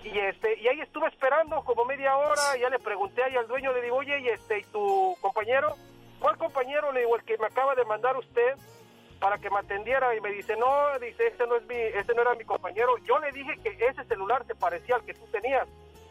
y 0.04 0.18
este 0.18 0.58
y 0.60 0.68
ahí 0.68 0.80
estuve 0.80 1.08
esperando 1.08 1.62
como 1.64 1.84
media 1.84 2.16
hora, 2.16 2.56
ya 2.58 2.68
le 2.68 2.78
pregunté 2.78 3.22
ahí 3.22 3.36
al 3.36 3.46
dueño, 3.46 3.72
le 3.72 3.82
digo, 3.82 3.96
oye, 3.96 4.18
y 4.20 4.28
este, 4.28 4.60
¿y 4.60 4.64
tu 4.64 5.16
compañero? 5.20 5.74
¿Cuál 6.20 6.36
compañero? 6.36 6.92
Le 6.92 7.00
digo, 7.00 7.16
el 7.16 7.24
que 7.24 7.38
me 7.38 7.46
acaba 7.46 7.74
de 7.74 7.84
mandar 7.84 8.16
usted 8.16 8.56
para 9.20 9.38
que 9.38 9.50
me 9.50 9.58
atendiera 9.58 10.14
y 10.14 10.20
me 10.20 10.30
dice, 10.30 10.56
no, 10.56 10.98
dice, 11.00 11.26
ese 11.26 11.46
no 11.46 11.56
es 11.56 11.66
mi, 11.66 11.76
ese 11.76 12.14
no 12.14 12.22
era 12.22 12.34
mi 12.34 12.44
compañero. 12.44 12.96
Yo 12.98 13.18
le 13.18 13.32
dije 13.32 13.56
que 13.62 13.70
ese 13.84 14.04
celular 14.04 14.44
se 14.46 14.54
parecía 14.54 14.96
al 14.96 15.04
que 15.04 15.14
tú 15.14 15.26
tenías, 15.32 15.66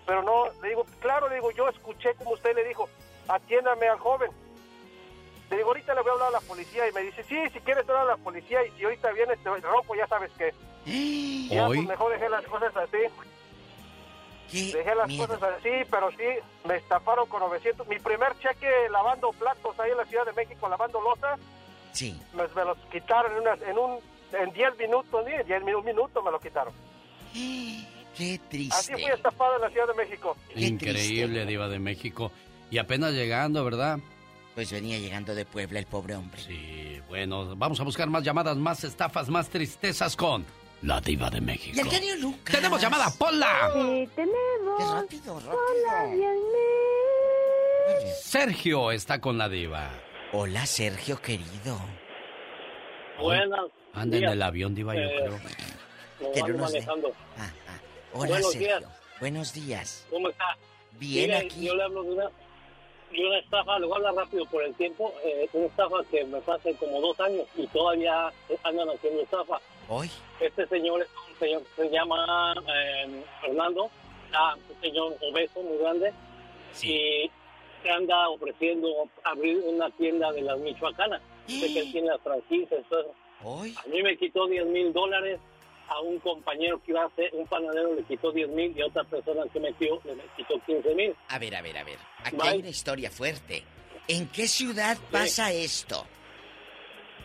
pero 0.06 0.24
no, 0.24 0.46
le 0.62 0.70
digo, 0.70 0.86
claro, 1.00 1.30
le 1.30 1.36
digo, 1.36 1.52
yo 1.52 1.70
escuché 1.70 2.14
como 2.16 2.32
usted 2.32 2.56
le 2.56 2.66
dijo, 2.66 2.90
atiéndame 3.28 3.88
al 3.88 4.00
joven. 4.00 4.32
Le 5.50 5.58
digo, 5.58 5.70
ahorita 5.70 5.94
le 5.94 6.02
voy 6.02 6.10
a 6.10 6.14
hablar 6.14 6.28
a 6.30 6.32
la 6.32 6.42
policía 6.42 6.88
y 6.88 6.92
me 6.92 7.02
dice, 7.02 7.24
sí, 7.24 7.38
si 7.54 7.60
quieres 7.62 7.88
hablar 7.88 8.04
a 8.04 8.12
la 8.12 8.18
policía 8.18 8.66
y 8.66 8.72
si 8.72 8.84
ahorita 8.84 9.12
vienes 9.14 9.40
te 9.42 9.50
rompo, 9.62 9.96
ya 9.96 10.08
sabes 10.08 10.32
que... 10.34 10.54
Ya, 11.48 11.66
pues 11.68 11.82
mejor 11.86 12.12
dejé 12.12 12.28
las 12.28 12.46
cosas 12.46 12.76
así. 12.76 12.98
Dejé 14.52 14.96
las 14.96 15.12
cosas 15.18 15.42
así, 15.44 15.70
pero 15.92 16.10
sí, 16.12 16.24
me 16.68 16.76
estafaron 16.78 17.28
con 17.28 17.40
900. 17.42 17.88
Mi 17.88 18.00
primer 18.00 18.38
cheque 18.40 18.70
lavando 18.92 19.32
platos 19.34 19.80
ahí 19.80 19.92
en 19.92 19.98
la 19.98 20.06
Ciudad 20.06 20.26
de 20.26 20.34
México, 20.34 20.70
lavando 20.70 21.02
losas, 21.02 21.40
Sí. 21.92 22.20
me, 22.34 22.44
me 22.56 22.64
los 22.66 22.78
quitaron 22.92 23.32
en, 23.34 23.40
una- 23.40 23.70
en 23.70 23.78
un 23.78 24.00
en 24.34 24.52
10 24.54 24.78
minutos, 24.78 25.26
ni 25.26 25.34
en 25.34 25.46
10 25.48 25.64
minutos 25.64 25.86
minutos 25.86 26.24
me 26.24 26.32
lo 26.32 26.40
quitaron. 26.40 26.74
Qué 28.18 28.40
triste. 28.50 28.76
Así 28.76 28.94
fui 28.94 29.06
estafado 29.06 29.56
en 29.58 29.62
la 29.62 29.70
Ciudad 29.70 29.88
de 29.88 29.94
México. 29.94 30.36
Increíble, 30.56 31.46
Diva 31.46 31.68
de 31.68 31.80
México. 31.80 32.32
Y 32.72 32.78
apenas 32.80 33.14
llegando, 33.14 33.64
¿verdad? 33.64 34.00
Pues 34.56 34.72
venía 34.72 34.98
llegando 34.98 35.36
de 35.36 35.46
Puebla 35.46 35.78
el 35.80 35.86
pobre 35.86 36.16
hombre. 36.16 36.42
Sí, 36.42 37.00
bueno, 37.08 37.56
vamos 37.56 37.80
a 37.80 37.84
buscar 37.84 38.10
más 38.10 38.24
llamadas, 38.24 38.58
más 38.58 38.84
estafas, 38.84 39.30
más 39.30 39.50
tristezas 39.50 40.16
con 40.16 40.46
la 40.82 41.02
Diva 41.02 41.30
de 41.30 41.42
México. 41.42 41.76
Y 41.76 41.80
el 41.80 41.88
genio 41.90 42.16
Lucas. 42.18 42.56
¡Tenemos 42.56 42.82
llamada, 42.82 43.10
Pola! 43.18 43.72
Sí, 43.74 44.10
tenemos. 44.16 44.78
Qué 44.78 44.84
rápido, 44.86 45.40
rápido. 45.40 45.60
Hola, 45.60 46.14
Dios. 46.14 46.34
Sergio 48.22 48.92
está 48.92 49.20
con 49.22 49.38
la 49.38 49.50
Diva. 49.50 49.90
Hola, 50.34 50.66
Sergio 50.66 51.22
querido. 51.22 51.80
Buenas. 53.20 53.62
Anda 53.94 54.18
en 54.18 54.24
el 54.26 54.42
avión, 54.42 54.76
Diva, 54.76 54.94
yo 54.94 55.02
Eh, 55.02 55.16
creo. 55.18 55.40
lo 56.20 56.32
Que 56.34 56.42
no 56.42 56.48
nos 56.50 56.72
manejando. 56.74 57.08
Hola, 58.14 58.30
Buenos 58.30 58.52
Sergio. 58.52 58.68
días. 58.80 58.84
Buenos 59.20 59.54
días. 59.54 60.06
¿Cómo 60.10 60.30
está? 60.30 60.46
Bien 61.00 61.30
Mire, 61.32 61.38
aquí. 61.38 61.66
Yo 61.66 61.76
le 61.76 61.84
hablo 61.84 62.04
de 62.04 62.10
una, 62.12 62.30
de 63.12 63.26
una 63.26 63.40
estafa, 63.40 63.80
le 63.80 63.86
voy 63.86 63.94
a 63.94 63.98
hablar 63.98 64.26
rápido 64.26 64.46
por 64.46 64.64
el 64.64 64.74
tiempo, 64.76 65.14
eh, 65.24 65.50
una 65.54 65.68
estafa 65.68 65.98
que 66.10 66.24
me 66.26 66.42
fue 66.42 66.56
hace 66.56 66.76
como 66.76 67.00
dos 67.02 67.20
años 67.20 67.46
y 67.56 67.66
todavía 67.68 68.32
andan 68.64 68.90
haciendo 68.90 69.22
estafa. 69.22 69.60
Hoy. 69.90 70.10
Este 70.40 70.68
señor 70.68 71.02
es 71.02 71.08
un 71.30 71.40
señor 71.40 71.64
que 71.64 71.84
se 71.84 71.90
llama 71.90 72.54
eh, 72.68 73.24
Fernando, 73.42 73.90
ah, 74.34 74.56
un 74.70 74.82
señor 74.82 75.18
obeso, 75.22 75.62
muy 75.62 75.78
grande, 75.78 76.14
y 76.84 77.32
se 77.82 77.90
anda 77.90 78.30
ofreciendo 78.30 78.90
abrir 79.24 79.58
una 79.66 79.90
tienda 79.92 80.32
de 80.32 80.42
las 80.42 80.60
michoacanas. 80.60 81.22
Sé 81.48 81.74
que 81.74 81.80
él 81.80 81.92
tiene 81.92 82.08
las 82.08 82.22
franquicias, 82.22 82.82
eso. 82.86 83.14
A 83.44 83.88
mí 83.88 84.04
me 84.04 84.18
quitó 84.18 84.48
10 84.48 84.66
mil 84.68 84.92
dólares, 84.92 85.40
a 85.90 86.02
un 86.02 86.20
compañero 86.20 86.82
que 86.84 86.92
iba 86.92 87.04
a 87.04 87.08
hacer, 87.08 87.30
un 87.34 87.48
panadero 87.48 87.96
le 87.96 88.04
quitó 88.04 88.32
10 88.32 88.50
mil 88.50 88.78
y 88.78 88.82
a 88.82 88.88
otra 88.88 89.04
persona 89.04 89.44
que 89.52 89.60
metió 89.60 90.00
le 90.04 90.16
quitó 90.36 90.60
15 90.66 90.96
mil. 90.96 91.16
A 91.30 91.40
ver, 91.40 91.56
a 91.56 91.62
ver, 91.62 91.78
a 91.78 91.84
ver. 91.84 91.98
Aquí 92.24 92.36
Bye. 92.36 92.50
hay 92.50 92.60
una 92.60 92.70
historia 92.70 93.12
fuerte. 93.12 93.64
¿En 94.08 94.28
qué 94.30 94.48
ciudad 94.48 94.98
pasa 95.12 95.52
esto? 95.52 96.06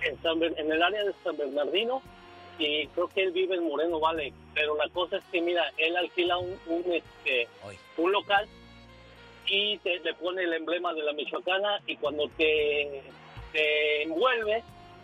En, 0.04 0.20
San 0.22 0.42
en 0.42 0.72
el 0.72 0.82
área 0.82 1.04
de 1.04 1.12
San 1.22 1.36
Bernardino 1.36 2.02
y 2.58 2.86
creo 2.88 3.08
que 3.08 3.22
él 3.22 3.32
vive 3.32 3.56
en 3.56 3.64
Moreno 3.64 4.00
Valley. 4.00 4.32
Pero 4.54 4.76
la 4.76 4.88
cosa 4.88 5.16
es 5.16 5.24
que, 5.30 5.40
mira, 5.40 5.64
él 5.76 5.96
alquila 5.96 6.38
un, 6.38 6.58
un, 6.66 6.84
este, 6.92 7.48
un 7.96 8.12
local 8.12 8.48
y 9.46 9.78
te, 9.78 9.98
le 10.00 10.14
pone 10.14 10.42
el 10.42 10.52
emblema 10.52 10.92
de 10.94 11.02
la 11.02 11.12
Michoacana 11.12 11.80
y 11.86 11.96
cuando 11.96 12.28
te, 12.36 13.02
te 13.52 14.02
envuelve, 14.02 14.62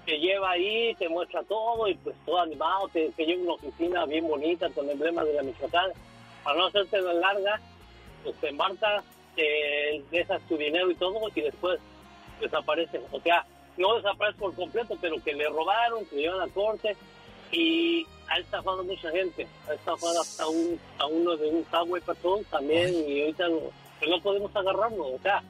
te 0.09 0.18
lleva 0.18 0.52
ahí, 0.52 0.94
te 0.94 1.06
muestra 1.06 1.43
todo 1.43 1.86
y 1.86 1.94
pues 1.97 2.16
todo 2.24 2.40
animado, 2.40 2.89
te, 2.89 3.10
te 3.10 3.26
lleva 3.26 3.43
una 3.43 3.52
oficina 3.52 4.06
bien 4.06 4.26
bonita 4.26 4.70
con 4.70 4.86
el 4.86 4.93
emblema 4.93 5.22
de 5.22 5.35
la 5.35 5.43
Michoacana. 5.43 5.93
Para 6.43 6.56
no 6.56 6.66
hacerte 6.68 7.02
la 7.02 7.12
larga, 7.12 7.60
pues 8.24 8.35
te 8.36 8.48
embarcas, 8.48 9.05
te 9.36 10.02
dejas 10.10 10.40
tu 10.48 10.56
dinero 10.56 10.90
y 10.90 10.94
todo 10.94 11.20
y 11.35 11.40
después 11.43 11.78
desaparece. 12.40 13.02
O 13.12 13.20
sea, 13.20 13.44
no 13.76 13.97
desaparece 13.97 14.39
por 14.39 14.55
completo, 14.55 14.97
pero 14.98 15.22
que 15.22 15.35
le 15.35 15.47
robaron, 15.51 16.06
que 16.06 16.16
le 16.16 16.22
llevan 16.22 16.48
a 16.48 16.55
corte 16.55 16.97
y 17.52 18.06
ha 18.28 18.39
estafado 18.39 18.80
a 18.80 18.85
mucha 18.85 19.10
gente. 19.10 19.47
Ha 19.68 19.74
estafado 19.74 20.22
hasta 20.22 20.48
un, 20.48 20.80
a 20.97 21.05
uno 21.05 21.36
de 21.36 21.51
un 21.51 21.66
Subway 21.70 22.01
Patrol 22.01 22.47
también 22.47 22.94
y 23.06 23.20
ahorita 23.20 23.47
no, 23.51 23.59
pues 23.98 24.10
no 24.10 24.22
podemos 24.22 24.56
agarrarlo. 24.56 25.09
O 25.09 25.18
sea, 25.22 25.43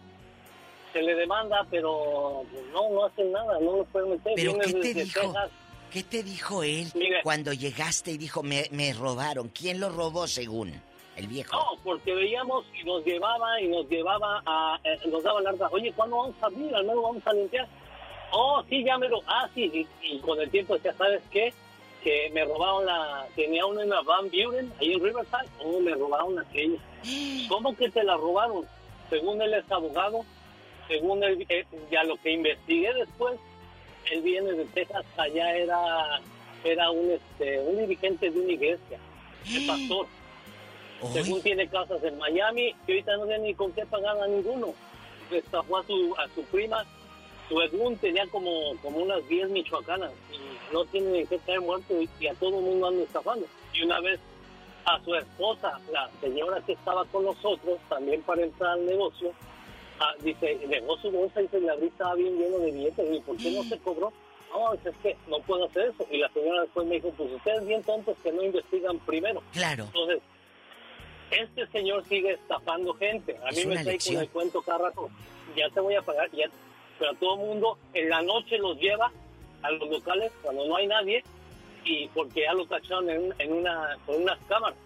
se 0.93 1.03
le 1.03 1.15
demanda, 1.15 1.67
pero 1.71 2.45
pues, 2.51 2.65
no, 2.73 2.91
no 2.91 3.05
hacen 3.05 3.31
nada, 3.33 3.59
no 3.61 3.79
lo 3.79 3.85
pueden 3.85 4.11
meter. 4.11 4.33
¿Pero 4.37 4.59
qué 4.59 4.73
te 4.73 4.95
dijo? 4.95 5.21
Texas. 5.21 5.51
¿Qué 5.91 6.03
te 6.03 6.23
dijo 6.23 6.63
él 6.63 6.93
cuando 7.23 7.53
llegaste 7.55 8.11
y 8.11 8.19
dijo, 8.19 8.43
me, 8.43 8.67
me 8.73 8.93
robaron? 8.93 9.49
¿Quién 9.49 9.81
lo 9.81 9.89
robó 9.89 10.27
según? 10.27 10.83
El 11.17 11.27
viejo. 11.27 11.57
No, 11.57 11.83
porque 11.83 12.15
veíamos 12.15 12.65
y 12.81 12.85
nos 12.85 13.05
llevaba 13.05 13.61
y 13.61 13.69
nos 13.69 13.89
llevaba 13.89 14.43
a... 14.47 14.79
eh, 14.85 14.99
nos 15.09 15.23
daba 15.23 15.41
larga, 15.41 15.69
oye, 15.73 15.93
¿cuándo 15.97 16.17
vamos 16.19 16.37
a 16.43 16.47
abrir? 16.47 16.73
Al 16.75 16.85
menos 16.85 17.03
vamos 17.03 17.27
a 17.27 17.33
limpiar. 17.33 17.67
Oh, 18.31 18.63
sí, 18.69 18.85
llámelo. 18.85 19.21
Ah, 19.27 19.49
sí, 19.55 19.65
y, 20.03 20.15
y 20.15 20.19
con 20.21 20.39
el 20.41 20.51
tiempo 20.51 20.75
decía, 20.75 20.93
¿sabes 20.97 21.23
qué? 21.33 21.53
Que 22.05 22.31
me 22.35 22.45
robaron 22.45 22.85
la... 22.87 23.27
Tenía 23.35 23.65
una 23.67 23.83
en 23.83 23.89
la 23.89 24.03
Van 24.03 24.31
Buren, 24.31 24.73
ahí 24.81 24.93
en 24.93 25.03
Riverside. 25.03 25.49
Oh, 25.65 25.81
me 25.81 25.95
robaron 25.95 26.39
aquella. 26.39 26.79
¿Cómo 27.49 27.75
que 27.75 27.89
te 27.91 28.05
la 28.05 28.17
robaron? 28.17 28.65
Según 29.11 29.41
él 29.43 29.55
es 29.55 29.73
abogado, 29.73 30.21
según 30.89 31.23
él, 31.23 31.47
eh, 31.49 31.65
ya 31.91 32.03
lo 32.05 32.17
que 32.17 32.33
investigué 32.33 32.93
después, 32.95 33.39
él 34.11 34.23
viene 34.23 34.53
de 34.53 34.65
Texas, 34.67 35.05
allá 35.17 35.55
era 35.55 36.21
era 36.65 36.91
un 36.91 37.11
este 37.11 37.61
un 37.61 37.79
dirigente 37.79 38.31
de 38.31 38.41
una 38.41 38.53
iglesia, 38.53 38.99
de 39.45 39.61
pastor. 39.67 40.07
Según 41.13 41.41
tiene 41.43 41.69
casas 41.69 42.03
en 42.03 42.19
Miami, 42.19 42.75
y 42.87 42.91
ahorita 42.91 43.17
no 43.19 43.27
tiene 43.27 43.45
ni 43.45 43.55
con 43.55 43.71
qué 43.73 43.87
pagar 43.87 44.21
a 44.21 44.27
ninguno. 44.27 44.75
Estafó 45.31 45.77
a 45.77 45.85
su, 45.85 46.15
a 46.19 46.27
su 46.35 46.43
prima, 46.45 46.85
su 47.49 47.61
Edmund 47.61 48.01
tenía 48.01 48.27
como, 48.27 48.77
como 48.83 48.99
unas 48.99 49.27
10 49.29 49.51
michoacanas. 49.51 50.11
Y 50.33 50.75
no 50.75 50.85
tiene 50.87 51.11
ni 51.11 51.27
que 51.27 51.39
caer 51.39 51.61
muerto 51.61 51.95
y, 52.01 52.27
a 52.27 52.35
todo 52.35 52.59
el 52.59 52.65
mundo 52.65 52.89
anda 52.89 53.03
estafando. 53.03 53.47
Y 53.73 53.83
una 53.83 54.01
vez 54.01 54.21
a 54.85 55.03
su 55.05 55.15
esposa, 55.15 55.79
la 55.93 56.11
señora 56.21 56.61
que 56.67 56.73
estaba 56.73 57.05
con 57.07 57.25
nosotros, 57.25 57.79
también 57.89 58.23
para 58.23 58.43
entrar 58.43 58.73
al 58.73 58.87
negocio, 58.87 59.33
ah, 60.01 60.15
dice, 60.21 60.59
negó 60.69 60.97
su 60.99 61.11
bolsa 61.11 61.43
y 61.43 61.49
se 61.49 61.61
le 61.61 61.87
estaba 61.87 62.15
bien 62.15 62.39
lleno 62.39 62.59
de 62.59 62.71
billetes. 62.71 63.17
¿Y 63.17 63.21
por 63.21 63.37
qué 63.37 63.51
no 63.51 63.63
se 63.65 63.79
cobró? 63.79 64.13
No, 64.51 64.73
es 64.73 64.97
que 65.03 65.17
no 65.29 65.41
puedo 65.41 65.67
hacer 65.67 65.91
eso. 65.91 66.07
Y 66.11 66.19
la 66.19 66.29
señora 66.31 66.63
después 66.63 66.87
me 66.87 66.95
dijo, 66.97 67.11
pues 67.17 67.33
ustedes 67.33 67.67
bien 67.67 67.83
tontos 67.83 68.17
que 68.23 68.33
no 68.33 68.43
investigan 68.43 68.99
primero. 69.01 69.43
Claro. 69.53 69.85
Entonces, 69.85 70.21
este 71.31 71.67
señor 71.69 72.05
sigue 72.07 72.33
estafando 72.33 72.95
gente. 72.95 73.37
A 73.47 73.51
mí 73.51 73.67
me 73.67 73.83
trae 73.83 73.99
con 73.99 74.17
el 74.17 74.29
cuento 74.31 74.63
cada 74.63 74.79
rato. 74.79 75.11
Ya 75.57 75.69
te 75.71 75.81
voy 75.81 75.95
a 75.95 76.03
pagar, 76.03 76.31
ya. 76.33 76.49
Pero 76.99 77.15
todo 77.15 77.35
el 77.35 77.41
mundo 77.41 77.79
en 77.95 78.09
la 78.09 78.23
noche 78.23 78.59
los 78.59 78.79
lleva 78.79 79.13
a 79.63 79.71
los 79.71 79.89
locales 79.89 80.33
cuando 80.43 80.67
no 80.67 80.77
hay 80.77 80.87
nadie 80.87 81.23
y 81.85 82.09
porque 82.09 82.43
ya 82.43 82.53
lo 82.55 82.67
cacharon 82.67 83.09
en, 83.11 83.35
en 83.39 83.53
una, 83.53 83.97
con 84.07 84.23
unas 84.23 84.39
cámaras. 84.47 84.79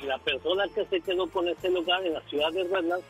Y 0.00 0.06
la 0.06 0.18
persona 0.18 0.64
que 0.74 0.84
se 0.86 1.00
quedó 1.00 1.28
con 1.28 1.48
ese 1.48 1.70
lugar 1.70 2.04
en 2.06 2.14
la 2.14 2.20
ciudad 2.22 2.50
de 2.52 2.64
Redlands 2.64 3.04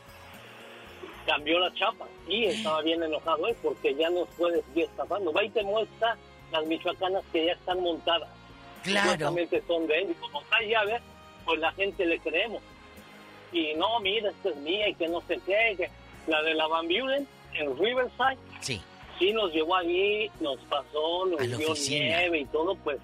cambió 1.25 1.59
la 1.59 1.73
chapa 1.73 2.07
y 2.27 2.45
estaba 2.45 2.81
bien 2.81 3.01
enojado 3.01 3.47
él 3.47 3.55
porque 3.61 3.95
ya 3.95 4.09
no 4.09 4.25
puede 4.37 4.61
seguir 4.63 4.85
estafando. 4.85 5.31
Va 5.31 5.43
y 5.43 5.49
te 5.49 5.63
muestra 5.63 6.17
las 6.51 6.65
michoacanas 6.65 7.23
que 7.31 7.45
ya 7.45 7.53
están 7.53 7.81
montadas. 7.81 8.29
Claro. 8.83 9.33
son 9.67 9.87
de 9.87 10.01
él 10.01 10.11
y 10.11 10.13
como 10.15 10.41
está 10.41 10.61
llave, 10.61 10.99
pues 11.45 11.59
la 11.59 11.71
gente 11.73 12.05
le 12.05 12.19
creemos. 12.19 12.61
Y 13.51 13.73
no, 13.75 13.99
mira, 13.99 14.29
esta 14.29 14.49
es 14.49 14.55
mía 14.57 14.89
y 14.89 14.95
que 14.95 15.07
no 15.07 15.21
sé 15.21 15.39
qué. 15.45 15.75
Que 15.77 15.89
la 16.27 16.41
de 16.41 16.53
la 16.53 16.67
Van 16.67 16.87
Buren 16.87 17.27
en 17.53 17.77
Riverside. 17.77 18.37
Sí. 18.59 18.81
Sí, 19.19 19.31
nos 19.31 19.53
llevó 19.53 19.75
allí, 19.75 20.29
nos 20.39 20.57
pasó, 20.61 21.25
nos 21.25 21.39
dio 21.39 21.73
nieve 21.89 22.39
y 22.39 22.45
todo, 22.45 22.75
pues 22.77 22.97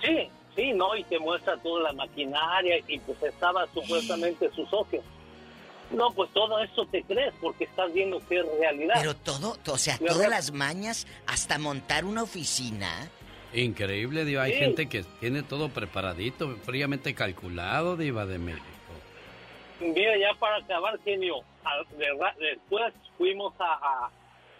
sí, 0.00 0.28
sí, 0.54 0.72
¿no? 0.72 0.96
Y 0.96 1.02
te 1.04 1.18
muestra 1.18 1.56
toda 1.58 1.82
la 1.82 1.92
maquinaria 1.92 2.78
y 2.86 2.98
pues 3.00 3.20
estaba 3.22 3.66
supuestamente 3.74 4.50
su 4.54 4.64
socio. 4.66 5.02
No, 5.92 6.10
pues 6.12 6.30
todo 6.32 6.58
eso 6.58 6.86
te 6.86 7.02
crees 7.02 7.34
porque 7.40 7.64
estás 7.64 7.92
viendo 7.92 8.20
que 8.26 8.40
es 8.40 8.46
realidad. 8.58 8.94
Pero 8.98 9.14
todo, 9.14 9.56
o 9.66 9.78
sea, 9.78 9.98
todas 9.98 10.28
las 10.28 10.52
mañas, 10.52 11.06
hasta 11.26 11.58
montar 11.58 12.04
una 12.04 12.22
oficina. 12.22 13.10
Increíble, 13.54 14.24
Diva. 14.24 14.44
Hay 14.44 14.54
gente 14.54 14.88
que 14.88 15.04
tiene 15.20 15.42
todo 15.42 15.68
preparadito, 15.68 16.56
fríamente 16.64 17.14
calculado, 17.14 17.96
Diva 17.96 18.24
de 18.24 18.38
México. 18.38 18.64
Mira, 19.80 20.16
ya 20.16 20.32
para 20.38 20.56
acabar, 20.56 20.98
genio, 21.02 21.42
después 22.38 22.94
fuimos 23.18 23.52
a, 23.58 24.10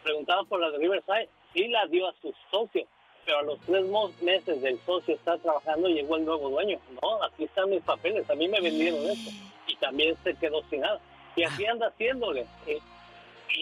preguntar 0.02 0.44
por 0.48 0.60
la 0.60 0.70
de 0.70 0.78
Riverside. 0.78 1.28
Sí 1.54 1.68
la 1.68 1.86
dio 1.86 2.08
a 2.08 2.14
sus 2.20 2.34
socios, 2.50 2.86
pero 3.24 3.38
a 3.38 3.42
los 3.42 3.60
tres 3.60 3.84
meses 4.20 4.60
del 4.60 4.78
socio 4.84 5.14
está 5.14 5.38
trabajando 5.38 5.88
llegó 5.88 6.16
el 6.16 6.24
nuevo 6.24 6.50
dueño. 6.50 6.78
No, 7.00 7.22
aquí 7.22 7.44
están 7.44 7.70
mis 7.70 7.82
papeles, 7.82 8.28
a 8.28 8.34
mí 8.34 8.48
me 8.48 8.60
vendieron 8.60 9.04
esto. 9.08 9.30
Y 9.68 9.76
también 9.76 10.16
se 10.24 10.34
quedó 10.34 10.62
sin 10.68 10.80
nada. 10.80 11.00
Y 11.36 11.44
así 11.44 11.66
anda 11.66 11.88
haciéndole. 11.88 12.46
Eh, 12.66 12.78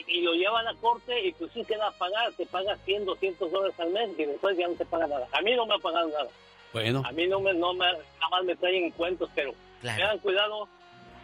y, 0.06 0.20
lo 0.22 0.34
lleva 0.34 0.60
a 0.60 0.64
la 0.64 0.74
corte 0.74 1.26
y 1.26 1.32
pues 1.32 1.50
sí 1.52 1.64
queda 1.64 1.88
a 1.88 1.92
pagar, 1.92 2.32
te 2.34 2.46
paga 2.46 2.76
100, 2.76 3.04
200 3.06 3.50
dólares 3.50 3.78
al 3.78 3.90
mes 3.90 4.10
y 4.18 4.24
después 4.24 4.56
ya 4.56 4.68
no 4.68 4.74
te 4.74 4.84
paga 4.84 5.06
nada. 5.06 5.28
A 5.32 5.40
mí 5.42 5.54
no 5.54 5.66
me 5.66 5.74
ha 5.74 5.78
pagado 5.78 6.08
nada. 6.08 6.28
Bueno. 6.72 7.02
A 7.04 7.12
mí 7.12 7.26
no 7.26 7.40
me, 7.40 7.52
no 7.54 7.72
me, 7.74 7.86
nada 7.86 8.28
más 8.30 8.44
me 8.44 8.56
traen 8.56 8.90
cuentos, 8.92 9.28
pero 9.34 9.52
tengan 9.82 10.18
cuidado. 10.18 10.68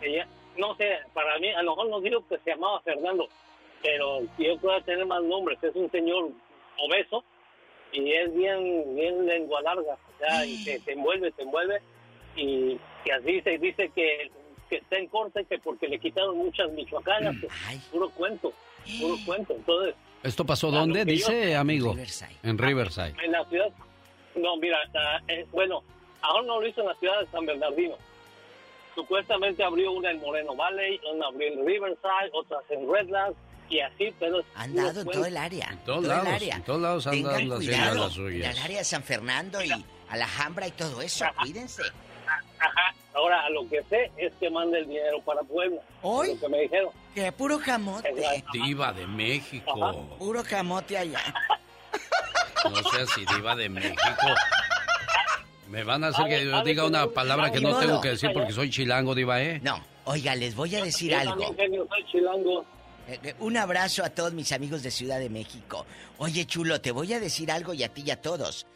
Ella, 0.01 0.27
no 0.57 0.75
sé, 0.77 0.99
para 1.15 1.39
mí, 1.39 1.51
a 1.51 1.63
lo 1.63 1.73
mejor 1.73 1.89
no 1.89 2.01
digo 2.01 2.27
que 2.29 2.39
se 2.39 2.51
llamaba 2.51 2.81
Fernando, 2.81 3.29
pero 3.83 4.23
yo 4.39 4.59
puedo 4.59 4.81
tener 4.83 5.07
más 5.07 5.23
nombres. 5.23 5.63
Es 5.63 5.75
un 5.77 5.91
señor 5.91 6.31
obeso 6.79 7.25
y 7.93 8.13
es 8.13 8.35
bien, 8.35 8.95
bien 8.97 9.27
lengua 9.27 9.63
larga, 9.63 9.97
ya, 10.21 10.45
y 10.45 10.65
te, 10.65 10.81
te 10.81 10.93
envuelve, 10.93 11.31
te 11.33 11.43
envuelve. 11.43 11.81
Y, 12.35 12.79
y 13.05 13.11
así 13.11 13.41
se 13.43 13.59
dice 13.59 13.91
que 13.95 14.31
que 14.69 14.77
está 14.77 14.97
en 14.97 15.07
corte 15.09 15.45
que 15.45 15.59
porque 15.59 15.89
le 15.89 15.99
quitaron 15.99 16.37
muchas 16.37 16.71
michoacanas, 16.73 17.37
puro 17.91 18.11
cuento, 18.11 18.53
puro 19.01 19.17
cuento. 19.25 19.55
Entonces, 19.55 19.95
¿esto 20.23 20.45
pasó 20.45 20.71
dónde? 20.71 21.05
Dice, 21.05 21.57
amigo. 21.57 21.95
En 22.43 22.59
Riverside. 22.59 23.15
En 23.23 23.33
la 23.33 23.45
ciudad. 23.47 23.71
No, 24.35 24.57
mira, 24.57 24.79
eh, 25.29 25.47
bueno, 25.53 25.83
ahora 26.21 26.47
no 26.47 26.61
lo 26.61 26.69
hizo 26.69 26.83
en 26.83 26.89
la 26.89 26.95
ciudad 26.97 27.21
de 27.21 27.27
San 27.29 27.47
Bernardino. 27.47 27.97
Supuestamente 28.95 29.63
abrió 29.63 29.93
una 29.93 30.11
en 30.11 30.21
Moreno 30.21 30.55
Valley, 30.57 31.01
una 31.13 31.27
abrió 31.27 31.53
en 31.53 31.67
Riverside, 31.67 32.31
otras 32.33 32.63
en 32.71 32.91
Redlands 32.91 33.37
y 33.69 33.81
así, 33.81 34.15
pero... 34.19 34.43
Han 34.55 34.75
dado 34.75 35.01
en 35.01 35.07
todo 35.09 35.27
el 35.27 35.37
área. 35.37 35.69
En 35.71 35.79
todos 35.85 36.05
lados, 36.05 36.43
en 36.43 36.63
todos 36.63 36.81
lados 36.81 37.07
han 37.07 37.23
dado 37.23 37.95
las 37.95 38.13
suyas. 38.13 38.51
En 38.51 38.57
el 38.57 38.59
área 38.59 38.79
de 38.79 38.85
San 38.85 39.03
Fernando 39.03 39.63
y 39.63 39.71
Alhambra 40.09 40.69
y 40.69 40.71
todo 40.73 41.03
eso, 41.03 41.25
cuídense. 41.41 41.83
Ajá. 42.59 42.95
Ahora, 43.15 43.49
lo 43.51 43.69
que 43.69 43.83
sé 43.89 44.11
es 44.17 44.33
que 44.39 44.51
manda 44.51 44.79
el 44.79 44.87
dinero 44.87 45.21
para 45.23 45.43
Puebla. 45.43 45.81
¿Hoy? 46.03 46.35
Lo 46.35 46.41
que 46.41 46.49
me 46.49 46.61
dijeron. 46.61 46.91
Que 47.15 47.33
puro 47.33 47.59
camote. 47.59 48.13
Diva 48.53 48.93
de 48.93 49.07
México. 49.07 50.17
Puro 50.19 50.45
camote 50.45 50.99
allá. 50.99 51.21
No 52.65 52.77
sé 52.91 53.07
si 53.15 53.25
diva 53.35 53.57
de 53.57 53.69
México. 53.69 54.27
Me 55.69 55.83
van 55.83 56.05
a 56.05 56.09
hacer 56.09 56.27
que 56.27 56.45
yo 56.45 56.63
diga 56.63 56.85
una 56.85 57.07
palabra 57.09 57.51
que 57.51 57.61
no 57.61 57.79
tengo 57.79 58.01
que 58.01 58.11
decir 58.11 58.31
porque 58.33 58.53
soy 58.53 58.71
chilango, 58.71 59.15
diva, 59.15 59.43
¿eh? 59.43 59.61
No. 59.63 59.83
Oiga, 60.05 60.35
les 60.37 60.55
voy 60.55 60.75
a 60.77 60.85
decir 60.85 61.15
algo. 61.15 61.55
soy 61.57 62.05
chilango. 62.11 62.65
Eh, 63.09 63.21
eh, 63.23 63.35
un 63.39 63.57
abrazo 63.57 64.05
a 64.05 64.11
todos 64.11 64.33
mis 64.33 64.53
amigos 64.53 64.83
de 64.83 64.91
Ciudad 64.91 65.19
de 65.19 65.31
México. 65.31 65.87
Oye, 66.19 66.45
chulo, 66.45 66.81
te 66.81 66.91
voy 66.91 67.13
a 67.13 67.21
decir 67.21 67.51
algo 67.51 67.73
y 67.73 67.85
a 67.85 67.89
ti 67.89 68.03
y 68.05 68.11
a 68.11 68.21
todos. 68.21 68.67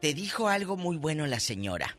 Te 0.00 0.14
dijo 0.14 0.48
algo 0.48 0.76
muy 0.76 0.96
bueno 0.96 1.26
la 1.26 1.40
señora. 1.40 1.96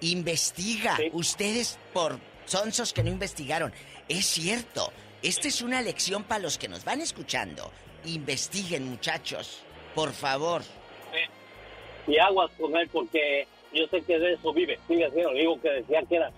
Investiga. 0.00 0.98
Ustedes 1.12 1.78
por 1.92 2.18
sonsos 2.44 2.92
que 2.92 3.02
no 3.02 3.10
investigaron. 3.10 3.72
Es 4.08 4.26
cierto. 4.26 4.92
Esta 5.22 5.48
es 5.48 5.62
una 5.62 5.82
lección 5.82 6.24
para 6.24 6.40
los 6.40 6.58
que 6.58 6.68
nos 6.68 6.84
van 6.84 7.00
escuchando. 7.00 7.70
Investiguen, 8.04 8.88
muchachos. 8.88 9.62
Por 9.94 10.12
favor. 10.12 10.62
Y 12.06 12.18
aguas 12.18 12.50
con 12.58 12.76
él 12.76 12.88
porque 12.92 13.46
yo 13.72 13.86
sé 13.88 14.00
que 14.02 14.18
de 14.18 14.34
eso 14.34 14.52
vive. 14.52 14.78
Sigue 14.86 15.06
haciendo. 15.06 15.32
Digo 15.32 15.60
que 15.60 15.70
decía 15.70 16.02
que 16.08 16.16
era 16.16 16.32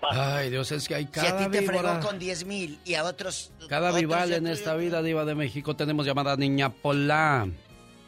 Ay, 0.00 0.50
Dios, 0.50 0.70
es 0.72 0.86
que 0.86 0.94
hay 0.94 1.06
cada 1.06 1.26
Si 1.26 1.34
a 1.34 1.38
ti 1.38 1.50
te 1.50 1.62
fregó 1.62 2.00
con 2.00 2.18
10 2.18 2.44
mil 2.44 2.78
y 2.84 2.94
a 2.94 3.04
otros... 3.04 3.52
Cada 3.68 3.92
vival 3.92 4.32
en 4.32 4.46
esta 4.46 4.76
vida, 4.76 5.02
Diva 5.02 5.24
de 5.24 5.34
México, 5.34 5.74
tenemos 5.74 6.06
llamada 6.06 6.36
Niña 6.36 6.70
Pola. 6.70 7.48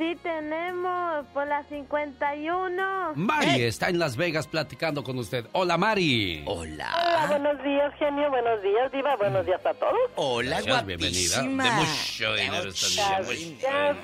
Sí, 0.00 0.16
tenemos 0.22 1.26
por 1.34 1.46
la 1.46 1.62
51. 1.64 3.12
Mari 3.16 3.64
está 3.64 3.90
en 3.90 3.98
Las 3.98 4.16
Vegas 4.16 4.46
platicando 4.46 5.04
con 5.04 5.18
usted. 5.18 5.44
Hola, 5.52 5.76
Mari. 5.76 6.42
Hola. 6.46 6.88
Hola, 6.96 7.26
buenos 7.28 7.62
días, 7.62 7.92
genio. 7.98 8.30
Buenos 8.30 8.62
días, 8.62 8.90
Diva. 8.92 9.14
Buenos 9.16 9.44
días 9.44 9.60
a 9.66 9.74
todos. 9.74 9.92
Hola, 10.14 10.62
Gracias, 10.62 10.86
bienvenida. 10.86 11.42
De 11.42 11.70
mucho 11.70 12.34
dinero 12.34 12.70
esta 12.70 13.20
niña. 13.20 13.96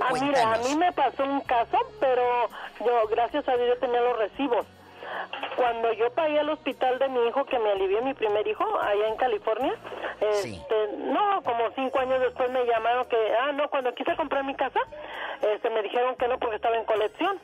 Ah, 0.00 0.12
mira, 0.20 0.54
a 0.54 0.58
mí 0.58 0.76
me 0.76 0.90
pasó 0.90 1.22
un 1.22 1.42
caso, 1.42 1.78
pero 2.00 2.48
yo, 2.80 3.08
gracias 3.08 3.48
a 3.48 3.56
Dios, 3.56 3.78
tenía 3.78 4.00
los 4.00 4.18
recibos. 4.18 4.66
Cuando 5.56 5.92
yo 5.92 6.10
pagué 6.12 6.38
al 6.38 6.48
hospital 6.50 6.98
de 6.98 7.08
mi 7.08 7.26
hijo, 7.26 7.44
que 7.44 7.58
me 7.58 7.70
alivió 7.70 8.02
mi 8.02 8.14
primer 8.14 8.46
hijo, 8.46 8.64
allá 8.80 9.08
en 9.08 9.16
California, 9.16 9.74
este, 10.20 10.96
no, 10.98 11.42
como 11.42 11.70
cinco 11.74 11.98
años 11.98 12.20
después 12.20 12.50
me 12.50 12.64
llamaron 12.64 13.06
que, 13.08 13.16
ah, 13.40 13.52
no, 13.52 13.68
cuando 13.68 13.94
quise 13.94 14.14
comprar 14.16 14.44
mi 14.44 14.54
casa, 14.54 14.80
este, 15.42 15.70
me 15.70 15.82
dijeron 15.82 16.16
que 16.16 16.28
no 16.28 16.38
porque 16.38 16.56
estaba 16.56 16.76
en 16.76 16.84
colección. 16.84 17.38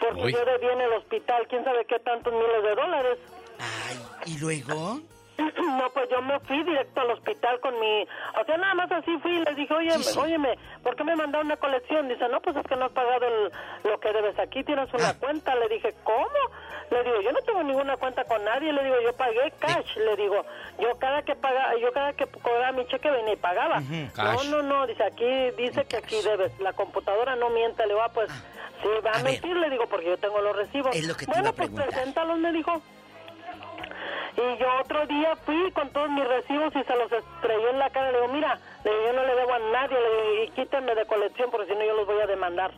Porque 0.00 0.32
yo 0.32 0.44
debía 0.44 0.72
en 0.72 0.80
el 0.80 0.92
hospital, 0.94 1.46
quién 1.48 1.64
sabe 1.64 1.84
qué 1.84 1.98
tantos 2.00 2.32
miles 2.32 2.62
de 2.62 2.74
dólares. 2.74 3.18
Ay, 3.58 3.98
¿y 4.26 4.38
luego? 4.38 5.00
No, 5.80 5.88
pues 5.90 6.08
yo 6.10 6.20
me 6.22 6.38
fui 6.40 6.62
directo 6.62 7.00
al 7.00 7.10
hospital 7.10 7.60
con 7.60 7.78
mi... 7.80 8.06
O 8.40 8.44
sea, 8.44 8.56
nada 8.56 8.74
más 8.74 8.92
así 8.92 9.16
fui 9.18 9.36
y 9.36 9.44
les 9.44 9.56
dije, 9.56 9.72
oye, 9.72 9.92
óyeme, 10.18 10.58
¿por 10.82 10.96
qué 10.96 11.04
me 11.04 11.16
mandaron 11.16 11.46
una 11.46 11.56
colección? 11.56 12.08
Dice, 12.08 12.28
no, 12.28 12.40
pues 12.40 12.56
es 12.56 12.66
que 12.66 12.76
no 12.76 12.86
has 12.86 12.92
pagado 12.92 13.26
el, 13.26 13.52
lo 13.84 13.98
que 14.00 14.12
debes 14.12 14.38
aquí, 14.38 14.62
tienes 14.64 14.92
una 14.92 15.10
ah. 15.10 15.16
cuenta. 15.18 15.54
Le 15.54 15.68
dije, 15.68 15.94
¿cómo? 16.04 16.28
Le 16.90 17.04
digo, 17.04 17.20
yo 17.20 17.32
no 17.32 17.40
tengo 17.42 17.62
ninguna 17.62 17.96
cuenta 17.96 18.24
con 18.24 18.44
nadie. 18.44 18.72
Le 18.72 18.82
digo, 18.82 18.96
yo 19.00 19.12
pagué 19.14 19.52
cash. 19.58 19.96
Le 19.96 20.16
digo, 20.16 20.44
yo 20.78 20.98
cada 20.98 21.22
que 21.22 21.36
pagaba, 21.36 21.76
yo 21.76 21.92
cada 21.92 22.12
que 22.12 22.26
cobraba 22.26 22.72
mi 22.72 22.86
cheque 22.86 23.10
venía 23.10 23.34
y 23.34 23.36
pagaba. 23.36 23.80
No, 23.80 24.44
no, 24.44 24.62
no, 24.62 24.86
dice, 24.86 25.04
aquí 25.04 25.50
dice 25.56 25.84
que 25.84 25.96
aquí 25.96 26.20
debes. 26.22 26.58
La 26.58 26.72
computadora 26.72 27.36
no 27.36 27.50
miente. 27.50 27.82
Le 27.84 27.94
digo, 27.94 28.02
ah, 28.02 28.10
pues, 28.12 28.30
sí, 28.82 28.88
va 29.06 29.12
a, 29.12 29.22
mentir. 29.22 29.56
Le 29.56 29.70
digo, 29.70 29.86
porque 29.86 30.06
yo 30.06 30.18
tengo 30.18 30.40
los 30.40 30.56
recibos. 30.56 30.94
Es 30.94 31.06
lo 31.06 31.16
que 31.16 31.26
te 31.26 31.32
bueno, 31.32 31.52
pues 31.52 31.70
preséntalos, 31.70 32.38
me 32.38 32.52
dijo. 32.52 32.82
Y 34.36 34.58
yo 34.58 34.66
otro 34.80 35.06
día 35.06 35.36
fui 35.44 35.70
con 35.72 35.90
todos 35.90 36.08
mis 36.10 36.26
recibos 36.26 36.72
y 36.74 36.84
se 36.84 36.96
los 36.96 37.10
estrellé 37.12 37.70
en 37.70 37.78
la 37.78 37.90
cara. 37.90 38.12
Le 38.12 38.20
digo, 38.20 38.32
mira, 38.32 38.58
le 38.84 38.90
digo, 38.90 39.02
yo 39.06 39.12
no 39.12 39.26
le 39.26 39.34
debo 39.34 39.52
a 39.54 39.58
nadie, 39.58 39.96
le 39.98 40.10
digo, 40.10 40.44
y 40.44 40.50
quítenme 40.50 40.94
de 40.94 41.06
colección 41.06 41.50
porque 41.50 41.72
si 41.72 41.78
no 41.78 41.84
yo 41.84 41.94
los 41.96 42.06
voy 42.06 42.20
a 42.20 42.26
demandar. 42.26 42.72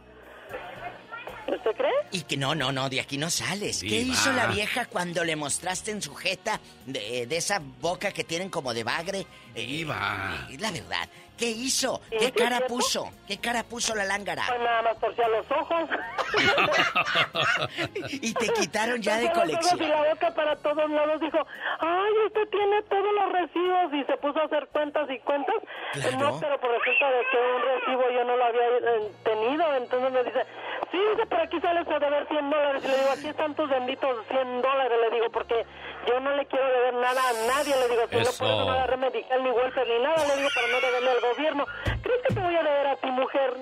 ¿Usted 1.47 1.73
cree? 1.77 1.93
Y 2.13 2.23
que 2.23 2.37
no, 2.37 2.55
no, 2.55 2.71
no, 2.73 2.89
de 2.89 3.01
aquí 3.01 3.19
no 3.19 3.29
sales. 3.29 3.81
¿Qué 3.81 3.97
hizo 3.97 4.33
la 4.33 4.47
vieja 4.47 4.87
cuando 4.87 5.25
le 5.25 5.35
mostraste 5.37 5.91
en 5.91 6.01
su 6.01 6.15
jeta 6.15 6.61
de, 6.87 7.27
de 7.27 7.37
esa 7.37 7.61
boca 7.81 8.13
que 8.13 8.25
tienen 8.25 8.49
como 8.49 8.73
de 8.73 8.85
bagre? 8.85 9.27
Iba. 9.55 10.47
Eh, 10.51 10.57
la 10.59 10.71
verdad. 10.71 11.09
¿Qué 11.37 11.51
hizo? 11.51 12.01
¿Qué 12.09 12.31
cara 12.31 12.61
puso? 12.69 13.11
¿Qué 13.27 13.39
cara 13.39 13.65
puso 13.65 13.97
la 13.97 14.05
lángara? 14.05 14.45
Pues 14.47 14.61
nada 14.61 14.83
más 14.83 14.99
torcía 15.01 15.27
los 15.27 15.51
ojos. 15.51 15.91
y 18.09 18.33
te 18.35 18.49
quitaron 18.53 19.03
ya 19.03 19.17
de 19.19 19.27
Torció 19.27 19.45
los 19.47 19.55
ojos 19.55 19.71
colección. 19.71 19.83
Y 19.83 19.89
la 19.89 20.09
boca 20.09 20.35
para 20.35 20.57
todos 20.57 20.89
lados 20.89 21.21
dijo, 21.21 21.39
ay, 21.81 22.13
usted 22.27 22.49
tiene 22.49 22.83
todos 22.83 23.15
los 23.15 23.33
recibos 23.33 23.95
y 23.95 24.05
se 24.05 24.17
puso 24.19 24.39
a 24.39 24.45
hacer 24.45 24.69
cuentas 24.69 25.11
y 25.11 25.19
cuentas. 25.21 25.57
Claro. 25.95 26.19
No, 26.19 26.39
pero 26.39 26.61
por 26.61 26.71
resulta 26.71 27.11
de 27.11 27.25
que 27.31 27.37
un 27.37 27.63
recibo 27.63 28.11
yo 28.11 28.25
no 28.25 28.37
lo 28.37 28.45
había 28.45 28.69
eh, 28.69 29.11
tenido, 29.25 29.77
entonces 29.77 30.13
me 30.13 30.25
dice, 30.25 30.47
sí, 30.93 30.99
dice, 31.11 31.27
por 31.27 31.41
aquí 31.41 31.61
sales 31.61 31.89
a 31.89 31.99
deber 31.99 32.29
100 32.29 32.51
dólares. 32.51 32.85
Y 32.85 32.89
le 32.89 32.97
digo, 32.99 33.11
aquí 33.11 33.29
están 33.29 33.55
tus 33.57 33.69
benditos 33.69 34.17
100 34.29 34.63
dólares, 34.63 34.99
le 35.01 35.11
digo, 35.17 35.31
porque 35.33 35.67
yo 36.07 36.21
no 36.21 36.37
le 36.37 36.47
quiero 36.47 36.67
deber 36.69 36.95
nada 36.95 37.21
a 37.21 37.33
nadie, 37.49 37.75
le 37.77 37.89
digo, 37.89 38.03
si 38.09 38.15
no 38.15 38.23
eso 38.23 38.45
no 38.45 38.71
agarré 38.71 38.97
medical 38.97 39.42
ni 39.43 39.51
welfare 39.51 39.99
ni 39.99 40.03
nada, 40.05 40.27
le 40.29 40.37
digo, 40.37 40.49
para 40.55 40.67
no 40.69 40.81
deberle 40.81 41.11
al 41.11 41.21
gobierno. 41.35 41.67
¿Crees 42.03 42.21
que 42.29 42.35
te 42.35 42.41
voy 42.41 42.55
a 42.55 42.63
deber 42.63 42.87
a 42.87 42.97
ti, 42.97 43.07
mujer? 43.11 43.53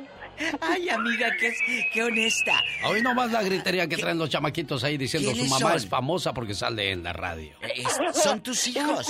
Ay, 0.63 0.89
amiga, 0.89 1.31
qué, 1.39 1.53
qué 1.93 2.03
honesta. 2.03 2.53
Hoy 2.87 3.03
nomás 3.03 3.31
la 3.31 3.43
gritería 3.43 3.87
que 3.87 3.97
traen 3.99 4.19
los 4.19 4.31
chamaquitos 4.31 4.83
ahí 4.85 4.97
diciendo 4.97 5.29
su 5.31 5.35
¿Quiénes 5.35 5.51
mamá 5.51 5.69
son? 5.71 5.77
es 5.77 5.87
famosa 5.89 6.33
porque 6.33 6.55
sale 6.55 6.93
en 6.93 7.03
la 7.03 7.13
radio. 7.13 7.55
Es- 7.75 8.23
son 8.23 8.41
tus 8.43 8.67
hijos. 8.69 9.07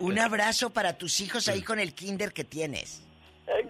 Un 0.00 0.18
abrazo 0.18 0.70
para 0.70 0.96
tus 0.96 1.20
hijos 1.20 1.48
ahí 1.48 1.62
con 1.62 1.78
el 1.78 1.94
kinder 1.94 2.32
que 2.32 2.44
tienes. 2.44 3.02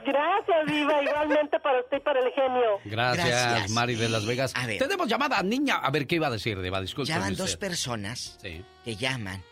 Gracias, 0.06 0.64
Viva, 0.66 1.02
igualmente 1.02 1.60
para 1.60 1.80
usted 1.80 1.98
y 1.98 2.00
para 2.00 2.20
el 2.20 2.32
genio. 2.32 2.78
Gracias, 2.86 3.26
Gracias. 3.28 3.70
Mari 3.72 3.94
de 3.94 4.08
Las 4.08 4.24
Vegas. 4.24 4.52
A 4.56 4.66
ver. 4.66 4.78
Tenemos 4.78 5.06
llamada 5.06 5.42
niña. 5.42 5.76
A 5.76 5.90
ver 5.90 6.06
qué 6.06 6.14
iba 6.14 6.28
a 6.28 6.30
decir, 6.30 6.58
Deva, 6.60 6.80
disculpe. 6.80 7.10
Ya 7.10 7.18
van 7.18 7.36
dos 7.36 7.56
personas 7.56 8.38
Sí. 8.40 8.64
que 8.84 8.96
llaman. 8.96 9.42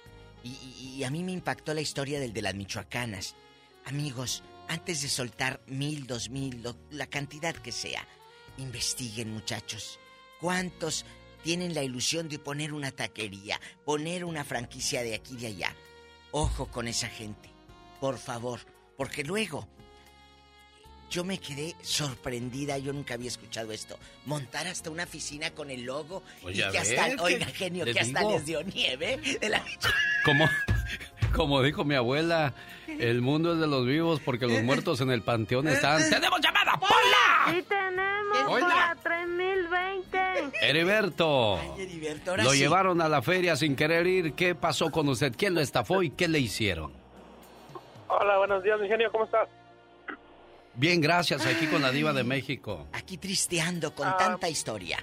Y, 0.45 0.49
y- 0.51 0.95
y 0.99 1.05
a 1.05 1.11
mí 1.11 1.25
me 1.25 1.33
impactó 1.33 1.75
la 1.75 1.81
historia 1.81 2.21
del 2.21 2.33
de 2.33 2.43
las 2.43 2.55
Michoacanas. 2.55 3.35
Amigos, 3.87 4.43
antes 4.69 5.03
de 5.03 5.09
soltar 5.09 5.61
mil, 5.67 6.07
dos 6.07 6.29
mil, 6.31 6.63
lo- 6.63 6.77
la 6.91 7.07
cantidad 7.07 7.55
que 7.57 7.73
sea, 7.73 8.07
investiguen, 8.59 9.33
muchachos. 9.33 9.99
¿Cuántos 10.41 11.05
tienen 11.43 11.75
la 11.75 11.83
ilusión 11.83 12.29
de 12.29 12.39
poner 12.39 12.73
una 12.73 12.91
taquería, 12.93 13.61
poner 13.85 14.25
una 14.25 14.45
franquicia 14.45 15.03
de 15.03 15.15
aquí 15.15 15.35
y 15.35 15.39
de 15.39 15.47
allá? 15.49 15.75
Ojo 16.31 16.67
con 16.71 16.89
esa 16.89 17.09
gente, 17.09 17.51
por 18.01 18.19
favor, 18.19 18.61
porque 18.97 19.25
luego 19.25 19.67
yo 21.11 21.23
me 21.25 21.39
quedé 21.39 21.77
sorprendida, 21.83 22.77
yo 22.79 22.93
nunca 22.93 23.15
había 23.15 23.29
escuchado 23.29 23.71
esto. 23.73 23.99
Montar 24.27 24.67
hasta 24.67 24.91
una 24.91 25.05
oficina 25.05 25.51
con 25.53 25.71
el 25.71 25.83
logo 25.83 26.23
Pues 26.43 26.57
y 26.57 26.59
que 26.59 26.79
hasta, 26.79 27.23
oiga, 27.23 27.47
genio, 27.47 27.85
que 27.85 28.01
hasta 28.01 28.21
digo. 28.21 28.33
les 28.33 28.47
dio 28.47 28.63
nieve 28.65 29.19
de 29.41 29.49
la 29.49 29.65
Como, 30.25 30.49
como 31.35 31.63
dijo 31.63 31.85
mi 31.85 31.95
abuela, 31.95 32.53
el 32.87 33.21
mundo 33.21 33.55
es 33.55 33.61
de 33.61 33.67
los 33.67 33.87
vivos 33.87 34.21
porque 34.25 34.47
los 34.47 34.63
muertos 34.63 35.01
en 35.01 35.11
el 35.11 35.23
panteón 35.23 35.69
están. 35.69 35.99
¡Tenemos 36.11 36.41
llamada! 36.41 36.79
¡Pola! 36.79 37.53
Sí 37.53 37.63
tenemos 37.69 38.39
Hola. 38.49 38.67
para 38.69 38.95
3020. 38.97 40.19
Heriberto. 40.63 41.61
Heriberto, 41.79 42.31
ahora 42.31 42.45
Lo 42.45 42.51
sí. 42.51 42.59
llevaron 42.59 43.01
a 43.01 43.09
la 43.09 43.23
feria 43.23 43.57
sin 43.57 43.77
querer 43.77 44.07
ir. 44.07 44.33
¿Qué 44.35 44.55
pasó 44.55 44.91
con 44.91 45.09
usted? 45.09 45.35
¿Quién 45.37 45.55
lo 45.55 45.61
estafó 45.61 46.03
y 46.03 46.11
qué 46.11 46.29
le 46.29 46.39
hicieron? 46.39 46.93
Hola, 48.09 48.39
buenos 48.39 48.63
días, 48.63 48.79
mi 48.81 48.89
genio, 48.89 49.11
¿cómo 49.13 49.25
estás? 49.25 49.49
Bien, 50.75 51.01
gracias. 51.01 51.47
Aquí 51.47 51.67
con 51.67 51.83
la 51.83 51.91
diva 51.93 52.13
de 52.13 52.25
México. 52.25 52.87
Aquí 52.93 53.17
tristeando 53.17 53.95
con 53.95 54.09
Ah. 54.09 54.17
tanta 54.19 54.49
historia. 54.49 54.99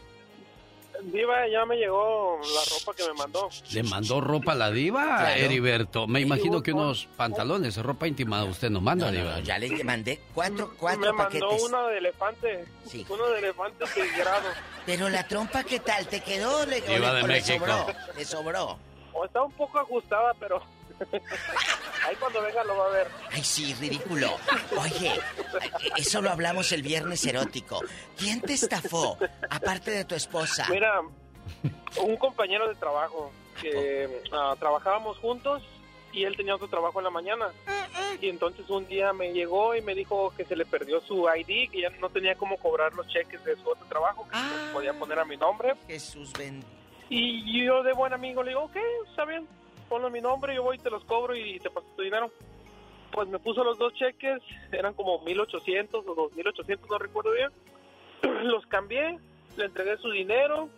Diva, 1.03 1.47
ya 1.47 1.65
me 1.65 1.75
llegó 1.77 2.39
la 2.41 2.61
ropa 2.75 2.93
que 2.95 3.07
me 3.07 3.13
mandó. 3.13 3.49
¿Le 3.71 3.83
mandó 3.83 4.21
ropa 4.21 4.51
a 4.51 4.55
la 4.55 4.71
diva, 4.71 5.03
Claro. 5.03 5.41
Heriberto? 5.41 6.07
Me 6.07 6.19
imagino 6.21 6.61
que 6.61 6.71
unos 6.73 7.07
pantalones, 7.17 7.77
ropa 7.77 8.07
íntima 8.07 8.43
usted 8.43 8.69
no 8.69 8.81
manda, 8.81 9.07
No, 9.07 9.11
no, 9.11 9.17
diva. 9.17 9.31
no, 9.37 9.39
ya 9.39 9.57
le 9.57 9.83
mandé 9.83 10.21
cuatro, 10.33 10.73
cuatro 10.77 11.01
me 11.01 11.13
mandó 11.13 11.39
paquetes. 11.47 11.63
una 11.63 11.87
de 11.87 11.97
elefante. 11.97 12.65
Sí. 12.85 13.05
Uno 13.09 13.27
de 13.29 13.39
elefante 13.39 13.85
tigrado. 13.93 14.47
Pero 14.85 15.09
la 15.09 15.27
trompa, 15.27 15.63
¿qué 15.63 15.79
tal? 15.79 16.07
¿Te 16.07 16.21
quedó? 16.21 16.65
¿Le, 16.65 16.81
o 16.81 16.85
Diva 16.85 17.09
le- 17.11 17.15
de 17.17 17.23
o 17.23 17.27
le 17.27 17.33
México. 17.33 17.65
sobró? 17.65 17.87
¿Le 18.17 18.25
sobró? 18.25 18.77
O 19.13 19.25
está 19.25 19.41
un 19.43 19.51
poco 19.53 19.79
ajustada, 19.79 20.33
pero... 20.39 20.61
Ahí 22.05 22.15
cuando 22.19 22.41
venga 22.41 22.63
lo 22.63 22.77
va 22.77 22.85
a 22.87 22.89
ver. 22.89 23.07
Ay, 23.31 23.43
sí, 23.43 23.73
ridículo. 23.75 24.37
Oye, 24.77 25.13
eso 25.97 26.21
lo 26.21 26.29
hablamos 26.29 26.71
el 26.71 26.81
viernes 26.81 27.25
erótico. 27.25 27.79
¿Quién 28.17 28.41
te 28.41 28.53
estafó? 28.53 29.17
Aparte 29.49 29.91
de 29.91 30.05
tu 30.05 30.15
esposa. 30.15 30.65
Mira, 30.69 31.01
un 32.01 32.17
compañero 32.17 32.67
de 32.67 32.75
trabajo 32.75 33.31
que 33.61 34.23
ah, 34.31 34.55
trabajábamos 34.59 35.17
juntos 35.19 35.63
y 36.11 36.23
él 36.23 36.35
tenía 36.35 36.55
otro 36.55 36.67
trabajo 36.67 36.99
en 36.99 37.05
la 37.05 37.11
mañana. 37.11 37.47
Y 38.19 38.29
entonces 38.29 38.69
un 38.69 38.87
día 38.87 39.13
me 39.13 39.31
llegó 39.33 39.75
y 39.75 39.81
me 39.81 39.95
dijo 39.95 40.33
que 40.35 40.45
se 40.45 40.55
le 40.55 40.65
perdió 40.65 41.01
su 41.01 41.27
ID, 41.27 41.69
que 41.71 41.81
ya 41.81 41.89
no 42.01 42.09
tenía 42.09 42.35
cómo 42.35 42.57
cobrar 42.57 42.93
los 42.93 43.07
cheques 43.07 43.43
de 43.45 43.55
su 43.55 43.69
otro 43.69 43.85
trabajo, 43.87 44.27
que 44.27 44.37
se 44.37 44.73
podía 44.73 44.93
poner 44.93 45.19
a 45.19 45.25
mi 45.25 45.37
nombre. 45.37 45.75
Jesús 45.87 46.33
bendito. 46.33 46.67
Y 47.09 47.65
yo 47.65 47.83
de 47.83 47.93
buen 47.93 48.13
amigo 48.13 48.41
le 48.41 48.49
digo, 48.51 48.63
ok, 48.63 48.77
está 49.09 49.25
bien, 49.25 49.47
ponlo 49.91 50.07
a 50.07 50.09
mi 50.09 50.21
nombre, 50.21 50.55
yo 50.55 50.63
voy 50.63 50.77
y 50.77 50.79
te 50.79 50.89
los 50.89 51.03
cobro 51.03 51.35
y 51.35 51.59
te 51.59 51.69
paso 51.69 51.85
tu 51.97 52.01
dinero. 52.01 52.31
Pues 53.11 53.27
me 53.27 53.39
puso 53.39 53.61
los 53.61 53.77
dos 53.77 53.93
cheques, 53.93 54.41
eran 54.71 54.93
como 54.93 55.19
1800 55.19 56.07
o 56.07 56.15
2800, 56.15 56.89
no 56.89 56.97
recuerdo 56.97 57.31
bien. 57.33 57.51
Los 58.47 58.65
cambié, 58.67 59.19
le 59.57 59.65
entregué 59.65 59.97
su 59.97 60.09
dinero 60.11 60.69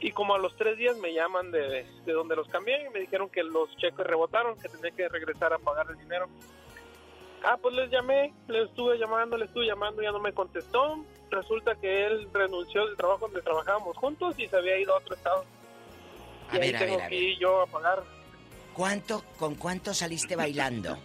y 0.00 0.10
como 0.10 0.34
a 0.34 0.38
los 0.38 0.56
tres 0.56 0.76
días 0.76 0.96
me 0.98 1.14
llaman 1.14 1.52
de, 1.52 1.86
de 2.04 2.12
donde 2.12 2.34
los 2.34 2.48
cambié 2.48 2.86
y 2.86 2.90
me 2.90 2.98
dijeron 3.00 3.30
que 3.30 3.44
los 3.44 3.74
cheques 3.76 4.04
rebotaron, 4.04 4.58
que 4.58 4.68
tenía 4.68 4.90
que 4.90 5.08
regresar 5.08 5.52
a 5.52 5.58
pagar 5.58 5.86
el 5.88 5.98
dinero. 5.98 6.26
Ah, 7.44 7.56
pues 7.62 7.76
les 7.76 7.88
llamé, 7.88 8.34
le 8.48 8.64
estuve 8.64 8.98
llamando, 8.98 9.38
le 9.38 9.44
estuve 9.44 9.66
llamando, 9.66 10.02
ya 10.02 10.10
no 10.10 10.18
me 10.18 10.32
contestó. 10.32 11.04
Resulta 11.30 11.76
que 11.76 12.04
él 12.06 12.28
renunció 12.32 12.84
del 12.84 12.96
trabajo 12.96 13.26
donde 13.26 13.42
trabajábamos 13.42 13.96
juntos 13.96 14.36
y 14.38 14.48
se 14.48 14.56
había 14.56 14.76
ido 14.76 14.92
a 14.92 14.98
otro 14.98 15.14
estado. 15.14 15.44
A 16.50 16.56
Y 16.56 16.60
ahí 16.60 16.72
ver, 16.72 16.76
a 16.76 16.78
tengo 16.80 16.96
ver, 16.98 17.08
que 17.08 17.14
ir 17.14 17.38
yo 17.38 17.60
a 17.62 17.66
pagar 17.66 18.02
¿Cuánto, 18.76 19.24
con 19.38 19.54
cuánto 19.54 19.94
saliste 19.94 20.36
bailando? 20.36 20.98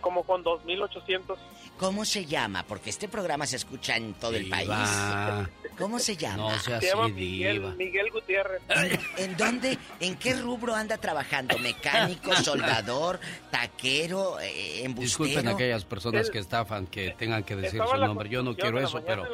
como 0.00 0.22
con 0.22 0.44
2.800. 0.44 1.36
¿Cómo 1.76 2.04
se 2.04 2.24
llama? 2.24 2.62
Porque 2.62 2.88
este 2.88 3.08
programa 3.08 3.46
se 3.46 3.56
escucha 3.56 3.96
en 3.96 4.14
todo 4.14 4.36
el 4.36 4.48
país. 4.48 4.68
Diva. 4.68 5.50
¿Cómo 5.76 5.98
se 5.98 6.16
llama? 6.16 6.52
No 6.52 6.58
sea 6.60 6.80
Se 6.80 6.86
llama 6.86 7.04
así, 7.06 7.12
Miguel, 7.14 7.52
diva. 7.54 7.74
Miguel 7.74 8.10
Gutiérrez. 8.12 8.62
¿En 9.16 9.36
dónde, 9.36 9.76
en 10.00 10.16
qué 10.16 10.34
rubro 10.34 10.74
anda 10.74 10.96
trabajando? 10.98 11.58
¿Mecánico, 11.58 12.34
soldador, 12.36 13.18
taquero, 13.50 14.38
eh, 14.40 14.84
embustero? 14.84 15.24
Disculpen 15.26 15.48
a 15.48 15.50
aquellas 15.52 15.84
personas 15.84 16.30
que 16.30 16.38
estafan, 16.38 16.86
que 16.86 17.10
tengan 17.18 17.42
que 17.42 17.56
decir 17.56 17.80
Estaba 17.80 17.98
su 17.98 18.06
nombre. 18.06 18.28
Yo 18.28 18.42
no 18.42 18.56
quiero 18.56 18.80
eso, 18.80 19.02
pero 19.04 19.24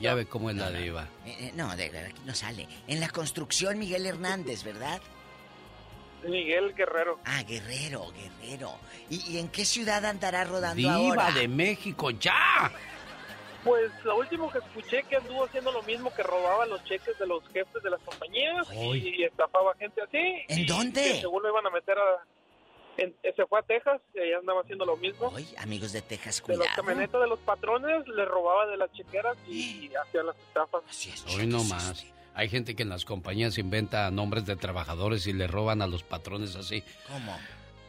ya 0.00 0.14
ve 0.14 0.26
cómo 0.26 0.50
es 0.50 0.56
la 0.56 0.70
diva. 0.72 1.08
Eh, 1.24 1.36
eh, 1.40 1.52
no, 1.54 1.74
de, 1.76 1.90
de- 1.90 1.98
aquí 2.06 2.20
no 2.26 2.34
sale. 2.34 2.68
En 2.88 3.00
la 3.00 3.08
construcción, 3.08 3.78
Miguel 3.78 4.04
Hernández, 4.04 4.62
¿verdad? 4.64 5.00
Miguel 6.24 6.74
Guerrero. 6.74 7.18
Ah, 7.24 7.42
Guerrero, 7.44 8.06
Guerrero. 8.12 8.72
¿Y, 9.10 9.32
y 9.32 9.38
en 9.38 9.48
qué 9.48 9.64
ciudad 9.64 10.04
andará 10.04 10.44
rodando 10.44 10.76
Diva 10.76 10.94
ahora? 10.94 11.30
de 11.32 11.46
México, 11.48 12.10
ya. 12.10 12.70
Pues 13.64 13.90
lo 14.04 14.16
último 14.18 14.50
que 14.50 14.58
escuché 14.58 15.02
que 15.04 15.16
anduvo 15.16 15.44
haciendo 15.44 15.72
lo 15.72 15.82
mismo, 15.82 16.12
que 16.14 16.22
robaba 16.22 16.64
los 16.66 16.82
cheques 16.84 17.18
de 17.18 17.26
los 17.26 17.42
jefes 17.48 17.82
de 17.82 17.90
las 17.90 18.00
compañías 18.02 18.66
Ay. 18.70 19.14
y 19.18 19.24
estafaba 19.24 19.74
gente 19.76 20.00
así. 20.02 20.44
¿En 20.48 20.58
y 20.60 20.64
dónde? 20.64 21.02
que 21.02 21.20
según 21.20 21.42
lo 21.42 21.50
iban 21.50 21.66
a 21.66 21.70
meter 21.70 21.96
a... 21.98 22.24
en- 22.98 23.14
se 23.36 23.46
fue 23.46 23.58
a 23.58 23.62
Texas 23.62 24.00
y 24.14 24.20
ahí 24.20 24.32
andaba 24.32 24.60
haciendo 24.62 24.84
lo 24.86 24.96
mismo. 24.96 25.32
Ay, 25.36 25.46
amigos 25.58 25.92
de 25.92 26.02
Texas, 26.02 26.42
De 26.46 26.56
las 26.56 26.66
cuidado. 26.68 26.76
camionetas 26.84 27.20
de 27.20 27.26
los 27.28 27.38
patrones, 27.40 28.06
le 28.08 28.24
robaba 28.24 28.66
de 28.66 28.76
las 28.76 28.92
chequeras 28.92 29.36
y 29.48 29.90
hacía 30.06 30.22
las 30.22 30.36
estafas. 30.38 30.82
Así 30.88 31.10
es, 31.10 31.24
Hoy 31.36 31.46
no 31.46 31.62
más. 31.64 32.06
Hay 32.38 32.48
gente 32.48 32.74
que 32.76 32.84
en 32.84 32.88
las 32.88 33.04
compañías 33.04 33.58
inventa 33.58 34.10
nombres 34.12 34.46
de 34.46 34.54
trabajadores 34.56 35.26
y 35.26 35.32
le 35.32 35.46
roban 35.48 35.82
a 35.82 35.86
los 35.88 36.04
patrones 36.04 36.54
así. 36.56 36.84
¿Cómo? 37.12 37.36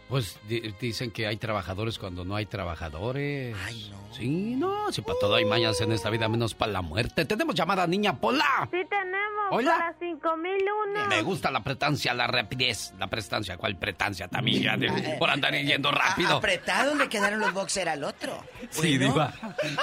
Pues 0.10 0.40
di- 0.48 0.74
dicen 0.82 1.12
que 1.12 1.28
hay 1.28 1.38
trabajadores 1.38 2.00
cuando 2.00 2.26
no 2.26 2.36
hay 2.36 2.48
trabajadores. 2.48 3.56
Ay, 3.64 3.92
no. 3.92 4.16
Sí, 4.16 4.28
no, 4.28 4.92
si 4.92 5.02
para 5.04 5.20
todo 5.20 5.36
hay 5.36 5.46
mañas 5.46 5.80
en 5.82 5.92
esta 5.92 6.10
vida, 6.10 6.28
menos 6.28 6.56
para 6.56 6.72
la 6.72 6.82
muerte. 6.82 7.26
Tenemos 7.26 7.54
llamada, 7.54 7.86
niña 7.86 8.20
Pola. 8.20 8.68
Sí 8.72 8.80
tenemos 8.90 9.20
Hola. 9.52 9.78
para 9.78 9.94
5001. 10.00 11.06
Me 11.10 11.22
gusta 11.22 11.52
la 11.52 11.64
prestancia, 11.64 12.12
la 12.16 12.26
rapidez. 12.26 12.92
La 12.98 13.06
prestancia, 13.06 13.56
¿cuál 13.58 13.76
prestancia 13.78 14.28
también? 14.28 14.64
Ya 14.64 14.78
de- 14.78 15.16
por 15.20 15.30
andar 15.30 15.54
yendo 15.54 15.90
A- 15.90 15.92
rápido. 15.92 16.38
Apretados 16.38 16.98
le 16.98 17.08
quedaron 17.08 17.40
los 17.40 17.54
boxer 17.54 17.88
al 17.88 18.04
otro. 18.04 18.44
Sí, 18.72 18.98
diva. 18.98 19.32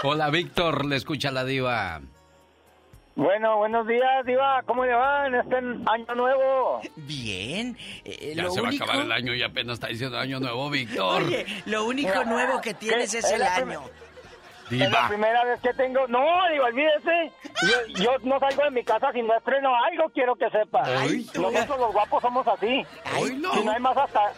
Hola, 0.03 0.29
Víctor, 0.31 0.87
le 0.87 0.97
escucha 0.97 1.31
la 1.31 1.45
diva. 1.45 2.01
Bueno, 3.17 3.57
buenos 3.57 3.87
días, 3.87 4.27
Diva. 4.27 4.63
¿Cómo 4.67 4.85
le 4.85 4.93
va 4.93 5.27
en 5.27 5.37
este 5.37 5.57
año 5.57 6.15
nuevo? 6.15 6.83
Bien. 6.97 7.77
eh, 8.05 8.35
Ya 8.37 8.43
lo 8.43 8.51
se 8.51 8.61
va 8.61 8.69
a 8.69 8.73
acabar 8.73 8.97
el 8.97 9.11
año 9.11 9.35
y 9.35 9.43
apenas 9.43 9.75
está 9.75 9.87
diciendo 9.87 10.19
año 10.19 10.39
nuevo, 10.39 10.69
Víctor. 10.71 11.23
Oye, 11.23 11.47
lo 11.65 11.87
único 11.87 12.25
nuevo 12.25 12.61
que 12.61 12.75
tienes 12.75 13.15
es 13.15 13.25
el 13.33 13.43
año. 13.43 13.81
Es 14.71 14.91
la 14.91 15.09
primera 15.09 15.45
vez 15.45 15.61
que 15.61 15.73
tengo. 15.75 16.07
No, 16.09 16.27
digo, 16.53 16.65
olvídese. 16.65 17.33
Yo, 17.63 18.03
yo 18.05 18.17
no 18.25 18.39
salgo 18.39 18.65
de 18.65 18.71
mi 18.73 18.85
casa 18.85 19.11
si 19.13 19.23
no 19.23 19.35
estreno 19.35 19.71
algo, 19.75 20.11
quiero 20.13 20.35
que 20.35 20.51
sepa. 20.51 20.83
Nosotros 20.83 21.79
los 21.79 21.93
guapos 21.95 22.21
somos 22.21 22.47
así. 22.49 22.85
Si 23.25 23.35
no 23.37 23.53
hay 23.73 23.81
más 23.81 23.97
hasta. 23.97 24.33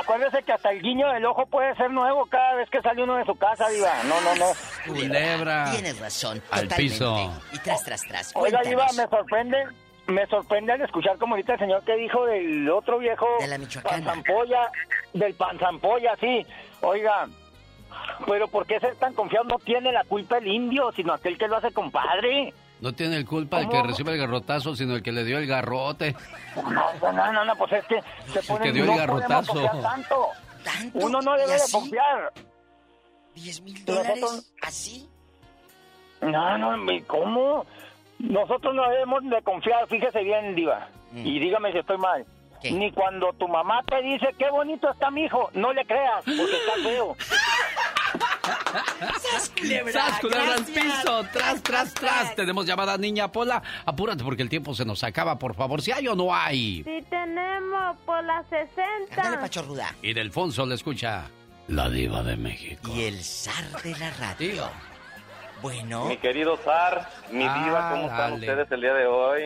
Acuérdese 0.00 0.42
que 0.42 0.52
hasta 0.52 0.70
el 0.70 0.80
guiño 0.82 1.08
del 1.12 1.24
ojo 1.26 1.44
puede 1.46 1.74
ser 1.76 1.90
nuevo 1.90 2.26
cada 2.26 2.54
vez 2.54 2.68
que 2.70 2.80
sale 2.82 3.02
uno 3.02 3.16
de 3.16 3.24
su 3.24 3.34
casa, 3.36 3.68
Diva. 3.68 3.90
No, 4.04 4.20
no, 4.20 4.34
no. 4.36 4.52
Culebra. 4.86 5.70
Tienes 5.72 5.98
razón. 5.98 6.42
Al 6.50 6.62
totalmente. 6.62 6.76
piso. 6.76 7.32
Y 7.52 7.58
tras, 7.58 7.84
tras, 7.84 8.02
tras. 8.02 8.32
Oiga, 8.36 8.60
Diva, 8.62 8.86
me 8.96 9.06
sorprende. 9.08 9.64
Me 10.06 10.26
sorprende 10.26 10.72
al 10.72 10.82
escuchar 10.82 11.16
como 11.18 11.34
ahorita 11.34 11.52
el 11.54 11.58
señor 11.60 11.84
que 11.84 11.94
dijo 11.96 12.26
del 12.26 12.68
otro 12.70 12.98
viejo 12.98 13.26
De 13.38 13.46
la 13.46 13.56
Michoacana. 13.56 14.04
panzampolla, 14.04 14.70
del 15.14 15.34
panzampolla, 15.34 16.16
sí. 16.20 16.44
Oiga, 16.80 17.28
pero 18.26 18.48
¿por 18.48 18.66
qué 18.66 18.80
ser 18.80 18.96
tan 18.96 19.14
confiado? 19.14 19.44
No 19.44 19.58
tiene 19.60 19.92
la 19.92 20.02
culpa 20.04 20.38
el 20.38 20.48
indio, 20.48 20.90
sino 20.92 21.12
aquel 21.12 21.38
que 21.38 21.46
lo 21.46 21.56
hace 21.56 21.70
compadre. 21.72 22.52
No 22.82 22.92
tiene 22.92 23.16
el 23.16 23.24
culpa 23.26 23.60
el 23.60 23.66
que 23.68 23.76
¿Cómo? 23.76 23.86
recibe 23.86 24.12
el 24.12 24.18
garrotazo, 24.18 24.74
sino 24.76 24.96
el 24.96 25.02
que 25.02 25.12
le 25.12 25.24
dio 25.24 25.38
el 25.38 25.46
garrote. 25.46 26.14
No, 26.56 27.12
no, 27.12 27.32
no, 27.32 27.44
no, 27.44 27.56
pues 27.56 27.72
es 27.72 27.84
que 27.86 28.00
se 28.32 28.42
pone 28.42 28.64
que 28.64 28.72
dio 28.72 28.82
el 28.84 28.90
no 28.90 28.96
garrotazo. 28.96 29.54
tanto. 29.80 30.28
¿Tanto? 30.64 30.98
Uno 31.06 31.20
no 31.20 31.36
¿Y 31.36 31.40
debe 31.40 31.52
de 31.54 31.62
confiar. 31.72 32.32
¿10 33.36 33.62
mil 33.62 33.84
dólares? 33.84 34.52
¿Así? 34.62 35.08
No, 36.20 36.58
no, 36.58 36.76
mi- 36.76 37.02
¿cómo? 37.02 37.64
Nosotros 38.18 38.74
no 38.74 38.88
debemos 38.90 39.22
de 39.30 39.42
confiar, 39.42 39.86
fíjese 39.88 40.22
bien, 40.22 40.54
Diva. 40.54 40.88
Mm. 41.12 41.26
Y 41.26 41.38
dígame 41.38 41.72
si 41.72 41.78
estoy 41.78 41.98
mal. 41.98 42.24
Ni 42.64 42.92
cuando 42.92 43.32
tu 43.32 43.48
mamá 43.48 43.82
te 43.88 44.00
dice 44.02 44.28
qué 44.38 44.48
bonito 44.50 44.90
está 44.90 45.10
mi 45.10 45.24
hijo, 45.24 45.50
no 45.54 45.72
le 45.72 45.84
creas, 45.84 46.24
porque 46.24 46.56
está 46.56 46.74
feo. 46.82 47.16
¡Sas, 49.20 49.50
culebra! 49.58 49.92
¡Sas, 49.92 50.20
culebra 50.20 50.54
al 50.54 50.64
piso! 50.64 51.24
¡Tras, 51.32 51.62
tras, 51.62 51.94
tras! 51.94 52.34
Tenemos 52.36 52.66
llamada 52.66 52.96
niña 52.98 53.30
Pola. 53.30 53.62
Apúrate 53.84 54.24
porque 54.24 54.42
el 54.42 54.48
tiempo 54.48 54.74
se 54.74 54.84
nos 54.84 55.02
acaba, 55.04 55.38
por 55.38 55.54
favor. 55.54 55.82
¿Si 55.82 55.92
hay 55.92 56.08
o 56.08 56.14
no 56.14 56.34
hay? 56.34 56.82
Sí 56.84 57.04
tenemos 57.10 57.96
por 58.04 58.22
las 58.24 58.46
60. 58.48 59.16
Dale, 59.16 59.38
Pachorruda. 59.38 59.94
Y 60.02 60.12
Delfonso 60.12 60.64
le 60.66 60.74
escucha. 60.74 61.24
La 61.68 61.88
diva 61.88 62.22
de 62.22 62.36
México. 62.36 62.90
Y 62.94 63.04
el 63.04 63.22
zar 63.22 63.82
de 63.82 63.96
la 63.98 64.10
radio. 64.18 64.68
Bueno. 65.62 66.06
Mi 66.06 66.16
querido 66.16 66.56
Zar, 66.56 67.08
mi 67.30 67.44
Ah, 67.44 67.62
diva, 67.64 67.90
¿cómo 67.92 68.06
están 68.08 68.32
ustedes 68.32 68.72
el 68.72 68.80
día 68.80 68.94
de 68.94 69.06
hoy? 69.06 69.42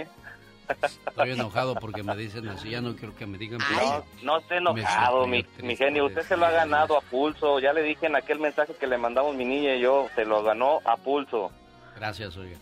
Estoy 1.06 1.30
enojado 1.32 1.74
porque 1.74 2.02
me 2.02 2.16
dicen 2.16 2.48
así. 2.48 2.70
Ya 2.70 2.80
no 2.80 2.94
quiero 2.96 3.14
que 3.14 3.26
me 3.26 3.38
digan. 3.38 3.58
No, 3.58 4.04
no 4.22 4.38
esté 4.38 4.54
Me 4.54 4.60
enojado, 4.60 5.24
siento 5.24 5.26
mi, 5.26 5.42
triste 5.42 5.62
mi 5.62 5.76
genio. 5.76 6.06
Usted 6.06 6.22
se 6.22 6.36
lo 6.36 6.46
ha 6.46 6.50
ganado 6.50 6.96
a 6.96 7.00
pulso. 7.00 7.58
Ya 7.58 7.72
le 7.72 7.82
dije 7.82 8.06
en 8.06 8.16
aquel 8.16 8.38
mensaje 8.38 8.74
que 8.74 8.86
le 8.86 8.98
mandamos 8.98 9.34
mi 9.34 9.44
niña 9.44 9.74
y 9.74 9.80
yo, 9.80 10.08
se 10.14 10.24
lo 10.24 10.42
ganó 10.42 10.80
a 10.84 10.96
pulso. 10.96 11.50
Gracias, 11.96 12.36
oiga. 12.36 12.58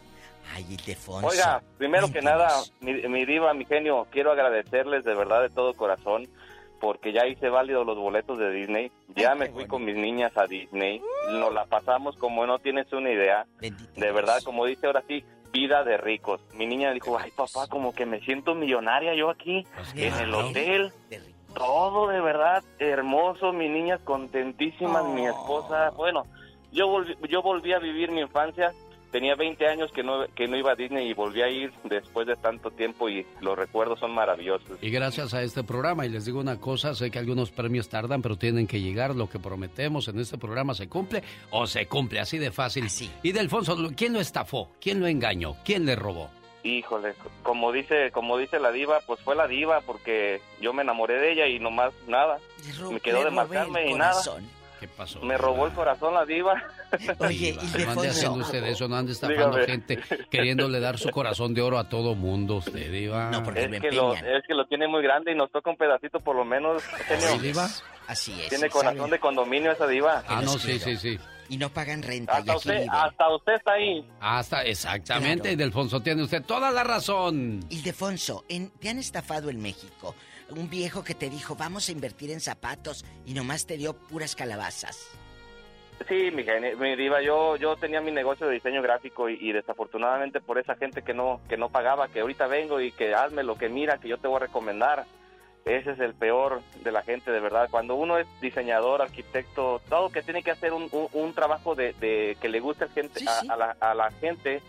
Ay, 0.54 0.66
Ildefonso. 0.68 1.26
Oiga, 1.26 1.62
primero 1.78 2.12
que 2.12 2.20
nada, 2.20 2.50
mi, 2.80 2.92
mi 3.08 3.24
diva, 3.24 3.54
mi 3.54 3.64
genio, 3.64 4.06
quiero 4.10 4.32
agradecerles 4.32 5.04
de 5.04 5.14
verdad 5.14 5.40
de 5.40 5.48
todo 5.48 5.72
corazón 5.74 6.28
porque 6.84 7.14
ya 7.14 7.26
hice 7.26 7.48
válido 7.48 7.82
los 7.82 7.96
boletos 7.96 8.38
de 8.38 8.50
Disney. 8.50 8.92
Ya 9.16 9.34
me 9.34 9.48
fui 9.48 9.66
con 9.66 9.86
mis 9.86 9.96
niñas 9.96 10.36
a 10.36 10.46
Disney. 10.46 11.00
Nos 11.30 11.50
la 11.54 11.64
pasamos 11.64 12.14
como 12.18 12.46
no 12.46 12.58
tienes 12.58 12.92
una 12.92 13.10
idea. 13.10 13.46
De 13.58 14.12
verdad, 14.12 14.42
como 14.44 14.66
dice 14.66 14.86
ahora 14.86 15.02
sí, 15.08 15.24
vida 15.50 15.82
de 15.82 15.96
ricos. 15.96 16.42
Mi 16.52 16.66
niña 16.66 16.92
dijo, 16.92 17.16
ay 17.18 17.30
papá, 17.30 17.68
como 17.68 17.94
que 17.94 18.04
me 18.04 18.20
siento 18.20 18.54
millonaria 18.54 19.14
yo 19.14 19.30
aquí 19.30 19.66
en 19.94 20.14
el 20.14 20.34
hotel. 20.34 20.92
Todo 21.54 22.08
de 22.08 22.20
verdad 22.20 22.62
hermoso, 22.78 23.54
mis 23.54 23.70
niñas 23.70 24.00
contentísimas, 24.04 25.06
mi 25.06 25.24
esposa. 25.26 25.88
Bueno, 25.96 26.26
yo 26.70 26.86
volví, 26.88 27.16
yo 27.30 27.40
volví 27.40 27.72
a 27.72 27.78
vivir 27.78 28.10
mi 28.10 28.20
infancia. 28.20 28.74
Tenía 29.14 29.36
20 29.36 29.68
años 29.68 29.92
que 29.92 30.02
no, 30.02 30.26
que 30.34 30.48
no 30.48 30.56
iba 30.56 30.72
a 30.72 30.74
Disney 30.74 31.08
y 31.08 31.14
volví 31.14 31.40
a 31.40 31.48
ir 31.48 31.72
después 31.84 32.26
de 32.26 32.34
tanto 32.34 32.72
tiempo 32.72 33.08
y 33.08 33.24
los 33.40 33.56
recuerdos 33.56 34.00
son 34.00 34.12
maravillosos. 34.12 34.76
Y 34.82 34.90
gracias 34.90 35.32
a 35.34 35.42
este 35.44 35.62
programa, 35.62 36.04
y 36.04 36.08
les 36.08 36.24
digo 36.24 36.40
una 36.40 36.60
cosa, 36.60 36.96
sé 36.96 37.12
que 37.12 37.20
algunos 37.20 37.52
premios 37.52 37.88
tardan, 37.88 38.22
pero 38.22 38.34
tienen 38.34 38.66
que 38.66 38.80
llegar. 38.80 39.14
Lo 39.14 39.28
que 39.30 39.38
prometemos 39.38 40.08
en 40.08 40.18
este 40.18 40.36
programa 40.36 40.74
se 40.74 40.88
cumple 40.88 41.22
o 41.50 41.68
se 41.68 41.86
cumple, 41.86 42.18
así 42.18 42.38
de 42.38 42.50
fácil. 42.50 42.88
Y 43.22 43.30
Delfonso, 43.30 43.76
¿quién 43.96 44.14
lo 44.14 44.18
estafó? 44.18 44.70
¿Quién 44.80 44.98
lo 44.98 45.06
engañó? 45.06 45.54
¿Quién 45.64 45.86
le 45.86 45.94
robó? 45.94 46.28
Híjole, 46.64 47.14
como 47.44 47.70
dice, 47.70 48.10
como 48.10 48.36
dice 48.36 48.58
la 48.58 48.72
diva, 48.72 48.98
pues 49.06 49.20
fue 49.20 49.36
la 49.36 49.46
diva 49.46 49.80
porque 49.82 50.40
yo 50.60 50.72
me 50.72 50.82
enamoré 50.82 51.20
de 51.20 51.30
ella 51.30 51.46
y 51.46 51.60
nomás 51.60 51.94
nada. 52.08 52.40
Me 52.90 52.98
quedó 52.98 53.22
de 53.22 53.30
marcarme 53.30 53.84
el 53.84 53.90
y 53.90 53.94
nada. 53.94 54.20
Corazón. 54.88 55.20
¿Qué 55.20 55.20
pasó? 55.20 55.20
Me 55.26 55.36
robó 55.36 55.66
el 55.66 55.72
corazón 55.72 56.14
la 56.14 56.24
diva. 56.24 56.62
Oye, 57.18 57.56
No 57.84 57.90
ande 57.92 58.08
haciendo 58.08 58.38
usted 58.40 58.64
eso, 58.64 58.88
no 58.88 58.96
ande 58.96 59.12
estafando 59.12 59.56
Dígame. 59.58 59.66
gente, 59.66 59.98
queriéndole 60.30 60.80
dar 60.80 60.98
su 60.98 61.10
corazón 61.10 61.54
de 61.54 61.62
oro 61.62 61.78
a 61.78 61.88
todo 61.88 62.14
mundo, 62.14 62.56
usted, 62.56 62.90
Diva. 62.90 63.30
No, 63.30 63.38
es 63.52 63.80
que, 63.80 63.90
lo, 63.92 64.14
es 64.14 64.42
que 64.46 64.54
lo 64.54 64.66
tiene 64.66 64.86
muy 64.88 65.02
grande 65.02 65.32
y 65.32 65.34
nos 65.34 65.50
toca 65.50 65.70
un 65.70 65.76
pedacito 65.76 66.20
por 66.20 66.36
lo 66.36 66.44
menos. 66.44 66.82
genio. 66.84 67.28
¿Sí, 67.28 67.38
Diva? 67.38 67.68
Así 68.06 68.38
es. 68.40 68.48
Tiene 68.50 68.68
corazón 68.68 69.10
de 69.10 69.18
condominio 69.18 69.72
esa 69.72 69.86
diva. 69.86 70.22
Ah, 70.28 70.42
no, 70.44 70.58
sí, 70.58 70.78
sí, 70.78 70.96
sí. 70.96 71.18
Y 71.48 71.56
no 71.58 71.68
pagan 71.70 72.02
renta. 72.02 72.34
y 72.34 72.36
Hasta 72.40 72.52
aquí 72.52 72.58
usted, 72.58 72.72
viven. 72.74 72.90
hasta 72.90 73.34
usted 73.34 73.52
está 73.54 73.72
ahí. 73.72 74.06
Hasta, 74.20 74.62
exactamente, 74.64 75.52
y 75.52 75.56
Delfonso, 75.56 76.00
tiene 76.00 76.22
usted 76.22 76.42
toda 76.42 76.70
la 76.70 76.84
razón. 76.84 77.60
Ildefonso, 77.70 78.44
en- 78.48 78.70
te 78.78 78.88
han 78.90 78.98
estafado 78.98 79.50
en 79.50 79.60
México. 79.60 80.14
Un 80.56 80.70
viejo 80.70 81.02
que 81.02 81.14
te 81.14 81.28
dijo, 81.30 81.56
vamos 81.56 81.88
a 81.88 81.92
invertir 81.92 82.30
en 82.30 82.40
zapatos 82.40 83.04
y 83.26 83.34
nomás 83.34 83.66
te 83.66 83.76
dio 83.76 83.94
puras 83.94 84.34
calabazas. 84.36 85.10
Sí, 86.08 86.30
mi, 86.32 86.42
geni- 86.44 86.74
mi 86.76 86.96
diva, 86.96 87.22
yo 87.22 87.56
yo 87.56 87.76
tenía 87.76 88.00
mi 88.00 88.10
negocio 88.10 88.46
de 88.46 88.54
diseño 88.54 88.82
gráfico 88.82 89.28
y, 89.28 89.34
y 89.40 89.52
desafortunadamente 89.52 90.40
por 90.40 90.58
esa 90.58 90.74
gente 90.76 91.02
que 91.02 91.14
no 91.14 91.40
que 91.48 91.56
no 91.56 91.70
pagaba, 91.70 92.08
que 92.08 92.20
ahorita 92.20 92.46
vengo 92.46 92.80
y 92.80 92.90
que 92.92 93.14
hazme 93.14 93.42
lo 93.44 93.56
que 93.56 93.68
mira, 93.68 93.98
que 93.98 94.08
yo 94.08 94.18
te 94.18 94.26
voy 94.28 94.36
a 94.36 94.40
recomendar. 94.40 95.06
Ese 95.64 95.92
es 95.92 95.98
el 96.00 96.12
peor 96.14 96.60
de 96.82 96.92
la 96.92 97.02
gente, 97.02 97.30
de 97.30 97.40
verdad. 97.40 97.68
Cuando 97.70 97.94
uno 97.94 98.18
es 98.18 98.26
diseñador, 98.42 99.00
arquitecto, 99.00 99.80
todo 99.88 100.10
que 100.10 100.20
tiene 100.22 100.42
que 100.42 100.50
hacer 100.50 100.72
un, 100.74 100.88
un- 100.92 101.08
un 101.12 101.32
trabajo 101.32 101.74
de, 101.74 101.94
de 101.94 102.36
que 102.40 102.48
le 102.50 102.60
guste 102.60 102.84
a, 102.84 102.88
gente, 102.88 103.20
a- 103.26 103.52
a 103.52 103.56
la, 103.56 103.76
a 103.80 103.94
la 103.94 104.10
gente, 104.12 104.60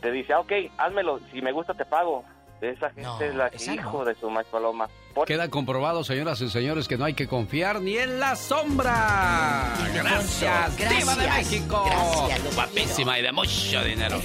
te 0.00 0.10
dice, 0.10 0.32
ah, 0.32 0.40
ok, 0.40 0.52
házmelo, 0.76 1.20
si 1.30 1.40
me 1.40 1.52
gusta 1.52 1.74
te 1.74 1.84
pago. 1.84 2.24
Esa 2.70 2.88
gente 2.88 3.02
No, 3.02 3.20
es 3.20 3.34
la 3.34 3.50
que, 3.50 3.56
esa 3.56 3.74
no. 3.74 3.80
hijo 3.82 4.04
de 4.04 4.14
su 4.16 4.30
maíz 4.30 4.48
paloma. 4.50 4.88
Por- 5.14 5.26
Queda 5.28 5.48
comprobado, 5.48 6.02
señoras 6.04 6.40
y 6.40 6.48
señores, 6.50 6.88
que 6.88 6.96
no 6.98 7.04
hay 7.04 7.14
que 7.14 7.28
confiar 7.28 7.80
ni 7.80 7.96
en 7.96 8.18
la 8.18 8.34
sombra. 8.36 9.74
Gracias, 9.94 10.76
Gracias. 10.76 10.98
Diva 10.98 11.14
de 11.16 11.28
México. 11.30 11.84
Gracias, 11.86 12.54
Guapísima 12.54 13.18
y 13.18 13.22
de 13.22 13.32
mucho 13.32 13.82
dinero. 13.84 14.20